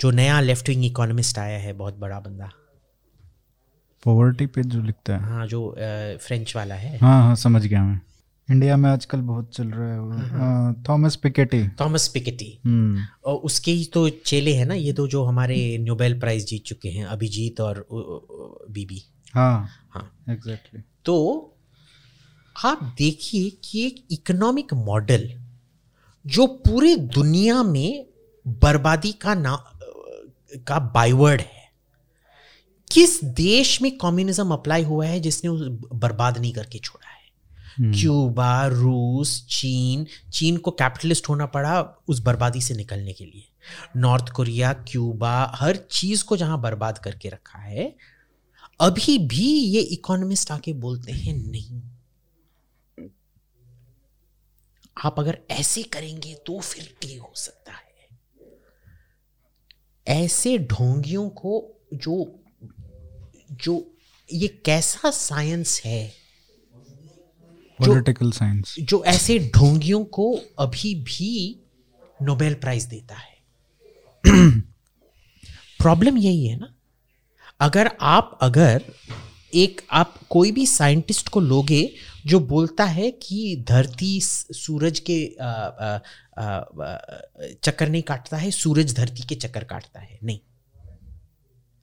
जो 0.00 0.10
नया 0.10 0.40
लेफ़्ट 0.40 0.68
विंग 0.68 0.84
इकोनॉमिस्ट 0.84 1.38
आया 1.38 1.58
है 1.58 1.72
बहुत 1.72 1.94
बड़ा 1.94 2.20
बंदा। 2.20 2.50
पॉवर्टी 4.04 4.46
पे 4.46 4.62
जो 4.62 4.82
लिखता 4.82 5.16
है। 5.16 5.22
हाँ 5.22 5.46
जो 5.46 5.74
फ्रेंच 6.22 6.56
वाला 6.56 6.74
है। 6.74 6.98
हाँ 6.98 7.22
हाँ 7.22 7.36
समझ 7.36 7.66
गया 7.66 7.82
मैं। 7.82 8.00
इंडिया 8.50 8.76
में 8.76 8.90
आजकल 8.90 9.20
बहुत 9.20 9.50
चल 9.54 9.68
रहा 9.68 9.94
है 9.94 10.74
थॉमस 10.88 11.16
पिकेटी। 11.16 11.68
Thomas 11.68 12.08
Piketty. 12.08 12.58
हम्म। 12.64 13.02
और 13.24 13.36
उसके 13.36 13.70
ही 13.72 13.84
तो 13.84 14.08
चेले 14.08 14.54
हैं 14.54 14.66
ना 14.66 14.74
ये 14.74 14.92
तो 14.92 15.08
जो 15.08 15.24
हमारे 15.24 15.78
नोबेल 15.78 16.20
प्राइज 16.20 16.46
जीत 16.46 16.62
चुके 16.64 16.88
हैं 16.88 17.04
अभिजीत 17.04 17.60
और 17.60 17.86
बीबी। 18.70 19.02
हाँ। 19.34 19.68
हाँ। 19.90 20.18
Exactly 20.28 20.80
exactly. 20.80 21.04
तो 21.04 21.52
आप 22.64 22.94
देखिए 22.98 23.50
कि 23.64 23.86
एक 23.86 24.04
इकोनॉमिक 24.10 24.74
मॉडल 24.74 25.30
जो 26.26 26.46
पूरे 26.46 26.96
दुनिया 26.96 27.62
में 27.62 28.06
बर्बादी 28.46 29.12
का 29.12 29.34
ना 29.34 29.72
का 30.56 30.78
बाइवर्ड 30.78 31.40
है 31.40 31.66
किस 32.92 33.24
देश 33.24 33.82
में 33.82 33.98
कम्युनिज्म 33.98 34.50
अप्लाई 34.50 34.82
हुआ 34.82 35.06
है 35.06 35.20
जिसने 35.20 35.50
उस 35.50 35.60
बर्बाद 35.94 36.38
नहीं 36.38 36.52
करके 36.52 36.78
छोड़ा? 36.78 37.05
क्यूबा, 37.80 38.66
रूस, 38.66 39.46
चीन 39.50 40.06
चीन 40.32 40.56
को 40.56 40.70
कैपिटलिस्ट 40.70 41.28
होना 41.28 41.46
पड़ा 41.46 41.80
उस 42.08 42.20
बर्बादी 42.20 42.60
से 42.60 42.74
निकलने 42.74 43.12
के 43.12 43.24
लिए। 43.24 43.48
नॉर्थ 43.96 44.28
कोरिया, 44.28 44.72
क्यूबा, 44.72 45.52
हर 45.54 45.76
चीज़ 45.76 46.24
को 46.24 46.36
जहाँ 46.36 46.60
बर्बाद 46.60 46.98
करके 46.98 47.28
रखा 47.28 47.58
है, 47.58 47.96
अभी 48.80 49.18
भी 49.18 49.52
ये 49.52 49.80
इकोनॉमिस्ट 49.80 50.50
आके 50.50 50.72
बोलते 50.72 51.12
हैं, 51.12 51.34
नहीं। 51.34 51.82
आप 55.04 55.20
अगर 55.20 55.38
ऐसे 55.50 55.82
करेंगे 55.82 56.34
तो 56.34 56.60
फिर 56.60 56.94
ठीक 57.02 57.20
हो 57.20 57.32
सकता 57.36 57.72
है। 57.72 57.84
ऐसे 60.08 60.58
ढोंगियों 60.58 61.28
को 61.28 61.80
जो 61.94 62.40
जो 63.52 63.94
ये 64.32 64.48
कैसा 64.48 65.10
साइंस 65.10 65.82
है 65.84 66.25
पॉलिटिकल 67.78 68.30
साइंस 68.30 68.74
जो 68.78 69.04
ऐसे 69.04 69.50
ढोंगियों 69.54 70.04
को 70.04 70.40
अभी 70.58 70.94
भी 70.94 71.60
नोबेल 72.22 72.54
प्राइज 72.54 72.84
देता 72.84 73.14
है। 73.14 73.36
प्रॉब्लम 75.80 76.18
यही 76.18 76.46
है 76.46 76.58
ना 76.58 76.74
अगर 77.60 77.90
आप 78.00 78.38
अगर 78.42 78.84
एक 79.54 79.80
आप 79.92 80.14
कोई 80.30 80.52
भी 80.52 80.66
साइंटिस्ट 80.66 81.28
को 81.28 81.40
लोगे 81.40 81.94
जो 82.26 82.40
बोलता 82.40 82.84
है 82.84 83.10
कि 83.10 83.64
धरती 83.68 84.20
सूरज 84.22 85.00
के 85.00 85.36
आ, 85.40 85.46
आ, 85.46 85.98
आ, 86.38 86.64
चक्कर 87.62 87.88
नहीं 87.88 88.02
काटता 88.02 88.36
है 88.36 88.50
सूरज 88.50 88.94
धरती 88.94 89.22
के 89.22 89.34
चक्कर 89.34 89.64
काटता 89.64 90.00
है 90.00 90.18
नहीं। 90.24 90.40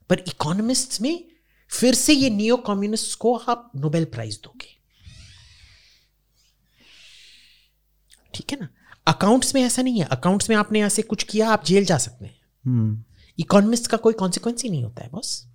पर 0.10 0.20
इकोनॉमिस्ट 0.28 1.02
में 1.02 1.26
फिर 1.70 1.94
से 1.94 2.14
ये 2.14 2.30
नियो 2.30 2.58
कम्युनिस्ट 2.58 3.20
को 3.20 3.36
आप 3.36 3.72
नोबेल 3.76 4.06
प्राइज 4.06 4.40
दोगे। 4.44 4.73
ठीक 8.34 8.52
है 8.52 8.60
ना? 8.60 8.70
अकाउंट्स 9.08 9.56
में 9.56 9.62
ऐसा 9.62 9.82
नहीं 9.82 10.00
है। 10.00 10.06
अकाउंट्स 10.06 10.50
में 10.50 10.56
आपने 10.56 10.84
ऐसे 10.84 11.02
कुछ 11.02 11.24
किया 11.24 11.50
आप 11.50 11.66
जेल 11.66 11.86
जा 11.86 11.98
सकते 11.98 12.26
हैं। 12.26 13.06
Economist 13.40 13.84
hmm. 13.84 13.92
का 13.92 13.98
कोई 13.98 14.14
कॉन्सिक्वेंस 14.14 14.64
ही 14.64 14.70
नहीं 14.70 14.84
होता 14.84 15.04
है 15.04 15.10
बॉस। 15.10 15.48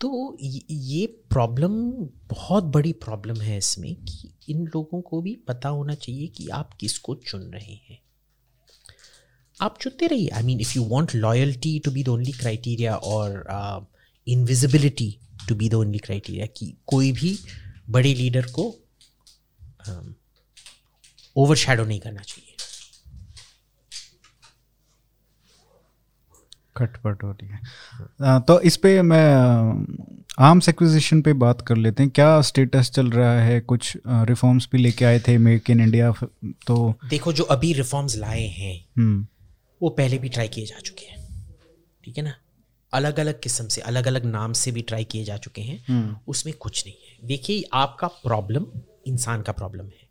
तो 0.00 0.36
ये 0.70 1.06
प्रॉब्लम 1.06 1.90
बहुत 2.28 2.64
बड़ी 2.64 2.92
प्रॉब्लम 2.92 3.40
है 3.40 3.58
इसमें 3.58 3.94
कि 3.94 4.34
इन 4.48 4.64
लोगों 4.66 5.00
को 5.00 5.22
भी 5.22 5.34
पता 5.34 5.68
होना 5.68 5.94
चाहिए 5.94 6.26
कि 6.26 6.48
आप 6.48 6.74
किसको 6.74 7.14
चुन 7.14 7.40
रहे 7.40 7.74
हैं। 7.74 7.98
आप 9.60 9.78
चुनते 9.80 10.06
रहिए। 10.06 10.28
I 10.28 10.42
mean 10.42 10.60
if 10.60 10.72
you 10.76 10.84
want 10.84 11.14
loyalty 11.14 11.78
to 11.78 11.90
be 11.90 12.04
the 12.04 12.08
only 12.08 12.32
criteria 12.32 12.96
और 12.96 13.46
invisibility 14.28 15.18
to 15.48 15.54
be 15.54 15.68
the 15.68 15.74
only 15.74 15.98
criteria 15.98 16.46
कि 16.46 16.76
कोई 16.86 17.12
भी 17.12 17.38
बड़े 17.90 18.14
लीडर 18.14 18.46
को 18.46 18.78
ओवर 19.88 20.14
um, 21.36 21.86
नहीं 21.86 22.00
करना 22.00 22.20
चाहिए। 22.20 22.52
खटपट 26.76 27.22
हो 27.22 27.30
रही 27.30 27.48
है। 27.48 27.60
तो 28.40 28.60
इस 28.60 28.76
पे 28.76 29.02
मैं 29.02 29.34
आर्म्स 30.38 30.68
एक्विजिशन 30.68 31.22
पे 31.22 31.32
बात 31.32 31.60
कर 31.60 31.76
लेते 31.76 32.02
हैं। 32.02 32.10
क्या 32.10 32.40
स्टेटस 32.40 32.90
चल 32.90 33.10
रहा 33.10 33.40
है? 33.40 33.60
कुछ 33.60 33.96
रिफॉर्म्स 34.06 34.68
भी 34.72 34.78
लेके 34.78 35.04
आए 35.04 35.18
थे 35.18 35.38
मेक 35.38 35.70
इन 35.70 35.80
इंडिया 35.80 36.12
तो 36.66 36.94
देखो 37.10 37.32
जो 37.32 37.44
अभी 37.44 37.72
रिफॉर्म्स 37.72 38.16
लाए 38.16 38.46
हैं 38.46 38.86
हम्म। 38.98 39.26
वो 39.82 39.88
पहले 39.88 40.18
भी 40.18 40.28
ट्राई 40.28 40.48
किए 40.48 40.66
जा 40.66 40.78
चुके 40.78 41.06
हैं। 41.06 41.46
ठीक 42.04 42.18
है 42.18 42.24
ना? 42.24 42.34
अलग 42.92 43.20
अलग 43.20 43.40
किस्म 43.40 43.68
से 43.68 43.80
अलग 43.80 44.06
अलग 44.06 44.24
नाम 44.24 44.52
से 44.52 44.72
भी 44.72 44.82
ट्राई 44.82 45.04
किए 45.04 45.24
जा 45.24 45.36
चुके 45.36 45.62
हैं। 45.62 45.84
हम्म। 45.88 46.16
उसमें 46.28 46.54
कुछ 46.54 46.86
नहीं 46.86 46.96
है। 46.96 47.28
देखिए 47.28 47.64
आपका 47.72 48.06
प्रॉब्लम 48.06 48.66
इंसान 49.06 49.42
का 49.42 49.52
प्रॉब्लम 49.52 49.84
है। 49.84 50.05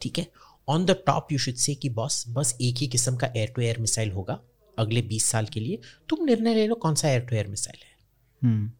ठीक 0.00 0.18
है? 0.18 0.26
On 0.68 0.84
the 0.84 0.96
top 1.06 1.32
you 1.32 1.38
should 1.38 1.54
say 1.54 1.74
कि 1.74 1.88
बॉस 1.90 2.24
बस 2.28 2.56
एक 2.60 2.76
ही 2.76 2.86
किस्म 2.86 3.16
का 3.16 3.32
एयर 3.36 3.52
टू 3.56 3.62
एयर 3.62 3.78
मिसाइल 3.78 4.10
होगा 4.12 4.38
अगले 4.78 5.02
बीस 5.02 5.24
साल 5.24 5.46
के 5.46 5.60
लिए। 5.60 5.78
तुम 6.08 6.24
निर्णय 6.24 6.54
ले 6.54 6.66
लो 6.66 6.74
कौन 6.74 6.94
सा 6.94 7.08
एयर 7.08 7.20
टू 7.20 7.36
एयर 7.36 7.46
मिसाइल 7.46 7.78
है। 7.84 7.94
हम्म। 8.42 8.70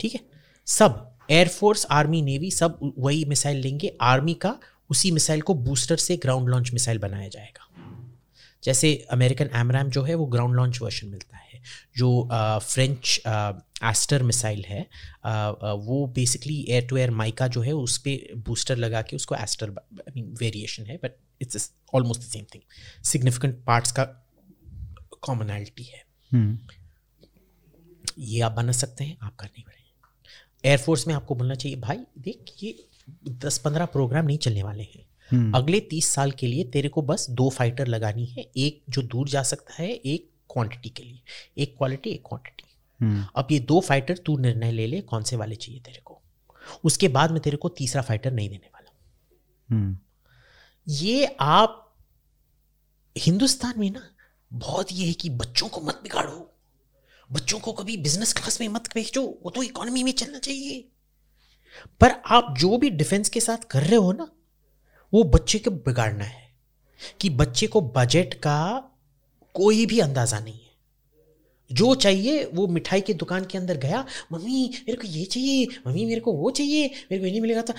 ठीक 0.00 0.14
है? 0.14 0.20
सब 0.66 1.08
एयरफोर्स 1.30 1.86
आर्मी 1.90 2.22
नेवी 2.22 2.50
सब 2.50 2.78
वही 2.98 3.24
मिसाइल 3.24 3.56
लेंगे। 3.56 3.96
आर्मी 4.00 4.34
का 4.34 4.58
उसी 4.90 5.10
मिसाइल 5.10 5.40
को 5.40 5.54
बूस्टर 5.54 5.96
से 5.96 6.16
ग्राउंड 6.16 6.48
लॉन्च 6.48 6.72
मिसाइल 6.72 6.98
बनाया 6.98 7.28
जाएगा। 7.28 7.68
जैसे 8.62 8.94
अमेरिकन 9.10 9.50
एमरैम 9.54 9.90
जो 9.90 10.02
है 10.02 10.14
वो 10.14 10.26
ग्राउंड 10.26 10.54
लॉन्च 10.54 10.80
वर्जन 10.82 11.08
मिलता 11.08 11.36
है। 11.36 11.60
जो 11.96 12.28
फ्रेंच 12.62 13.22
एस्टर 13.84 14.22
मिसाइल 14.22 14.64
है 14.64 14.90
वो 15.74 16.06
basically 16.06 16.66
air 16.68 16.86
to 16.86 16.96
air 16.96 17.10
MICA 17.10 17.46
जो 17.48 17.60
है 17.60 17.72
उस 17.72 17.98
पर 17.98 18.34
बूस्टर 18.36 18.76
लगा 18.76 19.02
के 19.02 19.16
उसको 19.16 19.34
एस्टर 19.34 19.70
आई 19.70 20.12
मीन 20.16 20.36
वेरिएशन 20.40 20.86
है 20.86 20.96
but 20.96 21.12
it's 21.40 21.72
almost 21.94 22.20
the 22.20 22.24
same 22.24 22.44
thing 22.54 22.62
significant 23.04 23.64
parts 23.64 23.92
का 23.92 24.04
कॉमनैलिटी 25.22 25.82
है 25.82 26.04
hmm. 26.34 26.56
ये 28.18 28.40
आप 28.40 28.52
बना 28.52 28.72
सकते 28.72 29.04
हैं 29.04 29.16
आप 29.22 29.36
कर 29.36 29.46
नहीं 29.46 29.64
पड़ेंगे 29.64 30.68
एयरफोर्स 30.68 31.06
में 31.06 31.14
आपको 31.14 31.34
बोलना 31.34 31.54
चाहिए 31.54 31.78
भाई 31.78 31.96
देख 32.18 32.52
ये 32.62 32.84
दस 33.28 33.58
पंद्रह 33.58 33.86
प्रोग्राम 33.86 34.26
नहीं 34.26 34.38
चलने 34.38 34.62
वाले 34.62 34.82
हैं 34.82 35.06
hmm. 35.32 35.56
अगले 35.56 35.80
तीस 35.80 36.06
साल 36.06 36.30
के 36.30 36.46
लिए 36.46 36.64
तेरे 36.64 36.88
को 36.88 37.02
बस 37.02 37.26
दो 37.30 37.50
फाइटर 37.50 37.86
लगानी 37.86 38.24
है 38.24 38.50
एक 38.56 38.82
जो 38.90 39.02
दूर 39.02 39.28
जा 39.28 39.42
सकता 39.42 39.82
है 39.82 39.90
एक 39.90 40.30
क्वांटिटी 40.52 40.88
के 40.88 41.02
लिए 41.02 41.22
एक 41.58 41.76
क्वालिटी 41.76 42.10
एक 42.10 42.22
क्वांटिटी. 42.28 42.71
अब 43.34 43.48
ये 43.50 43.58
दो 43.58 43.80
फाइटर 43.80 44.18
तू 44.18 44.38
निर्णय 44.38 44.72
ले 44.72 44.86
ले 44.86 45.00
कौन 45.00 45.22
से 45.22 45.36
वाले 45.36 45.54
चाहिए 45.56 45.80
तेरे 45.80 46.00
को। 46.04 46.22
उसके 46.84 47.08
बाद 47.08 47.30
में 47.30 47.40
तेरे 47.40 47.56
को 47.56 47.68
तीसरा 47.68 48.02
फाइटर 48.02 48.30
नहीं 48.30 48.48
देने 48.48 48.70
वाला। 48.74 48.94
hmm. 49.76 50.02
ये 50.88 51.36
आप 51.40 51.94
हिंदुस्तान 53.18 53.74
में 53.76 53.90
ना 53.90 54.10
बहुत 54.52 54.86
ये 54.92 55.06
है 55.06 55.12
कि 55.12 55.30
बच्चों 55.30 55.68
को 55.68 55.80
मत 55.80 56.00
बिगाड़ो। 56.02 56.54
बच्चों 57.32 57.60
को 57.60 57.72
कभी 57.72 57.96
बिज़नेस 57.96 58.32
क्लास 58.32 58.60
में 58.60 58.68
मत 58.68 58.94
भेजो 58.94 59.22
वो 59.22 59.50
तो 59.50 59.62
इकोनॉमी 59.62 60.02
में 60.02 60.12
चलना 60.12 60.38
चाहिए। 60.38 60.88
पर 62.00 62.10
आप 62.26 62.54
जो 62.58 62.76
भी 62.76 62.90
डिफेंस 62.90 63.28
के 63.28 63.40
साथ 63.40 63.64
कर 63.64 63.82
रहे 63.82 63.96
हो 63.96 64.12
ना 64.12 64.32
वो 65.14 65.24
बच्चे 65.24 65.58
को 65.58 65.70
बिगाड़ना 65.70 66.24
है। 66.24 66.42
कि 67.20 67.30
बच्चे 67.30 67.66
को 67.66 67.80
बजट 67.80 68.34
का 68.34 68.84
कोई 69.54 69.86
भी 69.86 69.98
अंदाज़ा 69.98 70.40
नहीं। 70.40 70.60
जो 71.72 71.94
चाहिए 71.96 72.44
वो 72.54 72.66
मिठाई 72.68 73.00
की 73.00 73.14
दुकान 73.14 73.44
के 73.44 73.58
अंदर 73.58 73.76
गया 73.78 74.04
मम्मी 74.32 74.70
मेरे 74.88 74.96
को 74.96 75.08
ये 75.08 75.24
चाहिए 75.26 75.66
मम्मी 75.86 76.04
मेरे 76.06 76.20
को 76.20 76.32
वो 76.34 76.50
चाहिए 76.52 76.86
मेरे 77.10 77.20
को 77.20 77.26
ये 77.26 77.30
नहीं 77.30 77.40
मिलेगा। 77.40 77.62
तो 77.62 77.74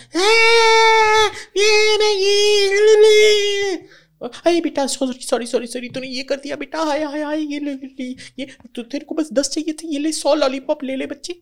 ये 1.58 1.98
नहीं 1.98 3.78
अरे 4.22 4.60
बेटा 4.62 4.86
सॉरी 4.88 5.20
सॉरी 5.22 5.46
सॉरी 5.46 5.68
सॉरी 5.68 5.90
तूने 5.90 6.08
ये 6.08 6.24
कर 6.24 6.38
दिया 6.44 6.56
बेटा। 6.56 6.84
हाय 6.84 7.04
हाय 7.04 7.22
हाय 7.22 7.42
ये 7.44 7.60
ले 7.60 7.74
ले 7.74 8.04
ये 8.40 8.48
तो 8.76 8.84
तेरे 8.84 9.06
को 9.06 9.16
बस 9.16 9.30
दस 9.34 9.50
चाहिए 9.50 9.74
थे 9.74 9.88
ये 9.88 10.00
ले 10.00 10.12
सौ 10.14 10.36
लॉलीपॉप 10.36 10.84
ले 10.84 10.96
ले 10.96 11.06
बच्चे। 11.08 11.42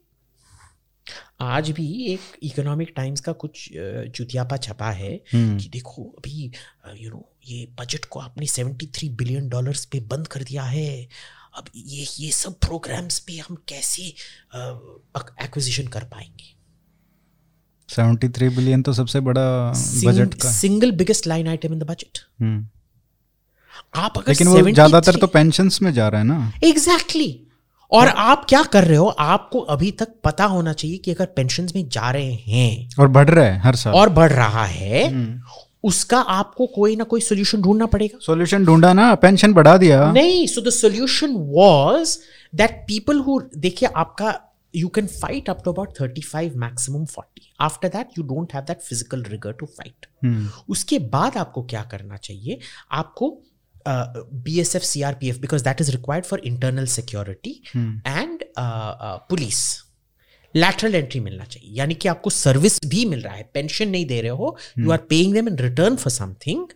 आज 1.42 1.70
भी 1.72 1.86
एक 2.14 2.20
इकोनॉमिक 2.44 2.92
टाइम्स 2.96 3.22
का 3.22 3.32
कुछ 3.44 3.68
चुतियापा 4.16 4.58
छपा 4.58 4.90
है 4.92 5.14
हम्म। 5.34 5.58
कि 5.60 5.70
देखो 5.70 6.04
अभी 6.18 6.52
यू 6.98 7.10
नो 7.10 7.28
ये 7.48 7.66
बजट 7.80 8.06
को 8.06 8.20
आपने 8.20 8.46
सेवेंटी 8.48 8.88
थ्री 8.96 9.10
बिलियन 9.22 9.48
डॉलर्स 9.50 9.86
पे 9.86 10.00
बंद 10.12 10.28
कर 10.28 10.44
दिया 10.44 10.64
है। 10.64 11.08
अब 11.54 11.66
ये 11.76 12.06
ये 12.20 12.32
सब 12.32 12.60
प्रोग्राम्स 12.60 13.20
पे 13.20 13.38
हम 13.40 13.56
कैसे 13.68 14.04
एक्विजिशन 15.44 15.88
कर 15.88 16.04
पाएँगे 16.04 16.50
73 17.90 18.56
बिलियन 18.56 18.82
तो 18.82 18.94
सबसे 18.94 19.20
बड़ा 19.20 19.44
बजट 20.06 20.34
का 20.34 20.52
single 20.52 20.92
biggest 20.92 21.28
line 21.28 21.48
item 21.48 21.74
in 21.74 21.80
the 21.80 21.84
budget 21.84 22.20
आप 23.96 24.18
अगर 24.18 24.28
लेकिन 24.28 24.48
वो 24.48 24.62
ज़्यादातर 24.62 25.16
तो 25.16 25.28
पेंशन्स 25.28 25.82
में 25.82 25.94
जा 25.94 26.08
रहा 26.08 26.22
है 26.22 26.28
ना 26.28 26.52
एग्जैक्टली 26.64 27.26
exactly. 27.26 27.50
और. 27.92 28.08
आप 28.08 28.46
क्या 28.50 28.62
कर 28.64 28.84
रहे 28.84 28.98
हो 28.98 29.08
आपको 29.08 29.60
अभी 29.74 29.92
तक 29.92 30.14
पता 30.24 30.46
होना 30.46 30.74
चाहिए 30.74 30.98
कि 30.98 31.12
अगर 31.12 31.26
पेंशन 31.26 31.68
में 31.76 31.88
जा 31.90 32.12
रहे 32.12 32.34
हैं 32.34 32.90
और 33.00 33.08
बढ़ 33.08 33.30
रहा 33.30 33.46
है 33.46 33.60
हर 33.60 33.76
साल 33.76 33.94
और 33.94 34.10
बढ़ 34.10 34.32
रहा 34.32 34.66
है 34.66 35.08
हम्म। 35.08 35.42
उसका 35.84 36.20
आपको 36.20 36.66
कोई 36.68 36.96
ना 36.96 37.04
कोई 37.04 37.22
सोल्यूशन 37.22 37.62
ढूंढना 37.62 37.86
पड़ेगा। 37.86 38.18
सोल्यूशन 38.22 38.66
ढूंढा 38.66 38.94
ना 38.94 39.14
पेंशन 39.16 39.54
बढ़ा 39.54 39.78
दिया। 39.78 40.12
नहीं 40.12 40.48
so 40.48 40.62
the 40.62 40.70
solution 40.70 41.36
was 41.50 42.18
that 42.56 42.72
people 42.88 43.20
who 43.20 43.42
देखिए 43.58 43.90
आपका 43.96 44.40
you 44.76 44.88
can 44.88 45.08
fight 45.08 45.50
up 45.50 45.58
to 45.58 45.72
about 45.74 45.98
35 46.02 46.54
maximum 46.66 47.08
40 47.14 47.48
after 47.62 47.90
that 47.96 48.18
you 48.18 48.26
don't 48.28 48.54
have 48.56 48.68
that 48.68 48.86
physical 48.90 49.24
rigor 49.32 49.54
to 49.62 49.68
fight. 49.80 50.08
Hmm. 50.26 50.46
उसके 50.70 51.00
बाद 51.00 51.38
आपको 51.38 51.64
क्या 51.64 51.82
करना 51.82 52.18
चाहिए? 52.18 52.60
आपको 52.92 53.42
B 53.88 54.60
S 54.60 54.76
F 54.76 54.84
C 54.84 55.02
R 55.02 55.14
P 55.14 55.30
F 55.30 55.40
because 55.40 55.64
that 55.64 55.82
is 55.82 55.92
required 55.92 56.26
for 56.26 56.40
internal 56.40 56.86
security 56.86 57.62
and 57.78 58.44
police 59.30 59.62
lateral 60.56 60.96
entry 60.96 61.20
मिलना 61.20 61.46
चाहिए। 61.46 61.76
यानी 61.78 61.94
कि 61.96 62.08
आपको 62.08 62.30
सर्विस 62.30 62.80
भी 62.86 63.06
मिल 63.06 63.22
रहा 63.22 63.34
है। 63.36 63.50
पेंशन 63.54 63.90
नहीं 63.90 64.06
दे 64.06 64.22
रहे 64.22 64.32
हो। 64.32 64.56
You 64.80 64.92
are 64.92 64.98
paying 65.10 65.34
them 65.34 65.48
in 65.48 65.58
return 65.60 65.96
for 65.96 66.12
something 66.12 66.68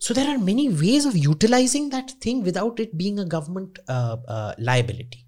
so 0.00 0.14
there 0.14 0.28
are 0.28 0.36
many 0.36 0.68
ways 0.68 1.06
of 1.06 1.16
utilising 1.16 1.90
that 1.90 2.12
thing 2.26 2.42
without 2.44 2.80
it 2.80 2.90
being 2.94 3.18
a 3.18 3.24
government 3.36 3.78
liability 4.60 5.24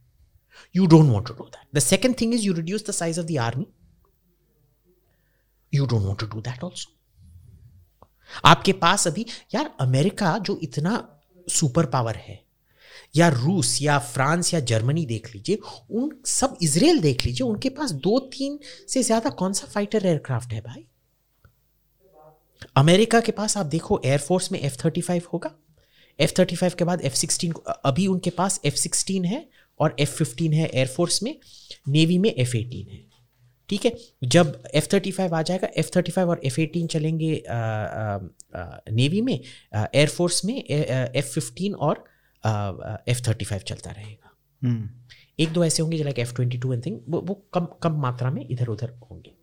you 0.76 0.86
don't 0.86 1.10
want 1.10 1.28
to 1.28 1.34
do 1.34 1.44
that 1.44 1.76
the 1.76 1.78
second 1.78 2.14
thing 2.20 2.34
is 2.34 2.42
you 2.42 2.52
reduce 2.52 2.86
the 2.88 2.90
size 2.90 3.20
of 3.20 3.26
the 3.26 3.38
army 3.40 3.66
you 5.72 5.86
don't 5.86 6.02
want 6.02 6.20
to 6.20 6.26
do 6.26 6.40
that 6.40 6.64
also 6.64 6.90
आपके 8.44 8.72
पास 8.72 9.06
अभी 9.06 9.26
यार 9.54 9.70
America 9.80 10.36
जो 10.38 10.58
इतना 10.62 10.92
super 11.48 11.86
power 11.86 12.16
है 12.16 12.40
या 13.14 13.28
रूस 13.28 13.78
या 13.82 13.98
फ्रांस 13.98 14.52
या 14.54 14.60
जर्मनी 14.60 15.04
देख 15.06 15.34
लीजिए 15.34 15.58
उन 15.90 16.10
सब 16.26 16.56
इसराइल 16.62 17.00
देख 17.00 17.24
लीजिए 17.26 17.46
उनके 17.46 17.68
पास 17.70 17.90
दो 18.06 18.18
तीन 18.32 18.58
से 18.88 19.02
ज़्यादा 19.02 19.30
कौन 19.40 19.52
सा 19.52 19.66
फाइटर 19.66 20.06
एयरक्राफ्ट 20.06 20.52
है 20.52 20.60
भाई? 20.60 20.84
अमेरिका 22.76 23.20
के 23.20 23.32
पास 23.32 23.56
आप 23.56 23.66
देखो 23.66 24.00
एयरफोर्स 24.04 24.50
में 24.52 24.58
एफ़ 24.60 24.76
थर्टी 24.84 25.00
फाइव 25.00 25.22
होगा। 25.32 25.50
एफ़ 26.18 26.32
थर्टी 26.38 26.56
फाइव 26.56 26.72
के 26.78 26.84
बाद 26.84 27.00
एफ़ 27.04 27.14
सिक्सटीन 27.14 27.52
अभी 27.84 28.06
उनके 28.06 28.30
पास 28.30 28.60
एफ़ 28.64 28.76
सिक्सटीन 28.76 29.24
है 29.24 29.46
और 29.80 29.96
एफ़ 30.00 30.14
फिफ्टीन 30.16 30.52
है 30.52 30.68
एयरफोर्स 30.68 31.22
में 31.22 31.34
नेवी 31.88 32.18
में 32.18 32.30
एफ़ 32.30 32.56
एटीन 32.56 32.88
है। 32.88 33.00
ठीक 33.70 33.84
है? 33.84 33.92
जब 34.24 34.62
एफ़ 34.74 34.88
थर्टी 34.92 35.10
फाइव 35.10 35.34
आ 35.34 35.42
जाएगा 35.42 35.68
एफ़ 35.76 35.90
थर्टी 35.96 36.12
फाइव 36.12 36.30
और 36.30 36.40
एफ़ 36.44 36.60
एटीन 36.60 36.86
चलेंगे 36.86 37.36
आ, 37.38 37.54
आ, 37.54 38.18
आ, 38.56 38.78
नेवी 38.90 39.20
में 39.20 39.34
एयरफोर्स 39.34 40.44
में 40.44 40.54
एफ़ 40.64 41.32
फिफ्टीन 41.32 41.74
और 41.74 42.04
एफ़ 42.46 43.22
थर्टी 43.28 43.44
फाइव 43.44 43.60
चलता 43.60 43.90
रहेगा। 43.90 44.30
हम्म। 44.62 44.90
एक 45.38 45.52
दो 45.52 45.64
ऐसे 45.64 45.82
होंगे 45.82 46.02
like 46.02 46.18
F 46.18 46.34
twenty 46.34 46.58
two 46.58 46.72
and 46.72 46.84
thing 46.86 47.00
वो 47.08 47.20
वो 47.20 47.34
कम 47.54 47.66
कम 47.82 48.00
मात्रा 48.00 48.30
में 48.30 48.46
इधर 48.48 48.66
उधर 48.66 48.90
होंगे। 49.10 49.34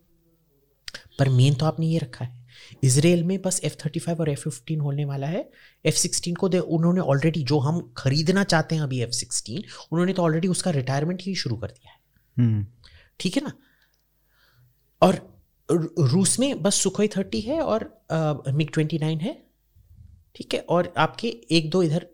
पर 1.18 1.28
मेन 1.28 1.54
तो 1.54 1.66
आपने 1.66 1.86
ये 1.86 1.98
रखा 1.98 2.24
है। 2.24 2.38
इसराइल 2.84 3.22
में 3.24 3.40
बस 3.42 3.60
एफ़ 3.64 3.74
थर्टी 3.84 4.00
फाइव 4.00 4.20
और 4.20 4.28
एफ़ 4.28 4.40
फिफ्टीन 4.40 4.80
होने 4.80 5.04
वाला 5.04 5.26
है। 5.26 5.50
एफ़ 5.84 5.96
सिक्सटीन 5.96 6.34
को 6.34 6.48
दे 6.48 6.58
उन्होंने 6.58 7.00
ऑलरेडी 7.00 7.42
जो 7.42 7.58
हम 7.58 7.80
खरीदना 7.96 8.44
चाहते 8.44 8.74
हैं 8.74 8.82
अभी 8.82 9.00
एफ़ 9.00 9.10
सिक्सटीन 9.10 9.62
उन्होंने 9.92 10.12
तो 10.12 10.22
ऑलरेडी 10.22 10.48
उसका 10.48 10.70
रिटायरमेंट 10.70 11.22
ही 11.22 11.34
शुरू 11.34 11.56
कर 11.56 11.70
दिया 11.70 11.92
है। 11.92 11.98
हम्म। 12.36 12.66
ठीक 13.20 13.36
है 13.36 13.42
ना? 13.42 13.52
और 15.02 15.40
रूस 16.00 16.38
में 16.38 16.62
बस 16.62 16.74
सुखोई 16.74 17.08
थर्टी 17.08 17.40
है 17.40 17.60
और 17.60 17.82
मिग 18.48 18.70
ट्वेंटी 18.72 18.98
नाइन 18.98 19.20
है। 19.20 19.34
ठीक 20.34 20.54
है? 20.54 20.60
और 20.60 20.92
आपके 20.96 21.28
एक 21.50 21.70
दो 21.70 21.82
इधर 21.82 22.06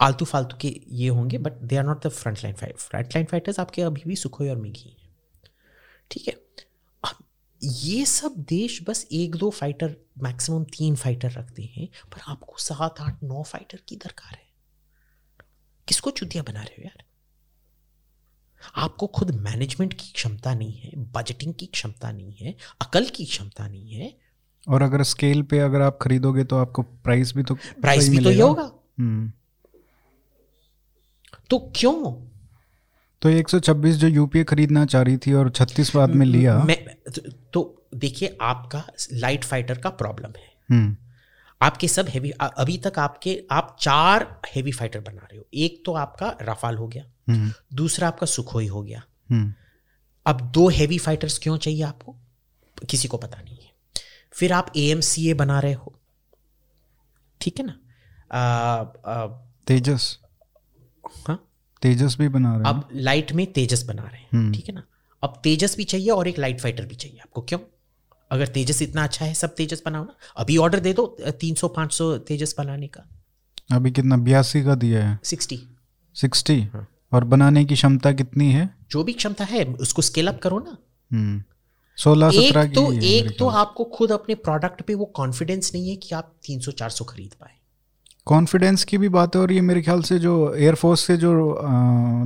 आलतू 0.00 0.24
फालतू 0.24 0.56
के 0.56 0.68
ये 0.88 1.08
होंगे 1.08 1.38
but 1.38 1.52
they 1.52 1.76
are 1.76 1.84
not 1.84 2.06
the 2.06 2.08
front 2.08 2.38
line 2.38 2.54
fight 2.54 2.76
front 2.76 3.14
line 3.14 3.26
fighters 3.26 3.60
आपके 3.60 3.82
अभी 3.82 4.02
भी 4.06 4.16
सुखोई 4.16 4.48
और 4.48 4.56
मिग 4.56 4.76
ही। 4.76 4.96
ठीक 6.10 6.28
है? 6.28 6.34
अब 7.04 7.24
ये 7.62 8.04
सब 8.06 8.34
देश 8.38 8.82
बस 8.88 9.06
एक 9.12 9.36
दो 9.36 9.50
फाइटर 9.50 9.96
मैक्सिमम 10.22 10.64
तीन 10.64 10.96
फाइटर 10.96 11.30
रखते 11.30 11.62
हैं 11.62 11.88
पर 12.12 12.20
आपको 12.28 12.56
सात 12.58 13.00
आठ 13.00 13.22
नौ 13.22 13.42
फाइटर 13.42 13.80
की 13.88 13.96
दरकार 13.96 14.32
है। 14.32 14.46
किसको 15.88 16.10
चुतिया 16.10 16.42
बना 16.42 16.62
रहे 16.62 16.74
हो 16.78 16.82
यार? 16.84 17.04
आपको 18.76 19.06
खुद 19.06 19.30
मैनेजमेंट 19.30 19.92
की 19.94 20.12
क्षमता 20.12 20.54
नहीं 20.54 20.72
है 20.72 20.90
बजटिंग 21.12 21.54
की 21.54 21.66
क्षमता 21.66 22.12
नहीं 22.12 22.32
है 22.32 22.54
अकल 22.80 23.04
की 23.04 23.24
क्षमता 23.24 23.68
नहीं 23.68 23.94
है। 23.94 24.16
और 24.68 24.82
अगर 24.82 25.02
स्केल 25.02 25.42
पे 25.42 25.58
अगर 25.58 25.80
आप 25.80 25.98
खरीदोगे 26.02 26.44
तो 26.44 26.56
आपको 26.56 26.82
प्राइस 26.82 27.32
भी 27.36 27.42
तो 27.42 27.54
प्राइस 27.54 28.06
सही 28.06 28.18
भी 28.18 28.24
तो 28.24 28.30
ये 28.30 28.42
होगा। 28.42 28.70
हम्म। 28.98 29.32
तो 31.50 31.72
क्यों? 31.76 32.28
तो 33.22 33.28
126 33.28 33.96
जो 33.96 34.08
यूपीए 34.08 34.44
खरीदना 34.44 34.86
चाह 34.86 35.02
रही 35.02 35.16
थी 35.16 35.32
और 35.32 35.50
36 35.50 35.96
बाद 35.96 36.10
में 36.10 36.26
लिया। 36.26 36.58
मैं 36.58 36.84
तो- 36.84 37.34
तो 37.52 37.86
देखिए 37.94 38.38
आपका 38.40 38.84
लाइट 39.12 39.44
फाइटर 39.44 39.78
का 39.78 39.90
प्रॉब्लम 39.90 40.32
है। 40.36 40.52
हम्म। 40.70 40.96
आपके 41.62 41.88
सब 41.88 42.08
हैवी 42.08 42.30
अभी 42.30 42.78
तक 42.78 42.98
आपके 42.98 43.44
आप 43.50 43.76
चार 43.80 44.40
हैवी 44.54 44.72
फाइटर 44.72 45.00
बना 45.00 45.22
रहे 45.22 45.38
हो। 45.38 45.44
एक 45.54 45.82
तो 45.86 45.94
आपका 45.94 46.36
राफाल 46.42 46.76
हो 46.76 46.88
गया। 46.88 47.04
हम्म। 47.28 47.52
दूसरा 47.74 48.08
आपका 48.08 48.26
सुखोई 48.26 48.66
हो 48.66 48.82
गया। 48.82 49.04
हम्म। 49.30 49.54
अब 50.26 50.40
दो 50.40 50.68
हैवी 50.68 50.98
फाइटर्स 50.98 51.38
क्यों 51.38 51.56
चाहिए 51.56 51.82
आपको? 51.82 52.16
किसी 52.90 53.08
को 53.08 53.16
पता 53.16 53.42
नहीं 53.42 53.56
है। 53.56 53.72
फिर 54.32 54.52
आप 54.52 54.72
ए 54.76 55.00
बना 55.38 55.60
रहे 55.60 55.72
हो। 55.72 56.00
ठीक 57.40 57.58
है 57.58 57.66
ना? 57.66 57.78
आ, 58.36 58.84
आ, 59.12 59.26
तेजस। 59.66 60.18
हाँ? 61.28 61.48
तेजस 61.82 62.16
भी 62.18 62.28
बना 62.28 62.50
रहे 62.50 62.58
हैं। 62.58 62.64
अब 62.64 62.88
लाइट 62.92 63.32
में 63.32 63.52
तेजस 63.52 63.82
बना 63.82 64.02
रहे 64.02 64.20
हैं 64.20 64.28
हम्म। 64.32 64.52
ठीक 64.52 64.68
है 64.68 64.74
ना? 64.74 64.82
अब 65.22 65.40
तेजस 65.44 65.76
भी 65.76 65.84
चाहिए 65.84 66.08
और 66.08 66.28
एक 66.28 66.38
लाइट 66.38 66.60
फाइटर 66.60 66.86
भी 66.86 66.94
चाहिए 66.94 67.18
आपको 67.18 67.42
क्यों? 67.42 67.58
अगर 68.30 68.46
तेजस 68.46 68.82
इतना 68.82 69.04
अच्छा 69.04 69.24
है 69.24 69.34
सब 69.34 69.54
तेजस 69.54 69.82
बनाओ 69.86 70.04
ना। 70.04 70.14
अभी 70.36 70.56
ऑर्डर 70.56 70.80
दे 70.80 70.92
दो 70.92 71.16
तीन 71.40 71.54
सौ 71.54 71.68
पाँच 71.68 71.92
सौ 71.92 72.18
तेजस 72.18 72.54
बनाने 72.58 72.86
का। 72.86 73.04
अभी 73.72 73.90
कितना? 73.90 74.16
बयासी 74.16 74.64
का 74.64 74.74
दिया 74.74 75.08
है। 75.08 75.18
सिक्सटी। 75.24 75.60
सिक्सटी? 76.14 76.62
हाँ। 76.62 76.88
और 77.12 77.24
बनाने 77.24 77.64
की 77.64 77.74
क्षमता 77.74 78.12
कितनी 78.12 78.52
है? 78.52 78.74
जो 78.90 79.04
भी 79.04 79.12
क्षमता 79.12 79.44
है 79.44 79.64
उसको 79.64 80.02
स्केल 80.02 80.28
अप 80.28 80.40
करो 80.42 80.58
ना। 80.58 80.76
हम्म। 81.12 81.44
सोलह 81.96 82.30
सत्रह 82.30 82.62
एक 82.62 82.74
तो 82.74 82.92
एक 82.92 83.38
तो 83.38 83.48
आपको 83.48 83.84
खुद 83.84 84.12
अपने 84.12 84.34
प्रोडक्ट 84.34 84.82
पे 84.82 84.94
वो 84.94 85.04
कॉन्फिडेंस 85.04 85.70
नहीं 85.74 85.90
है 85.90 85.96
कि 85.96 86.14
आप 86.14 86.34
300-400 86.42 87.04
खरीद 87.04 87.34
पाए। 87.40 87.57
कॉन्फिडेंस 88.28 88.84
की 88.84 88.98
भी 88.98 89.08
बात 89.08 89.36
है 89.36 89.42
और 89.42 89.52
ये 89.52 89.60
मेरे 89.60 89.82
ख्याल 89.82 90.02
से 90.02 90.18
जो 90.18 90.34
एयरफोर्स 90.54 91.00
से 91.00 91.16
जो 91.16 91.32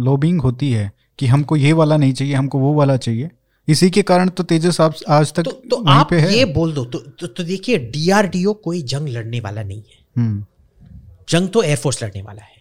लॉबिंग 0.02 0.40
होती 0.40 0.70
है 0.72 0.90
कि 1.18 1.26
हमको 1.26 1.56
ये 1.56 1.72
वाला 1.72 1.96
नहीं 1.96 2.12
चाहिए 2.12 2.34
हमको 2.34 2.58
वो 2.58 2.72
वाला 2.74 2.96
चाहिए 2.96 3.30
इसी 3.68 3.90
के 3.90 4.02
कारण 4.02 4.28
तो 4.28 4.42
तेजस 4.42 4.80
आप 4.80 4.94
आज 5.08 5.32
तक 5.32 5.42
तो 5.42 5.50
तो 5.70 5.82
आप 5.88 6.08
पे 6.10 6.18
है। 6.20 6.32
ये 6.34 6.44
बोल 6.44 6.72
दो 6.74 6.84
तो 6.84 6.98
तो, 6.98 7.26
तो 7.26 7.42
देखिए 7.42 7.78
डीआरडीओ 7.90 8.52
कोई 8.64 8.82
जंग 8.82 9.08
लड़ने 9.08 9.40
वाला 9.40 9.62
नहीं 9.62 9.82
है। 9.82 9.98
हम्म। 10.16 10.44
जंग 11.28 11.48
तो 11.48 11.62
एयरफोर्स 11.62 12.02
लड़ने 12.04 12.22
वाला 12.22 12.42
है। 12.42 12.60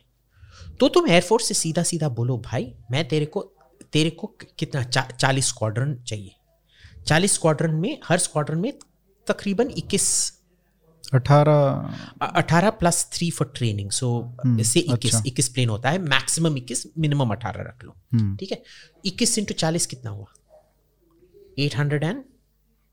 तो 0.80 0.88
तुम 0.88 1.07
एयरफोर्स 1.07 1.47
से 1.47 1.53
सीधा 1.53 1.84
सीधा 1.84 2.09
बोलो 2.09 2.38
भाई 2.45 2.72
मैं 2.91 3.07
तेरे 3.07 3.26
को 3.26 3.41
तेरे 3.93 4.09
को 4.09 4.27
कितना 4.59 4.84
चा, 4.84 5.01
चालीस 5.19 5.47
स्क्वाड्रन 5.47 5.95
चाहिए। 6.07 6.31
चालीस 7.07 7.34
स्क्वाड्रन 7.34 7.76
में 7.76 7.97
हर 8.05 8.18
स्क्वाड्रन 8.18 8.57
में 8.57 8.73
तकरीबन 9.27 9.69
इक्कीस 9.77 10.07
अठारह 11.14 12.28
अठारह 12.28 12.69
plus 12.69 13.03
three 13.14 13.30
for 13.32 13.52
training 13.56 13.90
so 13.91 14.10
इससे 14.60 14.80
इक्कीस 14.80 15.15
अच्छा। 15.15 15.23
इक्कीस 15.28 15.49
प्लेन 15.49 15.69
होता 15.69 15.90
है। 15.90 15.99
मैक्सिमम 15.99 16.57
इक्कीस 16.57 16.86
मिनिमम 16.98 17.32
अठारह 17.32 17.64
रख 17.64 17.84
लो। 17.84 17.95
हम्म। 18.14 18.36
ठीक 18.38 18.52
है? 18.52 18.61
इक्कीस 19.06 19.38
इंटू 19.40 19.53
चालीस 19.53 19.86
कितना 19.86 20.11
हुआ? 20.11 20.26
Eight 21.60 21.76
hundred 21.78 22.03
and 22.03 22.23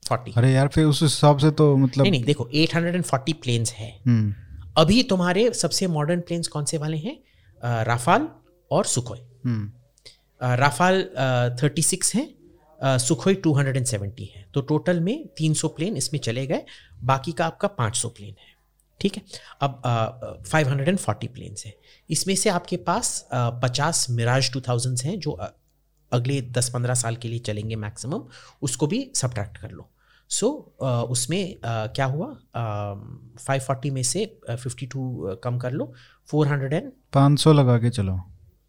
forty. 0.02 0.32
अरे 0.36 0.52
यार 0.52 0.68
फिर 0.68 0.85
उस 0.85 1.02
हिसाब 1.02 1.39
से 1.39 1.51
तो 1.51 1.76
मतलब 1.76 2.02
नहीं 2.02 2.10
नहीं 2.10 2.24
देखो 2.24 2.48
eight 2.55 2.74
hundred 2.74 2.94
and 2.94 3.05
forty 3.05 3.32
planes 3.32 3.72
है। 3.72 3.90
हम्म। 4.06 4.35
अभी 4.78 5.02
तुम्हारे 5.02 5.51
सबसे 5.55 5.86
मॉडर्न 5.86 6.20
प्लेन्स 6.20 6.48
कौन 6.48 6.64
से 6.64 6.78
वाले 6.78 6.97
हैं? 6.97 7.18
राफाल 7.85 8.28
और 8.70 8.85
सुखोई। 8.85 9.20
हम्म। 9.44 9.72
राफाल 10.40 11.02
थर्टी 11.62 11.82
सिक्स 11.82 12.14
है। 12.14 12.38
Sukhoi 12.80 13.34
two 13.34 13.52
hundred 13.55 13.76
and 13.76 13.86
seventy 13.86 14.24
है। 14.34 14.44
तो 14.55 14.60
टोटल 14.62 15.00
में 15.00 15.26
तीन 15.38 15.55
सौ 15.55 15.68
प्लेन 15.68 15.96
इसमें 15.96 16.20
चले 16.20 16.46
गए 16.46 16.64
बाकी 17.05 17.32
का 17.32 17.46
आपका 17.46 17.68
पाँच 17.68 17.96
सौ 17.96 18.09
प्लेन 18.09 18.34
है। 18.40 18.56
ठीक 19.00 19.16
है? 19.16 19.22
अब 19.62 19.82
five 20.46 20.68
hundred 20.68 20.88
and 20.88 20.98
forty 20.98 21.28
planes 21.28 21.66
है। 21.66 21.74
इसमें 22.10 22.34
से 22.36 22.50
आपके 22.50 22.76
पास 22.88 23.28
पचास 23.34 24.06
मिराज 24.10 24.52
टू 24.52 24.60
थाउजेंड्स 24.60 25.05
हैं 25.05 25.18
जो 25.18 25.38
अगले 26.12 26.40
दस 26.50 26.68
पंद्रह 26.74 26.94
साल 26.94 27.16
के 27.16 27.28
लिए 27.28 27.38
चलेंगे 27.46 27.76
मैक्सिमम 27.76 28.22
उसको 28.62 28.86
भी 28.86 29.10
सब्ट्रैक्ट 29.14 29.56
कर 29.56 29.70
लो। 29.70 29.88
सो 30.30 30.46
so, 30.82 30.86
उसमें 31.10 31.55
अ, 31.55 31.86
क्या 31.96 32.06
हुआ? 32.06 32.26
फाइव 33.38 33.60
फोर्टी 33.60 33.90
में 33.90 34.02
से 34.02 34.24
फिफ्टी 34.50 34.86
टू 34.86 35.36
कम 35.44 35.59
कर 35.59 35.72
लो 35.72 35.92
फोर 36.28 36.48
हंड्रेड 36.48 36.72
एंड 36.74 36.90
पाँच 37.12 37.38
सौ 37.40 37.52
लगा 37.52 37.78
के 37.78 37.90
चलो। 37.90 38.20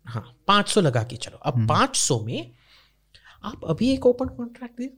हाँ 0.05 0.23
पाँच 0.47 0.69
सौ 0.69 0.81
लगा 0.81 1.03
के 1.03 1.15
चलो। 1.15 1.37
अब 1.37 1.67
पाँच 1.69 1.95
सौ 1.95 2.19
में 2.19 2.51
आप 3.43 3.65
अभी 3.69 3.91
एक 3.91 4.05
ओपन 4.05 4.27
कॉन्ट्रैक्ट 4.37 4.79
दे 4.79 4.91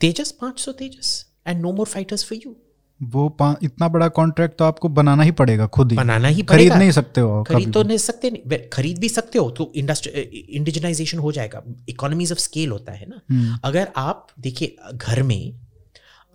तेजस 0.00 0.30
पाँच 0.40 0.60
सौ 0.60 0.72
Tejas 0.72 1.10
and 1.46 1.60
no 1.62 1.72
more 1.72 1.86
fighters 1.86 2.24
for 2.24 2.38
you 2.46 2.56
वो 3.00 3.54
इतना 3.62 3.88
बड़ा 3.88 4.06
कॉन्ट्रैक्ट 4.08 4.56
तो 4.58 4.64
आपको 4.64 4.88
बनाना 4.88 5.22
ही 5.22 5.30
पड़ेगा 5.30 5.66
खुद 5.66 5.90
ही। 5.92 5.96
बनाना 5.96 6.28
ही 6.28 6.42
खरीद 6.42 6.72
नहीं 6.72 6.90
सकते 6.90 7.20
हो 7.20 7.42
खरीद 7.44 7.72
तो 7.72 7.82
नहीं 7.82 7.98
सकते 7.98 8.30
नहीं। 8.30 8.58
खरीद 8.72 8.98
भी 8.98 9.08
सकते 9.08 9.38
हो 9.38 9.50
तो 9.50 9.70
इंडस्ट्री 9.76 10.20
इंडिजनाइजेशन 10.20 11.18
हो 11.18 11.32
जाएगा। 11.32 11.62
इकोनॉमीज 11.88 12.32
ऑफ़ 12.32 12.38
स्केल 12.38 12.70
होता 12.70 12.92
है 12.92 13.06
ना। 13.08 13.20
हम्म, 13.30 13.58
अगर 13.64 13.92
आप 13.96 14.26
देखिए 14.40 14.76
घर 14.94 15.22
में 15.22 15.60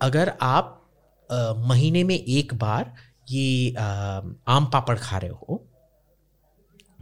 अगर 0.00 0.32
आप 0.42 0.80
अ, 1.30 1.52
महीने 1.68 2.04
में 2.04 2.14
एक 2.16 2.54
बार 2.54 2.94
ये 3.30 3.70
अ, 3.70 3.82
आम 4.48 4.66
पापड़ 4.72 4.98
खा 4.98 5.18
रहे 5.18 5.30
हो 5.30 5.64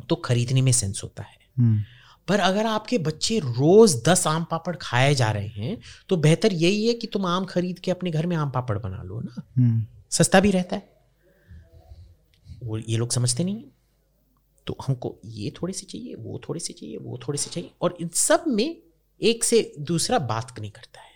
तो 0.08 0.16
खरीदने 0.24 0.62
में 0.62 0.72
सेंस 0.72 1.00
होता 1.04 1.22
है। 1.22 1.38
हम्म, 1.58 1.80
पर 2.28 2.40
अगर 2.40 2.66
आपके 2.66 2.98
बच्चे 2.98 3.38
रोज 3.38 4.02
दस 4.08 4.26
आम 4.26 4.44
पापड़ 4.44 4.76
खाए 4.76 5.14
जा 5.14 5.30
रहे 5.30 5.48
हैं 5.48 5.78
तो 6.08 6.16
बेहतर 6.16 6.52
यही 6.52 6.86
है 6.86 6.94
कि 6.94 7.06
तुम 7.06 7.26
आम 7.26 7.44
खरीद 7.44 7.78
के 7.78 7.90
अपने 7.90 8.10
घर 8.10 8.26
में 8.26 8.36
आम 8.36 8.50
पापड़ 8.50 8.78
बना 8.78 9.02
लो 9.02 9.20
ना? 9.20 9.42
हम्म, 9.56 9.86
सस्ता 10.10 10.40
भी 10.40 10.50
रहता 10.50 10.76
है। 10.76 10.92
वो 12.62 12.78
ये 12.78 12.96
लोग 12.96 13.12
समझते 13.12 13.44
नहीं 13.44 13.56
हैं। 13.56 13.72
तो 14.66 14.76
हमको 14.86 15.18
ये 15.24 15.50
थोड़े 15.50 15.72
से 15.72 15.86
चाहिए 15.86 16.14
वो 16.14 16.40
थोड़े 16.48 16.60
से 16.60 16.72
चाहिए 16.72 16.96
वो 16.96 17.20
थोड़े 17.28 17.38
से 17.38 17.50
चाहिए 17.50 17.70
और 17.80 17.96
इन 18.00 18.08
सब 18.08 18.44
में 18.48 18.82
एक 19.22 19.44
से 19.44 19.74
दूसरा 19.80 20.18
बात 20.18 20.60
नहीं 20.60 20.70
करता 20.70 21.00
है। 21.00 21.11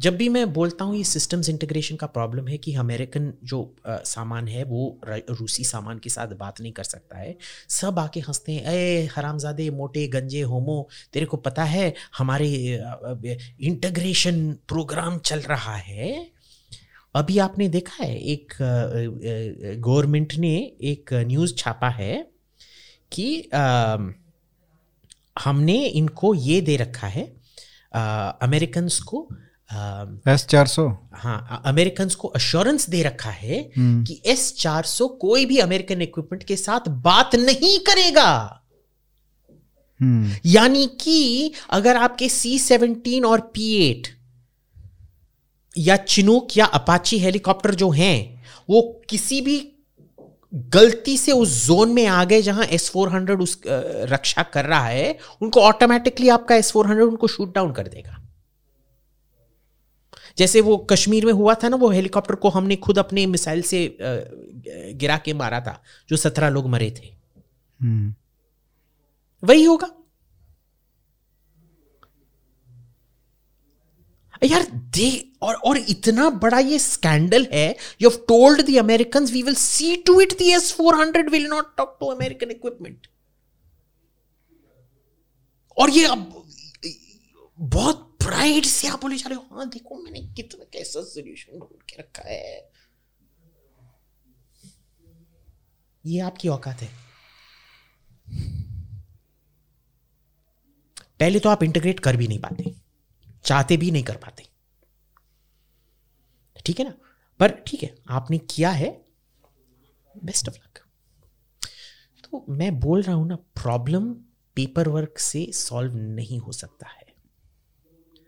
जब 0.00 0.16
भी 0.16 0.28
मैं 0.28 0.52
बोलता 0.52 0.84
हूँ 0.84 0.96
ये 0.96 1.04
सिस्टम्स 1.04 1.48
इंटीग्रेशन 1.48 1.96
का 1.96 2.06
प्रॉब्लम 2.06 2.46
है 2.48 2.56
कि 2.58 2.74
अमेरिकन 2.74 3.32
जो 3.44 3.76
आ, 3.86 3.96
सामान 3.96 4.48
है 4.48 4.62
वो 4.64 5.00
रूसी 5.06 5.64
सामान 5.64 5.98
के 5.98 6.10
साथ 6.10 6.28
बात 6.36 6.60
नहीं 6.60 6.72
कर 6.72 6.84
सकता 6.84 7.18
है। 7.18 7.36
सब 7.68 7.98
आके 7.98 8.20
हँसते 8.20 8.52
हैं 8.52 8.64
अरे 8.64 9.08
हरामजादे 9.16 9.68
मोटे 9.70 10.06
गंजे 10.08 10.40
होमो 10.42 10.88
तेरे 11.12 11.26
को 11.26 11.36
पता 11.36 11.64
है 11.64 11.94
हमारे 12.18 12.48
इंटीग्रेशन 13.60 14.52
प्रोग्राम 14.68 15.18
चल 15.18 15.40
रहा 15.40 15.76
है। 15.76 16.26
अभी 17.14 17.38
आपने 17.38 17.68
देखा 17.68 18.04
है 18.04 18.18
एक 18.22 18.54
गवर्नमेंट 19.80 20.34
ने 20.34 20.54
एक 20.82 21.12
न्यूज़ 21.26 21.54
छापा 21.54 21.88
है 21.88 22.14
कि 23.12 23.48
आ, 23.54 23.96
हमने 25.44 25.84
इनको 25.86 26.34
ये 26.34 26.60
दे 26.60 26.76
रखा 26.76 27.06
है 27.06 27.24
अमेरिकन 28.42 28.88
को 29.06 29.28
एस 29.70 30.46
चार 30.46 30.66
सौ 30.66 30.86
हाँ 31.14 31.62
अमेरिकन 31.64 32.08
को 32.18 32.28
अश्योरेंस 32.28 32.88
दे 32.90 33.02
रखा 33.02 33.30
है 33.30 33.58
हम्म। 33.76 34.04
कि 34.04 34.20
एस 34.26 34.54
चार 34.58 34.84
सौ 34.84 35.06
कोई 35.20 35.44
भी 35.46 35.58
अमेरिकन 35.58 36.02
इक्विपमेंट 36.02 36.42
के 36.44 36.56
साथ 36.56 36.88
बात 37.02 37.34
नहीं 37.36 37.78
करेगा 37.84 38.30
हम्म। 40.00 40.34
यानी 40.46 40.86
कि 41.00 41.52
अगर 41.70 41.96
आपके 41.96 42.28
सी 42.28 42.58
सेवनटीन 42.58 43.24
और 43.24 43.40
पी 43.54 43.72
एट 43.80 44.08
या 45.74 45.96
चिनूक 45.96 46.56
या 46.56 46.64
अपाची 46.74 47.18
हेलीकॉप्टर 47.18 47.74
जो 47.74 47.90
हैं 47.92 48.42
वो 48.68 48.82
किसी 49.08 49.40
भी 49.40 49.60
गलती 50.52 51.16
से 51.18 51.32
उस 51.32 51.66
जोन 51.66 51.90
में 51.90 52.06
आ 52.06 52.24
गए 52.24 52.40
जहाँ 52.42 52.64
एस 52.66 52.88
फोर 52.90 53.08
हंड्रेड 53.08 53.40
उस 53.40 53.60
रक्षा 53.66 54.42
कर 54.54 54.64
रहा 54.64 54.86
है 54.86 55.18
उनको 55.42 55.60
ऑटोमेटिकली 55.62 56.28
आपका 56.28 56.54
एस 56.54 56.72
फोर 56.72 56.86
हंड्रेड 56.86 57.08
उनको 57.08 57.28
शूट 57.28 57.54
डाउन 57.54 57.72
कर 57.72 57.88
देगा 57.88 58.16
जैसे 60.38 60.60
वो 60.60 60.76
कश्मीर 60.90 61.26
में 61.26 61.32
हुआ 61.32 61.54
था 61.54 61.68
ना 61.68 61.76
वो 61.76 61.90
हेलीकॉप्टर 61.90 62.34
को 62.34 62.48
हमने 62.48 62.76
खुद 62.76 62.98
अपने 62.98 63.26
मिसाइल 63.26 63.62
से 63.62 63.86
गिरा 64.00 65.16
के 65.24 65.32
मारा 65.34 65.60
था 65.60 65.80
जो 66.08 66.16
सत्रह 66.16 66.48
लोग 66.48 66.68
मरे 66.68 66.90
थे। 66.90 67.14
हम्म। 67.80 68.14
वही 69.42 69.64
होगा। 69.64 69.88
यार 74.42 74.66
दे 74.96 75.10
और 75.42 75.54
और 75.54 75.78
इतना 75.78 76.28
बड़ा 76.42 76.58
ये 76.58 76.78
स्कैंडल 76.78 77.46
है 77.52 77.68
you 78.02 78.08
have 78.08 78.18
told 78.28 78.60
the 78.62 78.76
American 78.78 79.24
we 79.24 79.42
will 79.42 79.54
see 79.54 79.96
to 80.06 80.20
it 80.20 80.32
the 80.38 80.50
S 80.54 80.72
four 80.72 80.94
hundred 80.94 81.30
will 81.30 81.46
not 81.46 81.76
talk 81.76 81.96
to 82.00 82.06
American 82.06 82.50
equipment 82.50 83.06
और 85.76 85.90
ये 85.90 86.04
अब 86.06 86.44
बहुत 87.58 88.09
प्राइड 88.20 88.64
से 88.64 88.88
आप 88.88 89.00
बोले 89.00 89.16
जा 89.16 89.28
रहे 89.28 89.38
हो? 89.38 89.46
हाँ 89.52 89.68
देखो, 89.68 90.02
मैंने 90.02 90.20
कितना 90.34 90.64
कैसा 90.72 91.02
सोल्यूशन 91.02 91.58
ढूंढ 91.58 91.82
के 91.82 91.96
रखा 91.98 92.28
है। 92.28 92.70
ये 96.04 96.20
आपकी 96.20 96.48
औकात 96.48 96.82
है। 96.82 96.88
पहले 101.20 101.40
तो 101.40 101.48
आप 101.48 101.62
इंटीग्रेट 101.62 102.00
कर 102.00 102.16
भी 102.16 102.28
नहीं 102.28 102.38
पाते, 102.38 102.74
चाहते 103.44 103.76
भी 103.76 103.90
नहीं 103.90 104.02
कर 104.02 104.16
पाते। 104.16 104.48
ठीक 106.66 106.78
है 106.78 106.84
ना? 106.84 106.94
पर 107.40 107.50
ठीक 107.66 107.82
है, 107.82 107.94
आपने 108.08 108.38
किया 108.38 108.70
है। 108.70 108.90
बेस्ट 110.14 110.48
ऑफ़ 110.48 110.56
लक 110.56 110.78
तो 112.24 112.44
मैं 112.48 112.78
बोल 112.80 113.02
रहा 113.02 113.14
हूँ 113.14 113.26
ना 113.28 113.36
प्रॉब्लम 113.36 114.12
पेपर 114.56 114.88
वर्क 114.88 115.18
से 115.18 115.46
सॉल्व 115.52 115.94
नहीं 115.94 116.38
हो 116.38 116.52
सकता 116.52 116.88
है। 116.88 116.99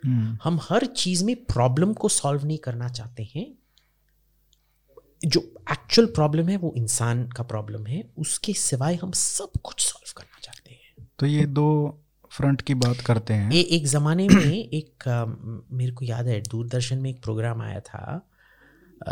Hmm. 0.07 0.37
हम 0.45 0.61
हर 0.63 0.87
चीज़ 0.87 1.25
में 1.25 1.37
प्रॉब्लम 1.37 1.93
को 1.93 2.09
सॉल्व 2.09 2.45
नहीं 2.45 2.59
करना 2.59 2.89
चाहते 2.89 3.29
हैं। 3.35 3.55
जो 5.27 5.55
एक्चुअल 5.73 6.07
प्रॉब्लम 6.07 6.49
है 6.49 6.57
वो 6.57 6.75
इंसान 6.77 7.29
का 7.29 7.43
प्रॉब्लम 7.43 7.87
है 7.87 8.11
उसके 8.19 8.53
सिवाय 8.53 8.95
हम 8.95 9.13
सब 9.13 9.51
कुछ 9.63 9.81
सॉल्व 9.81 10.13
करना 10.17 10.41
चाहते 10.43 10.71
हैं। 10.71 11.09
तो 11.19 11.27
ये 11.27 11.47
दो 11.47 11.99
फ्रंट 12.31 12.61
की 12.61 12.75
बात 12.75 12.97
करते 12.97 13.35
हैं। 13.35 13.53
ए, 13.53 13.61
एक 13.61 13.87
ज़माने 13.87 14.29
में 14.29 14.69
एक 14.69 15.09
आ, 15.09 15.25
मेरे 15.77 15.93
को 15.93 16.05
याद 16.05 16.27
है 16.27 16.41
दूरदर्शन 16.41 16.99
में 16.99 17.11
एक 17.11 17.23
प्रोग्राम 17.23 17.63
आया 17.63 17.81
था। 17.81 18.29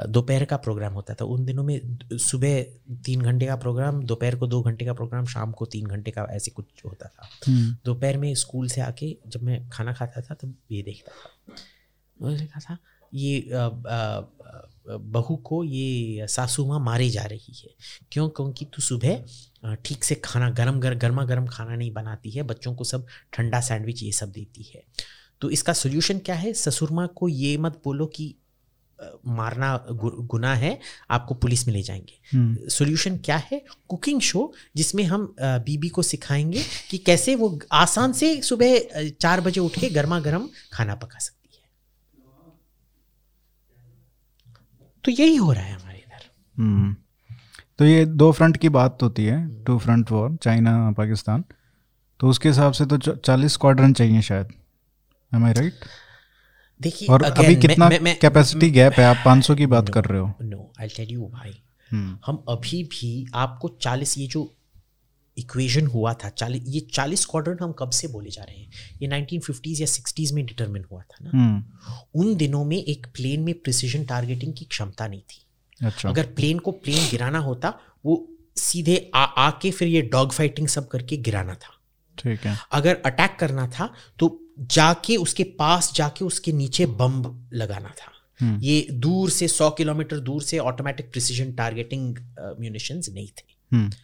दोपहर 0.09 0.45
का 0.45 0.57
प्रोग्राम 0.57 0.93
होता 0.93 1.15
था। 1.15 1.25
उन 1.25 1.45
दिनों 1.45 1.63
में 1.65 1.99
सुबह 2.13 2.63
तीन 3.05 3.23
घंटे 3.23 3.47
का 3.47 3.57
प्रोग्राम 3.57 4.03
दोपहर 4.03 4.37
को 4.37 4.47
दो 4.47 4.61
घंटे 4.63 4.85
का 4.85 4.93
प्रोग्राम 4.93 5.27
शाम 5.27 5.53
को 5.53 5.67
तीन 5.67 5.87
घंटे 5.87 6.11
का 6.11 6.27
ऐसे 6.31 6.51
कुछ 6.51 6.85
होता 6.85 7.09
था। 7.09 7.29
हम्म। 7.47 7.77
दोपहर 7.85 8.17
में 8.19 8.35
स्कूल 8.35 8.69
से 8.69 8.81
आके 8.81 9.17
जब 9.27 9.43
मैं 9.43 9.69
खाना 9.69 9.93
खाता 9.93 10.21
था 10.21 10.35
तब 10.35 10.55
ये 10.71 10.83
देखता 10.83 11.13
था। 11.13 12.37
देखा 12.37 12.61
था 12.61 12.79
ये 13.13 13.49
बहू 14.89 15.37
को 15.37 15.63
ये 15.65 16.27
सासू 16.29 16.67
माँ 16.67 16.79
मारी 16.81 17.09
जा 17.11 17.23
रही 17.23 17.55
है। 17.59 17.71
क्यों? 18.13 18.29
क्योंकि 18.29 18.65
तू 18.65 18.83
सुबह 18.83 19.75
ठीक 19.85 20.05
से 20.05 20.15
खाना 20.15 20.51
गरम 20.51 20.81
गर 20.81 20.95
गर्मा 20.95 21.25
गर्म 21.25 21.47
खाना 21.47 21.77
नहीं 21.77 21.93
बनाती 21.93 22.31
है 22.31 22.43
बच्चों 22.43 22.75
को 22.75 22.85
सब 22.85 23.07
ठंडा 23.33 23.61
सैंडविच 23.61 24.03
ये 24.03 24.13
सब 24.13 24.31
देती 24.33 24.71
है। 24.75 24.83
तो 25.41 25.51
इसका 25.51 25.73
सोल्यूशन 25.73 26.19
क्या 26.19 26.35
है? 26.35 26.53
ससुर 26.53 26.91
माँ 26.91 27.07
को 27.17 27.29
ये 27.29 27.57
मत 27.57 27.81
बोलो 27.85 28.07
कि 28.07 28.35
मारना 29.27 29.77
गु, 29.93 30.11
गुना 30.11 30.55
है 30.55 30.79
आपको 31.11 31.35
पुलिस 31.35 31.67
में 31.67 31.75
ले 31.75 31.83
जाएँगे। 31.83 32.69
सोल्यूशन 32.69 33.11
हम्म। 33.11 33.23
क्या 33.25 33.37
है? 33.45 33.63
कुकिंग 33.89 34.21
शो 34.21 34.53
जिसमें 34.77 35.05
हम 35.05 35.35
बीबी 35.41 35.89
को 35.89 36.03
सिखाएँगे 36.03 36.65
कि 36.91 36.99
कैसे 36.99 37.35
वो 37.35 37.59
आसान 37.73 38.13
से 38.13 38.41
सुबह 38.43 38.79
चार 39.11 39.41
बजे 39.41 39.61
उठ 39.61 39.79
के 39.81 39.91
गर्मा 39.91 40.21
गर्म 40.21 40.49
खाना 40.73 40.95
पका 40.95 41.19
सकते 41.19 41.39
तो 45.05 45.11
यही 45.13 45.37
हो 45.37 45.53
रहा 45.53 45.63
है 45.63 45.75
हमारे 45.75 45.99
इधर। 45.99 46.25
हम्म। 46.57 46.95
तो 47.79 47.85
ये 47.85 48.05
दो 48.07 48.31
फ्रंट 48.33 48.57
की 48.57 48.69
बात 48.69 49.03
होती 49.03 49.25
है 49.25 49.65
two 49.65 49.79
front 49.79 50.11
war 50.11 50.37
China 50.37 50.91
Pakistan. 50.91 51.45
तो 52.21 52.29
उसके 52.29 52.49
हिसाब 52.49 52.73
से 52.73 52.87
तो 52.87 52.99
चालीस 52.99 53.57
क्वाड्रन 53.57 53.93
चाहिए 53.93 54.23
शायद। 54.23 54.49
एम 55.33 55.45
आई 55.45 55.53
राइट 55.53 55.85
देखिए 56.81 57.09
और 57.09 57.23
again, 57.23 57.39
अभी 57.39 57.57
कितना 57.57 57.91
कैपेसिटी 58.13 58.71
गैप 58.71 58.93
है? 58.93 59.05
आप 59.05 59.17
500 59.27 59.57
की 59.57 59.67
बात 59.67 59.85
no, 59.85 59.91
कर 59.91 60.05
रहे 60.05 60.21
हो। 60.21 60.35
नो 60.43 60.73
आई 60.81 60.89
टेल 60.89 61.09
यू 61.09 61.23
भाई 61.23 61.51
hmm. 61.51 62.19
हम 62.27 62.45
अभी 62.49 62.85
भी 62.85 63.27
आपको 63.35 63.79
40 63.83 64.19
ये 64.19 64.27
जो 64.27 64.55
इक्वेशन 65.39 65.87
हुआ 65.87 66.15
था 66.15 66.29
चालीस 66.29 66.63
ये 66.67 66.81
चालीस 66.81 67.27
क्वाड्रेंट 67.27 67.63
हम 67.63 67.73
कब 67.73 67.91
से 67.91 68.09
बोले 68.09 68.31
जा 68.31 68.43
रहे 68.43 68.61
हैं? 68.61 68.71
ये 69.03 69.09
नाइनटीन 69.09 69.41
फिफ्टीज़ 69.41 69.81
या 69.81 69.87
सिक्सटीज़ 69.87 70.35
में 70.35 70.47
डिटरमिन 70.47 70.85
हुआ 70.93 71.03
था 71.03 71.17
ना? 71.23 71.63
hmm. 71.63 72.11
उन 72.15 72.35
दिनों 72.35 72.65
में 72.65 72.85
एक 72.85 73.07
प्लेन 73.07 73.41
में 73.41 73.55
प्रिसीजन 73.55 74.05
टारगेटिंग 74.05 74.55
की 74.55 74.65
क्षमता 74.65 75.07
नहीं 75.07 75.21
थी। 75.21 75.47
अच्छा। 75.87 76.09
अगर 76.09 76.27
प्लेन 76.27 76.59
को 76.59 76.71
प्लेन 76.71 77.09
गिराना 77.11 77.39
होता 77.39 77.75
वो 78.05 78.29
सीधे 78.57 79.11
आ 79.15 79.25
आके 79.25 79.71
फिर 79.71 79.89
ये 79.89 80.03
डॉग 80.03 80.33
फाइटिंग 80.33 80.69
सब 80.69 80.89
करके 80.89 81.17
गिराना 81.17 81.55
था। 81.55 81.77
ठीक 82.19 82.41
है। 82.41 82.59
अगर 82.73 83.03
अटैक 83.07 83.37
करना 83.41 83.67
था 83.67 83.95
तो 84.19 84.47
जाके 84.61 85.17
उसके 85.17 85.45
पास 85.45 85.93
जाके 85.95 86.25
उसके 86.25 86.53
नीचे 86.53 86.87
बम 86.87 87.43
लगाना 87.53 87.89
था 87.89 88.13
hmm. 88.43 88.65
ये 88.65 88.89
दूर 88.91 89.31
से 89.31 89.49
सौ 89.49 89.71
किलोमीटर 89.71 90.19
दूर 90.19 90.43
से 90.43 90.59
ऑटोमेटिक 90.59 91.11
प्रिसीजन 91.11 91.53
टारगेटिंग 91.53 92.17
म्यूनिशंस 92.61 93.09
नहीं 93.09 93.29
थे 93.29 93.77
hmm. 93.77 93.97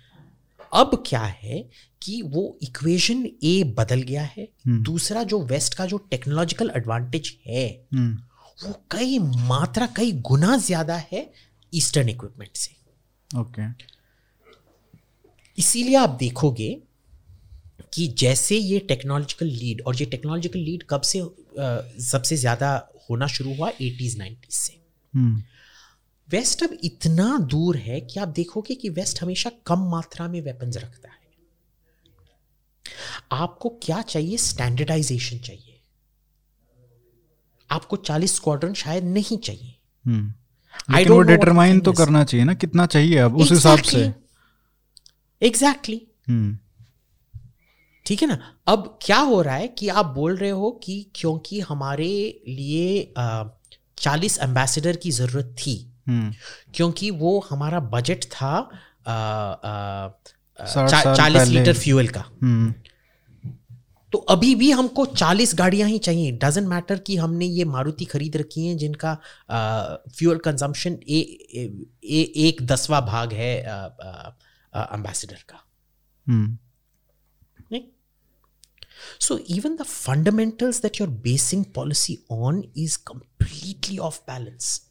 अब 0.72 1.04
क्या 1.06 1.22
है 1.22 1.70
कि 2.02 2.22
वो 2.22 2.58
इक्वेशन 2.62 3.30
ए 3.44 3.74
बदल 3.78 4.02
गया 4.02 4.22
है 4.22 4.48
hmm. 4.48 4.82
दूसरा 4.82 5.22
जो 5.22 5.42
वेस्ट 5.42 5.74
का 5.74 5.86
जो 5.86 5.98
टेक्नोलॉजिकल 5.98 6.72
एडवांटेज 6.76 7.38
है. 7.46 7.86
वो 8.64 8.82
कई 8.90 9.18
मात्रा 9.18 9.86
कई 9.86 10.12
गुना 10.12 10.56
ज़्यादा 10.56 10.96
है 11.12 11.32
ईस्टर्न 11.74 12.08
इक्विपमेंट 12.08 12.56
से 12.56 12.76
ओके 13.38 13.68
okay. 13.68 13.82
इसीलिए 15.58 15.96
आप 15.96 16.10
देखोगे 16.10 16.82
कि 17.93 18.09
जैसे 18.09 18.57
ये 18.57 18.78
टेक्नोलॉजिकल 18.78 19.47
लीड 19.47 19.82
और 19.86 19.97
ये 19.97 20.07
टेक्नोलॉजिकल 20.07 20.59
लीड 20.59 20.85
कब 20.90 21.01
से 21.01 21.23
सबसे 22.03 22.36
ज़्यादा 22.36 22.89
होना 23.11 23.27
शुरू 23.27 23.55
हुआ? 23.55 23.69
एटीज़ 23.69 24.19
नाइन्टीज 24.19 24.55
से। 24.55 24.81
वेस्ट 26.31 26.62
हम्म। 26.62 26.74
अब 26.74 26.81
इतना 26.85 27.39
दूर 27.39 27.77
है 27.77 28.01
कि 28.01 28.20
आप 28.20 28.28
देखोगे 28.28 28.74
कि 28.74 28.89
वेस्ट 28.89 29.23
हमेशा 29.23 29.51
कम 29.66 29.78
मात्रा 29.78 30.28
में 30.28 30.40
वेपन्स 30.40 30.77
रखता 30.77 31.09
है। 31.09 31.16
आपको 33.32 33.69
क्या 33.69 34.03
चाहिए? 34.03 34.36
स्टैंडर्डाइजेशन 34.36 35.39
चाहिए। 35.39 35.81
आपको 37.70 37.97
40 37.97 38.35
स्क्वाड्रन 38.35 38.74
शायद 38.74 39.05
नहीं 39.05 39.39
चाहिए। 39.39 39.74
हम्म। 40.07 40.35
लेकिन 40.97 41.12
वो 41.12 41.20
डिटरमाइन 41.20 41.81
तो 41.81 41.93
करना 41.93 42.24
चाहिए 42.24 42.47
ना 42.47 42.55
कितना 42.55 42.86
चाहिए 42.86 43.16
अब 43.16 43.31
exactly. 43.31 43.47
उस 43.47 43.53
हिसाब 43.53 43.78
से। 43.78 44.12
Exactly 45.43 45.97
exactly. 45.97 46.65
ठीक 48.06 48.22
है 48.22 48.28
ना? 48.28 48.38
अब 48.68 48.98
क्या 49.02 49.18
हो 49.18 49.40
रहा 49.42 49.54
है 49.54 49.68
कि 49.68 49.88
आप 49.88 50.06
बोल 50.06 50.36
रहे 50.36 50.50
हो 50.50 50.70
कि 50.82 50.94
क्योंकि 51.14 51.60
हमारे 51.60 52.08
लिए 52.48 53.14
चालीस 53.98 54.38
एम्बेसडर 54.42 54.96
की 54.96 55.10
ज़रूरत 55.10 55.54
थी। 55.58 55.74
हम्म। 56.08 56.32
क्योंकि 56.74 57.10
वो 57.10 57.38
हमारा 57.50 57.80
बजट 57.80 58.24
था 58.24 58.70
चालीस 60.58 61.48
लीटर 61.48 61.72
फ्यूल 61.72 62.08
का। 62.08 62.24
हम्म। 62.42 62.74
तो 64.12 64.18
अभी 64.18 64.54
भी 64.54 64.70
हमको 64.70 65.04
40 65.06 65.54
गाड़ियाँ 65.54 65.88
ही 65.88 65.98
चाहिए। 65.98 66.30
डजेंट 66.32 66.68
मैटर 66.68 66.98
कि 66.98 67.16
हमने 67.16 67.46
ये 67.46 67.64
मारुति 67.64 68.04
खरीद 68.04 68.36
रखी 68.36 68.66
हैं 68.66 68.76
जिनका 68.76 69.14
फ्यूल 70.16 70.38
कंजम्पशन 70.38 70.92
ए, 70.92 71.18
ए, 71.54 71.64
ए, 72.04 72.20
एक 72.48 72.62
दसवा 72.66 73.00
भाग 73.00 73.32
है 73.32 73.58
एम्बेसडर 74.76 75.42
का। 75.48 75.58
हम्म। 76.28 76.58
So 79.20 79.39
even 79.39 79.77
the 79.77 79.82
fundamentals 79.82 80.82
that 80.82 81.01
you're 81.01 81.10
basing 81.10 81.64
policy 81.64 82.18
on 82.31 82.73
is 82.77 82.98
completely 82.98 83.98
off 83.98 84.20
balance 84.20 84.82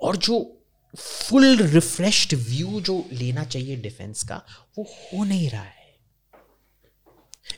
और 0.00 0.16
जो 0.16 0.62
फुल 0.98 1.56
रिफ्रेश्ड 1.56 2.34
व्यू 2.34 2.80
जो 2.80 3.04
लेना 3.12 3.44
चाहिए 3.44 3.76
डिफेंस 3.76 4.22
का 4.22 4.42
वो 4.78 4.84
हो 4.84 5.24
नहीं 5.24 5.50
रहा 5.50 5.62
है। 5.62 5.74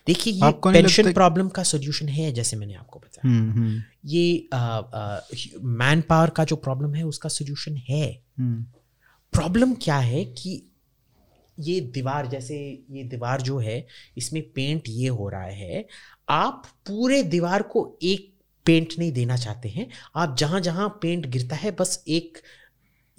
देखिए 0.07 0.33
ये 0.33 0.51
पेंशन 0.53 1.13
प्रॉब्लम 1.13 1.49
का 1.49 1.63
सोल्यूशन 1.63 2.09
है 2.09 2.33
जैसे 2.33 2.57
मैंने 2.57 2.75
आपको 2.75 2.99
बताया। 2.99 3.29
हम्म 3.29 3.53
हम्म। 3.53 3.83
ये 4.05 4.49
मैन 5.63 6.01
पावर 6.01 6.31
का 6.31 6.45
जो 6.45 6.57
प्रॉब्लम 6.57 6.95
है 6.95 7.03
उसका 7.03 7.29
सोल्यूशन 7.29 7.77
है। 7.77 8.25
हम्म। 8.39 8.63
प्रॉब्लम 9.33 9.75
क्या 9.75 9.99
है 9.99 10.25
कि 10.25 10.68
ये 11.61 11.81
दीवार 11.81 12.27
जैसे 12.27 12.85
ये 12.91 13.05
दीवार 13.05 13.41
जो 13.41 13.59
है 13.59 13.87
इसमें 14.17 14.43
पेंट 14.43 14.83
ये 14.89 15.09
हो 15.09 15.29
रहा 15.29 15.43
है 15.43 15.87
आप 16.29 16.63
पूरे 16.87 17.23
दीवार 17.23 17.63
को 17.63 17.99
एक 18.03 18.35
पेंट 18.67 18.89
नहीं 18.99 19.13
देना 19.13 19.37
चाहते 19.37 19.69
हैं। 19.69 19.89
आप 20.17 20.37
जहाँ 20.39 20.61
जहाँ 20.61 20.89
पेंट 21.03 21.27
गिरता 21.27 21.57
है 21.57 21.71
बस 21.71 22.05
एक 22.09 22.39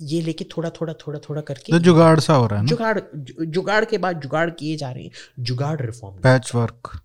ये 0.01 0.21
लेके 0.21 0.43
थोड़ा 0.43 0.69
थोड़ा 0.69 0.93
थोड़ा 0.93 1.19
थोड़ा 1.19 1.41
करके 1.41 1.71
तो 1.71 1.79
जुगाड़ 1.79 2.19
सा 2.19 2.33
हो 2.33 2.47
रहा 2.47 2.59
है 2.59 2.65
ना? 2.65 2.69
जुगाड़ 2.69 2.99
जुगाड़ 3.45 3.85
के 3.85 3.97
बाद 3.97 4.21
जुगाड़ 4.21 4.49
किए 4.49 4.75
जा 4.75 4.91
रहे 4.91 5.03
हैं। 5.03 5.11
जुगाड़ 5.39 5.81
रिफॉर्म 5.81 6.15
पैच 6.15 6.51
वर्क 6.55 7.01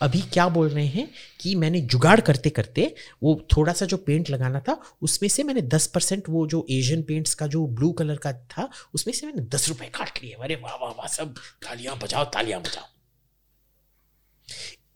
अभी 0.00 0.20
क्या 0.22 0.48
बोल 0.48 0.68
रहे 0.68 0.86
हैं 0.86 1.08
कि 1.40 1.54
मैंने 1.54 1.80
जुगाड़ 1.80 2.20
करते 2.20 2.50
करते 2.50 2.94
वो 3.22 3.46
थोड़ा 3.56 3.72
सा 3.72 3.86
जो 3.86 3.96
पेंट 3.96 4.30
लगाना 4.30 4.60
था 4.60 4.80
उसमें 5.02 5.28
से 5.28 5.42
मैंने 5.42 5.62
दस 5.62 5.86
परसेंट 5.86 6.28
वो 6.28 6.46
जो 6.46 6.66
एशियन 6.70 7.02
पेंट्स 7.02 7.34
का 7.34 7.46
जो 7.46 7.66
ब्लू 7.66 7.90
कलर 7.92 8.16
का 8.16 8.32
था 8.32 8.70
उसमें 8.94 9.14
से 9.14 9.26
मैंने 9.26 9.42
दस 9.42 9.68
रुपए 9.68 9.84
काट 9.84 10.22
लिए। 10.22 10.32
अरे 10.32 10.54
वाह 10.54 10.74
वाह 10.74 10.90
वाह 10.90 11.06
सब 11.06 11.34
तालियाँ 11.62 11.98
बजाओ 11.98 12.24
तालियाँ 12.24 12.60
बजाओ। 12.60 12.84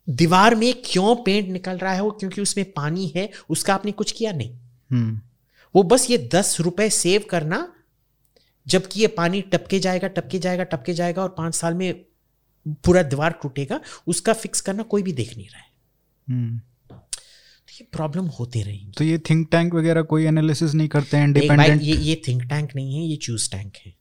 दीवार 0.08 0.54
में 0.54 0.74
क्यों 0.84 1.16
पेंट 1.16 1.48
निकल 1.48 1.78
रहा 1.78 1.92
है 1.92 2.02
वो? 2.02 2.10
क्योंकि 2.10 2.40
उसमें 2.40 2.72
पानी 2.72 3.12
है 3.16 3.30
उसका 3.50 3.74
आपने 3.74 3.92
कुछ 3.92 4.12
किया 4.12 4.32
नहीं। 4.32 4.56
हम्म। 4.90 5.20
वो 5.74 5.82
बस 5.82 6.10
ये 6.10 6.18
दस 6.34 6.56
रुपए 6.60 6.90
सेव 6.90 7.24
करना 7.30 7.74
जबकि 8.66 9.00
ये 9.00 9.06
पानी 9.06 9.40
टपके 9.42 9.78
जाएगा 9.78 10.08
टपके 10.08 10.38
जाएगा 10.38 10.64
टपके 10.64 10.94
जाएगा 10.94 11.22
और 11.22 11.28
पाँच 11.28 11.54
साल 11.54 11.74
में 11.74 12.04
पूरा 12.66 13.02
दीवार 13.04 13.38
टूटेगा 13.42 13.80
उसका 14.06 14.32
फिक्स 14.34 14.60
करना 14.60 14.82
कोई 14.84 15.02
भी 15.02 15.12
देख 15.12 15.36
नहीं 15.36 15.48
रहा 15.48 15.60
है। 15.60 15.70
हम्म। 16.28 16.58
तो 16.88 17.72
ये 17.74 17.86
प्रॉब्लम 17.92 18.26
होते 18.38 18.62
रहेंगी। 18.62 18.92
तो 18.98 19.04
ये 19.04 19.18
थिंक 19.30 19.48
टैंक 19.50 19.74
वगैरह 19.74 20.02
कोई 20.04 20.24
एनालिसिस 20.26 20.74
नहीं 20.74 20.88
करते 20.88 21.16
हैं 21.16 21.24
इंडिपेंडेंट 21.24 21.82
ये 21.82 21.96
ये 21.96 22.20
थिंक 22.28 22.42
टैंक 22.42 22.74
नहीं 22.76 22.94
है 22.96 23.04
ये 23.06 23.16
चूज़ 23.16 23.50
टैंक 23.50 23.76
है। 23.86 23.94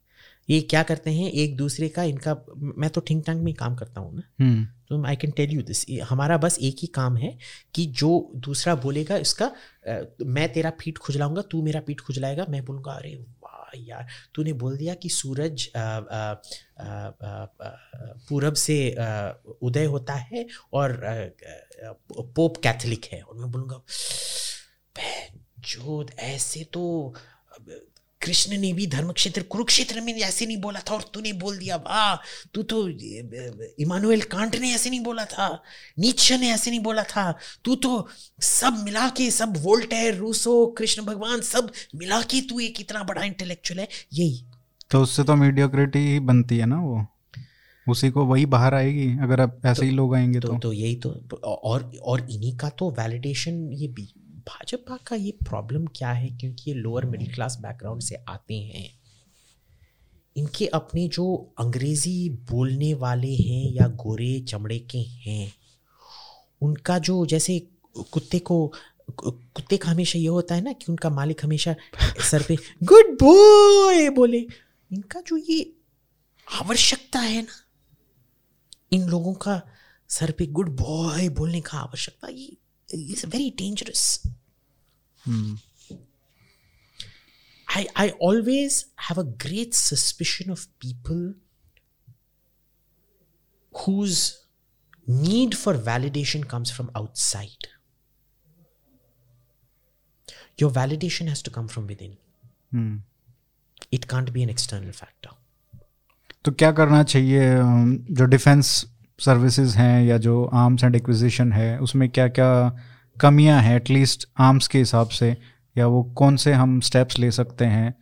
ये 0.49 0.59
क्या 0.61 0.81
करते 0.83 1.11
हैं 1.11 1.29
एक 1.31 1.55
दूसरे 1.57 1.87
का 1.89 2.03
इनका 2.03 2.35
मैं 2.77 2.89
तो 2.89 3.01
थिंक 3.01 3.25
टैंक 3.25 3.41
में 3.43 3.53
काम 3.53 3.75
करता 3.75 4.01
हूँ 4.01 4.15
ना। 4.15 4.21
हम्म। 4.39 4.65
तो 4.89 5.03
I 5.05 5.15
can 5.15 5.31
tell 5.31 5.51
you 5.51 5.61
this 5.61 5.85
हमारा 6.09 6.37
बस 6.37 6.57
एक 6.61 6.77
ही 6.81 6.87
काम 6.87 7.17
है 7.17 7.37
कि 7.75 7.85
जो 7.99 8.09
दूसरा 8.45 8.75
बोलेगा 8.75 9.17
इसका 9.17 9.51
मैं 10.27 10.51
तेरा 10.53 10.69
पीठ 10.79 10.97
खुजलाऊँगा 10.97 11.41
तू 11.41 11.61
मेरा 11.63 11.79
पीठ 11.81 11.99
खुजलाएगा 11.99 12.45
मैं 12.49 12.63
बोलूँगा 12.65 12.91
अरे 12.91 13.13
यार, 13.77 14.07
तूने 14.35 14.53
बोल 14.53 14.77
दिया 14.77 14.93
कि 14.93 15.09
सूरज 15.09 15.67
पूरब 18.29 18.53
से 18.53 18.77
उदय 19.61 19.85
होता 19.85 20.13
है 20.13 20.45
और 20.73 20.99
पोप 22.13 22.57
कैथलिक 22.63 23.05
है। 23.13 23.21
और 23.21 23.37
मैं 23.37 23.51
बोलूँगा 23.51 23.81
जो 25.61 26.05
ऐसे 26.19 26.63
तो 26.73 27.13
कृष्ण 28.23 28.57
ने 28.57 28.73
भी 28.73 28.87
धर्म 28.87 29.11
क्षेत्र 29.11 29.41
कुरुक्षेत्र 29.41 30.01
में 30.01 30.13
ऐसे 30.13 30.45
नहीं 30.45 30.57
बोला 30.57 30.79
था 30.79 30.93
और 30.93 31.01
तूने 31.13 31.33
बोल 31.33 31.57
दिया 31.57 31.75
वाह 31.75 32.15
तू 32.53 32.63
तो 32.63 32.89
इमानुएल 33.79 34.21
कांट 34.21 34.55
ने 34.55 34.75
ऐसे 34.75 34.89
नहीं 34.89 34.99
बोला 34.99 35.25
था 35.25 35.63
नीचे 35.99 36.37
ने 36.37 36.49
ऐसे 36.49 36.71
नहीं 36.71 36.79
बोला 36.79 37.03
था 37.03 37.37
तू 37.65 37.75
तो 37.75 38.07
सब 38.41 38.81
मिला 38.83 39.09
के 39.09 39.31
सब 39.31 39.53
वोल्टेयर 39.57 40.15
रूसो 40.15 40.67
कृष्ण 40.67 41.03
भगवान 41.03 41.41
सब 41.41 41.71
मिला 41.95 42.21
के 42.21 42.41
तू 42.41 42.59
एक 42.59 42.81
इतना 42.81 43.03
बड़ा 43.03 43.23
इंटेलेक्चुअल 43.23 43.79
है 43.79 43.87
यही। 44.13 44.45
तो 44.91 45.01
उससे 45.01 45.23
तो 45.23 45.35
मीडियोक्रिटी 45.35 45.99
ही 45.99 46.19
बनती 46.19 46.57
है 46.57 46.65
ना 46.65 46.79
वो। 46.81 47.05
उसी 47.89 48.09
को 48.09 48.25
वही 48.25 48.45
बाहर 48.45 48.73
आएगी 48.73 49.07
अगर 49.07 49.39
अब 49.39 49.61
ऐसे 49.65 49.79
तो, 49.79 49.85
ही 49.85 49.91
लोग 49.91 50.15
आएँगे 50.15 50.39
तो 50.39 50.47
तो। 50.47 50.57
तो 50.57 50.73
यही 50.73 50.95
तो 50.95 51.09
और 51.43 51.91
और 52.01 52.27
इन्हीं 52.31 52.57
का 52.57 52.69
तो 52.69 52.91
वैलिडेशन 52.91 53.69
ये 53.71 53.87
भाजपा 54.47 54.97
का 55.07 55.15
ये 55.15 55.31
प्रॉब्लम 55.31 55.85
क्या 55.85 56.11
है? 56.11 56.29
क्योंकि 56.29 56.71
ये 56.71 56.77
लोअर 56.77 57.05
मिडिल 57.05 57.33
क्लास 57.33 57.57
बैकग्राउंड 57.61 58.01
से 58.01 58.15
आते 58.29 58.61
हैं। 58.61 58.89
इनके 60.37 60.67
अपने 60.67 61.07
जो 61.07 61.53
अंग्रेज़ी 61.59 62.29
बोलने 62.29 62.93
वाले 62.93 63.35
हैं 63.35 63.71
या 63.73 63.87
गोरे 63.87 64.39
चमड़े 64.39 64.79
के 64.79 64.97
हैं 64.97 65.53
उनका 66.61 66.99
जो 66.99 67.25
जैसे 67.25 67.67
कुत्ते 68.11 68.39
को 68.39 68.73
कुत्ते 69.19 69.77
का 69.77 69.91
हमेशा 69.91 70.19
ये 70.19 70.27
होता 70.27 70.55
है 70.55 70.61
ना 70.61 70.73
कि 70.73 70.85
उनका 70.89 71.09
मालिक 71.09 71.45
हमेशा 71.45 71.75
सर 72.31 72.43
पे 72.47 72.55
गुड 72.83 73.17
बॉय 73.23 74.09
बोले। 74.09 74.39
इनका 74.91 75.21
जो 75.21 75.37
ये 75.37 75.73
आवश्यकता 76.51 77.19
है 77.19 77.41
ना 77.41 77.53
इन 78.93 79.07
लोगों 79.07 79.33
का 79.33 79.61
सर 80.09 80.31
पे 80.31 80.45
गुड 80.45 80.69
बॉय 80.69 81.29
बोलने 81.29 81.61
का 81.61 81.77
आवश्यकता 81.77 82.27
ये 82.27 82.57
Is 82.94 83.24
very 83.26 83.50
dangerous 83.58 84.04
hmm, 85.26 85.56
I, 87.68 87.80
I 88.02 88.10
always 88.26 88.74
have 89.06 89.18
a 89.20 89.24
great 89.44 89.74
suspicion 89.78 90.50
of 90.52 90.60
people 90.82 91.22
whose 93.74 94.20
need 95.06 95.56
for 95.62 95.74
validation 95.88 96.46
comes 96.52 96.70
from 96.70 96.90
outside. 97.00 97.66
Your 100.58 100.70
validation 100.70 101.28
has 101.28 101.42
to 101.42 101.52
come 101.56 101.68
from 101.74 101.86
within. 101.92 102.14
Hmm. 102.74 103.02
It 103.92 104.08
can't 104.12 104.32
be 104.36 104.46
an 104.46 104.54
external 104.54 104.96
factor. 105.02 105.34
तो 106.44 106.52
क्या 106.52 106.72
करना 106.80 107.02
चाहिए 107.02 107.50
अम, 107.56 107.96
जो 108.10 108.24
defence 108.36 108.74
services 109.21 109.77
हैं 109.77 110.03
या 110.03 110.17
जो 110.17 110.43
arms 110.53 110.83
and 110.83 110.95
acquisition 110.95 111.51
है 111.53 111.77
उसमें 111.79 112.07
क्या 112.09 112.27
क्या 112.27 112.77
कमियाँ 113.17 113.61
हैं 113.61 113.75
एटलीस्ट 113.75 114.27
आर्म्स 114.39 114.67
के 114.67 114.77
हिसाब 114.77 115.09
से 115.09 115.35
या 115.75 115.87
वो 115.87 116.03
कौन 116.15 116.35
से 116.35 116.53
हम 116.53 116.79
स्टेप्स 116.79 117.19
ले 117.19 117.31
सकते 117.31 117.65
हैं? 117.65 117.93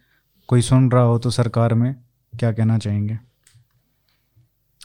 कोई 0.50 0.62
सुन 0.62 0.90
रहा 0.92 1.04
हो 1.04 1.18
तो 1.20 1.30
सरकार 1.30 1.74
में 1.74 1.94
क्या 2.34 2.52
कहना 2.52 2.78
चाहेंगे? 2.78 3.18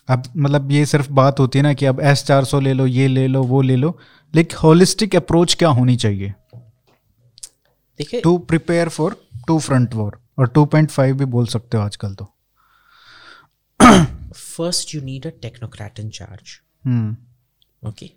अब 0.08 0.22
मतलब 0.36 0.70
ये 0.70 0.84
सिर्फ़ 0.86 1.10
बात 1.12 1.40
होती 1.40 1.58
है 1.58 1.62
ना 1.62 1.72
कि 1.74 1.86
अब 1.86 2.00
एस 2.00 2.24
चार 2.24 2.44
सौ 2.44 2.60
ले 2.60 2.72
लो 2.72 2.86
ये 2.86 3.06
ले 3.08 3.26
लो 3.26 3.42
वो 3.42 3.62
ले 3.62 3.76
लो 3.76 3.98
लेकिन 4.34 4.58
होलिस्टिक 4.58 5.16
अप्रोच 5.16 5.54
क्या 5.54 5.68
होनी 5.68 5.96
चाहिए? 5.96 6.34
देखिए 7.98 8.20
to 8.20 8.36
prepare 8.38 8.88
for 8.88 9.16
two 9.46 9.58
front 9.58 9.94
war 9.94 10.18
और 10.38 10.48
टू 10.48 10.64
पॉइंट 10.64 10.90
फाइव 10.90 11.16
भी 11.16 11.24
बोल 11.24 11.46
सकते 11.46 11.76
हो 11.76 11.82
आजकल 11.82 12.14
तो। 12.14 12.30
First 14.34 14.94
you 14.94 15.00
need 15.02 15.26
a 15.26 15.30
technocrat 15.42 16.00
in 16.00 16.10
charge 16.10 16.58
okay 17.86 18.10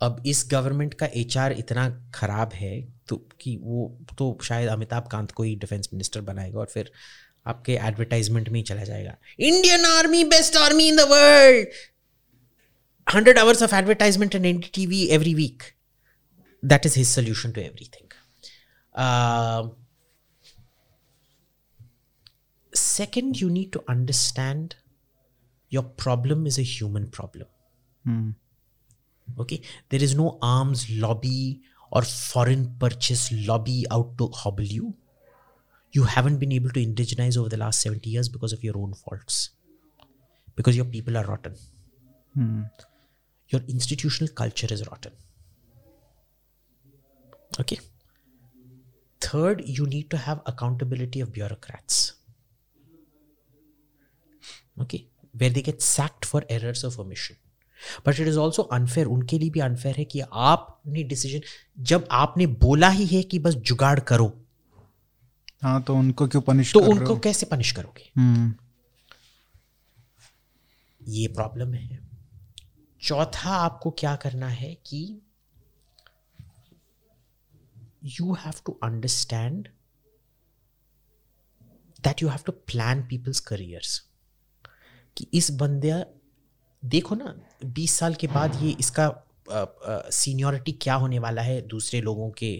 अब 0.00 0.22
इस 0.26 0.44
गवर्नमेंट 0.50 0.94
का 0.94 1.06
एचआर 1.16 1.52
इतना 1.52 1.88
खराब 2.14 2.52
है 2.54 2.80
तो 3.08 3.16
कि 3.40 3.56
वो 3.62 3.86
तो 4.18 4.38
शायद 4.44 4.68
अमिताभ 4.68 5.08
कांत 5.12 5.30
को 5.30 5.42
ही 5.42 5.54
डिफेंस 5.56 5.88
मिनिस्टर 5.92 6.20
बनाएगा 6.20 6.58
और 6.58 6.66
फिर 6.66 6.90
आपके 7.46 7.72
एडवर्टाइजमेंट 7.88 8.48
में 8.48 8.58
ही 8.60 8.62
चला 8.66 8.84
जाएगा। 8.84 9.16
Indian 9.40 9.84
army 9.84 10.24
best 10.24 10.56
army 10.56 10.88
in 10.88 10.96
the 10.96 11.06
world 11.10 11.68
hundred 13.06 13.38
hours 13.38 13.62
of 13.62 13.74
advertisement 13.74 14.34
and 14.34 14.46
an 14.46 14.60
TV 14.74 15.02
every 15.16 15.34
week 15.34 15.62
that 16.62 16.86
is 16.86 16.98
his 16.98 17.08
solution 17.08 17.52
to 17.52 17.60
everything 17.60 18.16
second 22.72 23.36
you 23.36 23.48
need 23.50 23.72
to 23.74 23.80
understand 23.92 24.74
your 25.68 25.82
problem 25.82 26.46
is 26.46 26.58
a 26.58 26.62
human 26.62 27.08
problem. 27.08 27.46
Mm. 28.06 28.34
Okay, 29.38 29.60
there 29.90 30.02
is 30.02 30.14
no 30.14 30.38
arms 30.40 30.88
lobby 30.90 31.60
or 31.90 32.02
foreign 32.02 32.74
purchase 32.78 33.30
lobby 33.46 33.84
out 33.90 34.16
to 34.18 34.28
hobble 34.28 34.64
you. 34.64 34.94
You 35.92 36.04
haven't 36.04 36.38
been 36.38 36.52
able 36.52 36.70
to 36.70 36.84
indigenize 36.84 37.36
over 37.36 37.48
the 37.48 37.56
last 37.56 37.80
70 37.82 38.08
years 38.08 38.28
because 38.28 38.52
of 38.52 38.62
your 38.62 38.76
own 38.76 38.94
faults, 38.94 39.50
because 40.54 40.76
your 40.76 40.84
people 40.84 41.16
are 41.16 41.24
rotten. 41.24 41.54
Mm. 42.36 42.70
Your 43.48 43.62
institutional 43.68 44.32
culture 44.34 44.66
is 44.70 44.86
rotten. 44.86 45.12
Okay. 47.60 47.78
Third, 49.20 49.62
you 49.66 49.86
need 49.86 50.10
to 50.10 50.16
have 50.16 50.40
accountability 50.46 51.20
of 51.20 51.32
bureaucrats. 51.32 52.14
Okay. 54.80 55.08
Where 55.38 55.52
they 55.54 55.62
get 55.68 55.82
sacked 55.82 56.24
for 56.24 56.42
errors 56.56 56.84
of 56.84 56.98
omission. 57.04 57.36
But 58.06 58.20
it 58.20 58.28
is 58.28 58.38
also 58.38 58.62
unfair 58.62 59.06
उनके 59.06 59.38
लिए 59.38 59.50
भी 59.50 59.60
unfair 59.60 59.96
है 59.96 60.04
कि 60.04 60.20
आपने 60.20 61.02
decision 61.02 61.40
जब 61.78 62.08
आपने 62.10 62.46
बोला 62.46 62.88
ही 62.88 63.06
है 63.06 63.22
कि 63.22 63.38
बस 63.38 63.54
जुगाड़ 63.54 64.00
करो 64.00 64.32
हाँ 65.62 65.82
तो 65.82 65.94
उनको 65.96 66.26
क्यों 66.28 66.42
पनिश 66.42 66.72
तो 66.72 66.80
उनको? 66.80 67.16
कैसे 67.18 67.46
पनिश 67.46 67.72
करोगे? 67.72 68.10
हम्म। 68.16 68.54
ये 71.00 71.28
प्रॉब्लम 71.28 71.74
है। 71.74 71.98
चौथा 73.02 73.50
आपको 73.50 73.90
क्या 73.90 74.16
करना 74.16 74.48
है 74.48 74.74
कि 74.86 75.20
you 78.20 78.34
have 78.34 78.54
to 78.66 78.78
understand 78.82 79.68
that 82.04 82.22
you 82.22 82.28
have 82.28 82.40
to 82.46 82.52
plan 82.52 83.02
people's 83.02 83.40
careers 83.40 84.07
कि 85.18 85.26
इस 85.34 85.50
बंदे 85.60 85.92
देखो 86.82 87.14
ना 87.14 87.34
बीस 87.66 87.98
साल 87.98 88.14
के 88.14 88.26
बाद 88.28 88.62
ये 88.62 88.70
इसका 88.80 89.06
सीनियोरिटी 90.12 90.72
क्या 90.82 90.94
होने 90.94 91.18
वाला 91.18 91.42
है 91.42 91.60
दूसरे 91.68 92.00
लोगों 92.00 92.30
के 92.38 92.52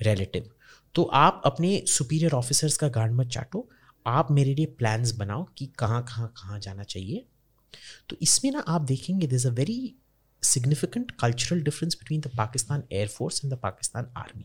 रिलेटिव 0.00 0.50
तो 0.94 1.02
आप 1.16 1.42
अपने 1.46 1.70
सुपीरियर 1.88 2.32
ऑफिसर्स 2.34 2.76
का 2.76 2.88
गांड 2.90 3.14
मत 3.14 3.28
चाटो। 3.28 3.68
आप 4.06 4.30
मेरे 4.30 4.54
लिए 4.54 4.66
प्लान्स 4.78 5.12
बनाओ 5.16 5.44
कि 5.58 5.66
कहाँ 5.78 6.02
कहाँ 6.04 6.28
कहाँ 6.36 6.58
जाना 6.60 6.82
चाहिए। 6.84 7.24
तो 8.08 8.16
इसमें 8.22 8.50
ना 8.52 8.60
आप 8.68 8.80
देखेंगे 8.82 9.26
this 9.26 9.46
a 9.46 9.50
very 9.52 9.94
significant 10.42 11.10
cultural 11.20 11.62
difference 11.62 11.94
between 11.94 12.20
the 12.20 12.30
Pakistan 12.38 12.82
air force 12.92 13.44
and 13.44 13.52
the 13.54 13.58
Pakistan 13.62 14.12
army 14.16 14.44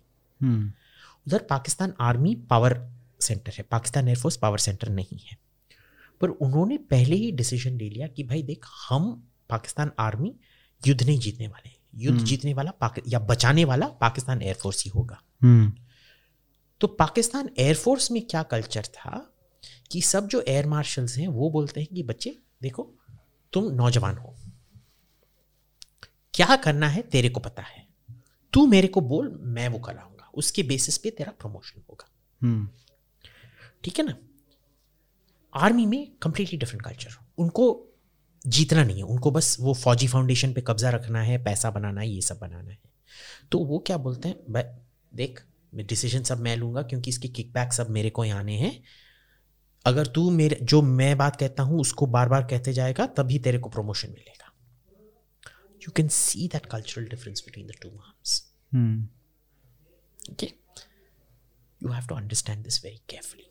उधर 1.28 1.46
पाकिस्तान 1.50 1.94
आर्मी 2.02 2.36
पावर 2.50 2.78
सेंटर 3.22 3.54
है। 3.58 3.64
पाकिस्तान 3.72 4.08
एयरफोर्स 4.08 4.38
पावर 4.38 4.58
सेंटर 4.60 4.90
नहीं 4.92 5.20
है। 5.22 5.38
पर 6.26 6.32
उन्होंने 6.32 6.78
पहले 6.78 7.16
ही 7.16 7.32
डिसीज़न 7.32 7.72
ले 7.72 7.90
लिया 7.90 8.08
कि 8.08 8.24
भाई 8.24 8.44
देख 8.44 8.66
हम 8.90 9.28
पाकिस्तान 9.50 9.92
आर्मी 10.00 10.36
युद्ध 10.88 11.04
नहीं 11.04 11.20
जीतने 11.20 11.48
वाले 11.48 11.72
युद्ध 11.96 12.24
जीतने 12.24 12.54
वाला 12.54 12.94
या 13.08 13.20
बचाने 13.20 13.66
वाला 13.66 13.88
पाकिस्तान 13.88 14.42
एयरफोर्स 14.42 14.84
ही 14.84 14.90
होगा। 14.90 15.22
हम्म। 15.42 15.74
तो 16.82 16.88
पाकिस्तान 16.88 17.50
एयरफोर्स 17.60 18.12
में 18.12 18.28
क्या 18.28 18.44
कल्चर 18.44 18.86
था 18.86 19.34
कि 19.92 20.02
सब 20.02 20.28
जो 20.28 20.42
एयर 20.42 20.68
मार्शल्स 20.68 21.18
हैं 21.18 21.28
वो 21.28 21.50
बोलते 21.50 21.80
हैं 21.80 21.90
कि 21.96 22.04
बच्चे 22.04 22.38
देखो 22.62 22.94
तुम 23.54 23.74
नौजवान 23.74 24.18
हो। 24.18 24.36
क्या 26.34 26.56
करना 26.56 26.88
है 26.88 27.02
तेरे 27.02 27.30
को 27.30 27.40
पता 27.40 27.62
है। 27.62 27.88
तू 28.54 28.66
मेरे 28.66 28.88
को 28.88 29.02
बोल 29.02 29.40
मैं 29.42 29.68
वो 29.68 29.80
कराऊँगा। 29.80 30.32
उसके 30.34 30.64
बेसिस 30.64 30.98
पे 30.98 31.10
तेरा 31.10 31.32
प्रमोशन 31.32 31.82
होगा। 31.90 32.10
हम्म। 32.44 32.70
ठीक 33.84 34.00
है 34.00 34.06
ना? 34.06 34.25
आर्मी 35.56 35.86
में 35.86 36.12
कंप्लीटली 36.22 36.58
डिफरेंट 36.60 36.82
कल्चर 36.82 37.16
उनको 37.38 37.66
जीतना 38.46 38.84
नहीं 38.84 38.98
है। 38.98 39.04
उनको 39.04 39.32
बस 39.32 39.56
वो 39.60 39.74
फौजी 39.74 40.08
फाउंडेशन 40.08 40.54
पे 40.54 40.62
कब्जा 40.62 40.90
रखना 40.90 41.22
है 41.22 41.44
पैसा 41.44 41.70
बनाना 41.72 42.02
है 42.02 42.10
ये 42.10 42.22
सब 42.22 42.40
बनाना 42.40 42.72
है। 42.72 42.78
तो 43.52 43.60
वो 43.60 43.80
क्या 43.88 43.98
बोलते 43.98 44.30
हैं? 44.30 44.38
भाई 44.54 44.64
देख 45.14 45.42
डिसीज़न 45.76 46.24
सब 46.24 46.40
मैं 46.40 46.56
लूँगा 46.58 46.82
क्योंकि 46.82 47.10
इसके 47.10 47.28
किकबैक 47.28 47.74
सब 47.74 47.90
मेरे 47.90 48.10
को 48.10 48.26
यहाँ 48.26 48.40
आने 48.40 48.58
हैं। 48.58 48.84
अगर 49.86 50.08
तू 50.08 50.30
मेरे 50.32 50.60
जो 50.64 50.82
मैं 50.82 51.18
बात 51.18 51.36
कहता 51.36 51.64
हूँ 51.64 51.80
उसको 51.82 52.06
बार 52.08 52.30
बार 52.30 52.44
कहते 52.52 52.74
जाएगा 52.74 53.06
तभी 53.18 53.40
तेरे 53.40 53.60
को 53.60 53.70
प्रमोशन 53.70 54.10
मिलेगा। 54.10 54.52
You 55.82 55.92
can 55.92 56.08
see 56.10 56.48
that 56.48 56.66
cultural 56.66 57.08
difference 57.08 57.44
between 57.46 57.68
the 57.68 57.82
two 57.82 57.90
arms 57.90 58.42
okay? 60.32 60.48
You 61.82 61.92
have 61.92 62.08
to 62.08 62.16
understand 62.16 62.64
this 62.64 62.78
very 62.80 63.00
carefully. 63.08 63.48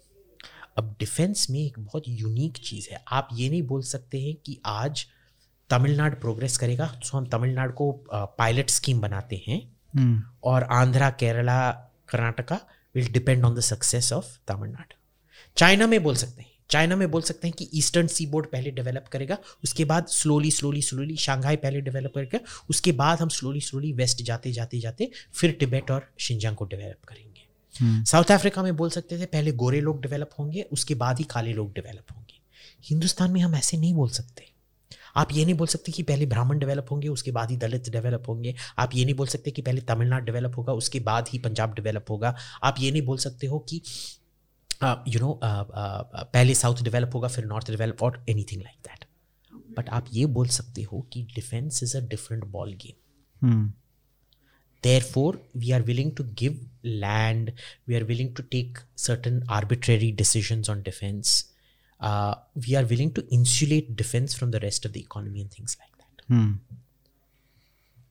अब 0.77 0.97
डिफेंस 0.99 1.51
में 1.51 1.61
एक 1.61 1.79
बहुत 1.79 2.03
यूनिक 2.09 2.57
चीज़ 2.57 2.89
है। 2.93 3.05
आप 3.09 3.29
ये 3.33 3.51
नहीं 3.51 3.63
बोल 3.63 3.83
सकते 3.83 4.23
हैं 4.23 4.35
कि 4.35 4.61
आज 4.67 5.07
तमिलनाडु 5.71 6.17
प्रोग्रेस 6.21 6.59
करेगा। 6.59 6.87
तो 6.87 7.19
हम 7.19 7.27
तमिलनाडु 7.27 7.73
को 7.73 8.05
पायलट 8.15 8.71
स्कीम 8.71 9.01
बनाते 9.01 9.45
हैं। 9.49 9.77
हम्म। 9.97 10.23
और 10.45 10.63
Andhra 10.63 11.11
Kerala 11.11 11.71
Karnataka 12.09 12.61
will 12.95 13.09
depend 13.09 13.45
on 13.45 13.55
the 13.55 13.61
success 13.61 14.13
of 14.13 14.39
Tamil Nadu. 14.49 14.95
China 15.57 15.87
में 15.87 16.03
बोल 16.03 16.17
सकते 16.17 16.43
हैं। 16.43 16.51
चाइना 16.71 16.97
में 16.97 17.11
बोल 17.11 17.23
सकते 17.23 17.49
हैं 17.49 17.55
कि 17.59 17.71
ईस्टर्न 17.75 18.07
सी 18.07 18.27
बोर्ड 18.27 18.47
पहले 18.47 18.71
डेवलप 18.71 19.05
करेगा 19.13 19.39
उसके 19.65 19.85
बाद 19.85 20.07
स्लोली 20.07 20.51
स्लोली 20.51 20.83
स्लोली 20.83 21.17
शंघाई 21.17 21.57
पहले 21.57 21.81
डेवलप 21.81 22.13
करेगा 22.15 22.41
उसके 22.71 22.93
बाद 22.93 23.21
हम 23.21 23.29
स्लोली 23.29 23.61
स्लोली 23.61 23.93
वेस्ट 23.93 24.23
जाते 24.23 24.53
जाते 24.53 24.81
जाते 24.81 25.11
फिर 25.35 25.53
टिबेट 25.53 25.91
और 25.91 26.13
शिंजांग 26.19 26.57
को 26.57 26.65
डेवलप 26.65 27.05
करेंगे। 27.09 27.44
साउथ 27.83 28.31
अफ्रीका 28.31 28.63
में 28.63 28.77
बोल 28.77 28.91
सकते 28.91 29.19
थे 29.19 29.27
पहले 29.27 29.53
गोरे 29.53 29.81
लोग 29.81 30.01
डेवलप 30.03 30.31
होंगे 30.39 30.63
उसके 30.73 30.95
बाद 30.95 31.19
ही 31.19 31.25
काले 31.25 31.53
लोग 31.53 31.73
डेवलप 31.75 32.13
होंगे। 32.17 32.41
हिंदुस्तान 32.85 33.31
में 33.31 33.41
हम 33.41 33.55
ऐसे 33.55 33.77
नहीं 33.77 33.95
बोल 33.95 34.09
सकते। 34.09 34.53
आप 35.17 35.29
ये 35.33 35.45
नहीं 35.45 35.55
बोल 35.55 35.67
सकते 35.67 35.93
कि 35.93 36.03
पहले 36.03 36.27
ब्राह्मण 36.27 36.59
डेवलप 36.59 36.87
होंगे 36.91 37.09
उसके 37.09 37.31
बाद 37.31 37.51
ही 37.51 37.57
दलित 37.57 37.89
डेवलप 37.89 38.25
होंगे। 38.29 38.55
आप 38.79 38.95
ये 38.95 39.05
नहीं 39.05 39.15
बोल 39.15 39.27
सकते 39.27 39.51
कि 39.51 39.63
पहले 39.63 39.81
तमिलनाडु 39.81 40.25
डेवलप 40.25 40.57
होगा 40.57 40.73
उसके 40.73 41.01
बाद 41.01 41.29
ही 41.29 41.39
पंजाब 41.39 41.75
डेवलप 41.75 42.11
होगा। 42.11 42.35
आप 42.63 42.75
ये 42.79 42.91
नहीं 42.91 43.03
बोल 43.03 43.19
सकते 43.19 43.47
हो 43.47 43.59
कि 43.59 43.83
यू 44.85 45.21
नो 45.21 45.41
पहले 45.45 46.55
साउथ 46.55 46.83
डेवलप 46.83 47.11
होगा 47.15 47.29
फिर 47.29 47.45
नॉर्थ 47.45 47.71
डेवलप 47.71 48.03
और 48.03 48.25
एनीथिंग 48.29 48.63
लाइक 48.63 48.79
दैट 48.89 49.05
बट 49.79 49.89
आप 49.89 50.07
ये 50.13 50.27
बोल 50.27 50.49
सकते 50.49 50.83
हो 50.83 51.01
कि 51.13 51.23
defence 51.35 51.83
is 51.83 51.97
a 51.97 52.01
different 52.01 52.45
ball 52.45 52.73
game 52.73 53.49
hmm 53.49 53.73
for 55.01 55.51
we 55.57 55.71
are 55.71 55.83
willing 55.83 56.13
to 56.17 56.25
give 56.25 56.57
land 56.85 57.53
we 57.87 57.97
are 57.97 58.05
willing 58.05 58.33
to 58.35 58.43
take 58.43 58.79
certain 58.97 59.43
arbitrary 59.49 60.13
decisions 60.13 60.69
on 60.69 60.83
defense 60.83 61.35
uh, 62.01 62.35
we 62.67 62.77
are 62.77 62.85
willing 62.85 63.13
to 63.13 63.27
insulate 63.31 63.95
defense 63.97 64.35
from 64.35 64.51
the 64.51 64.61
rest 64.61 64.85
of 64.85 64.93
the 64.93 65.01
economy 65.01 65.41
and 65.41 65.51
things 65.51 65.77
like 65.81 65.95
that 65.99 66.25
हम्म 66.31 66.59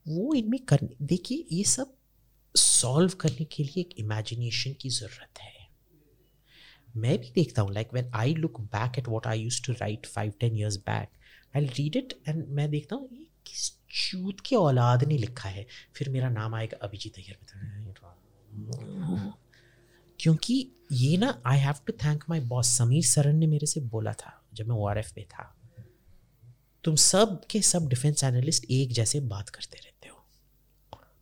वो 0.06 0.34
इनमें 0.34 0.60
करने 0.70 1.06
देखिए 1.08 1.46
ये 1.52 1.64
सब 1.64 1.94
solve 2.56 3.14
करने 3.22 3.46
के 3.52 3.64
लिए 3.64 3.82
एक 3.82 3.94
इमेजिनेशन 4.00 4.74
की 4.82 4.90
ज़रूरत 4.90 5.40
है 5.42 5.52
मैं 6.96 7.18
भी 7.20 7.32
देखता 7.36 7.62
हूँ 7.62 7.74
like 7.74 7.94
when 7.94 8.12
I 8.16 8.34
look 8.36 8.60
back 8.76 9.00
at 9.00 9.08
what 9.08 9.28
I 9.28 9.40
used 9.40 9.66
to 9.66 9.74
write 9.74 10.06
five 10.06 10.34
ten 10.40 10.58
years 10.58 10.78
back 10.90 11.10
I 11.56 11.66
read 11.78 11.96
it 11.96 12.14
and 12.28 12.46
मैं 12.50 12.70
देखता 12.72 12.96
हूँ 12.96 13.10
ये 13.12 13.26
किस 13.48 13.72
चूत 13.92 14.40
के 14.48 14.56
औलाद 14.56 15.04
ने 15.04 15.18
लिखा 15.18 15.50
है 15.50 15.66
फिर 15.96 16.10
मेरा 16.10 16.30
नाम 16.30 16.56
आएगा 16.56 16.78
अभिजीत 16.88 17.18
अय्यर 17.18 17.38
क्योंकि 20.20 20.72
ये 20.92 21.18
ना 21.18 21.42
I 21.46 21.58
have 21.58 21.74
to 21.88 21.94
thank 21.94 22.24
my 22.30 22.40
boss 22.40 22.68
Sameer 22.68 23.04
Saran 23.04 23.36
ने 23.36 23.48
मेरे 23.48 23.68
से 23.68 23.80
बोला 23.80 24.14
था, 24.14 24.46
जब 24.54 24.68
मैं 24.68 24.76
ओ 24.76 24.90
में 24.94 25.26
था। 25.26 25.60
तुम 26.84 26.96
सब 26.96 27.46
के 27.46 27.62
सब 27.62 27.88
डिफेंस 27.88 28.24
एनालिस्ट 28.24 28.66
एक 28.72 28.92
जैसे 28.92 29.20
बात 29.20 29.50
करते 29.50 29.78
रहते 29.78 30.10
हो। 30.10 30.26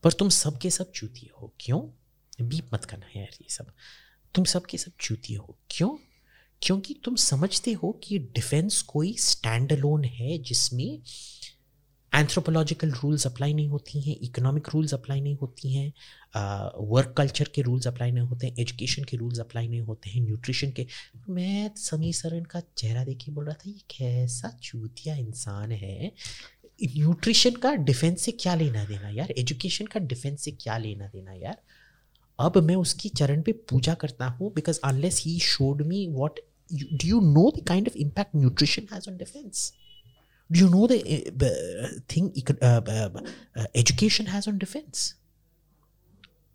पर 0.04 0.12
तुम 0.12 0.30
सब 0.30 0.58
के 0.58 0.70
सब 0.70 0.92
चूतिए 0.92 1.30
हो। 1.42 1.54
क्यों? 1.60 1.82
बीप 2.48 2.70
मत 2.74 2.86
करना 2.86 3.06
यार 3.20 3.30
ये 3.42 3.48
सब। 3.50 3.74
तुम 4.36 4.46
सब 4.46 4.66
के 4.66 4.78
सब 4.78 4.92
चूतिए 5.00 5.38
हो। 5.38 5.58
क्यों? 5.70 5.98
क्योंकि 6.62 7.00
तुम 7.04 7.16
समझते 7.16 7.74
हो 7.74 7.92
कि 8.04 8.20
डिफेंस 8.20 8.82
कोई 8.82 9.18
स्टैंड 9.18 9.74
अलोन 9.74 10.04
है 10.04 10.38
जिसमें 10.38 11.02
एंथ्रोपोलॉजिकल 12.14 12.92
रूल्स 12.92 13.28
अप्लाई 13.28 13.54
नहीं 13.54 13.68
होती 13.68 14.02
हैं 14.02 14.18
इकोनॉमिक 14.22 14.68
रूल्स 14.74 14.94
अप्लाई 14.94 15.22
नहीं 15.22 15.36
होती 15.36 15.74
हैं 15.74 15.94
वर्क 16.78 17.14
कल्चर 17.18 17.50
के 17.56 17.62
रूल्स 17.62 17.88
अप्लाई 17.88 18.12
नहीं 18.12 18.24
होते 18.24 18.48
हैं 18.48 18.56
एजुकेशन 18.60 19.04
के 19.04 19.18
रूल्स 19.18 19.40
अप्लाई 19.40 19.68
नहीं 19.68 19.82
होते 19.82 20.10
हैं 20.10 20.22
न्यूट्रिशन 20.22 20.72
के। 20.72 20.88
मैं 21.30 21.72
सरन 21.78 22.44
का 22.44 22.62
चेहरा 22.78 23.04
देख 23.04 23.18
के 23.18 23.32
बोल 23.32 23.46
रहा 23.46 23.54
था 23.54 23.70
ये 23.70 23.82
कैसा 23.98 24.60
चूतिया 24.64 25.16
इंसान 25.16 25.72
है। 25.72 26.12
न्यूट्रिशन 26.84 27.52
का 27.52 27.76
डिफेंस 27.76 28.22
से 28.22 28.32
क्या 28.32 28.56
लेना 28.56 28.84
देना 28.86 29.10
यार? 29.10 29.32
एजुकेशन 29.32 29.86
का 29.86 30.00
डिफेंस 30.00 30.42
से 30.42 30.52
क्या 30.52 30.78
लेना 30.78 31.08
देना 31.08 31.34
यार? 31.34 31.58
अब 32.40 32.58
मैं 32.58 32.76
उसकी 32.76 33.10
चरण 33.10 33.42
पे 33.42 33.52
पूजा 33.52 33.94
करता 33.94 34.26
हूँ 34.26 34.54
because 34.54 34.80
unless 34.84 35.24
he 35.26 35.40
showed 35.40 35.82
me 35.82 36.08
what 36.08 36.40
do 36.74 37.08
you 37.08 37.22
know 37.22 37.52
the 37.58 37.68
kind 37.68 37.88
of 37.88 37.98
impact 37.98 38.36
nutrition 38.36 38.88
has 38.94 39.10
on 39.10 39.18
defence 39.18 39.74
do 40.52 40.60
you 40.60 40.70
know 40.70 40.88
the 40.88 40.98
uh, 40.98 41.88
thing 42.14 42.32
eco- 42.36 42.60
uh, 42.62 42.82
uh, 42.88 43.10
uh, 43.56 43.68
education 43.76 44.26
has 44.26 44.48
on 44.48 44.58
defense 44.58 45.14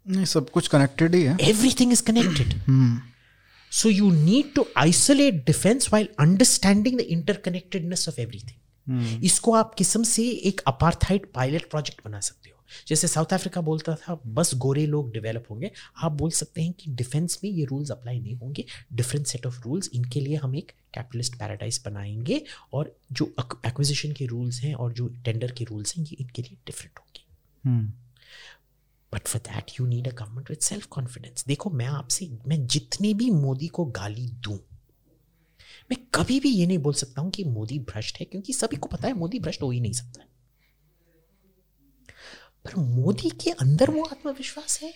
नहीं 0.08 0.24
सब 0.24 0.50
कुछ 0.50 0.68
connected 0.68 1.14
ही 1.14 1.22
है। 1.22 1.36
Everything 1.36 1.90
is 1.94 2.00
connected. 2.10 2.54
Hmm. 2.66 3.00
So 3.72 3.86
you 3.86 4.10
need 4.12 4.44
to 4.58 4.64
isolate 4.84 5.44
defense 5.44 5.82
while 5.88 6.06
understanding 6.20 6.94
the 7.00 7.04
interconnectedness 7.10 8.08
of 8.08 8.14
everything. 8.14 8.62
हम्म। 8.88 9.24
इसको 9.24 9.52
आप 9.52 9.74
किस्म 9.74 10.02
से 10.02 10.28
एक 10.28 10.60
अपार्थाइड 10.66 11.32
पायलट 11.32 11.70
प्रोजेक्ट 11.70 12.00
बना 12.04 12.20
सकते 12.20 12.50
हो। 12.50 12.56
जैसे 12.88 13.08
साउथ 13.08 13.26
अफ्रीका 13.26 13.60
बोलता 13.60 13.94
था 13.94 14.20
बस 14.26 14.54
गोरे 14.54 14.86
लोग 14.86 15.12
डेवलप 15.12 15.44
होंगे। 15.50 15.70
आप 16.02 16.12
बोल 16.12 16.30
सकते 16.30 16.62
हैं 16.62 16.72
कि 16.72 16.90
डिफेंस 16.90 17.40
में 17.44 17.50
ये 17.50 17.64
रूल्स 17.64 17.90
अप्लाई 17.90 18.20
नहीं 18.20 18.36
होंगे। 18.36 18.64
डिफरेंट 18.92 19.26
सेट 19.26 19.46
ऑफ़ 19.46 19.60
रूल्स 19.60 19.90
इनके 19.94 20.20
लिए 20.20 20.36
हम 20.36 20.56
एक 20.56 20.72
कैपिटलिस्ट 20.94 21.34
पैराडाइज 21.34 21.82
बनाएँगे 21.84 22.44
और 22.72 22.96
जो 23.12 23.34
एक्विजिशन 23.66 24.12
के 24.12 24.26
रूल्स 24.26 24.60
हैं 24.60 24.74
और 24.74 24.92
जो 24.92 25.08
टेंडर 25.08 25.50
के 25.50 25.64
रूल्स 25.64 25.96
हैं 25.96 26.04
ये 26.04 26.16
इनके 26.20 26.42
लिए 26.42 26.56
डिफरेंट 26.66 26.98
होंगे। 26.98 27.24
हम्म। 27.68 27.92
But 29.14 29.28
for 29.28 29.42
that 29.42 29.80
you 29.80 29.86
need 29.86 30.08
a 30.08 30.10
government 30.10 30.50
with 30.50 30.58
self 30.58 30.86
confidence 30.86 31.44
देखो, 31.48 31.70
मैं 31.70 31.86
आपसे, 31.86 32.38
मैं 32.46 32.66
जितने 32.66 33.14
भी 33.14 33.30
मोदी 33.30 33.68
को 33.68 33.84
गाली 33.84 34.28
दूँ, 34.28 34.58
मैं 35.90 35.96
कभी 36.14 36.40
भी 36.40 36.48
ये 36.48 36.66
नहीं 36.66 36.78
बोल 36.78 36.94
सकता 36.94 37.20
हूँ 37.20 37.30
कि 37.30 37.44
मोदी 37.44 37.78
भ्रष्ट 37.78 38.20
है, 38.20 38.26
क्योंकि 38.26 38.52
सभी 38.52 38.76
को 38.76 38.88
पता 38.88 39.08
है 39.08 39.14
मोदी 39.14 39.38
भ्रष्ट 39.38 39.62
हो 39.62 39.70
ही 39.70 39.80
नहीं 39.80 39.92
सकता 39.92 40.20
है। 40.20 40.28
पर 42.64 42.76
मोदी 42.76 43.30
के 43.30 43.50
अंदर 43.50 43.90
वो 43.90 44.02
आत्मविश्वास 44.02 44.80
है। 44.82 44.94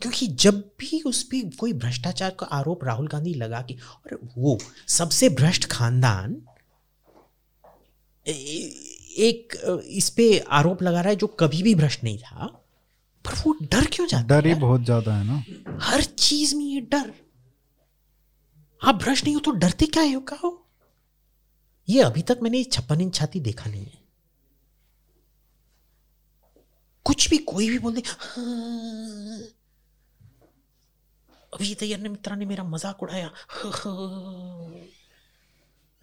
क्योंकि 0.00 0.26
जब 0.26 0.60
भी 0.60 1.02
उस 1.02 1.22
पर 1.22 1.50
कोई 1.56 1.72
भ्रष्टाचार 1.72 2.30
का 2.30 2.46
आरोप 2.46 2.84
राहुल 2.84 3.08
गांधी 3.08 3.34
लगा 3.34 3.62
कि, 3.62 3.74
और 3.74 4.20
वो 4.38 4.58
सबसे 4.88 5.28
भ्रष्ट 5.28 5.64
खानदान 5.64 6.42
एक 9.18 9.52
इस 9.86 10.10
पे 10.10 10.38
आरोप 10.38 10.82
लगा 10.82 11.00
रहा 11.00 11.10
है 11.10 11.16
जो 11.16 11.26
कभी 11.26 11.62
भी 11.62 11.74
भ्रष्ट 11.74 12.04
नहीं 12.04 12.18
था 12.18 12.46
पर 13.24 13.34
वो 13.34 13.52
डर 13.62 13.86
क्यों 13.86 14.06
जाता 14.06 14.26
डर 14.26 14.46
ही 14.46 14.54
बहुत 14.54 14.84
ज़्यादा 14.84 15.14
है 15.14 15.24
ना। 15.24 15.42
हर 15.82 16.02
चीज़ 16.02 16.56
में 16.56 16.64
ये 16.64 16.80
डर। 16.80 17.12
आप 18.82 18.94
भ्रष्ट 18.94 19.24
नहीं 19.24 19.34
हो 19.34 19.40
तो 19.40 19.50
डरते 19.50 19.86
क्या 19.86 20.02
हो? 20.44 20.66
ये 21.88 22.02
अभी 22.02 22.22
तक 22.22 22.38
मैंने 22.42 22.64
छप्पन 22.64 23.00
इंच 23.00 23.14
छाती 23.14 23.40
देखा 23.40 23.70
नहीं 23.70 23.84
है। 23.84 23.98
कुछ 27.04 27.30
भी 27.30 27.38
कोई 27.38 27.70
भी 27.70 27.78
बोल 27.78 27.94
दे 27.94 28.02
हाँ। 28.06 29.38
अभी 31.54 31.74
तैयार 31.74 32.00
ने 32.00 32.08
मित्रा 32.08 32.36
ने 32.36 32.44
मेरा 32.44 32.64
मज़ाक 32.64 33.02
उड़ाया। 33.02 33.30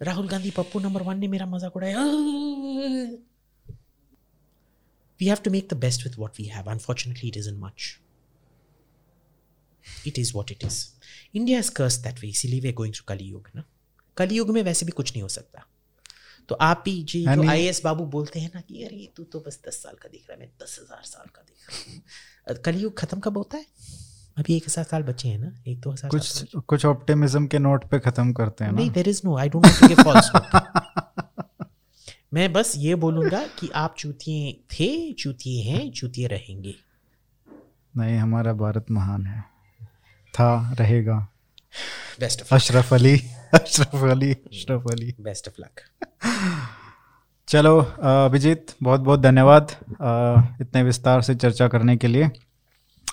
राहुल 0.00 0.28
गांधी 0.28 0.50
पप्पू 0.56 0.80
नंबर 0.80 1.02
वन 1.02 1.18
ने 1.18 1.28
मेरा 1.28 1.46
मज़ाक 1.46 1.76
उड़ाया 1.76 2.04
we 5.20 5.26
have 5.26 5.40
to 5.42 5.50
make 5.50 5.68
the 5.68 5.76
best 5.76 6.04
with 6.04 6.16
what 6.16 6.36
we 6.38 6.44
have. 6.46 6.68
Unfortunately, 6.68 7.28
it 7.28 7.36
isn't 7.36 7.58
much. 7.60 7.86
It 10.06 10.18
is 10.18 10.32
what 10.34 10.52
it 10.52 10.62
is. 10.68 10.76
India 11.34 11.58
is 11.58 11.70
cursed 11.70 12.04
that 12.04 12.22
way. 12.22 12.30
इसीलिए 12.30 12.62
we 12.62 12.68
are 12.68 12.76
going 12.80 12.92
through 12.92 13.08
Kali 13.08 13.26
Yuga 13.32 13.56
ना 13.56 13.64
कली 14.16 14.36
युग 14.36 14.50
में 14.50 14.62
वैसे 14.62 14.86
भी 14.86 14.92
कुछ 14.92 15.12
नहीं 15.12 15.22
हो 15.22 15.28
सकता 15.28 15.64
तो 16.48 16.54
आप 16.62 16.84
ही 16.86 17.02
जी 17.02 17.24
जो 17.26 17.48
आई 17.50 17.70
बाबू 17.84 18.04
बोलते 18.12 18.40
हैं 18.40 18.50
ना 18.54 18.60
कि 18.60 18.82
अरे 18.84 19.08
तू 19.16 19.24
तो 19.32 19.40
बस 19.46 19.60
दस 19.66 19.82
साल 19.82 19.96
का 20.02 20.08
दिख 20.08 20.24
रहा 20.28 20.34
है 20.34 20.40
मैं 20.40 20.50
दस 20.62 20.78
हज़ार 20.82 21.02
साल 21.04 21.26
का 21.34 21.42
दिख 21.42 21.68
रहा 21.68 22.54
हूँ 22.54 22.62
कलयुग 22.64 22.96
खत्म 22.98 23.20
कब 23.20 23.36
होता 23.38 23.58
है 23.58 23.66
अभी 24.38 24.56
एक 24.56 24.64
हज़ार 24.66 24.84
साल 24.84 25.02
बचे 25.02 25.28
हैं 25.28 25.38
ना 25.38 25.52
एक 25.68 25.78
दो 25.80 25.90
हज़ार 25.90 26.10
कुछ 26.10 26.54
कुछ 26.68 26.84
ऑप्टिमिज्म 26.86 27.46
के 27.46 27.58
नोट 27.58 27.84
पे 27.90 27.98
खत्म 28.00 28.32
करते 28.32 28.64
हैं 28.64 28.72
नहीं 28.72 28.90
there 28.90 29.08
is 29.08 29.20
no 29.24 29.36
I 29.38 29.48
don't 29.48 29.66
false 30.02 30.30
मैं 32.34 32.52
बस 32.52 32.72
ये 32.76 32.94
बोलूँगा 33.02 33.42
कि 33.58 33.68
आप 33.76 33.94
चूतिए 33.98 34.52
थे 34.72 34.88
चूतिए 35.12 35.62
हैं 35.64 35.90
चूतिए 35.90 36.26
रहेंगे। 36.28 36.74
नहीं 37.94 38.16
हमारा 38.18 38.52
भारत 38.54 38.90
महान 38.90 39.24
है। 39.26 39.40
था 40.34 40.74
रहेगा। 40.80 41.16
Best 42.20 42.42
of 42.42 42.54
Ashraf 42.54 42.92
Ali 42.94 43.14
Ashraf 43.54 44.04
Ali 44.10 44.30
Ashraf 44.32 44.90
Ali. 44.92 45.14
Best 45.20 45.48
of 45.48 45.60
luck 45.60 45.80
चलो 47.48 47.78
अभिजीत 47.78 48.74
बहुत 48.82 49.00
बहुत 49.00 49.20
धन्यवाद 49.20 49.72
इतने 50.60 50.82
विस्तार 50.82 51.22
से 51.22 51.34
चर्चा 51.36 51.68
करने 51.68 51.96
के 51.96 52.08
लिए। 52.08 52.30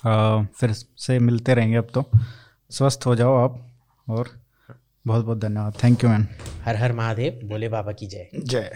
फिर 0.07 0.71
से 0.71 1.19
मिलते 1.19 1.53
रहेंगे 1.53 1.77
अब 1.77 1.87
तो। 1.93 2.03
स्वस्थ 2.71 3.05
हो 3.05 3.15
जाओ 3.15 3.35
आप 3.37 3.59
और 4.07 4.29
बहुत 5.07 5.25
बहुत 5.25 5.39
धन्यवाद। 5.39 5.73
थैंक 5.83 6.03
यू 6.03 6.09
मैन 6.09 6.27
हर 6.63 6.75
हर 6.75 6.93
महादेव 6.93 7.47
भोले 7.47 7.69
बाबा 7.69 7.91
की 7.91 8.07
जय। 8.07 8.29
जय। 8.35 8.71